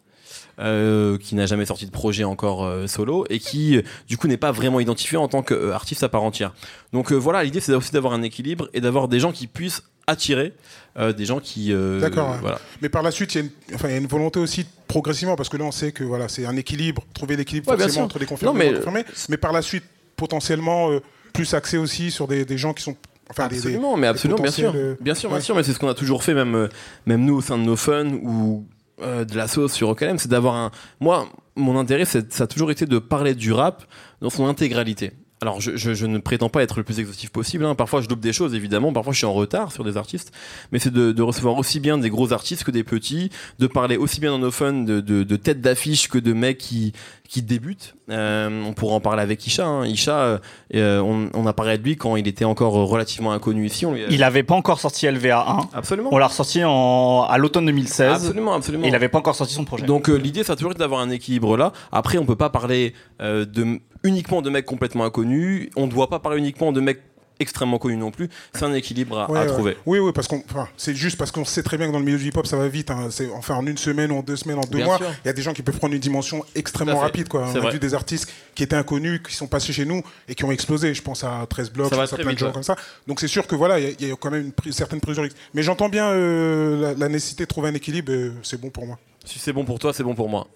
euh, 0.58 1.18
qui 1.18 1.34
n'a 1.34 1.46
jamais 1.46 1.66
sorti 1.66 1.86
de 1.86 1.90
projet 1.90 2.24
encore 2.24 2.64
euh, 2.64 2.86
solo 2.86 3.26
et 3.30 3.38
qui 3.38 3.80
du 4.08 4.16
coup 4.16 4.26
n'est 4.26 4.36
pas 4.36 4.52
vraiment 4.52 4.80
identifié 4.80 5.18
en 5.18 5.28
tant 5.28 5.42
qu'artiste 5.42 6.02
à 6.02 6.08
part 6.08 6.22
entière. 6.22 6.54
Donc 6.92 7.12
voilà, 7.12 7.44
l'idée 7.44 7.60
c'est 7.60 7.74
aussi 7.74 7.92
d'avoir 7.92 8.12
un 8.14 8.22
équilibre 8.22 8.68
et 8.74 8.80
d'avoir 8.80 9.08
des 9.08 9.20
gens 9.20 9.32
qui 9.32 9.46
puissent 9.46 9.82
attirer 10.06 10.52
euh, 10.98 11.12
des 11.12 11.24
gens 11.24 11.40
qui 11.40 11.72
euh, 11.72 12.00
D'accord, 12.00 12.36
voilà. 12.40 12.60
Mais 12.80 12.88
par 12.88 13.02
la 13.02 13.10
suite, 13.10 13.34
il 13.34 13.38
y, 13.38 13.40
a 13.40 13.44
une- 13.44 13.74
enfin, 13.74 13.88
il 13.88 13.92
y 13.92 13.94
a 13.94 13.98
une 13.98 14.06
volonté 14.06 14.38
aussi 14.38 14.64
progressivement, 14.86 15.34
parce 15.36 15.48
que 15.48 15.56
là, 15.56 15.64
on 15.64 15.72
sait 15.72 15.90
que 15.92 16.04
voilà, 16.04 16.28
c'est 16.28 16.46
un 16.46 16.56
équilibre, 16.56 17.02
trouver 17.12 17.36
l'équilibre 17.36 17.70
Ouais, 17.72 17.76
forcément 17.78 18.04
entre 18.04 18.18
les 18.20 18.26
confirmés 18.26 18.52
Non, 18.52 18.58
mais- 18.58 18.66
et 18.66 18.68
les 18.68 18.74
non 18.78 18.84
confirmés. 18.84 19.04
Mais 19.28 19.36
par 19.36 19.52
la 19.52 19.62
suite, 19.62 19.82
potentiellement, 20.16 20.90
plus 21.32 21.52
axé 21.54 21.76
aussi 21.76 22.10
sur 22.10 22.28
des, 22.28 22.44
des 22.44 22.56
gens 22.56 22.72
qui 22.72 22.82
sont. 22.84 22.96
Enfin, 23.30 23.48
des- 23.48 23.56
Absolument, 23.56 23.96
mais 23.96 24.06
absolument, 24.06 24.40
bien 24.40 24.50
sûr. 24.52 24.72
euh, 24.74 24.94
Bien 25.00 25.14
sûr, 25.14 25.28
bien 25.28 25.38
ouais. 25.38 25.42
sûr, 25.42 25.56
mais 25.56 25.62
c'est 25.62 25.72
ce 25.72 25.78
qu'on 25.78 25.88
a 25.88 25.94
toujours 25.94 26.22
fait, 26.22 26.34
même, 26.34 26.54
euh, 26.54 26.68
même 27.06 27.24
nous 27.24 27.34
au 27.34 27.40
sein 27.40 27.58
de 27.58 27.64
nos 27.64 27.76
fun 27.76 28.06
ou 28.22 28.66
euh, 29.02 29.24
de 29.24 29.36
la 29.36 29.48
sauce 29.48 29.72
sur 29.72 29.88
OKLM, 29.88 30.18
c'est 30.18 30.28
d'avoir 30.30 30.54
un. 30.54 30.70
Moi, 31.00 31.28
mon 31.56 31.76
intérêt, 31.78 32.04
ça 32.04 32.20
a 32.38 32.46
toujours 32.46 32.70
été 32.70 32.86
de 32.86 32.98
parler 32.98 33.34
du 33.34 33.52
rap 33.52 33.84
dans 34.20 34.30
son 34.30 34.46
intégralité. 34.46 35.12
alors, 35.42 35.60
je, 35.60 35.76
je- 35.76 35.92
je 35.92 36.06
ne 36.06 36.16
prétends 36.18 36.48
pas 36.48 36.62
être 36.62 36.78
le 36.78 36.82
plus 36.84 36.98
exhaustif 36.98 37.30
possible. 37.30 37.66
hein. 37.66 37.74
Parfois, 37.74 38.00
je 38.00 38.08
loupe 38.08 38.20
des 38.20 38.32
choses, 38.32 38.54
évidemment. 38.54 38.92
Parfois, 38.94 39.12
je 39.12 39.18
suis 39.18 39.26
en 39.26 39.34
retard 39.34 39.70
sur 39.70 39.84
des 39.84 39.98
artistes. 39.98 40.32
Mais 40.72 40.78
c'est 40.78 40.90
de, 40.92 41.12
de 41.12 41.22
recevoir 41.22 41.56
aussi 41.58 41.78
bien 41.78 41.98
des 41.98 42.08
gros 42.08 42.32
artistes 42.32 42.64
que 42.64 42.70
des 42.70 42.84
petits, 42.84 43.30
de 43.58 43.66
parler 43.66 43.98
aussi 43.98 44.18
bien 44.18 44.30
dans 44.30 44.38
nos 44.38 44.50
fun 44.50 44.72
de, 44.72 45.00
de, 45.00 45.24
de 45.24 45.36
têtes 45.36 45.60
d'affiche 45.60 46.08
que 46.08 46.16
de 46.18 46.32
mecs 46.32 46.56
qui, 46.56 46.92
qui 47.28 47.42
débutent. 47.42 47.94
Euh, 48.10 48.64
on 48.66 48.72
pourra 48.72 48.94
en 48.94 49.00
parler 49.00 49.22
avec 49.22 49.46
Isha. 49.46 49.66
hein. 49.66 49.86
Isha, 49.86 50.18
euh, 50.18 50.38
euh, 50.74 51.00
on, 51.00 51.28
on 51.34 51.46
a 51.46 51.52
parlé 51.52 51.76
de 51.78 51.82
lui 51.82 51.96
quand 51.96 52.16
il 52.16 52.26
était 52.28 52.44
encore 52.44 52.72
relativement 52.72 53.32
inconnu 53.32 53.66
ici. 53.66 53.84
On 53.86 53.92
lui 53.94 54.04
a- 54.04 54.08
Il 54.08 54.22
avait 54.22 54.42
pas 54.42 54.54
encore 54.54 54.78
sorti 54.80 55.06
LVA 55.06 55.44
1. 55.48 55.68
Absolument. 55.78 56.10
On 56.12 56.18
l'a 56.18 56.28
ressorti 56.28 56.62
en, 56.64 57.22
à 57.28 57.36
l'automne 57.38 57.66
2016. 57.66 58.12
Absolument, 58.26 58.54
absolument. 58.54 58.84
Et 58.84 58.88
il 58.88 58.94
avait 58.94 59.08
pas 59.08 59.18
encore 59.18 59.34
sorti 59.34 59.54
son 59.54 59.64
projet. 59.64 59.86
Donc 59.86 60.08
euh, 60.08 60.14
l'idée, 60.16 60.44
ça 60.44 60.52
a 60.54 60.56
toujours 60.56 60.72
été 60.72 60.78
d'avoir 60.80 61.00
un 61.00 61.10
équilibre 61.10 61.56
là. 61.56 61.72
Après, 61.92 62.18
on 62.18 62.26
peut 62.26 62.36
pas 62.36 62.50
parler 62.50 62.94
de, 63.20 63.80
uniquement 64.04 64.42
de 64.42 64.50
mecs 64.50 64.66
complètement 64.66 65.04
inconnus. 65.04 65.70
On 65.76 65.86
ne 65.86 65.90
doit 65.90 66.08
pas 66.08 66.18
parler 66.20 66.38
uniquement 66.38 66.72
de 66.72 66.80
mecs 66.80 67.00
extrêmement 67.38 67.78
connus 67.78 67.96
non 67.96 68.10
plus. 68.10 68.28
C'est 68.54 68.62
un 68.64 68.72
équilibre 68.74 69.18
à, 69.18 69.30
Ouais, 69.30 69.38
à 69.38 69.42
ouais. 69.42 69.48
trouver. 69.48 69.76
Oui, 69.86 69.98
oui, 69.98 70.12
parce 70.14 70.26
qu'on, 70.28 70.42
enfin, 70.50 70.68
c'est 70.76 70.94
juste 70.94 71.16
parce 71.18 71.30
qu'on 71.30 71.44
sait 71.44 71.62
très 71.62 71.76
bien 71.76 71.86
que 71.88 71.92
dans 71.92 71.98
le 71.98 72.04
milieu 72.04 72.18
du 72.18 72.26
hip-hop, 72.28 72.46
ça 72.46 72.56
va 72.56 72.68
vite. 72.68 72.90
hein. 72.90 73.08
C'est, 73.10 73.30
enfin, 73.32 73.54
en 73.56 73.66
une 73.66 73.76
semaine, 73.78 74.10
en 74.12 74.22
deux 74.22 74.36
semaines, 74.36 74.58
en 74.58 74.62
deux 74.62 74.78
Bien 74.78 74.86
mois, 74.86 74.98
il 75.24 75.26
y 75.26 75.30
a 75.30 75.32
des 75.32 75.42
gens 75.42 75.52
qui 75.52 75.62
peuvent 75.62 75.76
prendre 75.78 75.94
une 75.94 76.00
dimension 76.00 76.44
extrêmement 76.54 76.98
rapide. 76.98 77.28
Quoi. 77.28 77.42
On 77.46 77.56
a 77.56 77.60
vrai. 77.60 77.72
vu 77.72 77.78
des 77.78 77.94
artistes 77.94 78.32
qui 78.54 78.62
étaient 78.62 78.76
inconnus, 78.76 79.20
qui 79.26 79.34
sont 79.34 79.46
passés 79.46 79.72
chez 79.72 79.84
nous 79.84 80.02
et 80.28 80.34
qui 80.34 80.44
ont 80.44 80.50
explosé. 80.52 80.94
Je 80.94 81.02
pense 81.02 81.24
à 81.24 81.46
13 81.48 81.70
blocs, 81.70 81.88
Ça 81.88 81.94
je 81.94 82.00
va 82.00 82.02
pense 82.04 82.12
à 82.12 82.16
très 82.16 82.22
plein 82.22 82.30
vite, 82.30 82.38
de 82.38 82.40
gens 82.40 82.46
ouais. 82.48 82.52
comme 82.54 82.62
ça. 82.62 82.76
Donc 83.06 83.20
c'est 83.20 83.28
sûr 83.28 83.46
que 83.46 83.54
voilà, 83.54 83.78
il 83.78 83.84
y 83.84 83.88
a- 83.88 83.94
il 84.00 84.08
y, 84.08 84.12
a 84.12 84.16
quand 84.16 84.30
même 84.30 84.52
une 84.64 84.72
certaine 84.72 85.00
prise 85.00 85.18
Mais 85.54 85.62
j'entends 85.62 85.88
bien 85.88 86.10
euh, 86.10 86.80
la, 86.80 86.94
la 86.94 87.08
nécessité 87.08 87.44
de 87.44 87.48
trouver 87.48 87.68
un 87.68 87.74
équilibre. 87.74 88.12
et 88.12 88.32
c'est 88.42 88.60
bon 88.60 88.70
pour 88.70 88.86
moi. 88.86 88.98
Si 89.24 89.38
c'est 89.38 89.52
bon 89.52 89.64
pour 89.64 89.78
toi, 89.78 89.92
c'est 89.92 90.02
bon 90.04 90.14
pour 90.14 90.28
moi. 90.28 90.46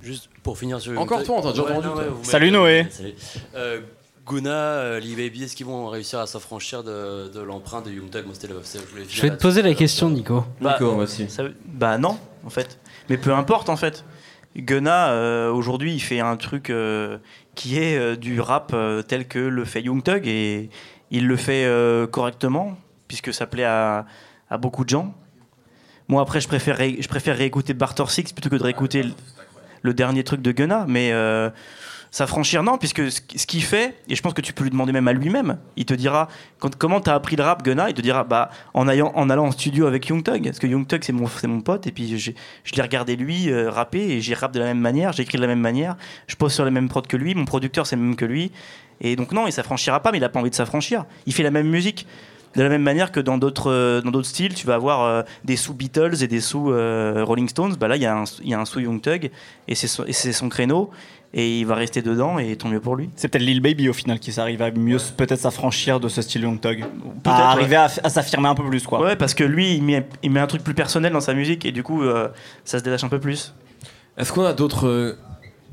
Juste 0.00 0.28
pour 0.42 0.56
finir 0.58 0.80
sur. 0.80 0.98
Encore 1.00 1.24
toi, 1.24 1.36
on 1.38 1.42
t'a 1.42 1.50
déjà 1.50 1.62
entendu, 1.76 1.88
Salut, 2.22 2.50
Noé. 2.52 2.86
Salut. 2.90 3.14
Euh, 3.56 3.80
Guna, 4.28 4.50
euh, 4.50 5.00
Lee 5.00 5.16
Baby, 5.16 5.44
est-ce 5.44 5.56
qu'ils 5.56 5.66
vont 5.66 5.88
réussir 5.88 6.18
à 6.18 6.26
s'affranchir 6.26 6.82
de, 6.84 7.28
de 7.28 7.40
l'empreinte 7.40 7.86
de 7.86 7.90
Young 7.90 8.10
Thug 8.10 8.24
Moi, 8.26 8.34
je 9.08 9.22
vais 9.22 9.30
te 9.30 9.40
poser 9.40 9.62
la 9.62 9.74
question, 9.74 10.10
Nico. 10.10 10.44
Bah, 10.60 10.74
Nico, 10.78 10.92
voici. 10.94 11.28
ça- 11.28 11.44
bah 11.66 11.98
non, 11.98 12.18
en 12.44 12.50
fait. 12.50 12.78
Mais 13.08 13.16
peu 13.16 13.32
importe, 13.32 13.68
en 13.68 13.76
fait. 13.76 14.04
Gunna, 14.56 15.10
euh, 15.12 15.50
aujourd'hui, 15.52 15.94
il 15.94 16.00
fait 16.00 16.20
un 16.20 16.36
truc 16.36 16.70
euh, 16.70 17.18
qui 17.54 17.78
est 17.78 17.96
euh, 17.96 18.16
du 18.16 18.40
rap 18.40 18.72
euh, 18.74 19.02
tel 19.02 19.26
que 19.28 19.38
le 19.38 19.64
fait 19.64 19.82
Young 19.82 20.02
Thug 20.02 20.26
et 20.26 20.68
il 21.10 21.26
le 21.26 21.36
fait 21.36 21.64
euh, 21.64 22.06
correctement, 22.06 22.76
puisque 23.06 23.32
ça 23.32 23.46
plaît 23.46 23.64
à, 23.64 24.04
à 24.50 24.58
beaucoup 24.58 24.84
de 24.84 24.90
gens. 24.90 25.14
Moi, 26.08 26.20
après, 26.22 26.40
je 26.40 26.48
préfère, 26.48 26.76
ré- 26.76 26.96
je 27.00 27.08
préfère 27.08 27.36
réécouter 27.36 27.74
Barter 27.74 28.04
Six 28.08 28.32
plutôt 28.32 28.48
que 28.48 28.56
de 28.56 28.62
réécouter 28.62 29.02
le, 29.04 29.12
le 29.82 29.94
dernier 29.94 30.24
truc 30.24 30.42
de 30.42 30.50
Gunna, 30.52 30.86
mais 30.88 31.12
euh, 31.12 31.50
s'affranchir, 32.10 32.62
non, 32.62 32.78
puisque 32.78 33.10
ce, 33.10 33.20
qu'il 33.20 33.62
fait, 33.62 33.94
et 34.08 34.14
je 34.14 34.22
pense 34.22 34.32
que 34.32 34.40
tu 34.40 34.52
peux 34.52 34.64
lui 34.64 34.70
demander 34.70 34.92
même 34.92 35.08
à 35.08 35.12
lui-même, 35.12 35.58
il 35.76 35.84
te 35.84 35.94
dira 35.94 36.28
quand, 36.58 36.74
comment 36.76 37.00
t'as 37.00 37.14
appris 37.14 37.36
le 37.36 37.42
rap, 37.42 37.62
Gunna, 37.62 37.90
il 37.90 37.94
te 37.94 38.00
dira 38.00 38.24
bah, 38.24 38.50
en, 38.74 38.88
allant, 38.88 39.12
en 39.14 39.50
studio 39.50 39.86
avec 39.86 40.08
Young 40.08 40.22
Thug, 40.22 40.44
parce 40.44 40.58
que 40.58 40.66
Young 40.66 40.86
Thug, 40.86 41.02
c'est 41.04 41.12
mon, 41.12 41.60
pote, 41.60 41.86
et 41.86 41.92
puis 41.92 42.18
je 42.18 42.74
l'ai 42.74 42.82
regardé 42.82 43.16
lui 43.16 43.50
euh, 43.50 43.70
rapper, 43.70 44.00
et 44.00 44.20
j'ai 44.20 44.34
rap 44.34 44.52
de 44.52 44.58
la 44.58 44.66
même 44.66 44.80
manière, 44.80 45.12
j'écris 45.12 45.36
de 45.36 45.42
la 45.42 45.48
même 45.48 45.60
manière, 45.60 45.96
je 46.26 46.36
pose 46.36 46.52
sur 46.52 46.64
les 46.64 46.70
mêmes 46.70 46.88
prods 46.88 47.02
que 47.02 47.16
lui, 47.16 47.34
mon 47.34 47.44
producteur, 47.44 47.86
c'est 47.86 47.96
le 47.96 48.02
même 48.02 48.16
que 48.16 48.24
lui, 48.24 48.52
et 49.00 49.16
donc 49.16 49.32
non, 49.32 49.46
il 49.46 49.52
s'affranchira 49.52 50.00
pas, 50.00 50.10
mais 50.10 50.18
il 50.18 50.24
a 50.24 50.28
pas 50.28 50.40
envie 50.40 50.50
de 50.50 50.54
s'affranchir. 50.54 51.04
Il 51.26 51.32
fait 51.32 51.44
la 51.44 51.50
même 51.50 51.68
musique. 51.68 52.06
De 52.56 52.62
la 52.62 52.70
même 52.70 52.82
manière 52.82 53.12
que 53.12 53.20
dans 53.20 53.36
d'autres 53.36 53.70
euh, 53.70 54.22
styles, 54.22 54.54
tu 54.54 54.66
vas 54.66 54.74
avoir 54.74 55.02
euh, 55.02 55.22
des 55.44 55.54
sous 55.54 55.74
Beatles 55.74 56.22
et 56.22 56.26
des 56.26 56.40
sous 56.40 56.64
Rolling 56.64 57.48
Stones. 57.48 57.76
Bah 57.78 57.86
là, 57.86 57.96
il 57.96 58.02
y 58.02 58.06
a 58.06 58.16
un 58.16 58.64
sous 58.64 58.80
Young 58.80 59.00
Thug 59.00 59.30
et 59.68 59.74
c'est 59.74 60.32
son 60.32 60.48
créneau 60.48 60.90
et 61.34 61.58
il 61.60 61.66
va 61.66 61.74
rester 61.74 62.00
dedans 62.02 62.38
et 62.38 62.56
tant 62.56 62.68
mieux 62.68 62.80
pour 62.80 62.96
lui. 62.96 63.10
C'est 63.16 63.28
peut-être 63.28 63.44
Lil 63.44 63.60
Baby 63.60 63.88
au 63.88 63.92
final 63.92 64.18
qui 64.18 64.38
arrive 64.40 64.62
à 64.62 64.70
mieux 64.70 64.96
peut-être 65.16 65.40
s'affranchir 65.40 66.00
de 66.00 66.08
ce 66.08 66.22
style 66.22 66.42
Young 66.42 66.60
Thug. 66.60 66.82
À 67.24 67.28
ouais. 67.30 67.42
arriver 67.42 67.76
à, 67.76 67.84
à 67.84 68.08
s'affirmer 68.08 68.48
un 68.48 68.54
peu 68.54 68.64
plus 68.64 68.86
quoi. 68.86 69.00
Ouais, 69.02 69.16
parce 69.16 69.34
que 69.34 69.44
lui, 69.44 69.74
il 69.74 69.82
met, 69.82 70.06
il 70.22 70.30
met 70.30 70.40
un 70.40 70.46
truc 70.46 70.64
plus 70.64 70.74
personnel 70.74 71.12
dans 71.12 71.20
sa 71.20 71.34
musique 71.34 71.64
et 71.66 71.72
du 71.72 71.82
coup, 71.82 72.02
euh, 72.02 72.28
ça 72.64 72.78
se 72.78 72.84
détache 72.84 73.04
un 73.04 73.08
peu 73.08 73.20
plus. 73.20 73.54
Est-ce 74.16 74.32
qu'on 74.32 74.44
a 74.44 74.52
d'autres 74.54 74.88
euh, 74.88 75.18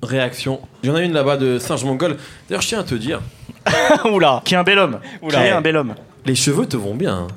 réactions? 0.04 0.60
Il 0.84 0.90
y 0.90 0.92
en 0.92 0.96
a 0.96 1.02
une 1.02 1.14
là-bas 1.14 1.38
de 1.38 1.58
Singe 1.58 1.84
Mongol. 1.86 2.18
D'ailleurs, 2.50 2.62
je 2.62 2.68
tiens 2.68 2.80
à 2.80 2.84
te 2.84 2.96
dire, 2.96 3.22
Oula. 4.06 4.42
Qui 4.46 4.54
est 4.56 4.58
un 4.58 4.64
bel 4.64 4.78
homme. 4.78 5.00
Oula. 5.22 5.38
Qui 5.40 5.46
est 5.48 5.52
un 5.52 5.62
bel 5.62 5.78
homme. 5.78 5.96
les 6.26 6.36
cheveux 6.36 6.66
te 6.68 6.78
vont 6.78 6.96
bien. 6.96 7.28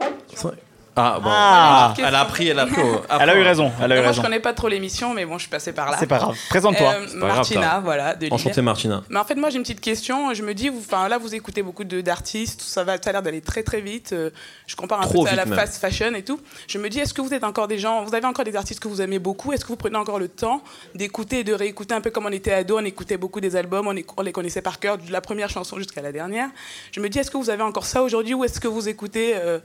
hein. 0.00 0.06
C'est 0.34 0.42
vrai. 0.46 0.56
Ah 0.96 1.18
bon. 1.22 1.30
Ah. 1.32 1.94
Elle 1.98 2.14
a 2.14 2.20
appris, 2.20 2.48
elle 2.48 2.58
a 2.58 2.62
appris. 2.62 2.80
Elle 3.20 3.30
a 3.30 3.36
eu 3.36 3.42
raison. 3.42 3.70
Elle 3.82 3.92
a 3.92 3.94
eu 3.96 3.98
Moi, 3.98 4.02
je 4.06 4.08
raison. 4.08 4.22
connais 4.22 4.40
pas 4.40 4.52
trop 4.52 4.68
l'émission, 4.68 5.14
mais 5.14 5.24
bon, 5.24 5.34
je 5.38 5.42
suis 5.42 5.50
passée 5.50 5.72
par 5.72 5.90
là. 5.90 5.96
C'est 5.98 6.06
pas 6.06 6.18
grave. 6.18 6.36
Présente-toi. 6.48 6.88
Euh, 6.88 7.06
pas 7.06 7.26
grave, 7.26 7.36
Martina, 7.36 7.70
ça. 7.70 7.80
voilà, 7.80 8.14
de 8.14 8.24
Lille. 8.24 8.34
Enchanté 8.34 8.60
Martina. 8.60 9.02
Mais 9.08 9.18
en 9.18 9.24
fait, 9.24 9.36
moi, 9.36 9.50
j'ai 9.50 9.56
une 9.56 9.62
petite 9.62 9.80
question. 9.80 10.34
Je 10.34 10.42
me 10.42 10.52
dis, 10.52 10.68
vous, 10.68 10.80
enfin, 10.80 11.08
là, 11.08 11.16
vous 11.18 11.34
écoutez 11.34 11.62
beaucoup 11.62 11.84
de- 11.84 12.00
d'artistes, 12.00 12.60
ça, 12.62 12.82
va, 12.84 12.96
ça 13.00 13.10
a 13.10 13.12
l'air 13.12 13.22
d'aller 13.22 13.40
très 13.40 13.62
très 13.62 13.80
vite. 13.80 14.12
Euh, 14.12 14.30
Je 14.66 14.74
compare 14.76 15.00
un 15.00 15.04
Trop 15.06 15.22
peu 15.22 15.26
ça 15.28 15.32
à 15.34 15.36
la 15.36 15.44
vite, 15.44 15.50
même. 15.54 15.58
fast 15.60 15.80
fashion 15.80 16.12
et 16.14 16.22
tout. 16.22 16.40
Je 16.68 16.78
me 16.78 16.88
dis, 16.88 16.98
est-ce 16.98 17.14
que 17.14 17.22
vous 17.22 17.32
êtes 17.34 17.44
encore 17.44 17.68
des 17.68 17.78
gens, 17.78 18.04
vous 18.04 18.14
avez 18.14 18.26
encore 18.26 18.44
des 18.44 18.56
artistes 18.56 18.80
que 18.80 18.88
vous 18.88 19.00
aimez 19.00 19.18
beaucoup? 19.18 19.52
Est-ce 19.52 19.64
que 19.64 19.68
vous 19.68 19.76
prenez 19.76 19.96
encore 19.96 20.18
le 20.18 20.28
temps 20.28 20.62
d'écouter 20.94 21.40
et 21.40 21.44
de 21.44 21.54
réécouter 21.54 21.94
un 21.94 22.00
peu 22.00 22.10
comme 22.10 22.26
on 22.26 22.32
était 22.32 22.52
ado 22.52 22.78
On 22.78 22.84
écoutait 22.84 23.16
beaucoup 23.16 23.40
des 23.40 23.54
albums, 23.56 23.86
on, 23.86 23.94
éc- 23.94 24.06
on 24.16 24.22
les 24.22 24.32
connaissait 24.32 24.62
par 24.62 24.78
cœur, 24.80 24.98
de 24.98 25.10
la 25.12 25.20
première 25.20 25.48
chanson 25.50 25.78
jusqu'à 25.78 26.02
la 26.02 26.12
dernière? 26.12 26.48
Je 26.92 27.00
me 27.00 27.08
dis, 27.08 27.18
est-ce 27.20 27.30
que 27.30 27.36
vous 27.36 27.50
avez 27.50 27.62
encore 27.62 27.86
ça 27.86 28.02
aujourd'hui 28.02 28.34
ou 28.34 28.44
est-ce 28.44 28.58
que 28.60 28.68
vous 28.68 28.88
écoutez 28.88 29.34
euh, 29.36 29.58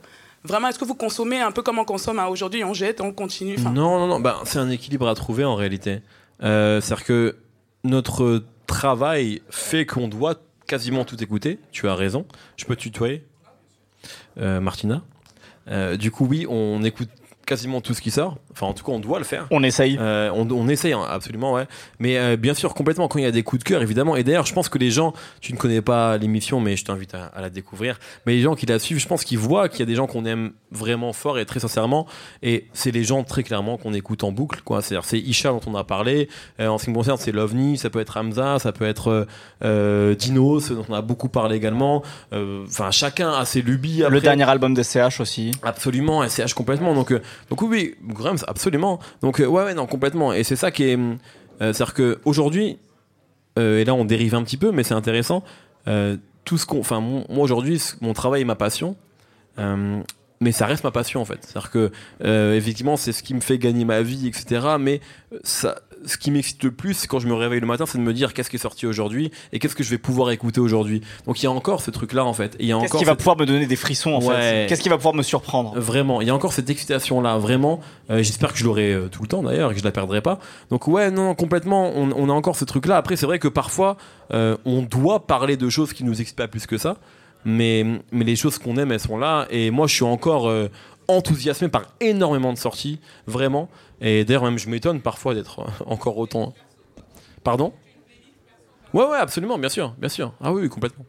vraiment 0.46 0.68
Est-ce 0.68 0.78
que 0.78 0.84
vous 0.84 0.94
consommez 0.94 1.40
un 1.40 1.52
peu 1.52 1.62
comme 1.62 1.78
on 1.78 1.84
consomme 1.84 2.18
hein, 2.18 2.26
aujourd'hui 2.26 2.64
On 2.64 2.72
jette, 2.74 3.00
on 3.00 3.12
continue. 3.12 3.56
Non, 3.58 3.72
non, 3.72 4.06
non. 4.06 4.20
Bah, 4.20 4.40
c'est 4.44 4.58
un 4.58 4.70
équilibre 4.70 5.08
à 5.08 5.14
trouver 5.14 5.44
en 5.44 5.54
réalité. 5.54 6.00
Euh, 6.42 6.80
C'est-à-dire 6.80 7.04
que 7.04 7.36
notre 7.84 8.42
travail 8.66 9.42
fait 9.50 9.86
qu'on 9.86 10.08
doit 10.08 10.34
quasiment 10.66 11.04
tout 11.04 11.22
écouter. 11.22 11.58
Tu 11.72 11.88
as 11.88 11.94
raison. 11.94 12.26
Je 12.56 12.64
peux 12.64 12.76
tutoyer, 12.76 13.24
Euh, 14.38 14.60
Martina? 14.60 15.02
Euh, 15.68 15.96
du 15.96 16.10
coup, 16.10 16.26
oui, 16.26 16.46
on 16.48 16.82
écoute 16.84 17.08
quasiment 17.46 17.80
tout 17.80 17.94
ce 17.94 18.02
qui 18.02 18.10
sort. 18.10 18.36
Enfin, 18.52 18.66
en 18.66 18.72
tout 18.72 18.84
cas, 18.84 18.92
on 18.92 18.98
doit 18.98 19.18
le 19.18 19.24
faire. 19.24 19.46
On 19.50 19.62
essaye. 19.62 19.96
Euh, 20.00 20.30
on, 20.34 20.50
on 20.50 20.68
essaye, 20.68 20.92
hein, 20.92 21.02
absolument, 21.08 21.52
ouais. 21.52 21.66
Mais 22.00 22.18
euh, 22.18 22.36
bien 22.36 22.54
sûr, 22.54 22.74
complètement, 22.74 23.08
quand 23.08 23.18
il 23.18 23.22
y 23.22 23.28
a 23.28 23.30
des 23.30 23.42
coups 23.42 23.62
de 23.62 23.68
cœur, 23.68 23.82
évidemment. 23.82 24.16
Et 24.16 24.24
d'ailleurs, 24.24 24.46
je 24.46 24.52
pense 24.52 24.68
que 24.68 24.78
les 24.78 24.90
gens, 24.90 25.12
tu 25.40 25.52
ne 25.52 25.58
connais 25.58 25.80
pas 25.80 26.18
l'émission, 26.18 26.60
mais 26.60 26.76
je 26.76 26.84
t'invite 26.84 27.14
à, 27.14 27.26
à 27.26 27.40
la 27.40 27.48
découvrir. 27.48 27.98
Mais 28.26 28.34
les 28.34 28.42
gens 28.42 28.54
qui 28.54 28.66
la 28.66 28.78
suivent, 28.78 28.98
je 28.98 29.06
pense 29.06 29.24
qu'ils 29.24 29.38
voient 29.38 29.68
qu'il 29.68 29.80
y 29.80 29.82
a 29.84 29.86
des 29.86 29.94
gens 29.94 30.06
qu'on 30.06 30.24
aime 30.24 30.52
vraiment 30.72 31.12
fort 31.12 31.38
et 31.38 31.46
très 31.46 31.60
sincèrement. 31.60 32.06
Et 32.42 32.66
c'est 32.72 32.90
les 32.90 33.04
gens, 33.04 33.22
très 33.22 33.44
clairement, 33.44 33.76
qu'on 33.78 33.94
écoute 33.94 34.24
en 34.24 34.32
boucle, 34.32 34.60
quoi. 34.62 34.82
C'est-à-dire, 34.82 35.04
c'est 35.06 35.18
Isha 35.20 35.50
dont 35.50 35.60
on 35.66 35.74
a 35.76 35.84
parlé. 35.84 36.28
Euh, 36.60 36.68
en 36.68 36.78
ce 36.78 36.84
qui 36.84 36.90
me 36.90 36.96
concerne, 36.96 37.18
c'est 37.18 37.32
Lovni, 37.32 37.78
ça 37.78 37.90
peut 37.90 38.00
être 38.00 38.16
Hamza, 38.16 38.58
ça 38.58 38.72
peut 38.72 38.86
être 38.86 39.26
Dino, 39.62 40.60
ce 40.60 40.74
dont 40.74 40.84
on 40.88 40.94
a 40.94 41.02
beaucoup 41.02 41.28
parlé 41.28 41.56
également. 41.56 42.02
Enfin, 42.32 42.90
chacun 42.90 43.32
a 43.32 43.44
ses 43.44 43.62
lubies. 43.62 44.02
Le 44.08 44.20
dernier 44.20 44.48
album 44.48 44.74
de 44.74 44.82
CH 44.82 45.20
aussi. 45.20 45.52
Absolument, 45.62 46.26
SCH 46.28 46.54
complètement. 46.54 46.94
Donc, 46.94 47.12
donc 47.50 47.62
oui, 47.62 47.94
absolument. 48.46 48.98
Donc 49.22 49.40
euh, 49.40 49.46
ouais, 49.46 49.64
ouais, 49.64 49.74
non, 49.74 49.86
complètement. 49.86 50.32
Et 50.32 50.44
c'est 50.44 50.56
ça 50.56 50.70
qui 50.70 50.84
est, 50.84 50.96
euh, 50.96 51.16
c'est-à-dire 51.58 51.94
que 51.94 52.18
aujourd'hui, 52.24 52.78
euh, 53.58 53.78
et 53.78 53.84
là 53.84 53.94
on 53.94 54.04
dérive 54.04 54.34
un 54.34 54.42
petit 54.42 54.56
peu, 54.56 54.72
mais 54.72 54.82
c'est 54.82 54.94
intéressant. 54.94 55.42
tout 56.44 56.58
ce 56.58 56.66
qu'on, 56.66 56.80
enfin 56.80 57.00
moi 57.00 57.24
aujourd'hui, 57.44 57.82
mon 58.00 58.12
travail 58.12 58.42
est 58.42 58.46
ma 58.46 58.54
passion. 58.54 58.96
Mais 60.40 60.52
ça 60.52 60.66
reste 60.66 60.84
ma 60.84 60.90
passion 60.90 61.20
en 61.20 61.24
fait. 61.24 61.38
C'est-à-dire 61.42 61.70
que 61.70 61.90
euh, 62.24 62.54
effectivement 62.56 62.96
c'est 62.96 63.12
ce 63.12 63.22
qui 63.22 63.34
me 63.34 63.40
fait 63.40 63.58
gagner 63.58 63.84
ma 63.84 64.02
vie, 64.02 64.26
etc. 64.28 64.76
Mais 64.78 65.00
euh, 65.32 65.38
ça, 65.44 65.76
ce 66.04 66.18
qui 66.18 66.30
m'excite 66.30 66.62
le 66.62 66.70
plus 66.72 66.94
c'est 66.94 67.06
quand 67.08 67.18
je 67.18 67.26
me 67.26 67.34
réveille 67.34 67.60
le 67.60 67.66
matin, 67.66 67.84
c'est 67.86 67.98
de 67.98 68.02
me 68.02 68.12
dire 68.12 68.34
qu'est-ce 68.34 68.50
qui 68.50 68.56
est 68.56 68.60
sorti 68.60 68.86
aujourd'hui 68.86 69.30
et 69.52 69.58
qu'est-ce 69.58 69.74
que 69.74 69.82
je 69.82 69.90
vais 69.90 69.98
pouvoir 69.98 70.30
écouter 70.30 70.60
aujourd'hui. 70.60 71.00
Donc 71.26 71.42
il 71.42 71.44
y 71.44 71.46
a 71.46 71.50
encore 71.50 71.80
ce 71.80 71.90
truc 71.90 72.12
là 72.12 72.24
en 72.24 72.34
fait. 72.34 72.54
Et 72.58 72.64
il 72.64 72.66
y 72.68 72.72
a 72.72 72.78
Qu'est-ce 72.80 72.96
qui 72.98 73.04
va 73.04 73.16
pouvoir 73.16 73.36
me 73.38 73.46
donner 73.46 73.66
des 73.66 73.76
frissons 73.76 74.12
en 74.12 74.20
Ouais. 74.22 74.34
fait 74.34 74.66
Qu'est-ce 74.68 74.82
qui 74.82 74.88
va 74.88 74.96
pouvoir 74.96 75.14
me 75.14 75.22
surprendre 75.22 75.78
Vraiment, 75.78 76.20
il 76.20 76.26
y 76.26 76.30
a 76.30 76.34
encore 76.34 76.52
cette 76.52 76.68
excitation 76.70 77.20
là, 77.20 77.38
vraiment. 77.38 77.80
Euh, 78.10 78.22
J'espère 78.22 78.52
que 78.52 78.58
je 78.58 78.64
l'aurai 78.64 78.92
euh, 78.92 79.08
tout 79.08 79.22
le 79.22 79.28
temps 79.28 79.42
d'ailleurs 79.42 79.70
et 79.70 79.74
que 79.74 79.80
je 79.80 79.84
la 79.84 79.92
perdrai 79.92 80.20
pas. 80.20 80.38
Donc 80.70 80.86
ouais, 80.88 81.10
non, 81.10 81.24
non, 81.24 81.34
complètement, 81.34 81.92
on, 81.96 82.12
on 82.12 82.28
a 82.28 82.32
encore 82.32 82.56
ce 82.56 82.64
truc 82.64 82.86
là. 82.86 82.96
Après, 82.98 83.16
c'est 83.16 83.26
vrai 83.26 83.38
que 83.38 83.48
parfois, 83.48 83.96
euh, 84.32 84.56
on 84.64 84.82
doit 84.82 85.26
parler 85.26 85.56
de 85.56 85.68
choses 85.68 85.92
qui 85.92 86.04
nous 86.04 86.20
excitent 86.20 86.36
pas 86.36 86.48
plus 86.48 86.66
que 86.66 86.78
ça, 86.78 86.96
mais, 87.46 87.84
mais 88.12 88.24
les 88.24 88.36
choses 88.36 88.58
qu'on 88.58 88.76
aime, 88.76 88.92
elles 88.92 89.00
sont 89.00 89.16
là. 89.16 89.46
Et 89.50 89.70
moi, 89.70 89.86
je 89.86 89.94
suis 89.94 90.04
encore 90.04 90.48
euh, 90.48 90.68
enthousiasmé 91.08 91.68
par 91.68 91.84
énormément 92.00 92.52
de 92.52 92.58
sorties, 92.58 93.00
vraiment. 93.26 93.70
Et 94.02 94.24
d'ailleurs, 94.26 94.44
même 94.44 94.58
je 94.58 94.68
m'étonne 94.68 95.00
parfois 95.00 95.34
d'être 95.34 95.64
encore 95.86 96.18
autant. 96.18 96.52
Pardon? 97.44 97.72
Ouais, 98.92 99.04
ouais, 99.06 99.18
absolument, 99.18 99.58
bien 99.58 99.68
sûr, 99.68 99.94
bien 99.98 100.08
sûr. 100.08 100.32
Ah 100.42 100.52
oui, 100.52 100.62
oui, 100.62 100.68
complètement. 100.68 101.04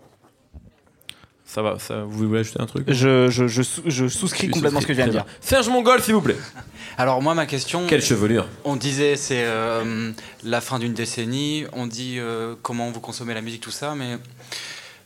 Ça 1.45 1.61
va, 1.61 1.79
ça, 1.79 2.03
vous 2.03 2.27
voulez 2.27 2.41
ajouter 2.41 2.59
un 2.59 2.65
truc? 2.65 2.83
Je, 2.91 3.29
je, 3.29 3.47
je, 3.47 3.61
sou- 3.61 3.81
je 3.85 4.07
souscris 4.09 4.49
complètement 4.49 4.81
ce 4.81 4.85
que 4.85 4.91
je 4.93 4.97
viens 4.97 5.07
de 5.07 5.11
dire. 5.13 5.23
bien. 5.23 5.33
Serge 5.39 5.69
Mongol, 5.69 6.01
s'il 6.01 6.13
vous 6.13 6.21
plaît. 6.21 6.35
Alors 6.97 7.21
moi, 7.21 7.33
ma 7.35 7.45
question... 7.45 7.87
Quelle 7.87 8.01
chevelure? 8.01 8.47
On 8.65 8.75
disait 8.75 9.15
c'est 9.15 9.45
euh, 9.45 10.11
la 10.43 10.59
fin 10.59 10.77
d'une 10.77 10.93
décennie, 10.93 11.63
on 11.71 11.87
dit 11.87 12.17
euh, 12.19 12.55
comment 12.61 12.91
vous 12.91 12.99
consommez 12.99 13.33
la 13.33 13.41
musique, 13.41 13.61
tout 13.61 13.71
ça, 13.71 13.95
mais 13.95 14.17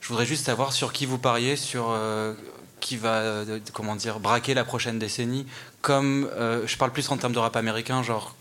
je 0.02 0.08
voudrais 0.10 0.26
juste 0.26 0.46
savoir 0.46 0.74
sur 0.74 0.92
qui 0.92 1.06
vous 1.06 1.18
pariez, 1.18 1.56
sur 1.56 1.88
euh, 1.92 2.34
qui 2.80 2.98
va, 2.98 3.20
euh, 3.20 3.60
comment 3.74 3.96
dire, 3.96 4.20
braquer 4.20 4.54
la 4.54 4.64
prochaine 4.66 5.00
décennie, 5.00 5.46
comme, 5.82 6.30
euh, 6.34 6.66
je 6.68 6.76
parle 6.78 6.92
plus 6.92 7.10
en 7.12 7.18
termes 7.18 7.34
de 7.34 7.40
rap 7.40 7.56
américain, 7.56 8.04
genre 8.04 8.36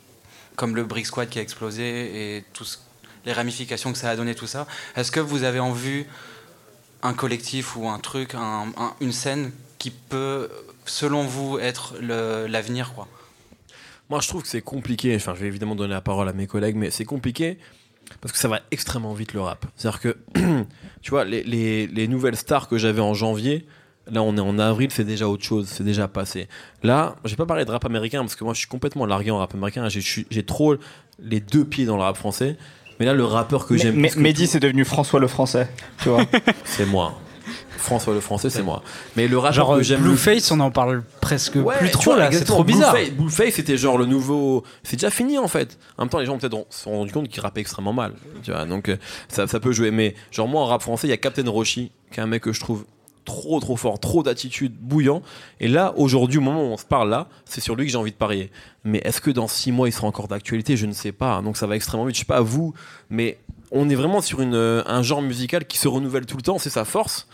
comme 0.56 0.74
le 0.74 0.84
Brick 0.84 1.06
Squad 1.06 1.28
qui 1.28 1.38
a 1.38 1.42
explosé 1.42 2.36
et 2.38 2.44
les 3.26 3.32
ramifications 3.32 3.92
que 3.92 3.98
ça 3.98 4.10
a 4.10 4.16
donné 4.16 4.34
tout 4.34 4.46
ça. 4.46 4.66
Est-ce 4.96 5.12
que 5.12 5.20
vous 5.20 5.42
avez 5.44 5.60
en 5.60 5.72
vue 5.72 6.06
un 7.02 7.14
collectif 7.14 7.76
ou 7.76 7.88
un 7.88 7.98
truc, 7.98 8.34
un- 8.34 8.72
un- 8.76 8.94
une 9.00 9.12
scène 9.12 9.52
qui 9.78 9.90
peut, 9.90 10.50
selon 10.86 11.24
vous, 11.24 11.58
être 11.58 11.94
l'avenir 12.00 12.92
quoi? 12.94 13.08
Moi, 14.10 14.20
je 14.20 14.28
trouve 14.28 14.42
que 14.42 14.48
c'est 14.48 14.60
compliqué. 14.60 15.14
Enfin, 15.14 15.34
je 15.34 15.40
vais 15.40 15.46
évidemment 15.46 15.76
donner 15.76 15.94
la 15.94 16.00
parole 16.00 16.28
à 16.28 16.32
mes 16.32 16.46
collègues, 16.48 16.74
mais 16.76 16.90
c'est 16.90 17.04
compliqué 17.04 17.58
parce 18.20 18.32
que 18.32 18.38
ça 18.38 18.48
va 18.48 18.60
extrêmement 18.70 19.14
vite 19.14 19.32
le 19.34 19.40
rap. 19.40 19.66
C'est-à-dire 19.76 20.00
que, 20.00 20.16
tu 21.02 21.10
vois, 21.10 21.24
les, 21.24 21.42
les- 21.44 21.86
les 21.86 22.08
nouvelles 22.08 22.36
stars 22.36 22.68
que 22.68 22.78
j'avais 22.78 23.00
en 23.00 23.14
janvier, 23.14 23.66
là, 24.10 24.22
on 24.22 24.36
est 24.36 24.40
en 24.40 24.58
avril, 24.58 24.88
c'est 24.90 25.04
déjà 25.04 25.28
autre 25.28 25.44
chose, 25.44 25.68
c'est 25.68 25.84
déjà 25.84 26.08
passé. 26.08 26.48
Là, 26.82 27.16
j'ai 27.24 27.36
pas 27.36 27.46
parlé 27.46 27.64
de 27.64 27.70
rap 27.70 27.84
américain 27.84 28.20
parce 28.20 28.34
que 28.36 28.44
moi, 28.44 28.54
je 28.54 28.58
suis 28.58 28.68
complètement 28.68 29.06
largué 29.06 29.30
en 29.30 29.38
rap 29.38 29.54
américain. 29.54 29.88
J'ai- 29.88 30.42
trop 30.44 30.74
les 31.22 31.40
deux 31.40 31.64
pieds 31.64 31.84
dans 31.86 31.96
le 31.96 32.02
rap 32.02 32.16
français. 32.16 32.56
Mais 32.98 33.06
là, 33.06 33.14
le 33.14 33.24
rappeur 33.24 33.66
que 33.66 33.74
j'aime, 33.78 33.96
Mehdi, 34.16 34.46
c'est 34.46 34.60
devenu 34.60 34.84
François 34.84 35.20
le 35.20 35.26
Français. 35.26 35.68
Tu 36.02 36.08
vois. 36.10 36.24
c'est 36.64 36.84
moi. 36.86 37.18
François 37.80 38.14
le 38.14 38.20
français, 38.20 38.50
c'est 38.50 38.62
moi. 38.62 38.82
Mais 39.16 39.26
le 39.28 39.38
rappeur 39.38 39.54
Genre 39.54 39.76
que 39.76 39.82
j'aime 39.82 40.02
le 40.02 40.10
Blueface, 40.10 40.50
on 40.50 40.60
en 40.60 40.70
parle 40.70 41.02
presque 41.20 41.56
Ouais, 41.56 41.76
plus 41.78 41.90
trop 41.90 42.12
vois, 42.12 42.18
là, 42.18 42.32
c'est 42.32 42.44
trop 42.44 42.64
bizarre. 42.64 42.92
Blueface, 42.92 43.12
Blueface, 43.14 43.54
c'était 43.54 43.76
genre 43.76 43.98
le 43.98 44.06
nouveau. 44.06 44.64
C'est 44.82 44.96
déjà 44.96 45.10
fini 45.10 45.38
en 45.38 45.48
fait. 45.48 45.78
En 45.98 46.02
même 46.02 46.10
temps, 46.10 46.18
les 46.18 46.26
gens 46.26 46.38
peut-être 46.38 46.66
se 46.70 46.82
sont 46.84 46.90
rendus 46.92 47.12
compte 47.12 47.28
qu'il 47.28 47.40
rappait 47.40 47.60
extrêmement 47.60 47.92
mal. 47.92 48.12
Tu 48.42 48.50
vois, 48.52 48.64
donc 48.66 48.88
euh, 48.88 48.96
ça, 49.28 49.46
ça 49.46 49.60
peut 49.60 49.72
jouer. 49.72 49.90
Mais 49.90 50.14
genre, 50.30 50.48
moi 50.48 50.62
en 50.62 50.66
rap 50.66 50.82
français, 50.82 51.06
il 51.06 51.10
y 51.10 51.14
a 51.14 51.16
Captain 51.16 51.48
Roshi, 51.48 51.90
qui 52.12 52.20
est 52.20 52.22
un 52.22 52.26
mec 52.26 52.42
que 52.42 52.52
je 52.52 52.60
trouve 52.60 52.84
trop 53.24 53.60
trop 53.60 53.76
fort, 53.76 54.00
trop 54.00 54.22
d'attitude, 54.22 54.74
bouillant. 54.80 55.22
Et 55.60 55.68
là, 55.68 55.92
aujourd'hui, 55.96 56.38
au 56.38 56.42
moment 56.42 56.62
où 56.62 56.72
on 56.72 56.76
se 56.76 56.84
parle 56.84 57.10
là, 57.10 57.28
c'est 57.44 57.60
sur 57.60 57.76
lui 57.76 57.86
que 57.86 57.92
j'ai 57.92 57.98
envie 57.98 58.12
de 58.12 58.16
parier. 58.16 58.50
Mais 58.84 59.00
est-ce 59.04 59.20
que 59.20 59.30
dans 59.30 59.48
six 59.48 59.72
mois, 59.72 59.88
il 59.88 59.92
sera 59.92 60.06
encore 60.06 60.28
d'actualité? 60.28 60.76
Je 60.76 60.86
ne 60.86 60.92
sais 60.92 61.12
pas. 61.12 61.40
Donc 61.42 61.56
ça 61.56 61.66
va 61.66 61.76
extrêmement 61.76 62.06
vite. 62.06 62.16
Je 62.16 62.20
sais 62.20 62.26
pas 62.26 62.38
à 62.38 62.42
vous, 62.42 62.74
mais 63.08 63.38
on 63.70 63.88
est 63.88 63.94
vraiment 63.94 64.20
sur 64.20 64.40
une, 64.40 64.54
euh, 64.54 64.82
un 64.86 65.02
genre 65.02 65.22
musical 65.22 65.64
qui 65.64 65.78
se 65.78 65.88
renouvelle 65.88 66.26
tout 66.26 66.36
le 66.36 66.42
temps. 66.42 66.58
C'est 66.58 66.70
sa 66.70 66.84
force. 66.84 67.28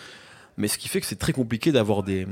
Mais 0.56 0.68
ce 0.68 0.78
qui 0.78 0.88
fait 0.88 1.00
que 1.00 1.06
c'est 1.06 1.18
très 1.18 1.32
compliqué 1.32 1.72
d'avoir 1.72 2.02
des, 2.02 2.26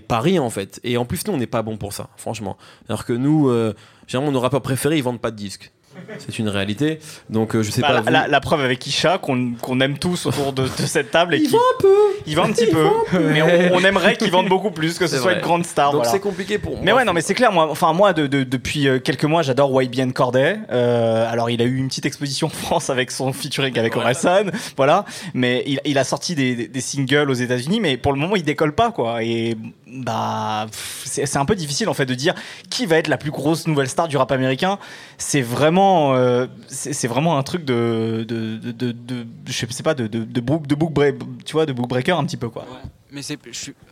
paris 0.00 0.38
en 0.38 0.50
fait. 0.50 0.80
Et 0.84 0.96
en 0.96 1.04
plus, 1.04 1.26
nous, 1.26 1.34
on 1.34 1.36
n'est 1.36 1.46
pas 1.46 1.62
bon 1.62 1.76
pour 1.76 1.92
ça, 1.92 2.08
franchement. 2.16 2.56
Alors 2.88 3.04
que 3.04 3.12
nous, 3.12 3.48
euh, 3.48 3.74
généralement, 4.06 4.32
nos 4.32 4.40
rappeurs 4.40 4.62
préférés, 4.62 4.96
ils 4.96 5.02
vendent 5.02 5.20
pas 5.20 5.30
de 5.30 5.36
disques. 5.36 5.72
C'est 6.18 6.38
une 6.38 6.48
réalité. 6.48 6.98
Donc, 7.30 7.54
euh, 7.54 7.62
je 7.62 7.70
sais 7.70 7.80
Bah, 7.80 7.88
pas. 7.88 7.94
la, 7.94 8.00
vous- 8.00 8.10
la- 8.10 8.28
la 8.28 8.40
preuve 8.40 8.60
avec 8.62 8.86
Isha, 8.86 9.18
qu'on 9.18 9.52
qu'on 9.60 9.80
aime 9.80 9.98
tous 9.98 10.26
autour 10.26 10.52
de, 10.52 10.62
de 10.64 10.86
cette 10.86 11.10
table. 11.10 11.34
Et 11.34 11.38
Il 11.38 11.44
qui- 11.46 11.52
vend 11.52 11.58
un 11.58 11.80
peu. 11.82 11.94
Il 12.26 12.36
vend 12.36 12.44
un 12.44 12.52
petit 12.52 12.66
peu. 12.66 12.84
Mais 13.32 13.42
on, 13.42 13.74
on 13.76 13.80
aimerait 13.84 14.16
qu'il 14.16 14.30
vende 14.30 14.48
beaucoup 14.48 14.70
plus, 14.70 14.98
que 14.98 15.06
ce 15.06 15.14
C'est 15.16 15.22
soit 15.22 15.32
vrai. 15.32 15.40
une 15.40 15.44
grande 15.44 15.64
star. 15.66 15.92
Donc, 15.92 16.02
voilà. 16.02 16.10
c'est 16.10 16.20
compliqué 16.20 16.58
pour 16.58 16.72
moi. 16.72 16.80
Mais 16.82 16.92
ouais, 16.92 17.04
non, 17.04 17.12
mais 17.12 17.20
c'est 17.20 17.34
clair. 17.34 17.52
Moi, 17.52 17.68
enfin, 17.70 17.92
moi, 17.92 18.12
de, 18.12 18.26
de- 18.26 18.44
depuis 18.44 18.88
euh, 18.88 18.98
quelques 18.98 19.24
mois, 19.24 19.42
j'adore 19.42 19.80
YBN 19.82 20.12
Corday. 20.12 20.58
Euh, 20.72 21.30
alors, 21.30 21.50
il 21.50 21.60
a 21.60 21.64
eu 21.64 21.76
une 21.76 21.88
petite 21.88 22.06
exposition 22.06 22.46
en 22.48 22.50
France 22.50 22.90
avec 22.90 23.10
son 23.10 23.32
featuring 23.32 23.78
avec 23.78 23.96
Orelsan, 23.96 24.50
voilà. 24.76 25.04
Mais 25.34 25.62
il, 25.66 25.80
il 25.84 25.98
a 25.98 26.04
sorti 26.04 26.34
des, 26.34 26.54
des- 26.54 26.68
des 26.68 26.80
singles 26.80 27.30
aux 27.30 27.34
États-Unis, 27.34 27.80
mais 27.80 27.96
pour 27.96 28.12
le 28.12 28.18
moment, 28.18 28.36
il 28.36 28.42
décolle 28.44 28.74
pas, 28.74 28.90
quoi. 28.90 29.22
Et 29.22 29.56
bah, 29.86 30.66
c'est 31.04 31.26
c'est 31.26 31.38
un 31.38 31.44
peu 31.44 31.54
difficile 31.54 31.88
en 31.88 31.94
fait 31.94 32.06
de 32.06 32.14
dire 32.14 32.34
qui 32.70 32.86
va 32.86 32.96
être 32.96 33.06
la 33.08 33.18
plus 33.18 33.30
grosse 33.30 33.66
nouvelle 33.66 33.88
star 33.88 34.08
du 34.08 34.16
rap 34.16 34.32
américain. 34.32 34.78
C'est 35.18 35.42
vraiment, 35.42 36.14
euh, 36.14 36.46
c'est 36.66 36.92
c'est 36.92 37.08
vraiment 37.08 37.38
un 37.38 37.42
truc 37.42 37.64
de, 37.64 38.24
de, 38.26 38.56
de, 38.56 38.72
de- 38.72 38.92
de- 38.92 39.26
je 39.46 39.66
sais 39.66 39.82
pas, 39.82 39.94
de, 39.94 40.06
de, 40.08 40.24
de 40.24 40.40
book, 40.40 40.66
de 40.66 40.74
book 40.74 40.92
break- 40.92 41.18
tu 41.44 41.52
vois, 41.52 41.66
de 41.66 41.72
book 41.72 41.88
breaker 41.88 42.18
un 42.18 42.24
petit 42.24 42.36
peu, 42.36 42.48
quoi. 42.48 42.66
Mais 43.12 43.22
c'est, 43.22 43.38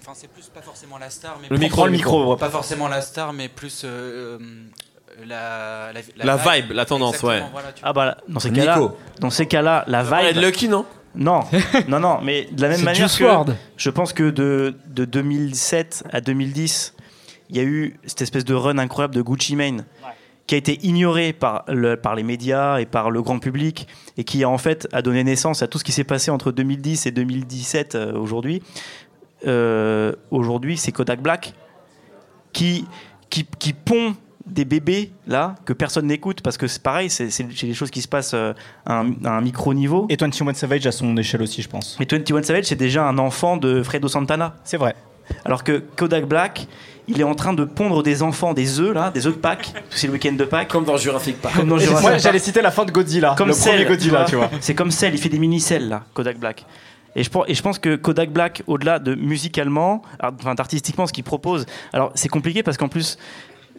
enfin, 0.02 0.12
c'est 0.14 0.28
plus 0.28 0.46
pas 0.52 0.60
forcément 0.62 0.98
la 0.98 1.08
star, 1.08 1.38
mais 1.40 1.46
Le 1.48 1.56
micro, 1.58 1.86
le 1.86 1.92
micro. 1.92 2.36
pas 2.36 2.50
forcément 2.50 2.88
la 2.88 3.00
star, 3.00 3.32
mais 3.32 3.48
plus 3.48 3.82
euh, 3.84 4.38
euh, 4.40 5.24
la, 5.24 5.92
la, 5.92 6.24
La 6.24 6.36
vibe, 6.36 6.72
la 6.72 6.84
tendance, 6.84 7.14
Exactement, 7.14 7.46
ouais. 7.46 7.50
voilà, 7.52 7.68
Ah 7.84 7.92
bah 7.92 8.16
dans 8.28 8.40
ces 8.40 8.50
cas-là, 8.50 8.80
dans 9.20 9.30
ces 9.30 9.46
cas-là, 9.46 9.84
la 9.86 10.02
vibe. 10.02 10.34
de 10.34 10.40
Lucky, 10.40 10.68
non? 10.68 10.84
Non, 11.16 11.40
non, 11.88 12.00
non, 12.00 12.18
mais 12.22 12.48
de 12.50 12.62
la 12.62 12.68
même 12.68 12.82
manière 12.82 13.08
que 13.14 13.52
je 13.76 13.90
pense 13.90 14.12
que 14.12 14.30
de, 14.30 14.74
de 14.88 15.04
2007 15.04 16.04
à 16.12 16.20
2010, 16.20 16.94
il 17.50 17.56
y 17.56 17.60
a 17.60 17.62
eu 17.62 17.96
cette 18.04 18.22
espèce 18.22 18.44
de 18.44 18.54
run 18.54 18.78
incroyable 18.78 19.14
de 19.14 19.22
Gucci 19.22 19.56
Mane 19.56 19.84
qui 20.46 20.54
a 20.54 20.58
été 20.58 20.78
ignoré 20.82 21.32
par, 21.32 21.64
le, 21.68 21.96
par 21.96 22.14
les 22.14 22.22
médias 22.22 22.78
et 22.78 22.86
par 22.86 23.10
le 23.10 23.22
grand 23.22 23.38
public 23.38 23.88
et 24.16 24.24
qui 24.24 24.44
en 24.44 24.58
fait 24.58 24.86
a 24.92 25.00
donné 25.00 25.24
naissance 25.24 25.62
à 25.62 25.68
tout 25.68 25.78
ce 25.78 25.84
qui 25.84 25.92
s'est 25.92 26.04
passé 26.04 26.30
entre 26.30 26.52
2010 26.52 27.06
et 27.06 27.10
2017 27.10 27.94
euh, 27.94 28.12
aujourd'hui. 28.12 28.62
Euh, 29.46 30.12
aujourd'hui, 30.30 30.76
c'est 30.76 30.92
Kodak 30.92 31.20
Black 31.22 31.54
qui, 32.52 32.86
qui, 33.30 33.46
qui 33.58 33.72
pond 33.72 34.14
des 34.46 34.64
bébés 34.64 35.10
là 35.26 35.54
que 35.64 35.72
personne 35.72 36.06
n'écoute 36.06 36.40
parce 36.42 36.56
que 36.58 36.66
c'est 36.66 36.82
pareil, 36.82 37.08
c'est 37.10 37.28
des 37.42 37.74
choses 37.74 37.90
qui 37.90 38.02
se 38.02 38.08
passent 38.08 38.34
euh, 38.34 38.52
à 38.84 39.00
un, 39.00 39.12
à 39.24 39.30
un 39.36 39.40
micro 39.40 39.72
niveau. 39.74 40.06
Et 40.10 40.16
21 40.16 40.52
Savage 40.54 40.86
à 40.86 40.92
son 40.92 41.16
échelle 41.16 41.42
aussi, 41.42 41.62
je 41.62 41.68
pense. 41.68 41.96
Mais 41.98 42.06
21 42.10 42.42
Savage, 42.42 42.64
c'est 42.64 42.76
déjà 42.76 43.04
un 43.06 43.18
enfant 43.18 43.56
de 43.56 43.82
Fredo 43.82 44.08
Santana. 44.08 44.54
C'est 44.64 44.76
vrai. 44.76 44.94
Alors 45.46 45.64
que 45.64 45.82
Kodak 45.96 46.26
Black, 46.26 46.66
il 47.08 47.18
est 47.20 47.24
en 47.24 47.34
train 47.34 47.54
de 47.54 47.64
pondre 47.64 48.02
des 48.02 48.22
enfants, 48.22 48.52
des 48.52 48.80
œufs 48.80 48.94
là, 48.94 49.10
des 49.10 49.26
œufs 49.26 49.34
de 49.34 49.38
Pâques. 49.40 49.72
C'est 49.90 50.06
le 50.06 50.12
week-end 50.12 50.32
de 50.32 50.44
Pâques. 50.44 50.68
Comme 50.68 50.84
dans 50.84 50.98
Jurassic 50.98 51.40
Park. 51.40 51.56
Comme 51.56 51.68
dans 51.68 51.78
Jurassic 51.78 52.02
Moi, 52.02 52.18
j'allais 52.18 52.38
citer 52.38 52.60
la 52.60 52.70
fin 52.70 52.84
de 52.84 52.90
Godzilla, 52.90 53.34
Comme 53.36 53.48
le 53.48 53.54
Cell, 53.54 53.72
premier 53.76 53.86
Godzilla, 53.88 54.24
tu 54.28 54.36
vois. 54.36 54.50
C'est 54.60 54.74
comme 54.74 54.90
Cell, 54.90 55.14
il 55.14 55.18
fait 55.18 55.28
des 55.30 55.38
mini-cells 55.38 55.88
là, 55.88 56.02
Kodak 56.12 56.38
Black. 56.38 56.66
Et 57.16 57.22
je, 57.22 57.30
pense- 57.30 57.44
et 57.48 57.54
je 57.54 57.62
pense 57.62 57.78
que 57.78 57.94
Kodak 57.96 58.30
Black, 58.32 58.62
au-delà 58.66 58.98
de 58.98 59.14
musicalement, 59.14 60.02
enfin 60.20 60.54
d'artistiquement, 60.54 61.06
ce 61.06 61.12
qu'il 61.12 61.24
propose, 61.24 61.64
alors 61.92 62.10
c'est 62.14 62.28
compliqué 62.28 62.62
parce 62.62 62.76
qu'en 62.76 62.88
plus, 62.88 63.18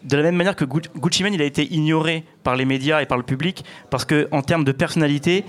de 0.06 0.16
la 0.16 0.22
même 0.22 0.36
manière 0.36 0.56
que 0.56 0.64
Gu- 0.64 0.88
Gucci 0.96 1.22
Mane, 1.22 1.34
il 1.34 1.42
a 1.42 1.44
été 1.44 1.62
ignoré 1.74 2.24
par 2.42 2.56
les 2.56 2.64
médias 2.64 3.00
et 3.02 3.06
par 3.06 3.18
le 3.18 3.24
public, 3.24 3.64
parce 3.90 4.04
que 4.04 4.28
en 4.30 4.42
termes 4.42 4.64
de 4.64 4.72
personnalité, 4.72 5.44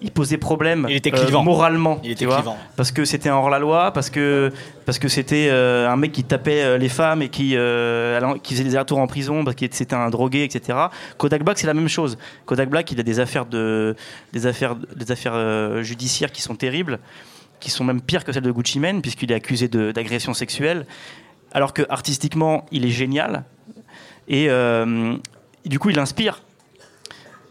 il 0.00 0.12
posait 0.12 0.38
problème 0.38 0.86
Il 0.88 0.94
était 0.94 1.12
euh, 1.12 1.42
moralement. 1.42 1.98
Il 2.04 2.12
était 2.12 2.20
tu 2.20 2.26
vois. 2.26 2.36
Parce 2.76 2.92
que 2.92 3.04
c'était 3.04 3.28
un 3.28 3.34
hors-la-loi, 3.34 3.92
parce 3.92 4.10
que 4.10 4.52
parce 4.86 4.98
que 5.00 5.08
c'était 5.08 5.48
euh, 5.50 5.88
un 5.90 5.96
mec 5.96 6.12
qui 6.12 6.22
tapait 6.22 6.62
euh, 6.62 6.78
les 6.78 6.88
femmes 6.88 7.20
et 7.20 7.28
qui, 7.30 7.54
euh, 7.56 8.20
qui 8.44 8.54
faisait 8.54 8.68
des 8.70 8.78
retours 8.78 8.98
en 8.98 9.08
prison 9.08 9.42
parce 9.44 9.56
qu'il 9.56 9.68
c'était 9.74 9.96
un 9.96 10.08
drogué, 10.08 10.44
etc. 10.44 10.78
Kodak 11.16 11.42
Black, 11.42 11.58
c'est 11.58 11.66
la 11.66 11.74
même 11.74 11.88
chose. 11.88 12.16
Kodak 12.46 12.70
Black, 12.70 12.92
il 12.92 13.00
a 13.00 13.02
des 13.02 13.18
affaires 13.18 13.44
de 13.46 13.96
des 14.32 14.46
affaires 14.46 14.76
des 14.76 15.10
affaires 15.10 15.82
judiciaires 15.82 16.30
qui 16.30 16.42
sont 16.42 16.54
terribles, 16.54 17.00
qui 17.58 17.70
sont 17.72 17.82
même 17.82 18.00
pires 18.00 18.22
que 18.24 18.30
celles 18.32 18.44
de 18.44 18.52
Gucci 18.52 18.78
Mane 18.78 19.02
puisqu'il 19.02 19.32
est 19.32 19.34
accusé 19.34 19.66
d'agression 19.66 20.32
sexuelle, 20.32 20.86
alors 21.52 21.72
que 21.74 21.82
artistiquement, 21.88 22.66
il 22.70 22.84
est 22.86 22.90
génial 22.90 23.42
et, 24.28 24.48
euh, 24.48 25.16
du 25.64 25.78
coup, 25.78 25.90
il 25.90 25.98
inspire 25.98 26.42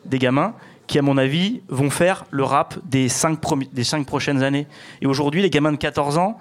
des 0.06 0.20
gamins 0.20 0.54
qui, 0.86 0.98
à 0.98 1.02
mon 1.02 1.18
avis, 1.18 1.62
vont 1.68 1.90
faire 1.90 2.26
le 2.32 2.44
rap 2.44 2.76
des 2.86 3.10
cinq, 3.10 3.40
prochaines 4.06 4.44
années. 4.44 4.68
Et 5.02 5.06
aujourd'hui, 5.06 5.42
les 5.42 5.50
gamins 5.50 5.72
de 5.72 5.78
14 5.78 6.18
ans, 6.18 6.40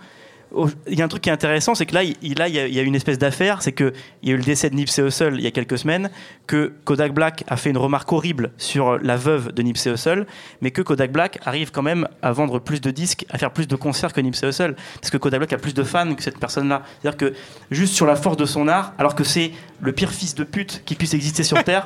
il 0.87 0.99
y 0.99 1.03
a 1.03 1.05
un 1.05 1.09
truc 1.09 1.23
qui 1.23 1.29
est 1.29 1.33
intéressant, 1.33 1.75
c'est 1.75 1.87
que 1.87 1.95
là, 1.95 2.03
il, 2.03 2.17
y 2.23 2.59
a- 2.79 2.83
une 2.83 2.95
espèce 2.95 3.19
d'affaire, 3.19 3.63
c'est 3.63 3.73
qu'il 3.73 3.93
y 4.23 4.31
a 4.31 4.35
eu 4.35 4.37
le 4.37 4.43
décès 4.43 4.71
de 4.71 4.75
Nipsey 4.75 5.03
Hussle 5.03 5.35
il 5.35 5.43
y 5.43 5.47
a 5.47 5.51
quelques 5.51 5.79
semaines, 5.79 6.11
que 6.47 6.73
Kodak 6.85 7.13
Black 7.13 7.45
a 7.49 7.57
fait 7.57 7.71
une 7.71 7.79
remarque 7.79 8.13
horrible 8.13 8.53
sur 8.57 8.99
la 8.99 9.17
veuve 9.17 9.53
de 9.53 9.63
Nipsey 9.63 9.93
Hussle, 9.93 10.27
mais 10.61 10.71
que 10.71 10.83
Kodak 10.83 11.13
Black 11.13 11.39
arrive 11.45 11.71
quand 11.71 11.83
même 11.83 12.09
à 12.23 12.33
vendre 12.33 12.59
plus 12.59 12.81
de 12.81 12.91
disques, 12.91 13.27
à 13.31 13.39
faire 13.39 13.51
plus 13.51 13.69
de 13.69 13.77
concerts 13.77 14.13
que 14.13 14.21
Nipsey 14.21 14.49
Hussle, 14.49 14.77
parce 15.01 15.11
que 15.11 15.17
Kodak 15.19 15.41
Black 15.41 15.53
a 15.53 15.59
plus 15.59 15.75
de 15.75 15.83
fans 15.83 16.15
que 16.15 16.23
cette 16.23 16.39
personne-là. 16.39 16.83
C'est-à-dire 17.01 17.17
que 17.17 17.35
juste 17.71 17.95
sur 17.95 18.07
la 18.07 18.17
force 18.17 18.37
de 18.37 18.47
son 18.47 18.69
art, 18.69 18.93
alors 18.99 19.15
que 19.15 19.25
c'est 19.25 19.53
le 19.81 19.93
pire 19.93 20.11
fils 20.11 20.35
de 20.35 20.45
pute 20.45 20.83
qui 20.85 20.95
puisse 20.95 21.15
exister 21.15 21.43
sur 21.43 21.63
Terre, 21.65 21.85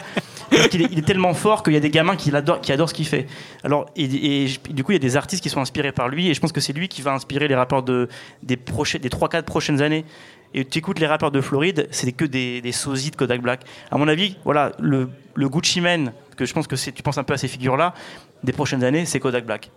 il 0.73 0.99
est 0.99 1.07
tellement 1.07 1.35
fort 1.35 1.63
qu'il 1.63 1.73
y 1.73 1.77
a 1.77 1.81
des 1.81 1.91
gamins 1.91 2.17
qui, 2.17 2.35
adorent 2.35 2.89
ce 2.89 2.95
qu'il 2.95 3.07
fait. 3.07 3.27
Alors, 3.65 3.87
et, 3.97 4.47
du 4.71 4.85
coup, 4.85 4.93
il 4.93 4.97
y 4.97 4.97
a 4.97 5.01
des 5.01 5.17
artistes 5.17 5.43
qui 5.43 5.51
sont 5.51 5.61
inspirés 5.61 5.93
par 5.93 6.09
lui, 6.09 6.29
et 6.29 6.35
je 6.35 6.41
pense 6.41 6.53
que 6.53 6.61
c'est 6.61 6.73
lui 6.73 6.89
qui 6.89 7.03
va 7.03 7.13
inspirer 7.13 7.49
les 7.49 7.55
rappeurs 7.55 7.83
de, 7.83 8.09
des, 8.43 8.57
prochains, 8.65 8.99
des 8.99 9.09
3-4 9.09 9.43
prochaines 9.43 9.83
années. 9.83 10.05
Et 10.53 10.65
tu 10.65 10.79
écoutes 10.79 10.99
les 10.99 11.07
rappeurs 11.07 11.31
de 11.31 11.41
Floride, 11.41 11.87
c'est 11.93 12.11
que 12.13 12.25
des, 12.25 12.61
des 12.61 12.73
sosies 12.73 13.11
de 13.13 13.17
Kodak 13.17 13.41
Black. 13.41 13.61
À 13.91 13.97
mon 13.99 14.09
avis, 14.09 14.37
voilà, 14.45 14.73
le, 14.81 15.09
le 15.35 15.49
Gucci 15.49 15.81
Mane, 15.81 16.13
que 16.37 16.45
je 16.45 16.53
pense 16.53 16.67
que 16.67 16.75
tu 16.75 17.03
penses 17.05 17.19
un 17.19 17.23
peu 17.25 17.35
à 17.35 17.39
ces 17.39 17.47
figures-là, 17.49 17.95
des 18.43 18.53
prochaines 18.53 18.83
années, 18.83 19.07
c'est 19.07 19.21
Kodak 19.21 19.47
Black. 19.47 19.71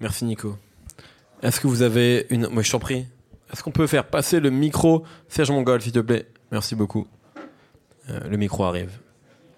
Merci 0.00 0.24
Nico. 0.26 0.56
Est-ce 1.42 1.60
que 1.60 1.66
vous 1.66 1.82
avez 1.82 2.26
une. 2.30 2.48
Moi 2.48 2.62
je 2.62 2.70
t'en 2.70 2.78
prie. 2.78 3.06
Est-ce 3.52 3.62
qu'on 3.62 3.70
peut 3.70 3.86
faire 3.86 4.04
passer 4.04 4.40
le 4.40 4.50
micro 4.50 5.04
Serge 5.28 5.50
Mongol, 5.50 5.80
s'il 5.80 5.92
te 5.92 5.98
plaît? 6.00 6.26
Merci 6.52 6.74
beaucoup. 6.74 7.06
Euh, 8.10 8.20
le 8.28 8.36
micro 8.36 8.64
arrive. 8.64 8.90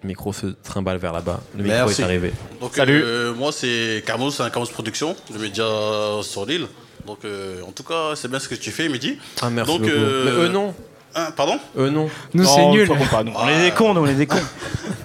Le 0.03 0.07
micro 0.07 0.31
se 0.33 0.47
trimballe 0.47 0.97
vers 0.97 1.13
là-bas. 1.13 1.41
Le 1.57 1.63
micro 1.63 1.77
Merci. 1.77 2.01
est 2.01 2.05
arrivé. 2.05 2.31
Donc, 2.59 2.73
Salut. 2.75 3.01
euh, 3.03 3.33
moi, 3.35 3.51
c'est 3.51 4.03
Carmos, 4.05 4.31
c'est 4.31 4.43
un 4.43 4.49
Carmos 4.49 4.69
Production, 4.71 5.15
le 5.33 5.39
média 5.39 5.65
sur 6.23 6.45
l'île. 6.45 6.67
Donc, 7.05 7.19
euh, 7.25 7.61
en 7.67 7.71
tout 7.71 7.83
cas, 7.83 8.13
c'est 8.15 8.27
bien 8.29 8.39
ce 8.39 8.47
que 8.47 8.55
tu 8.55 8.71
fais, 8.71 8.87
Mehdi. 8.89 9.17
Ah, 9.41 9.49
merci 9.49 9.71
Donc, 9.71 9.81
beaucoup. 9.81 9.93
euh, 9.93 10.23
Mais 10.25 10.45
eux, 10.45 10.49
non. 10.49 10.73
Hein, 11.15 11.31
pardon 11.35 11.59
Eux, 11.77 11.89
non. 11.89 12.09
Nous, 12.33 12.45
c'est 12.45 12.65
nul. 12.67 12.85
sois 12.87 12.95
pas, 13.09 13.23
nous. 13.23 13.33
On 13.35 13.47
est 13.47 13.63
des 13.63 13.71
cons, 13.71 13.93
nous, 13.93 14.01
on 14.01 14.05
est 14.07 14.13
des 14.13 14.27
cons. 14.27 14.37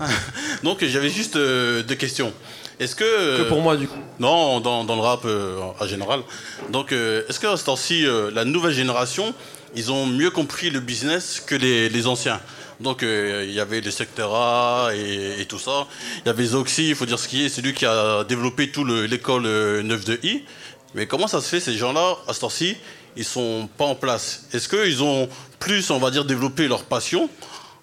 Donc, 0.62 0.84
j'avais 0.84 1.08
juste 1.10 1.36
euh, 1.36 1.82
deux 1.82 1.94
questions. 1.94 2.32
Est-ce 2.78 2.94
que. 2.94 3.04
euh, 3.04 3.38
Que 3.44 3.48
pour 3.48 3.60
moi, 3.60 3.76
du 3.76 3.88
coup. 3.88 3.98
Non, 4.20 4.60
dans, 4.60 4.84
dans 4.84 4.94
le 4.94 5.00
rap 5.00 5.22
euh, 5.24 5.58
en 5.80 5.86
général. 5.86 6.20
Donc, 6.70 6.92
euh, 6.92 7.22
est-ce 7.28 7.40
que 7.40 7.46
à 7.46 7.56
ce 7.56 7.64
temps-ci, 7.64 8.06
euh, 8.06 8.30
la 8.32 8.44
nouvelle 8.44 8.72
génération, 8.72 9.34
ils 9.74 9.90
ont 9.90 10.06
mieux 10.06 10.30
compris 10.30 10.70
le 10.70 10.80
business 10.80 11.42
que 11.44 11.54
les, 11.54 11.88
les 11.88 12.06
anciens? 12.06 12.40
Donc 12.78 13.02
euh, 13.02 13.42
il 13.48 13.54
y 13.54 13.60
avait 13.60 13.80
les 13.80 13.90
Sectera 13.90 14.90
et, 14.94 15.40
et 15.40 15.46
tout 15.46 15.58
ça. 15.58 15.86
Il 16.24 16.26
y 16.26 16.28
avait 16.28 16.44
Zoxy, 16.44 16.90
il 16.90 16.94
faut 16.94 17.06
dire 17.06 17.18
ce 17.18 17.26
qui 17.26 17.46
est, 17.46 17.48
c'est 17.48 17.62
lui 17.62 17.72
qui 17.72 17.86
a 17.86 18.22
développé 18.24 18.68
tout 18.70 18.84
le- 18.84 19.06
l'école 19.06 19.46
euh, 19.46 19.82
9 19.82 20.04
de 20.04 20.20
I. 20.22 20.42
Mais 20.96 21.06
comment 21.06 21.28
ça 21.28 21.42
se 21.42 21.48
fait, 21.48 21.60
ces 21.60 21.76
gens-là, 21.76 22.16
à 22.26 22.32
ce 22.32 22.40
temps-ci, 22.40 22.74
ils 23.18 23.24
sont 23.24 23.68
pas 23.76 23.84
en 23.84 23.94
place? 23.94 24.46
Est-ce 24.54 24.66
qu'ils 24.66 25.02
ont 25.02 25.28
plus, 25.58 25.90
on 25.90 25.98
va 25.98 26.10
dire, 26.10 26.24
développé 26.24 26.68
leur 26.68 26.84
passion 26.84 27.28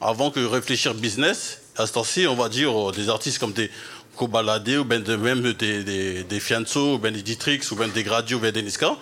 avant 0.01 0.31
que 0.31 0.43
réfléchir 0.43 0.95
business? 0.95 1.61
À 1.77 1.85
ce 1.85 1.93
temps-ci, 1.93 2.25
on 2.25 2.33
va 2.33 2.49
dire, 2.49 2.89
euh, 2.89 2.91
des 2.91 3.09
artistes 3.09 3.37
comme 3.37 3.53
des 3.53 3.69
Kobalade 4.17 4.67
ou 4.69 4.83
ben 4.83 5.03
même 5.17 5.53
des, 5.53 6.23
des, 6.23 6.39
Fianso 6.39 6.95
ou 6.95 6.97
ben 6.97 7.13
des 7.13 7.21
Dietrix 7.21 7.61
ou 7.71 7.75
ben 7.75 7.89
des 7.91 8.03
Gradio 8.03 8.37
ou 8.37 8.41
ben 8.41 8.51
des 8.51 8.63
Niska, 8.63 8.95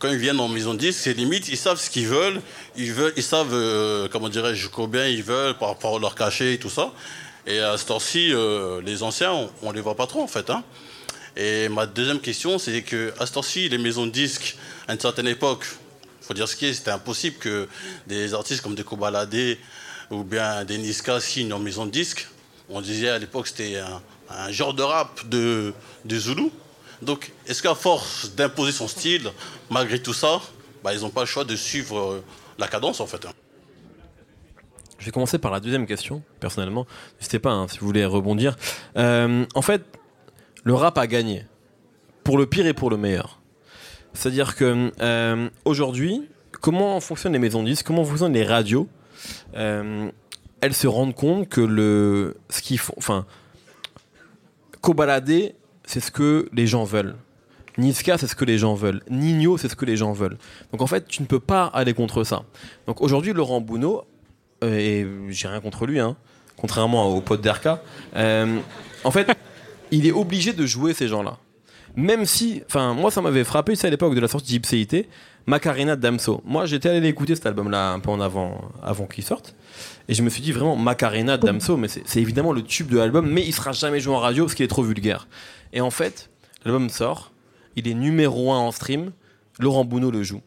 quand 0.00 0.08
ils 0.08 0.18
viennent 0.18 0.40
en 0.40 0.48
maison 0.48 0.74
de 0.74 0.78
disque, 0.78 1.00
c'est 1.04 1.14
limite, 1.14 1.48
ils 1.48 1.56
savent 1.56 1.80
ce 1.80 1.88
qu'ils 1.88 2.06
veulent, 2.08 2.40
ils, 2.76 2.92
veulent, 2.92 3.12
ils 3.16 3.22
savent, 3.22 3.54
euh, 3.54 4.08
comment 4.10 4.28
dirais-je, 4.28 4.68
combien 4.68 5.06
ils 5.06 5.22
veulent 5.22 5.54
par 5.54 5.68
rapport 5.68 5.96
à 5.96 5.98
leur 6.00 6.16
cachet 6.16 6.54
et 6.54 6.58
tout 6.58 6.70
ça. 6.70 6.92
Et 7.46 7.60
à 7.60 7.76
ce 7.76 7.86
temps-ci, 7.86 8.32
euh, 8.32 8.80
les 8.84 9.04
anciens, 9.04 9.32
on, 9.32 9.50
on 9.62 9.70
les 9.70 9.80
voit 9.80 9.94
pas 9.94 10.08
trop 10.08 10.22
en 10.22 10.26
fait. 10.28 10.50
hein. 10.50 10.64
Et 11.36 11.68
ma 11.68 11.86
deuxième 11.86 12.20
question, 12.20 12.58
c'est 12.58 12.82
que 12.82 13.12
à 13.18 13.26
ce 13.26 13.32
temps-ci, 13.32 13.68
les 13.68 13.78
maisons 13.78 14.06
de 14.06 14.10
disques, 14.10 14.56
à 14.88 14.94
une 14.94 15.00
certaine 15.00 15.28
époque, 15.28 15.66
faut 16.22 16.34
dire 16.34 16.48
ce 16.48 16.56
qui 16.56 16.66
est, 16.66 16.72
c'était 16.74 16.90
impossible 16.90 17.36
que 17.36 17.68
des 18.06 18.34
artistes 18.34 18.62
comme 18.62 18.74
des 18.74 18.82
Kobalade 18.82 19.58
ou 20.10 20.24
bien 20.24 20.64
des 20.64 20.78
Niska 20.78 21.20
signent 21.20 21.52
en 21.52 21.58
maison 21.58 21.86
de 21.86 21.90
disques. 21.90 22.26
On 22.68 22.80
disait 22.80 23.10
à 23.10 23.18
l'époque 23.18 23.46
c'était 23.48 23.76
un, 24.30 24.50
genre 24.50 24.74
de 24.74 24.82
rap 24.82 25.28
de, 25.28 25.72
de 26.04 26.18
Zulu. 26.18 26.50
Donc, 27.02 27.32
est-ce 27.46 27.62
qu'à 27.62 27.74
force 27.74 28.34
d'imposer 28.34 28.72
son 28.72 28.88
style, 28.88 29.30
malgré 29.70 30.00
tout 30.00 30.14
ça, 30.14 30.40
bah, 30.82 30.94
ils 30.94 31.00
n'ont 31.00 31.10
pas 31.10 31.20
le 31.20 31.26
choix 31.26 31.44
de 31.44 31.54
suivre 31.54 31.98
euh, 31.98 32.24
la 32.58 32.66
cadence 32.68 33.00
en 33.00 33.06
fait 33.06 33.24
hein? 33.26 33.32
Je 34.98 35.04
vais 35.04 35.10
commencer 35.10 35.38
par 35.38 35.52
la 35.52 35.60
deuxième 35.60 35.86
question, 35.86 36.22
personnellement. 36.40 36.86
N'hésitez 37.18 37.38
pas 37.38 37.50
hein, 37.50 37.68
si 37.68 37.78
vous 37.78 37.86
voulez 37.86 38.06
rebondir. 38.06 38.56
Euh, 38.96 39.44
en 39.54 39.62
fait, 39.62 39.82
le 40.66 40.74
rap 40.74 40.98
a 40.98 41.06
gagné. 41.06 41.44
Pour 42.24 42.38
le 42.38 42.46
pire 42.46 42.66
et 42.66 42.74
pour 42.74 42.90
le 42.90 42.96
meilleur. 42.96 43.40
C'est-à-dire 44.14 44.56
que 44.56 44.90
euh, 45.00 45.48
aujourd'hui, 45.64 46.28
comment 46.60 46.98
fonctionnent 46.98 47.34
les 47.34 47.38
maisons 47.38 47.62
de 47.62 47.68
disques, 47.68 47.86
comment 47.86 48.04
fonctionnent 48.04 48.32
les 48.32 48.42
radios 48.42 48.88
euh, 49.54 50.10
Elles 50.60 50.74
se 50.74 50.88
rendent 50.88 51.14
compte 51.14 51.48
que 51.48 51.60
le, 51.60 52.36
ce 52.50 52.62
qu'ils 52.62 52.80
font, 52.80 52.94
enfin, 52.98 53.26
Kobalade, 54.80 55.54
c'est 55.84 56.00
ce 56.00 56.10
que 56.10 56.48
les 56.52 56.66
gens 56.66 56.82
veulent. 56.82 57.14
Niska, 57.78 58.18
c'est 58.18 58.26
ce 58.26 58.34
que 58.34 58.44
les 58.44 58.58
gens 58.58 58.74
veulent. 58.74 59.02
Nino, 59.08 59.58
c'est 59.58 59.68
ce 59.68 59.76
que 59.76 59.84
les 59.84 59.96
gens 59.96 60.12
veulent. 60.12 60.36
Donc 60.72 60.82
en 60.82 60.88
fait, 60.88 61.06
tu 61.06 61.22
ne 61.22 61.28
peux 61.28 61.38
pas 61.38 61.66
aller 61.66 61.94
contre 61.94 62.24
ça. 62.24 62.42
Donc 62.88 63.02
aujourd'hui, 63.02 63.32
Laurent 63.32 63.60
Bounot, 63.60 64.02
euh, 64.64 64.76
et 64.76 65.06
j'ai 65.28 65.46
rien 65.46 65.60
contre 65.60 65.86
lui, 65.86 66.00
hein, 66.00 66.16
contrairement 66.56 67.06
au 67.14 67.20
pote 67.20 67.40
d'Erka, 67.40 67.80
euh, 68.16 68.58
en 69.04 69.12
fait, 69.12 69.28
il 69.90 70.06
est 70.06 70.12
obligé 70.12 70.52
de 70.52 70.66
jouer 70.66 70.94
ces 70.94 71.08
gens-là. 71.08 71.38
Même 71.96 72.26
si, 72.26 72.62
enfin, 72.66 72.92
moi 72.92 73.10
ça 73.10 73.22
m'avait 73.22 73.44
frappé, 73.44 73.74
c'est 73.74 73.86
à 73.86 73.90
l'époque 73.90 74.14
de 74.14 74.20
la 74.20 74.28
sortie 74.28 74.52
d'Ipséité, 74.52 75.08
Macarena 75.46 75.96
Damso. 75.96 76.42
Moi 76.44 76.66
j'étais 76.66 76.90
allé 76.90 77.00
l'écouter 77.00 77.34
cet 77.34 77.46
album-là 77.46 77.92
un 77.92 78.00
peu 78.00 78.10
en 78.10 78.20
avant, 78.20 78.70
avant 78.82 79.06
qu'il 79.06 79.24
sorte. 79.24 79.54
Et 80.08 80.14
je 80.14 80.22
me 80.22 80.28
suis 80.28 80.42
dit 80.42 80.52
vraiment 80.52 80.76
Macarena 80.76 81.38
Damso, 81.38 81.76
mais 81.76 81.88
c'est 81.88 82.20
évidemment 82.20 82.52
le 82.52 82.62
tube 82.62 82.88
de 82.88 82.98
l'album, 82.98 83.30
mais 83.30 83.44
il 83.44 83.52
sera 83.52 83.72
jamais 83.72 84.00
joué 84.00 84.14
en 84.14 84.20
radio 84.20 84.44
parce 84.44 84.54
qu'il 84.54 84.64
est 84.64 84.68
trop 84.68 84.82
vulgaire. 84.82 85.26
Et 85.72 85.80
en 85.80 85.90
fait, 85.90 86.30
l'album 86.64 86.90
sort, 86.90 87.32
il 87.76 87.88
est 87.88 87.94
numéro 87.94 88.52
1 88.52 88.58
en 88.58 88.72
stream, 88.72 89.12
Laurent 89.58 89.84
Bounot 89.84 90.10
le 90.10 90.22
joue. 90.22 90.42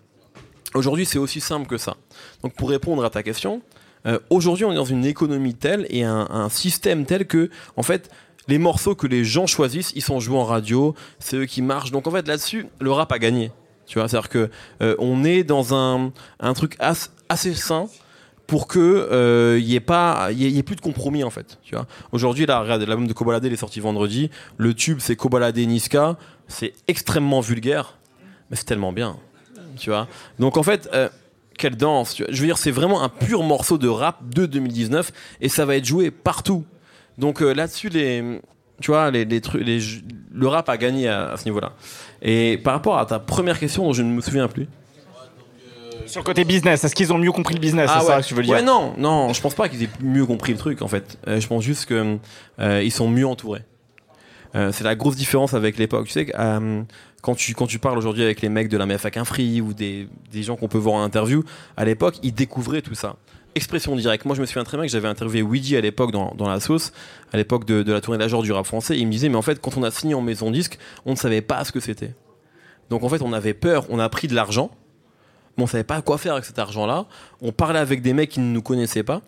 Aujourd'hui, 0.76 1.06
c'est 1.06 1.18
aussi 1.18 1.42
simple 1.42 1.68
que 1.68 1.78
ça. 1.78 1.96
Donc, 2.44 2.54
pour 2.54 2.70
répondre 2.70 3.04
à 3.04 3.10
ta 3.10 3.24
question, 3.24 3.62
euh, 4.06 4.20
aujourd'hui, 4.30 4.66
on 4.66 4.72
est 4.72 4.76
dans 4.76 4.86
une 4.86 5.06
économie 5.06 5.56
telle 5.56 5.88
et 5.90 6.04
un, 6.04 6.28
un 6.30 6.50
système 6.50 7.06
tel 7.06 7.26
que, 7.26 7.50
en 7.76 7.84
fait, 7.84 8.12
les 8.50 8.58
morceaux 8.58 8.96
que 8.96 9.08
les 9.08 9.24
gens 9.24 9.48
choisissent, 9.48 9.94
ils 9.96 10.02
sont 10.02 10.20
joués 10.20 10.38
en 10.38 10.44
radio, 10.46 10.96
c'est 11.20 11.38
eux 11.38 11.46
qui 11.46 11.62
marchent. 11.62 11.92
Donc, 11.92 12.08
en 12.08 12.12
fait, 12.12 12.28
là-dessus, 12.28 12.66
le 12.82 12.92
rap 12.92 13.12
a 13.12 13.20
gagné. 13.20 13.52
Tu 13.86 13.98
vois, 14.00 14.08
c'est-à-dire 14.08 14.30
que 14.30 14.50
euh, 14.82 14.96
on 15.00 15.24
est 15.24 15.44
dans 15.44 15.74
un, 15.74 16.12
un 16.40 16.54
truc 16.54 16.76
as- 16.80 17.10
assez 17.30 17.54
sain 17.56 17.88
pour 18.46 18.68
que 18.68 18.80
euh, 18.80 19.60
y 19.62 19.76
ait 19.76 19.80
pas 19.80 20.30
y 20.32 20.50
y 20.50 20.58
ait 20.58 20.64
plus 20.64 20.76
de 20.76 20.82
compromis 20.82 21.24
en 21.24 21.30
fait 21.30 21.60
tu 21.64 21.76
vois. 21.76 21.86
Aujourd'hui 22.12 22.48
là 22.48 22.64
l'album 22.68 23.06
de 23.08 23.14
Kobalade 23.14 23.46
il 23.46 23.54
est 23.54 23.58
sorti 23.58 23.80
vendredi. 23.80 24.32
Le 24.58 24.74
tube 24.74 24.98
c'est 25.00 25.16
Kobalade 25.16 25.58
Niska. 25.58 26.18
C'est 26.48 26.74
extrêmement 26.88 27.42
vulgaire 27.42 27.98
mais 28.50 28.58
c'est 28.58 28.64
tellement 28.66 28.92
bien 28.92 29.18
tu 29.78 29.92
vois. 29.92 30.08
Donc 30.40 30.58
en 30.58 30.64
fait 30.64 30.90
euh, 30.96 31.10
quelle 31.60 31.76
danse 31.78 32.16
tu 32.16 32.26
je 32.28 32.40
veux 32.42 32.48
dire 32.48 32.58
c'est 32.58 32.72
vraiment 32.72 33.04
un 33.04 33.10
pur 33.10 33.44
morceau 33.44 33.78
de 33.78 33.88
rap 33.88 34.18
de 34.30 34.48
2019 34.48 35.12
et 35.42 35.50
ça 35.50 35.66
va 35.66 35.76
être 35.76 35.86
joué 35.86 36.10
partout 36.10 36.64
donc 37.20 37.42
euh, 37.42 37.54
là-dessus 37.54 37.90
les 37.90 38.40
tu 38.82 38.92
vois 38.92 39.12
les, 39.12 39.26
les 39.26 39.42
trucs 39.42 39.64
les, 39.64 39.80
jeux- 39.80 40.02
le 40.34 40.48
rap 40.48 40.70
a 40.70 40.78
gagné 40.78 41.08
à, 41.08 41.32
à 41.32 41.38
ce 41.38 41.46
niveau-là 41.46 41.74
et 42.22 42.58
par 42.58 42.74
rapport 42.74 42.98
à 42.98 43.06
ta 43.06 43.20
première 43.20 43.60
question 43.60 43.84
dont 43.84 43.94
je 43.94 44.02
ne 44.04 44.12
me 44.12 44.22
souviens 44.22 44.48
plus 44.48 44.68
Sur 46.06 46.22
le 46.22 46.26
côté 46.26 46.44
business, 46.44 46.84
est-ce 46.84 46.96
qu'ils 46.96 47.14
ont 47.14 47.18
mieux 47.20 47.32
compris 47.32 47.54
le 47.54 47.60
business 47.60 47.90
ah 47.94 48.00
C'est 48.00 48.08
ouais. 48.08 48.14
ça 48.16 48.22
que 48.22 48.28
tu 48.28 48.34
veux 48.34 48.42
dire 48.44 48.54
Ouais, 48.56 48.62
non, 48.64 48.94
non, 48.98 49.32
je 49.34 49.42
pense 49.42 49.54
pas 49.54 49.70
qu'ils 49.70 49.84
aient 49.84 49.90
mieux 50.02 50.26
compris 50.26 50.54
le 50.54 50.58
truc 50.58 50.82
en 50.82 50.88
fait. 50.88 51.18
Euh, 51.28 51.40
je 51.40 51.48
pense 51.48 51.64
juste 51.64 51.86
que 51.86 52.18
euh, 52.60 52.82
ils 52.84 52.92
sont 52.92 53.08
mieux 53.10 53.28
entourés. 53.28 53.62
Euh, 54.56 54.72
c'est 54.72 54.84
la 54.84 54.96
grosse 54.96 55.16
différence 55.16 55.54
avec 55.54 55.78
l'époque. 55.78 56.08
Tu 56.08 56.14
sais 56.14 56.28
euh, 56.40 56.82
quand 57.22 57.36
tu 57.36 57.54
quand 57.54 57.68
tu 57.68 57.78
parles 57.78 57.98
aujourd'hui 57.98 58.24
avec 58.24 58.42
les 58.42 58.50
mecs 58.50 58.70
de 58.70 58.78
la 58.78 58.86
MFAC 58.88 59.18
Infree 59.18 59.62
ou 59.62 59.74
des, 59.74 60.08
des 60.32 60.42
gens 60.42 60.56
qu'on 60.56 60.68
peut 60.68 60.80
voir 60.80 60.96
en 60.96 61.04
interview, 61.04 61.44
à 61.78 61.86
l'époque 61.86 62.16
ils 62.24 62.34
découvraient 62.34 62.82
tout 62.82 62.96
ça. 62.96 63.18
Expression 63.56 63.96
directe. 63.96 64.26
Moi 64.26 64.36
je 64.36 64.42
me 64.42 64.46
souviens 64.46 64.64
très 64.64 64.78
bien 64.78 64.86
que 64.86 64.92
j'avais 64.92 65.08
interviewé 65.08 65.42
Ouija 65.42 65.78
à 65.78 65.82
l'époque 65.82 66.12
dans, 66.12 66.48
la 66.48 66.60
sauce, 66.60 66.92
à 67.34 67.38
l'époque 67.38 67.66
de, 67.66 67.84
de 67.84 67.92
la 67.92 68.02
tournée 68.02 68.18
d'Ajor 68.18 68.44
du 68.44 68.52
rap 68.52 68.66
français. 68.66 68.96
Et 68.96 69.00
il 69.00 69.08
me 69.08 69.12
disait 69.12 69.30
mais 69.30 69.36
en 69.36 69.42
fait 69.42 69.60
quand 69.60 69.78
on 69.78 69.84
a 69.84 69.92
signé 69.92 70.14
en 70.14 70.22
maison 70.22 70.52
disque, 70.52 70.78
on 71.06 71.12
ne 71.12 71.18
savait 71.18 71.42
pas 71.42 71.64
ce 71.66 71.72
que 71.72 71.80
c'était. 71.80 72.14
Donc 72.90 73.04
en 73.04 73.10
fait 73.10 73.22
on 73.22 73.34
avait 73.34 73.54
peur, 73.54 73.86
on 73.90 74.00
a 74.00 74.08
pris 74.10 74.28
de 74.28 74.36
l'argent 74.36 74.72
mais 75.60 75.64
on 75.64 75.68
savait 75.68 75.84
pas 75.84 76.02
quoi 76.02 76.18
faire 76.18 76.34
avec 76.34 76.46
cet 76.46 76.58
argent-là. 76.58 77.06
On 77.42 77.52
parlait 77.52 77.80
avec 77.80 78.02
des 78.02 78.14
mecs 78.14 78.30
qui 78.30 78.40
ne 78.40 78.52
nous 78.52 78.62
connaissaient 78.62 79.04
pas. 79.04 79.22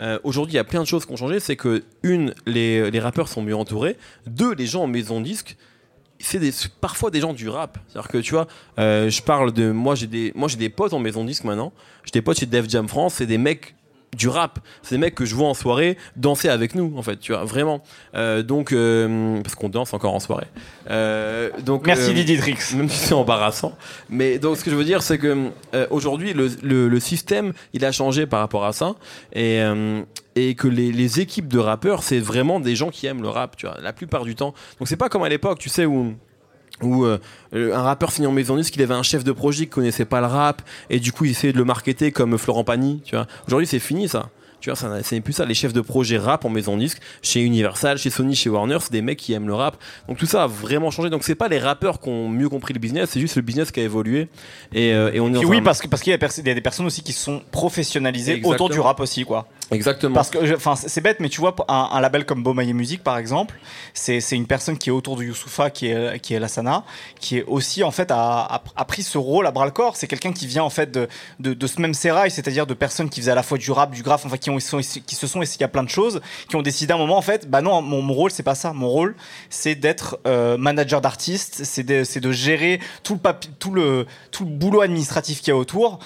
Euh, 0.00 0.18
Aujourd'hui, 0.24 0.54
il 0.54 0.56
y 0.56 0.60
a 0.60 0.64
plein 0.64 0.80
de 0.80 0.86
choses 0.86 1.04
qui 1.04 1.12
ont 1.12 1.16
changé. 1.16 1.40
C'est 1.40 1.56
que, 1.56 1.84
une, 2.02 2.34
les, 2.46 2.90
les 2.90 3.00
rappeurs 3.00 3.28
sont 3.28 3.42
mieux 3.42 3.54
entourés. 3.54 3.98
Deux, 4.26 4.54
les 4.54 4.66
gens 4.66 4.84
en 4.84 4.86
maison 4.86 5.20
disque, 5.20 5.56
c'est 6.20 6.38
des- 6.38 6.52
parfois 6.80 7.10
des 7.10 7.20
gens 7.20 7.32
du 7.32 7.48
rap. 7.48 7.78
C'est-à-dire 7.88 8.10
que, 8.10 8.18
tu 8.18 8.32
vois, 8.32 8.46
euh, 8.78 9.08
je 9.10 9.22
parle 9.22 9.52
de. 9.52 9.70
Moi, 9.70 9.94
j'ai 9.94 10.06
des, 10.06 10.32
moi, 10.34 10.48
j'ai 10.48 10.56
des 10.56 10.68
potes 10.68 10.92
en 10.92 10.98
maison 10.98 11.24
disque 11.24 11.44
maintenant. 11.44 11.72
J'ai 12.04 12.10
des 12.12 12.22
potes 12.22 12.38
chez 12.38 12.46
Def 12.46 12.68
Jam 12.68 12.88
France. 12.88 13.14
C'est 13.14 13.26
des 13.26 13.38
mecs 13.38 13.74
du 14.16 14.28
rap. 14.28 14.58
C'est 14.82 14.94
des 14.96 15.00
mecs 15.00 15.14
que 15.14 15.24
je 15.24 15.34
vois 15.34 15.48
en 15.48 15.54
soirée 15.54 15.96
danser 16.16 16.48
avec 16.48 16.74
nous, 16.74 16.92
en 16.96 17.02
fait, 17.02 17.18
tu 17.18 17.32
vois, 17.32 17.44
vraiment. 17.44 17.82
Euh, 18.14 18.42
donc, 18.42 18.72
euh, 18.72 19.40
parce 19.42 19.54
qu'on 19.54 19.68
danse 19.68 19.92
encore 19.94 20.14
en 20.14 20.20
soirée. 20.20 20.46
Euh, 20.90 21.50
donc, 21.64 21.86
Merci 21.86 22.10
euh, 22.10 22.14
Didier 22.14 22.38
Trix. 22.38 22.56
Même 22.76 22.88
si 22.88 22.98
c'est 22.98 23.14
embarrassant. 23.14 23.76
Mais 24.08 24.38
donc, 24.38 24.56
ce 24.56 24.64
que 24.64 24.70
je 24.70 24.76
veux 24.76 24.84
dire, 24.84 25.02
c'est 25.02 25.18
que 25.18 25.50
aujourd'hui, 25.90 26.32
le, 26.32 26.48
le- 26.62 26.88
le 26.88 27.00
système, 27.00 27.52
il 27.74 27.84
a 27.84 27.92
changé 27.92 28.26
par 28.26 28.40
rapport 28.40 28.64
à 28.64 28.72
ça. 28.72 28.94
Et, 29.34 29.60
et 30.36 30.54
que 30.54 30.68
les, 30.68 30.92
les 30.92 31.20
équipes 31.20 31.48
de 31.48 31.58
rappeurs, 31.58 32.02
c'est 32.02 32.20
vraiment 32.20 32.60
des 32.60 32.76
gens 32.76 32.90
qui 32.90 33.06
aiment 33.06 33.22
le 33.22 33.28
rap, 33.28 33.56
tu 33.56 33.66
vois, 33.66 33.76
la 33.82 33.92
plupart 33.92 34.24
du 34.24 34.34
temps. 34.34 34.54
Donc, 34.78 34.88
c'est 34.88 34.96
pas 34.96 35.08
comme 35.08 35.22
à 35.24 35.28
l'époque, 35.28 35.58
tu 35.58 35.68
sais, 35.68 35.84
où 35.84 36.14
où 36.82 37.04
euh, 37.04 37.18
un 37.52 37.82
rappeur 37.82 38.12
finit 38.12 38.26
en 38.26 38.32
maison 38.32 38.56
disque, 38.56 38.76
il 38.76 38.82
avait 38.82 38.94
un 38.94 39.02
chef 39.02 39.24
de 39.24 39.32
projet 39.32 39.64
qui 39.64 39.70
connaissait 39.70 40.04
pas 40.04 40.20
le 40.20 40.26
rap 40.26 40.62
et 40.90 41.00
du 41.00 41.12
coup 41.12 41.24
il 41.24 41.32
essayait 41.32 41.52
de 41.52 41.58
le 41.58 41.64
marketer 41.64 42.12
comme 42.12 42.38
Florent 42.38 42.64
Pagny, 42.64 43.02
tu 43.04 43.14
vois. 43.16 43.26
Aujourd'hui 43.46 43.66
c'est 43.66 43.78
fini 43.80 44.08
ça. 44.08 44.30
Tu 44.60 44.70
vois, 44.70 44.76
ça- 44.76 44.90
c'est 45.04 45.20
plus 45.20 45.32
ça. 45.32 45.44
Les 45.44 45.54
chefs 45.54 45.72
de 45.72 45.80
projet 45.80 46.18
rap 46.18 46.44
en 46.44 46.48
maison 46.48 46.76
disque, 46.76 46.98
chez 47.22 47.40
Universal, 47.42 47.96
chez 47.96 48.10
Sony, 48.10 48.34
chez 48.34 48.50
Warner, 48.50 48.78
c'est 48.80 48.90
des 48.90 49.02
mecs 49.02 49.16
qui 49.18 49.32
aiment 49.32 49.46
le 49.46 49.54
rap. 49.54 49.76
Donc 50.08 50.18
tout 50.18 50.26
ça 50.26 50.42
a 50.42 50.46
vraiment 50.48 50.90
changé. 50.90 51.10
Donc 51.10 51.22
c'est 51.22 51.36
pas 51.36 51.46
les 51.46 51.60
rappeurs 51.60 52.00
qui 52.00 52.08
ont 52.08 52.28
mieux 52.28 52.48
compris 52.48 52.74
le 52.74 52.80
business, 52.80 53.10
c'est 53.12 53.20
juste 53.20 53.36
le 53.36 53.42
business 53.42 53.70
qui 53.70 53.78
a 53.78 53.84
évolué. 53.84 54.26
Et, 54.74 54.92
euh, 54.94 55.12
et 55.14 55.20
on 55.20 55.32
est 55.32 55.44
oui, 55.44 55.58
un- 55.58 55.62
parce 55.62 55.80
que 55.80 55.86
parce 55.86 56.02
qu'il 56.02 56.10
y, 56.10 56.14
a 56.14 56.18
y 56.50 56.54
des 56.54 56.60
personnes 56.60 56.86
aussi 56.86 57.02
qui 57.04 57.12
se 57.12 57.22
sont 57.22 57.40
professionnalisées 57.52 58.40
autour 58.44 58.68
du 58.68 58.80
rap 58.80 58.98
aussi, 58.98 59.24
quoi. 59.24 59.46
Exactement. 59.70 60.14
Parce 60.14 60.30
que, 60.30 60.54
enfin, 60.56 60.76
c'est 60.76 61.00
bête, 61.02 61.20
mais 61.20 61.28
tu 61.28 61.40
vois, 61.40 61.54
un, 61.68 62.00
label 62.00 62.24
comme 62.24 62.42
Bomaye 62.42 62.72
Music, 62.72 63.02
par 63.04 63.18
exemple, 63.18 63.54
c'est 63.92 64.20
une 64.32 64.46
personne 64.46 64.78
qui 64.78 64.88
est 64.88 64.92
autour 64.92 65.16
de 65.16 65.24
Youssoufa, 65.24 65.68
qui 65.70 65.88
est 65.88 66.18
qui 66.20 66.32
est 66.34 66.40
Lassana, 66.40 66.84
qui 67.20 67.38
est 67.38 67.44
aussi 67.44 67.84
en 67.84 67.90
fait 67.90 68.10
a, 68.10 68.16
a- 68.40 68.62
a 68.76 68.84
pris 68.86 69.02
ce 69.02 69.18
rôle 69.18 69.46
à 69.46 69.50
bras 69.50 69.66
le 69.66 69.70
corps. 69.70 69.96
C'est 69.96 70.06
quelqu'un 70.06 70.32
qui 70.32 70.46
vient 70.46 70.62
en 70.62 70.70
fait 70.70 70.90
de, 70.90 71.06
de, 71.40 71.52
de 71.52 71.66
ce 71.66 71.80
même 71.82 71.92
sérail, 71.92 72.30
c'est-à-dire 72.30 72.66
de 72.66 72.72
personnes 72.74 73.10
qui 73.10 73.20
faisaient 73.20 73.32
à 73.32 73.34
la 73.34 73.42
fois 73.42 73.58
du 73.58 73.70
rap, 73.70 73.90
du 73.90 74.02
graphe, 74.02 74.24
enfin 74.24 74.38
qui 74.38 74.48
ont 74.50 74.56
qui 74.56 75.14
se 75.14 75.26
sont 75.26 75.42
essayés 75.42 75.64
à 75.64 75.68
plein 75.68 75.82
de 75.82 75.90
choses, 75.90 76.20
qui 76.48 76.56
ont 76.56 76.62
décidé 76.62 76.92
à 76.92 76.96
un 76.96 76.98
moment 76.98 77.18
en 77.18 77.22
fait, 77.22 77.50
bah 77.50 77.60
non, 77.60 77.82
mon, 77.82 78.00
mon 78.00 78.14
rôle 78.14 78.30
c'est 78.30 78.42
pas 78.42 78.54
ça. 78.54 78.72
Mon 78.72 78.88
rôle 78.88 79.16
c'est 79.50 79.74
d'être 79.74 80.18
euh, 80.26 80.56
manager 80.56 81.00
d'artistes, 81.02 81.60
c'est 81.64 81.82
de, 81.82 82.04
de 82.20 82.32
gérer 82.32 82.80
tout 83.02 83.12
le 83.14 83.20
papi- 83.20 83.50
tout 83.58 83.72
le 83.72 84.06
tout 84.30 84.44
le 84.44 84.50
boulot 84.50 84.80
administratif 84.80 85.40
qu'il 85.40 85.48
y 85.48 85.50
a 85.52 85.56
autour 85.56 85.98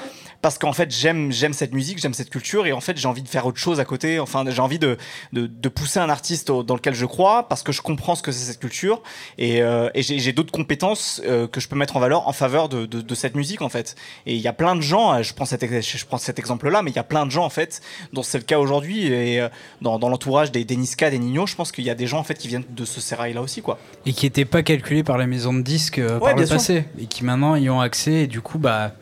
parce 0.42 0.58
qu'en 0.58 0.72
fait 0.74 0.90
j'aime 0.90 1.32
j'aime 1.32 1.52
cette 1.54 1.72
musique, 1.72 1.98
j'aime 1.98 2.12
cette 2.14 2.28
culture 2.28 2.66
et 2.66 2.72
en 2.72 2.80
fait 2.80 2.98
j'ai 2.98 3.08
envie 3.08 3.22
de 3.22 3.28
faire 3.28 3.46
autre 3.46 3.58
chose 3.58 3.80
à 3.80 3.84
côté. 3.84 4.18
Enfin 4.20 4.44
j'ai 4.48 4.60
envie 4.60 4.78
de, 4.78 4.98
de, 5.32 5.46
de 5.46 5.68
pousser 5.68 6.00
un 6.00 6.10
artiste 6.10 6.50
au- 6.50 6.62
dans 6.62 6.74
lequel 6.74 6.94
je 6.94 7.06
crois 7.06 7.48
parce 7.48 7.62
que 7.62 7.72
je 7.72 7.80
comprends 7.80 8.14
ce 8.16 8.22
que 8.22 8.32
c'est 8.32 8.44
cette 8.44 8.58
culture 8.60 9.02
et, 9.38 9.62
euh, 9.62 9.88
et 9.94 10.02
j'ai 10.02 10.18
j'ai 10.18 10.32
d'autres 10.32 10.52
compétences 10.52 11.22
euh, 11.24 11.46
que 11.46 11.60
je 11.60 11.68
peux 11.68 11.76
mettre 11.76 11.96
en 11.96 12.00
valeur 12.00 12.28
en 12.28 12.32
faveur 12.32 12.68
de, 12.68 12.84
de, 12.86 13.00
de 13.00 13.14
cette 13.14 13.34
musique 13.36 13.62
en 13.62 13.68
fait. 13.68 13.94
Et 14.26 14.34
il 14.34 14.40
y 14.40 14.48
a 14.48 14.52
plein 14.52 14.76
de 14.76 14.80
gens, 14.82 15.14
euh, 15.14 15.22
je 15.22 15.32
prends 15.32 15.44
cet, 15.46 15.62
je 15.64 16.04
prends 16.06 16.18
cet 16.18 16.38
exemple-là, 16.38 16.82
mais 16.82 16.90
il 16.90 16.96
y 16.96 16.98
a 16.98 17.04
plein 17.04 17.24
de 17.24 17.30
gens 17.30 17.44
en 17.44 17.50
fait 17.50 17.80
dont 18.12 18.22
c'est 18.24 18.38
le 18.38 18.44
cas 18.44 18.58
aujourd'hui 18.58 19.06
et 19.06 19.40
euh, 19.40 19.48
dans, 19.80 19.98
dans 19.98 20.08
l'entourage 20.08 20.50
des, 20.52 20.64
des 20.64 20.76
Niska, 20.76 21.08
des 21.10 21.18
Nino, 21.20 21.46
je 21.46 21.54
pense 21.54 21.70
qu'il 21.72 21.84
y 21.84 21.90
a 21.90 21.94
des 21.94 22.08
gens 22.08 22.18
en 22.18 22.24
fait 22.24 22.34
qui 22.34 22.48
viennent 22.48 22.64
de 22.68 22.84
ce 22.84 23.00
sérail 23.00 23.32
là 23.32 23.42
aussi 23.42 23.62
quoi. 23.62 23.78
Et 24.06 24.12
qui 24.12 24.26
n'étaient 24.26 24.44
pas 24.44 24.62
calculés 24.64 25.04
par 25.04 25.18
les 25.18 25.26
maisons 25.26 25.54
de 25.54 25.62
disques 25.62 25.98
euh, 26.00 26.18
par 26.18 26.34
le 26.34 26.44
sûr. 26.46 26.56
passé. 26.56 26.84
Et 26.98 27.06
qui 27.06 27.24
maintenant 27.24 27.54
y 27.54 27.70
ont 27.70 27.80
accès 27.80 28.24
et 28.24 28.26
du 28.26 28.40
coup 28.40 28.58
bah, 28.58 28.92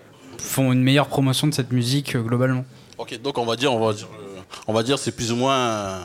font 0.41 0.73
une 0.73 0.83
meilleure 0.83 1.09
promotion 1.09 1.47
de 1.47 1.55
cette 1.55 1.73
musique 1.73 2.17
euh, 2.17 2.23
globalement. 2.23 2.65
Ok, 2.99 3.21
donc 3.23 3.39
on 3.39 3.47
va 3.47 3.57
dire, 3.57 3.73
on 3.73 3.85
va 3.85 3.93
dire, 3.93 4.09
euh, 4.21 4.41
on 4.67 4.73
va 4.73 4.83
dire, 4.83 4.99
c'est 4.99 5.13
plus 5.13 5.33
ou 5.33 5.37
moins 5.37 6.01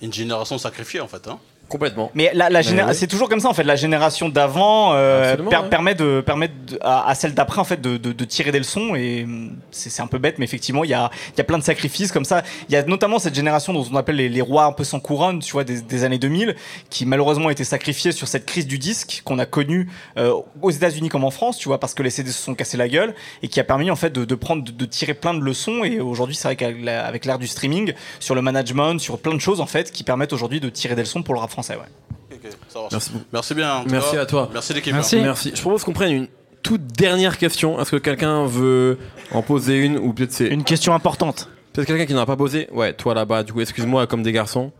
une 0.00 0.12
génération 0.12 0.58
sacrifiée 0.58 1.00
en 1.00 1.08
fait. 1.08 1.28
Hein. 1.28 1.38
Complètement. 1.68 2.10
Mais 2.14 2.30
la, 2.32 2.48
la 2.48 2.62
géné- 2.62 2.82
ouais. 2.82 2.94
c'est 2.94 3.06
toujours 3.06 3.28
comme 3.28 3.40
ça 3.40 3.48
en 3.48 3.52
fait. 3.54 3.62
La 3.62 3.76
génération 3.76 4.30
d'avant 4.30 4.94
euh, 4.94 5.32
Absolument, 5.32 5.50
per- 5.50 5.56
ouais. 5.58 5.68
permet 5.68 5.94
de 5.94 6.22
permet 6.24 6.48
de- 6.48 6.78
à, 6.80 7.08
à 7.10 7.14
celle 7.14 7.34
d'après 7.34 7.60
en 7.60 7.64
fait 7.64 7.78
de, 7.80 7.98
de- 7.98 8.12
de 8.12 8.24
tirer 8.24 8.52
des 8.52 8.58
leçons 8.58 8.94
et 8.94 9.24
hum, 9.24 9.56
c'est 9.70 9.90
c'est 9.90 10.00
un 10.00 10.06
peu 10.06 10.16
bête 10.18 10.38
mais 10.38 10.44
effectivement 10.46 10.82
il 10.84 10.88
y 10.90 10.94
a 10.94 11.10
il 11.34 11.38
y 11.38 11.40
a 11.42 11.44
plein 11.44 11.58
de 11.58 11.62
sacrifices 11.62 12.10
comme 12.10 12.24
ça. 12.24 12.42
Il 12.70 12.72
y 12.72 12.76
a 12.76 12.82
notamment 12.84 13.18
cette 13.18 13.34
génération 13.34 13.74
dont 13.74 13.84
on 13.92 13.96
appelle 13.96 14.16
les, 14.16 14.30
les 14.30 14.40
rois 14.40 14.64
un 14.64 14.72
peu 14.72 14.82
sans 14.84 14.98
couronne, 14.98 15.40
tu 15.40 15.52
vois, 15.52 15.64
des, 15.64 15.82
des 15.82 16.04
années 16.04 16.18
2000, 16.18 16.56
qui 16.88 17.04
malheureusement 17.04 17.48
a 17.48 17.52
été 17.52 17.64
sacrifiée 17.64 18.12
sur 18.12 18.28
cette 18.28 18.46
crise 18.46 18.66
du 18.66 18.78
disque 18.78 19.20
qu'on 19.24 19.38
a 19.38 19.44
connue 19.44 19.90
euh, 20.16 20.32
aux 20.62 20.70
États-Unis 20.70 21.10
comme 21.10 21.24
en 21.24 21.30
France, 21.30 21.58
tu 21.58 21.68
vois, 21.68 21.78
parce 21.78 21.92
que 21.92 22.02
les 22.02 22.08
CD 22.10 22.30
se 22.30 22.42
sont 22.42 22.54
cassés 22.54 22.78
la 22.78 22.88
gueule 22.88 23.14
et 23.42 23.48
qui 23.48 23.60
a 23.60 23.64
permis 23.64 23.90
en 23.90 23.96
fait 23.96 24.10
de, 24.10 24.24
de 24.24 24.34
prendre 24.34 24.64
de, 24.64 24.72
de 24.72 24.84
tirer 24.86 25.12
plein 25.12 25.34
de 25.34 25.40
leçons 25.40 25.84
et 25.84 26.00
aujourd'hui 26.00 26.34
c'est 26.34 26.48
vrai 26.48 26.56
qu'avec 26.56 26.82
la- 26.82 27.04
avec 27.04 27.26
l'ère 27.26 27.38
du 27.38 27.46
streaming, 27.46 27.92
sur 28.20 28.34
le 28.34 28.40
management, 28.40 28.98
sur 28.98 29.18
plein 29.18 29.34
de 29.34 29.38
choses 29.38 29.60
en 29.60 29.66
fait 29.66 29.92
qui 29.92 30.02
permettent 30.02 30.32
aujourd'hui 30.32 30.60
de 30.60 30.70
tirer 30.70 30.94
des 30.94 31.02
leçons 31.02 31.22
pour 31.22 31.34
le 31.34 31.40
rap 31.40 31.50
français. 31.62 31.76
Ouais. 31.76 32.36
Ok, 32.36 32.50
ça 32.68 32.78
marche. 32.80 32.92
Merci. 32.92 33.10
Merci 33.32 33.54
bien. 33.54 33.84
Merci 33.90 34.16
à 34.16 34.26
toi. 34.26 34.48
Merci 34.52 34.74
l'équipe. 34.74 34.92
Merci. 34.94 35.52
Je 35.54 35.60
propose 35.60 35.84
qu'on 35.84 35.92
prenne 35.92 36.12
une 36.12 36.28
toute 36.62 36.86
dernière 36.86 37.38
question. 37.38 37.80
Est-ce 37.80 37.90
que 37.92 37.96
quelqu'un 37.96 38.44
veut 38.46 38.98
en 39.32 39.42
poser 39.42 39.78
une 39.78 39.96
ou 39.98 40.12
peut-être 40.12 40.32
c'est 40.32 40.46
une 40.48 40.64
question 40.64 40.94
importante. 40.94 41.48
Peut-être 41.72 41.86
quelqu'un 41.86 42.06
qui 42.06 42.14
n'en 42.14 42.20
a 42.22 42.26
pas 42.26 42.36
posé. 42.36 42.68
Ouais, 42.72 42.92
toi 42.92 43.14
là-bas. 43.14 43.42
Du 43.44 43.52
coup, 43.52 43.60
excuse-moi 43.60 44.06
comme 44.06 44.22
des 44.22 44.32
garçons. 44.32 44.72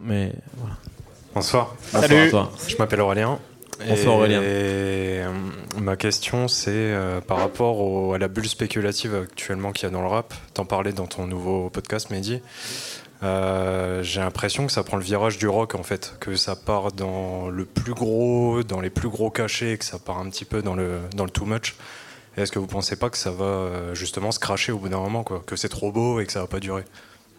Mais 0.00 0.32
voilà. 0.56 0.76
Bonsoir. 1.34 1.74
Bonsoir 1.92 2.02
Salut. 2.02 2.20
à 2.26 2.30
toi. 2.30 2.52
Je 2.68 2.76
m'appelle 2.78 3.00
Aurélien. 3.00 3.38
Bonsoir, 3.88 4.14
Et, 4.14 4.18
Aurélien. 4.18 4.40
euh, 4.42 5.28
ma 5.80 5.96
question, 5.96 6.46
c'est 6.48 6.70
euh, 6.72 7.20
par 7.20 7.38
rapport 7.38 7.80
au- 7.80 8.14
à 8.14 8.18
la 8.18 8.28
bulle 8.28 8.48
spéculative 8.48 9.14
actuellement 9.16 9.72
qu'il 9.72 9.88
y 9.88 9.90
a 9.90 9.92
dans 9.92 10.00
le 10.00 10.06
rap. 10.08 10.32
T'en 10.54 10.64
parlais 10.64 10.92
dans 10.92 11.06
ton 11.06 11.26
nouveau 11.26 11.70
podcast, 11.70 12.10
Mehdi. 12.10 12.40
Euh, 13.22 14.02
J'ai 14.02 14.20
l'impression 14.20 14.66
que 14.66 14.72
ça 14.72 14.82
prend 14.82 14.96
le 14.96 15.02
virage 15.02 15.38
du 15.38 15.46
rock 15.48 15.74
en 15.74 15.82
fait, 15.82 16.14
que 16.20 16.36
ça 16.36 16.56
part 16.56 16.92
dans 16.92 17.48
le 17.48 17.64
plus 17.64 17.94
gros, 17.94 18.62
dans 18.62 18.80
les 18.80 18.90
plus 18.90 19.08
gros 19.08 19.30
cachets, 19.30 19.72
et 19.72 19.78
que 19.78 19.84
ça 19.84 19.98
part 19.98 20.18
un 20.18 20.28
petit 20.28 20.44
peu 20.44 20.60
dans 20.62 20.74
le, 20.74 20.98
dans 21.16 21.24
le 21.24 21.30
too 21.30 21.44
much. 21.46 21.74
Est-ce 22.36 22.50
que 22.52 22.58
vous 22.58 22.66
pensez 22.66 22.96
pas 22.96 23.10
que 23.10 23.16
ça 23.16 23.30
va 23.30 23.44
euh, 23.44 23.94
justement 23.94 24.32
se 24.32 24.40
cracher 24.40 24.72
au 24.72 24.78
bout 24.78 24.88
d'un 24.88 24.98
moment, 24.98 25.22
quoi, 25.22 25.42
que 25.46 25.56
c'est 25.56 25.68
trop 25.68 25.92
beau 25.92 26.20
et 26.20 26.26
que 26.26 26.32
ça 26.32 26.40
va 26.40 26.48
pas 26.48 26.60
durer? 26.60 26.82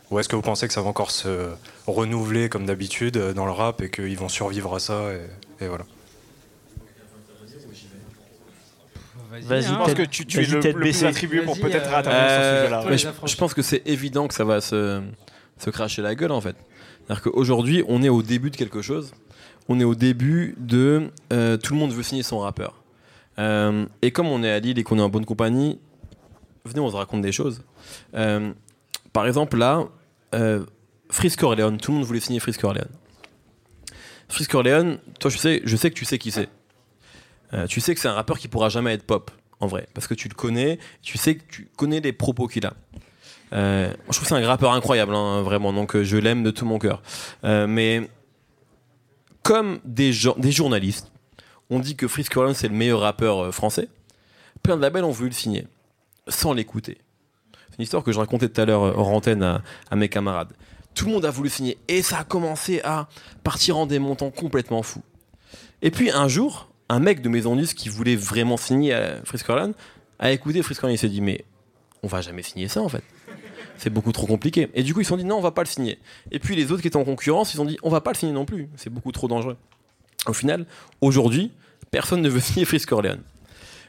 Ou 0.09 0.19
est-ce 0.19 0.29
que 0.29 0.35
vous 0.35 0.41
pensez 0.41 0.67
que 0.67 0.73
ça 0.73 0.81
va 0.81 0.87
encore 0.89 1.11
se 1.11 1.49
renouveler 1.87 2.47
comme 2.47 2.65
d'habitude 2.65 3.17
euh, 3.17 3.33
dans 3.33 3.45
le 3.45 3.51
rap 3.51 3.81
et 3.81 3.89
qu'ils 3.91 4.17
vont 4.17 4.29
survivre 4.29 4.73
à 4.75 4.79
ça 4.79 5.11
et, 5.59 5.65
et 5.65 5.67
voilà? 5.67 5.83
Vas-y, 9.43 9.63
Je 9.63 9.75
pense 9.75 9.93
que 9.93 10.03
tu- 10.03 10.25
tu 10.25 10.39
es 10.41 10.45
le- 10.45 10.59
le 10.61 10.73
plus 10.73 11.03
attribué 11.03 11.41
pour 11.41 11.59
peut-être 11.59 11.89
euh, 11.91 11.97
intervenir 11.97 12.29
sur 12.29 12.37
ce 12.37 12.41
Euh, 12.41 12.61
sujet-là, 12.63 12.85
ouais. 12.85 12.97
je, 12.97 13.07
je 13.31 13.35
pense 13.35 13.53
que 13.53 13.61
c'est 13.61 13.81
évident 13.85 14.27
que 14.27 14.33
ça 14.33 14.45
va 14.45 14.61
se, 14.61 15.01
se 15.57 15.69
cracher 15.69 16.01
la 16.01 16.15
gueule 16.15 16.31
en 16.31 16.41
fait. 16.41 16.55
C'est-à-dire 17.05 17.23
qu'aujourd'hui, 17.23 17.83
on 17.87 18.01
est 18.01 18.09
au 18.09 18.23
début 18.23 18.49
de 18.49 18.55
quelque 18.55 18.81
chose. 18.81 19.13
On 19.67 19.79
est 19.79 19.83
au 19.83 19.95
début 19.95 20.55
de 20.57 21.09
euh, 21.33 21.57
tout 21.57 21.73
le 21.73 21.79
monde 21.79 21.91
veut 21.91 22.03
signer 22.03 22.23
son 22.23 22.39
rappeur. 22.39 22.83
Euh, 23.37 23.85
et 24.01 24.11
comme 24.11 24.27
on 24.27 24.43
est 24.43 24.51
à 24.51 24.59
Lille 24.59 24.79
et 24.79 24.83
qu'on 24.83 24.97
est 24.97 25.01
en 25.01 25.09
bonne 25.09 25.25
compagnie, 25.25 25.79
venez, 26.65 26.79
on 26.79 26.89
se 26.89 26.95
raconte 26.95 27.21
des 27.21 27.31
choses. 27.31 27.63
Euh, 28.15 28.53
par 29.13 29.27
exemple, 29.27 29.57
là, 29.57 29.87
Frisk 31.09 31.43
Orleans, 31.43 31.77
tout 31.77 31.91
le 31.91 31.97
monde 31.97 32.05
voulait 32.05 32.19
signer 32.19 32.39
Frisk 32.39 32.63
Orleans. 32.63 32.87
Frisk 34.27 34.53
Orleans, 34.53 34.97
toi, 35.19 35.31
je 35.31 35.37
sais, 35.37 35.61
je 35.63 35.75
sais 35.75 35.89
que 35.89 35.95
tu 35.95 36.05
sais 36.05 36.17
qui 36.17 36.31
c'est. 36.31 36.49
Tu 37.69 37.79
sais 37.79 37.95
que 37.95 38.01
c'est 38.01 38.09
un 38.09 38.13
rappeur 38.13 38.37
qui 38.37 38.49
pourra 38.49 38.67
jamais 38.67 38.93
être 38.93 39.05
pop, 39.05 39.31
en 39.61 39.67
vrai, 39.67 39.87
parce 39.93 40.07
que 40.07 40.13
tu 40.13 40.27
le 40.27 40.33
connais, 40.33 40.77
tu 41.01 41.17
sais 41.17 41.35
que 41.35 41.43
tu 41.47 41.69
connais 41.77 42.01
les 42.01 42.11
propos 42.11 42.47
qu'il 42.47 42.65
a. 42.65 42.73
Euh, 43.53 43.93
je 44.07 44.13
trouve 44.13 44.21
que 44.21 44.27
c'est 44.27 44.43
un 44.43 44.47
rappeur 44.47 44.73
incroyable, 44.73 45.15
hein, 45.15 45.41
vraiment, 45.41 45.71
donc 45.71 45.95
euh, 45.95 46.03
je 46.03 46.17
l'aime 46.17 46.43
de 46.43 46.51
tout 46.51 46.65
mon 46.65 46.79
cœur. 46.79 47.01
Euh, 47.43 47.67
mais 47.67 48.09
comme 49.43 49.79
des, 49.85 50.11
journalistes 50.11 51.11
ont 51.69 51.79
dit 51.79 51.95
que 51.95 52.07
Frisk 52.07 52.35
Orleans 52.35 52.53
c'est 52.53 52.67
le 52.67 52.73
meilleur 52.73 53.01
rappeur 53.01 53.53
français, 53.53 53.87
plein 54.63 54.77
de 54.77 54.81
labels 54.81 55.03
ont 55.03 55.11
voulu 55.11 55.29
le 55.29 55.35
signer, 55.35 55.67
sans 56.27 56.53
l'écouter. 56.53 56.97
C'est 57.69 57.79
une 57.79 57.83
histoire 57.83 58.03
que 58.03 58.11
je 58.11 58.19
racontais 58.19 58.49
tout 58.49 58.61
à 58.61 58.65
l'heure 58.65 58.81
hors 58.81 59.09
antenne 59.09 59.43
à, 59.43 59.95
mes 59.95 60.09
camarades. 60.09 60.53
Tout 60.95 61.05
le 61.05 61.11
monde 61.11 61.25
a 61.25 61.31
voulu 61.31 61.49
signer 61.49 61.77
et 61.87 62.01
ça 62.01 62.19
a 62.19 62.23
commencé 62.23 62.81
à 62.83 63.07
partir 63.43 63.77
en 63.77 63.85
des 63.85 63.99
montants 63.99 64.31
complètement 64.31 64.81
fous. 64.81 65.03
Et 65.81 65.91
puis 65.91 66.09
un 66.09 66.27
jour, 66.27 66.69
un 66.87 66.99
mec 66.99 67.21
de 67.21 67.29
Maison 67.29 67.55
Disque 67.55 67.75
qui 67.75 67.89
voulait 67.89 68.15
vraiment 68.15 68.57
signer 68.57 68.93
à 68.93 69.17
Orleans 69.49 69.73
a 70.19 70.31
écouté 70.31 70.61
Orleans 70.61 70.93
et 70.93 70.97
s'est 70.97 71.09
dit 71.09 71.21
mais 71.21 71.43
on 72.01 72.07
va 72.07 72.21
jamais 72.21 72.43
signer 72.43 72.69
ça 72.69 72.81
en 72.81 72.89
fait. 72.89 73.03
C'est 73.77 73.89
beaucoup 73.89 74.11
trop 74.11 74.27
compliqué. 74.27 74.69
Et 74.73 74.83
du 74.83 74.93
coup 74.93 75.01
ils 75.01 75.05
se 75.05 75.09
sont 75.09 75.17
dit 75.17 75.25
non 75.25 75.37
on 75.37 75.41
va 75.41 75.51
pas 75.51 75.63
le 75.63 75.67
signer. 75.67 75.99
Et 76.31 76.39
puis 76.39 76.55
les 76.55 76.71
autres 76.71 76.81
qui 76.81 76.87
étaient 76.87 76.97
en 76.97 77.03
concurrence 77.03 77.49
ils 77.49 77.51
se 77.53 77.57
sont 77.57 77.65
dit 77.65 77.77
on 77.83 77.89
va 77.89 78.01
pas 78.01 78.11
le 78.11 78.17
signer 78.17 78.33
non 78.33 78.45
plus. 78.45 78.69
C'est 78.75 78.89
beaucoup 78.89 79.11
trop 79.11 79.27
dangereux. 79.27 79.57
Au 80.27 80.33
final, 80.33 80.65
aujourd'hui, 81.01 81.51
personne 81.91 82.21
ne 82.21 82.29
veut 82.29 82.39
signer 82.41 82.65
Frisk 82.65 82.91
Orleans. 82.91 83.19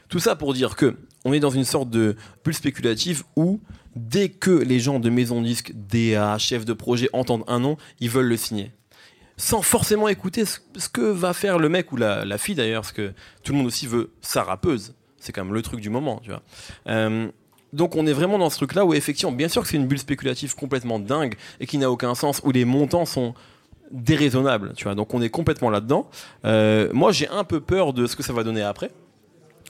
Tout 0.09 0.19
ça 0.19 0.35
pour 0.35 0.53
dire 0.53 0.75
que 0.75 0.95
on 1.25 1.33
est 1.33 1.39
dans 1.39 1.49
une 1.49 1.65
sorte 1.65 1.89
de 1.89 2.15
bulle 2.45 2.53
spéculative 2.53 3.23
où 3.35 3.59
dès 3.95 4.29
que 4.29 4.51
les 4.51 4.79
gens 4.79 4.99
de 4.99 5.09
maison 5.09 5.41
disque, 5.41 5.73
DA, 5.75 6.37
chefs 6.37 6.63
de 6.63 6.73
projet 6.73 7.09
entendent 7.11 7.43
un 7.47 7.59
nom, 7.59 7.77
ils 7.99 8.09
veulent 8.09 8.27
le 8.27 8.37
signer. 8.37 8.71
Sans 9.35 9.61
forcément 9.61 10.07
écouter 10.07 10.45
ce, 10.45 10.59
que 10.89 11.01
va 11.01 11.33
faire 11.33 11.59
le 11.59 11.69
mec 11.69 11.91
ou 11.91 11.97
la, 11.97 12.23
la 12.23 12.37
fille 12.37 12.55
d'ailleurs, 12.55 12.81
parce 12.81 12.93
que 12.93 13.13
tout 13.43 13.51
le 13.51 13.57
monde 13.57 13.67
aussi 13.67 13.87
veut 13.87 14.11
sa 14.21 14.43
rappeuse. 14.43 14.93
C'est 15.19 15.31
quand 15.33 15.43
même 15.43 15.53
le 15.53 15.61
truc 15.61 15.79
du 15.79 15.89
moment, 15.89 16.21
tu 16.23 16.29
vois. 16.29 16.41
Euh, 16.87 17.29
donc 17.73 17.95
on 17.95 18.07
est 18.07 18.13
vraiment 18.13 18.37
dans 18.37 18.49
ce 18.49 18.57
truc-là 18.57 18.85
où 18.85 18.93
effectivement, 18.93 19.31
bien 19.31 19.47
sûr 19.47 19.61
que 19.61 19.67
c'est 19.67 19.77
une 19.77 19.87
bulle 19.87 19.99
spéculative 19.99 20.55
complètement 20.55 20.99
dingue 20.99 21.35
et 21.59 21.65
qui 21.65 21.77
n'a 21.77 21.91
aucun 21.91 22.15
sens, 22.15 22.41
où 22.43 22.51
les 22.51 22.65
montants 22.65 23.05
sont 23.05 23.33
déraisonnables, 23.91 24.73
tu 24.75 24.85
vois. 24.85 24.95
Donc 24.95 25.13
on 25.13 25.21
est 25.21 25.29
complètement 25.29 25.69
là-dedans. 25.69 26.09
Euh, 26.45 26.89
moi 26.93 27.11
j'ai 27.11 27.27
un 27.29 27.43
peu 27.43 27.59
peur 27.59 27.93
de 27.93 28.07
ce 28.07 28.15
que 28.15 28.23
ça 28.23 28.33
va 28.33 28.43
donner 28.43 28.61
après 28.61 28.91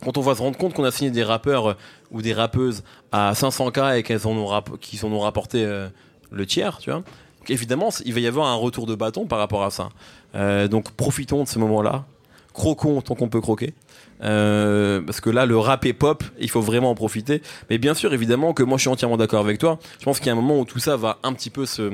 quand 0.04 0.16
on 0.20 0.22
va 0.22 0.36
se 0.36 0.42
rendre 0.44 0.58
compte 0.60 0.76
qu'on 0.76 0.84
a 0.84 0.92
signé 0.92 1.10
des 1.10 1.24
rappeurs 1.24 1.70
euh, 1.70 1.74
ou 2.12 2.22
des 2.22 2.34
rappeuses 2.34 2.84
à 3.12 3.34
500K 3.34 3.98
et 3.98 4.04
qu'elles 4.04 4.28
en 4.28 4.32
ont, 4.32 4.46
ont 4.46 5.20
rapporté 5.20 5.66
euh, 5.66 5.90
le 6.30 6.46
tiers, 6.46 6.78
tu 6.78 6.92
vois. 6.92 7.00
Donc, 7.00 7.50
évidemment, 7.50 7.90
il 8.06 8.14
va 8.14 8.20
y 8.20 8.28
avoir 8.28 8.46
un 8.46 8.56
retour 8.56 8.86
de 8.86 8.94
bâton 8.94 9.26
par 9.26 9.40
rapport 9.40 9.64
à 9.64 9.72
ça. 9.72 9.90
Donc 10.70 10.92
profitons 10.92 11.46
de 11.46 11.48
ce 11.48 11.58
moment-là. 11.58 12.06
Croquons 12.54 13.02
tant 13.02 13.16
qu'on 13.16 13.30
peut 13.30 13.42
croquer. 13.42 13.74
Euh, 14.24 15.02
parce 15.02 15.22
que 15.22 15.30
là, 15.30 15.46
le 15.46 15.58
rap 15.58 15.86
est 15.86 15.94
pop, 15.94 16.24
il 16.40 16.50
faut 16.50 16.62
vraiment 16.62 16.92
en 16.92 16.96
profiter. 16.96 17.42
Mais 17.70 17.78
bien 17.78 17.94
sûr, 17.94 18.14
évidemment, 18.14 18.54
que 18.54 18.64
moi 18.64 18.78
je 18.78 18.82
suis 18.82 18.90
entièrement 18.90 19.18
d'accord 19.18 19.42
avec 19.42 19.60
toi. 19.60 19.80
Je 20.00 20.06
pense 20.06 20.20
qu'il 20.20 20.28
y 20.28 20.30
a 20.30 20.34
un 20.34 20.36
moment 20.36 20.60
où 20.60 20.66
tout 20.66 20.80
ça 20.80 20.98
va 20.98 21.20
un 21.24 21.34
petit 21.34 21.50
peu 21.50 21.66
se, 21.66 21.94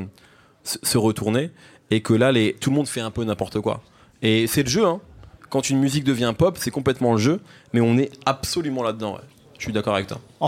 se, 0.64 0.98
retourner 0.98 1.52
et 1.92 2.02
que 2.02 2.14
là, 2.14 2.32
tout 2.60 2.70
le 2.70 2.76
monde 2.76 2.88
fait 2.88 3.02
un 3.02 3.12
peu 3.12 3.24
n'importe 3.24 3.60
quoi. 3.60 3.82
Et 4.22 4.48
c'est 4.48 4.64
le 4.64 4.70
jeu, 4.70 4.86
hein. 4.86 5.02
Quand 5.50 5.70
une 5.70 5.80
musique 5.80 6.04
devient 6.04 6.34
pop, 6.36 6.58
c'est 6.60 6.72
complètement 6.72 7.12
le 7.12 7.20
jeu, 7.20 7.40
mais 7.74 7.82
on 7.82 7.96
est 7.98 8.10
absolument 8.26 8.82
là-dedans. 8.82 9.14
ouais. 9.14 9.22
Je 9.60 9.66
suis 9.68 9.74
d'accord 9.74 9.94
avec 9.94 10.08
toi. 10.08 10.20
En, 10.40 10.48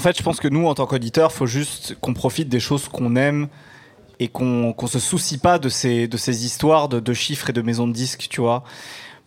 fait, 0.00 0.16
je 0.16 0.22
pense 0.22 0.40
que 0.40 0.48
nous, 0.48 0.66
en 0.66 0.74
tant 0.74 0.86
qu'auditeurs, 0.86 1.30
faut 1.30 1.46
juste 1.46 1.94
qu'on 2.00 2.14
profite 2.14 2.48
des 2.48 2.58
choses 2.58 2.88
qu'on 2.88 3.14
aime 3.14 3.48
et 4.18 4.28
qu'on 4.28 4.72
qu'on 4.72 4.86
se 4.86 4.98
soucie 4.98 5.38
pas 5.38 5.58
de 5.58 5.68
ces, 5.68 6.08
histoires 6.44 6.88
de 6.88 7.12
chiffres 7.12 7.50
et 7.50 7.52
de 7.52 7.60
maisons 7.60 7.86
de 7.86 7.92
disques, 7.92 8.28
tu 8.30 8.40
vois. 8.40 8.64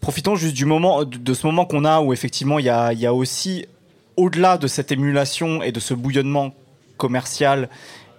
Profitons 0.01 0.35
juste 0.35 0.55
du 0.55 0.65
moment, 0.65 1.03
de, 1.03 1.33
ce 1.33 1.45
moment 1.45 1.65
qu'on 1.65 1.83
a 1.85 1.99
où 1.99 2.13
effectivement 2.13 2.57
il 2.59 2.65
y 2.65 2.69
a, 2.69 3.13
aussi, 3.13 3.65
au-delà 4.17 4.57
de 4.57 4.67
cette 4.67 4.91
émulation 4.91 5.61
et 5.61 5.71
de 5.71 5.79
ce 5.79 5.93
bouillonnement 5.93 6.53
commercial 6.97 7.69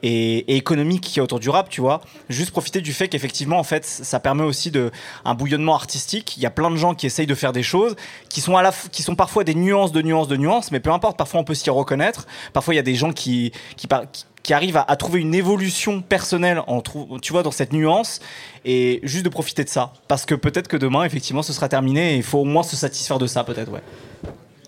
et, 0.03 0.57
économique 0.57 1.03
qui 1.03 1.19
est 1.19 1.23
autour 1.23 1.41
du 1.41 1.49
rap, 1.51 1.69
tu 1.69 1.81
vois. 1.81 2.01
Juste 2.29 2.51
profiter 2.51 2.81
du 2.81 2.93
fait 2.93 3.09
qu'effectivement, 3.09 3.59
en 3.59 3.65
fait, 3.65 3.85
ça 3.85 4.21
permet 4.21 4.45
aussi 4.45 4.71
de 4.71 4.91
un 5.25 5.35
bouillonnement 5.35 5.75
artistique. 5.75 6.37
Il 6.37 6.43
y 6.43 6.47
a 6.47 6.51
plein 6.51 6.71
de 6.71 6.77
gens 6.77 6.95
qui 6.95 7.07
essayent 7.07 7.27
de 7.27 7.35
faire 7.35 7.53
des 7.53 7.63
choses 7.63 7.97
qui 8.29 8.41
sont 8.41 8.57
à 8.57 8.63
la, 8.63 8.73
qui 8.93 9.03
sont 9.03 9.15
parfois 9.15 9.45
des 9.45 9.55
nuances 9.55 9.93
de 9.93 10.03
nuances 10.03 10.29
de 10.29 10.37
nuances, 10.37 10.71
mais 10.73 10.81
peu 10.81 10.91
importe. 10.91 11.17
Parfois, 11.17 11.41
on 11.41 11.45
peut 11.45 11.55
s'y 11.55 11.71
reconnaître. 11.71 12.27
Parfois, 12.53 12.75
il 12.75 12.77
y 12.77 12.81
a 12.81 12.85
des 12.85 12.95
gens 12.95 13.13
qui 13.13 13.53
qui, 13.77 13.87
qui- 14.13 14.25
qui 14.51 14.55
arrivent 14.55 14.79
à, 14.79 14.83
à 14.89 14.97
trouver 14.97 15.21
une 15.21 15.33
évolution 15.33 16.01
personnelle 16.03 16.61
en 16.67 16.81
trou- 16.81 17.21
tu 17.23 17.33
vois 17.33 17.45
dans 17.45 17.53
cette 17.53 17.73
nuance 17.73 18.19
et 18.65 18.99
juste 19.05 19.25
de 19.25 19.29
profiter 19.29 19.63
de 19.63 19.69
ça 19.69 19.93
parce 20.09 20.27
que 20.27 20.35
peut-être 20.35 20.67
que 20.67 20.77
demain 20.77 21.05
effectivement 21.05 21.43
ce 21.43 21.53
sera 21.53 21.69
terminé 21.69 22.15
et 22.15 22.17
il 22.17 22.25
faut 22.25 22.41
au 22.41 22.45
moins 22.45 22.65
se 22.65 22.75
satisfaire 22.75 23.21
de 23.21 23.29
ça 23.29 23.45
peut-être 23.45 23.71
ouais 23.71 23.83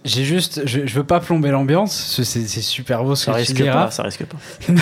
J'ai 0.05 0.24
juste, 0.24 0.62
je, 0.66 0.87
je 0.87 0.95
veux 0.95 1.03
pas 1.03 1.18
plomber 1.18 1.51
l'ambiance, 1.51 1.93
c'est 2.22 2.47
c'est 2.47 2.61
super 2.61 3.03
beau 3.03 3.16
ce 3.16 3.24
Ça 3.24 3.33
que 3.33 3.37
tu 3.39 3.41
risque 3.41 3.55
diras. 3.57 3.87
pas, 3.87 3.91
ça 3.91 4.05
risque 4.05 4.24
pas. 4.24 4.37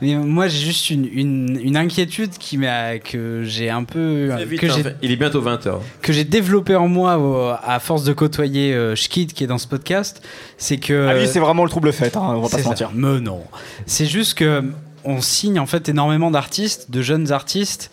Mais 0.00 0.14
moi 0.14 0.48
j'ai 0.48 0.64
juste 0.64 0.90
une, 0.90 1.06
une, 1.12 1.60
une 1.62 1.76
inquiétude 1.76 2.30
qui 2.38 2.58
m'a 2.58 2.98
que 2.98 3.42
j'ai 3.44 3.70
un 3.70 3.84
peu 3.84 4.28
Très 4.32 4.44
vite, 4.44 4.60
que 4.60 4.66
hein. 4.66 4.92
Il 5.02 5.10
est 5.10 5.16
bientôt 5.16 5.42
20h. 5.42 5.78
que 6.00 6.12
j'ai 6.12 6.24
développé 6.24 6.74
en 6.76 6.88
moi 6.88 7.18
au- 7.18 7.52
à 7.62 7.78
force 7.80 8.04
de 8.04 8.12
côtoyer 8.12 8.72
euh, 8.74 8.94
Schkid 8.94 9.32
qui 9.32 9.44
est 9.44 9.46
dans 9.46 9.58
ce 9.58 9.66
podcast, 9.68 10.22
c'est 10.58 10.78
que 10.78 11.08
Ah, 11.08 11.18
lui, 11.18 11.26
c'est 11.26 11.40
vraiment 11.40 11.64
le 11.64 11.70
trouble 11.70 11.92
fait, 11.92 12.16
hein, 12.16 12.22
on 12.24 12.40
va 12.40 12.48
pas 12.48 12.48
C'est 12.48 12.56
se 12.58 12.62
ça. 12.62 12.68
mentir. 12.70 12.90
Mais 12.94 13.20
non. 13.20 13.42
C'est 13.86 14.06
juste 14.06 14.34
que 14.34 14.62
on 15.04 15.20
signe 15.20 15.58
en 15.58 15.66
fait 15.66 15.88
énormément 15.88 16.30
d'artistes, 16.30 16.90
de 16.90 17.02
jeunes 17.02 17.32
artistes, 17.32 17.90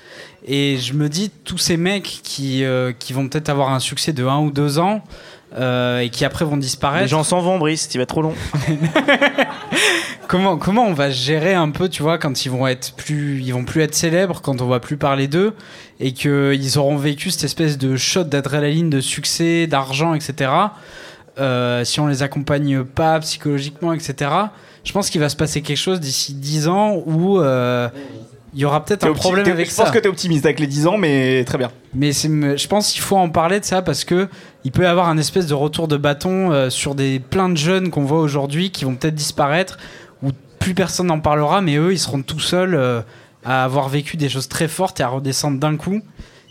et 0.48 0.78
je 0.78 0.94
me 0.94 1.10
dis 1.10 1.32
tous 1.44 1.58
ces 1.58 1.76
mecs 1.76 2.20
qui 2.24 2.64
euh, 2.64 2.92
qui 2.98 3.14
vont 3.14 3.28
peut-être 3.28 3.50
avoir 3.50 3.72
un 3.74 3.80
succès 3.80 4.14
de 4.14 4.24
un 4.26 4.40
ou 4.40 4.52
deux 4.52 4.78
ans. 4.80 5.04
Euh, 5.58 6.00
et 6.00 6.10
qui 6.10 6.26
après 6.26 6.46
vont 6.46 6.58
disparaître. 6.58 7.04
Les 7.04 7.08
gens 7.08 7.24
s'en 7.24 7.42
vont, 7.42 7.58
Brice, 7.58 7.90
il 7.94 7.98
va 7.98 8.04
être 8.04 8.10
trop 8.10 8.22
long. 8.22 8.36
comment 10.28 10.58
comment 10.58 10.86
on 10.86 10.94
va 10.94 11.10
gérer 11.10 11.54
un 11.54 11.72
peu, 11.72 11.90
tu 11.90 12.04
vois, 12.04 12.18
quand 12.18 12.46
ils 12.46 12.50
vont 12.50 12.68
être 12.68 12.94
plus, 12.96 13.42
ils 13.42 13.52
vont 13.52 13.66
plus 13.66 13.82
être 13.82 13.96
célèbres, 13.96 14.42
quand 14.42 14.62
on 14.62 14.68
va 14.68 14.80
plus 14.80 14.98
parler 14.98 15.28
d'eux, 15.28 15.54
et 16.00 16.14
que 16.14 16.54
ils 16.54 16.78
auront 16.78 16.98
vécu 16.98 17.32
cette 17.32 17.46
espèce 17.46 17.78
de 17.78 17.96
shot 17.96 18.26
d'adrénaline, 18.26 18.90
de 18.90 19.02
succès, 19.02 19.66
d'argent, 19.66 20.14
etc. 20.14 20.52
Euh, 21.40 21.84
si 21.84 22.00
on 22.00 22.08
les 22.08 22.22
accompagne 22.22 22.84
pas 22.84 23.20
psychologiquement, 23.20 23.94
etc. 23.94 24.32
Je 24.84 24.92
pense 24.92 25.10
qu'il 25.10 25.22
va 25.22 25.30
se 25.30 25.36
passer 25.36 25.62
quelque 25.62 25.78
chose 25.78 26.00
d'ici 26.00 26.34
10 26.34 26.68
ans 26.68 27.02
où 27.06 27.40
euh, 27.40 27.90
il 28.54 28.60
y 28.60 28.66
aura 28.66 28.84
peut-être 28.84 29.06
un 29.06 29.14
problème 29.14 29.48
avec 29.48 29.68
je 29.68 29.72
ça. 29.72 29.84
pense 29.84 29.92
que 29.94 30.00
t'es 30.00 30.08
optimiste 30.08 30.46
avec 30.46 30.60
les 30.60 30.68
10 30.68 30.88
ans, 30.88 30.98
mais 30.98 31.44
très 31.46 31.58
bien. 31.58 31.72
Mais 31.94 32.12
je 32.12 32.68
pense 32.68 32.92
qu'il 32.92 33.02
faut 33.02 33.18
en 33.18 33.30
parler 33.30 33.60
de 33.60 33.66
ça 33.66 33.82
parce 33.82 34.04
que 34.04 34.28
il 34.64 34.72
peut 34.72 34.84
y 34.84 34.86
avoir 34.88 35.10
un 35.10 35.18
espèce 35.18 35.48
de 35.48 35.54
retour 35.54 35.88
de 35.88 35.98
bâton 35.98 36.52
euh, 36.52 36.70
sur 36.70 36.96
des 36.96 37.20
plein 37.20 37.50
de 37.50 37.58
jeunes 37.58 37.90
qu'on 37.90 38.04
voit 38.04 38.20
aujourd'hui 38.20 38.72
qui 38.72 38.86
vont 38.86 38.96
peut-être 38.96 39.16
disparaître 39.16 39.78
où 40.24 40.30
plus 40.60 40.74
personne 40.74 41.08
n'en 41.08 41.20
parlera, 41.20 41.62
mais 41.62 41.78
eux 41.78 41.94
ils 41.94 42.00
seront 42.00 42.22
tout 42.22 42.40
seuls 42.40 42.76
euh, 42.76 43.02
à 43.46 43.64
avoir 43.64 43.90
vécu 43.90 44.18
des 44.18 44.30
choses 44.30 44.48
très 44.48 44.68
fortes 44.68 45.00
et 45.00 45.04
à 45.04 45.08
redescendre 45.08 45.60
d'un 45.60 45.78
coup. 45.78 46.02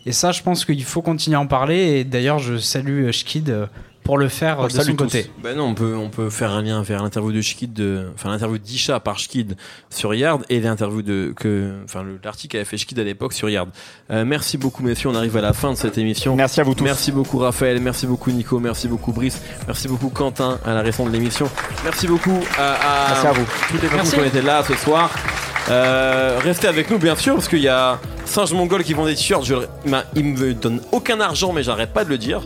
Et 0.09 0.13
ça, 0.13 0.33
je 0.33 0.43
pense 0.43 0.65
qu'il 0.65 0.83
faut 0.85 1.03
continuer 1.03 1.37
à 1.37 1.41
en 1.41 1.47
parler. 1.47 1.77
Et 1.77 2.05
d'ailleurs, 2.05 2.39
je 2.39 2.57
salue 2.57 3.05
euh, 3.09 3.13
Shkid 3.13 3.51
euh, 3.51 3.67
pour 4.09 4.17
le 4.17 4.29
faire 4.31 4.59
euh, 4.63 4.69
de 4.69 4.73
son 4.73 4.95
côté. 4.95 5.31
Ben 5.43 5.55
non, 5.55 5.65
on 5.65 5.75
peut, 5.75 5.95
on 5.95 6.09
peut 6.09 6.31
faire 6.31 6.53
un 6.53 6.63
lien 6.63 6.81
vers 6.83 7.03
l'interview 7.03 7.31
de 7.31 7.43
Schkid, 7.43 7.75
de, 7.75 8.07
enfin 8.15 8.31
l'interview 8.31 8.57
d'Isha 8.57 9.01
par 9.01 9.19
Schkid 9.19 9.55
sur 9.91 10.15
Yard 10.15 10.43
et 10.49 10.61
l'interview 10.61 11.03
de 11.03 11.35
que, 11.37 11.75
enfin 11.85 12.03
le- 12.03 12.19
l'article 12.25 12.53
qu'avait 12.53 12.65
fait 12.65 12.79
Schkid 12.79 12.99
à 12.99 13.05
l'époque 13.05 13.35
sur 13.35 13.51
Yard. 13.51 13.69
Euh, 14.11 14.25
merci 14.25 14.57
beaucoup 14.57 14.83
messieurs, 14.83 15.11
on 15.11 15.15
arrive 15.15 15.37
à 15.37 15.43
la 15.43 15.53
fin 15.53 15.71
de 15.73 15.77
cette 15.77 15.99
émission. 15.99 16.37
Merci 16.37 16.63
à 16.63 16.65
vous 16.65 16.75
tous. 16.75 16.85
Merci 16.85 17.13
beaucoup 17.13 17.37
Raphaël, 17.37 17.81
merci 17.83 18.07
beaucoup 18.07 18.31
Nico, 18.31 18.59
merci 18.59 18.89
beaucoup 18.89 19.13
Brice, 19.13 19.43
merci 19.67 19.89
beaucoup 19.89 20.09
Quentin 20.09 20.59
à 20.65 20.73
la 20.73 20.81
récente 20.81 21.09
de 21.09 21.13
l'émission. 21.13 21.51
Merci 21.85 22.07
beaucoup 22.07 22.41
à, 22.59 22.73
à 22.73 23.09
Merci 23.11 23.27
à 23.27 23.33
vous. 23.33 23.45
toutes 23.71 23.83
les 23.83 23.89
personnes 23.89 24.15
qui 24.15 24.21
ont 24.21 24.25
été 24.25 24.41
là 24.41 24.63
ce 24.67 24.75
soir. 24.75 25.11
Euh, 25.71 26.39
restez 26.43 26.67
avec 26.67 26.91
nous 26.91 26.99
bien 26.99 27.15
sûr 27.15 27.35
parce 27.35 27.47
qu'il 27.49 27.59
y 27.61 27.69
a 27.69 27.99
Singe 28.25 28.53
Mongol 28.55 28.85
qui 28.85 28.95
vend 28.95 29.05
des 29.05 29.15
t-shirts. 29.15 29.45
Je, 29.45 29.55
il 29.85 29.91
m'a- 29.91 30.05
il 30.17 30.25
me 30.25 30.55
donne 30.55 30.81
aucun 30.93 31.21
argent 31.21 31.53
mais 31.53 31.63
j'arrête 31.63 31.93
pas 31.93 32.05
de 32.05 32.09
le 32.09 32.17
dire. 32.17 32.41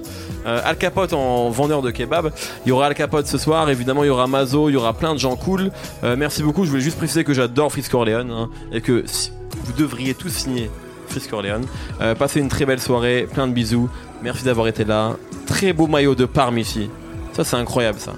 Euh, 0.46 0.60
Al 0.64 0.76
Capote 0.76 1.12
en 1.12 1.50
vendeur 1.50 1.82
de 1.82 1.90
kebab. 1.90 2.32
Il 2.64 2.70
y 2.70 2.72
aura 2.72 2.86
Al 2.86 2.94
Capote 2.94 3.26
ce 3.26 3.38
soir. 3.38 3.68
Évidemment 3.70 4.04
il 4.04 4.08
y 4.08 4.10
aura 4.10 4.26
Mazo. 4.26 4.68
Il 4.68 4.72
y 4.72 4.76
aura 4.76 4.92
plein 4.92 5.14
de 5.14 5.18
gens 5.18 5.36
cool. 5.36 5.70
Euh, 6.04 6.16
merci 6.16 6.42
beaucoup. 6.42 6.64
Je 6.64 6.70
voulais 6.70 6.82
juste 6.82 6.96
préciser 6.98 7.24
que 7.24 7.34
j'adore 7.34 7.70
Frisk 7.72 7.92
Orleans 7.94 8.28
hein, 8.30 8.50
et 8.72 8.80
que 8.80 9.02
si- 9.06 9.32
vous 9.64 9.72
devriez 9.72 10.14
tous 10.14 10.30
signer 10.30 10.70
Frisk 11.08 11.32
Orleans. 11.32 11.60
Euh, 12.00 12.14
passez 12.14 12.40
une 12.40 12.48
très 12.48 12.64
belle 12.66 12.80
soirée. 12.80 13.28
Plein 13.32 13.46
de 13.46 13.52
bisous. 13.52 13.88
Merci 14.22 14.44
d'avoir 14.44 14.66
été 14.68 14.84
là. 14.84 15.16
Très 15.46 15.72
beau 15.72 15.86
maillot 15.86 16.14
de 16.14 16.24
Parme 16.24 16.58
ici. 16.58 16.88
Ça 17.32 17.44
c'est 17.44 17.56
incroyable 17.56 17.98
ça. 18.00 18.12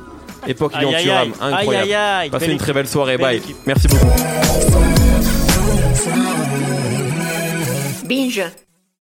Époque 0.47 0.73
Lyon 0.79 0.93
Thuram, 1.01 1.33
incroyable. 1.41 1.85
Aïe, 1.85 1.95
aïe, 1.95 1.95
aïe. 1.95 2.31
Passez 2.31 2.45
Belle 2.47 2.53
une 2.53 2.59
très 2.59 2.73
belle 2.75 2.87
soirée. 2.89 3.17
Belle 3.17 3.27
Bye. 3.27 3.37
équipe. 3.39 3.57
Merci 3.67 3.89
beaucoup. 3.89 4.07
Binge. 8.07 8.43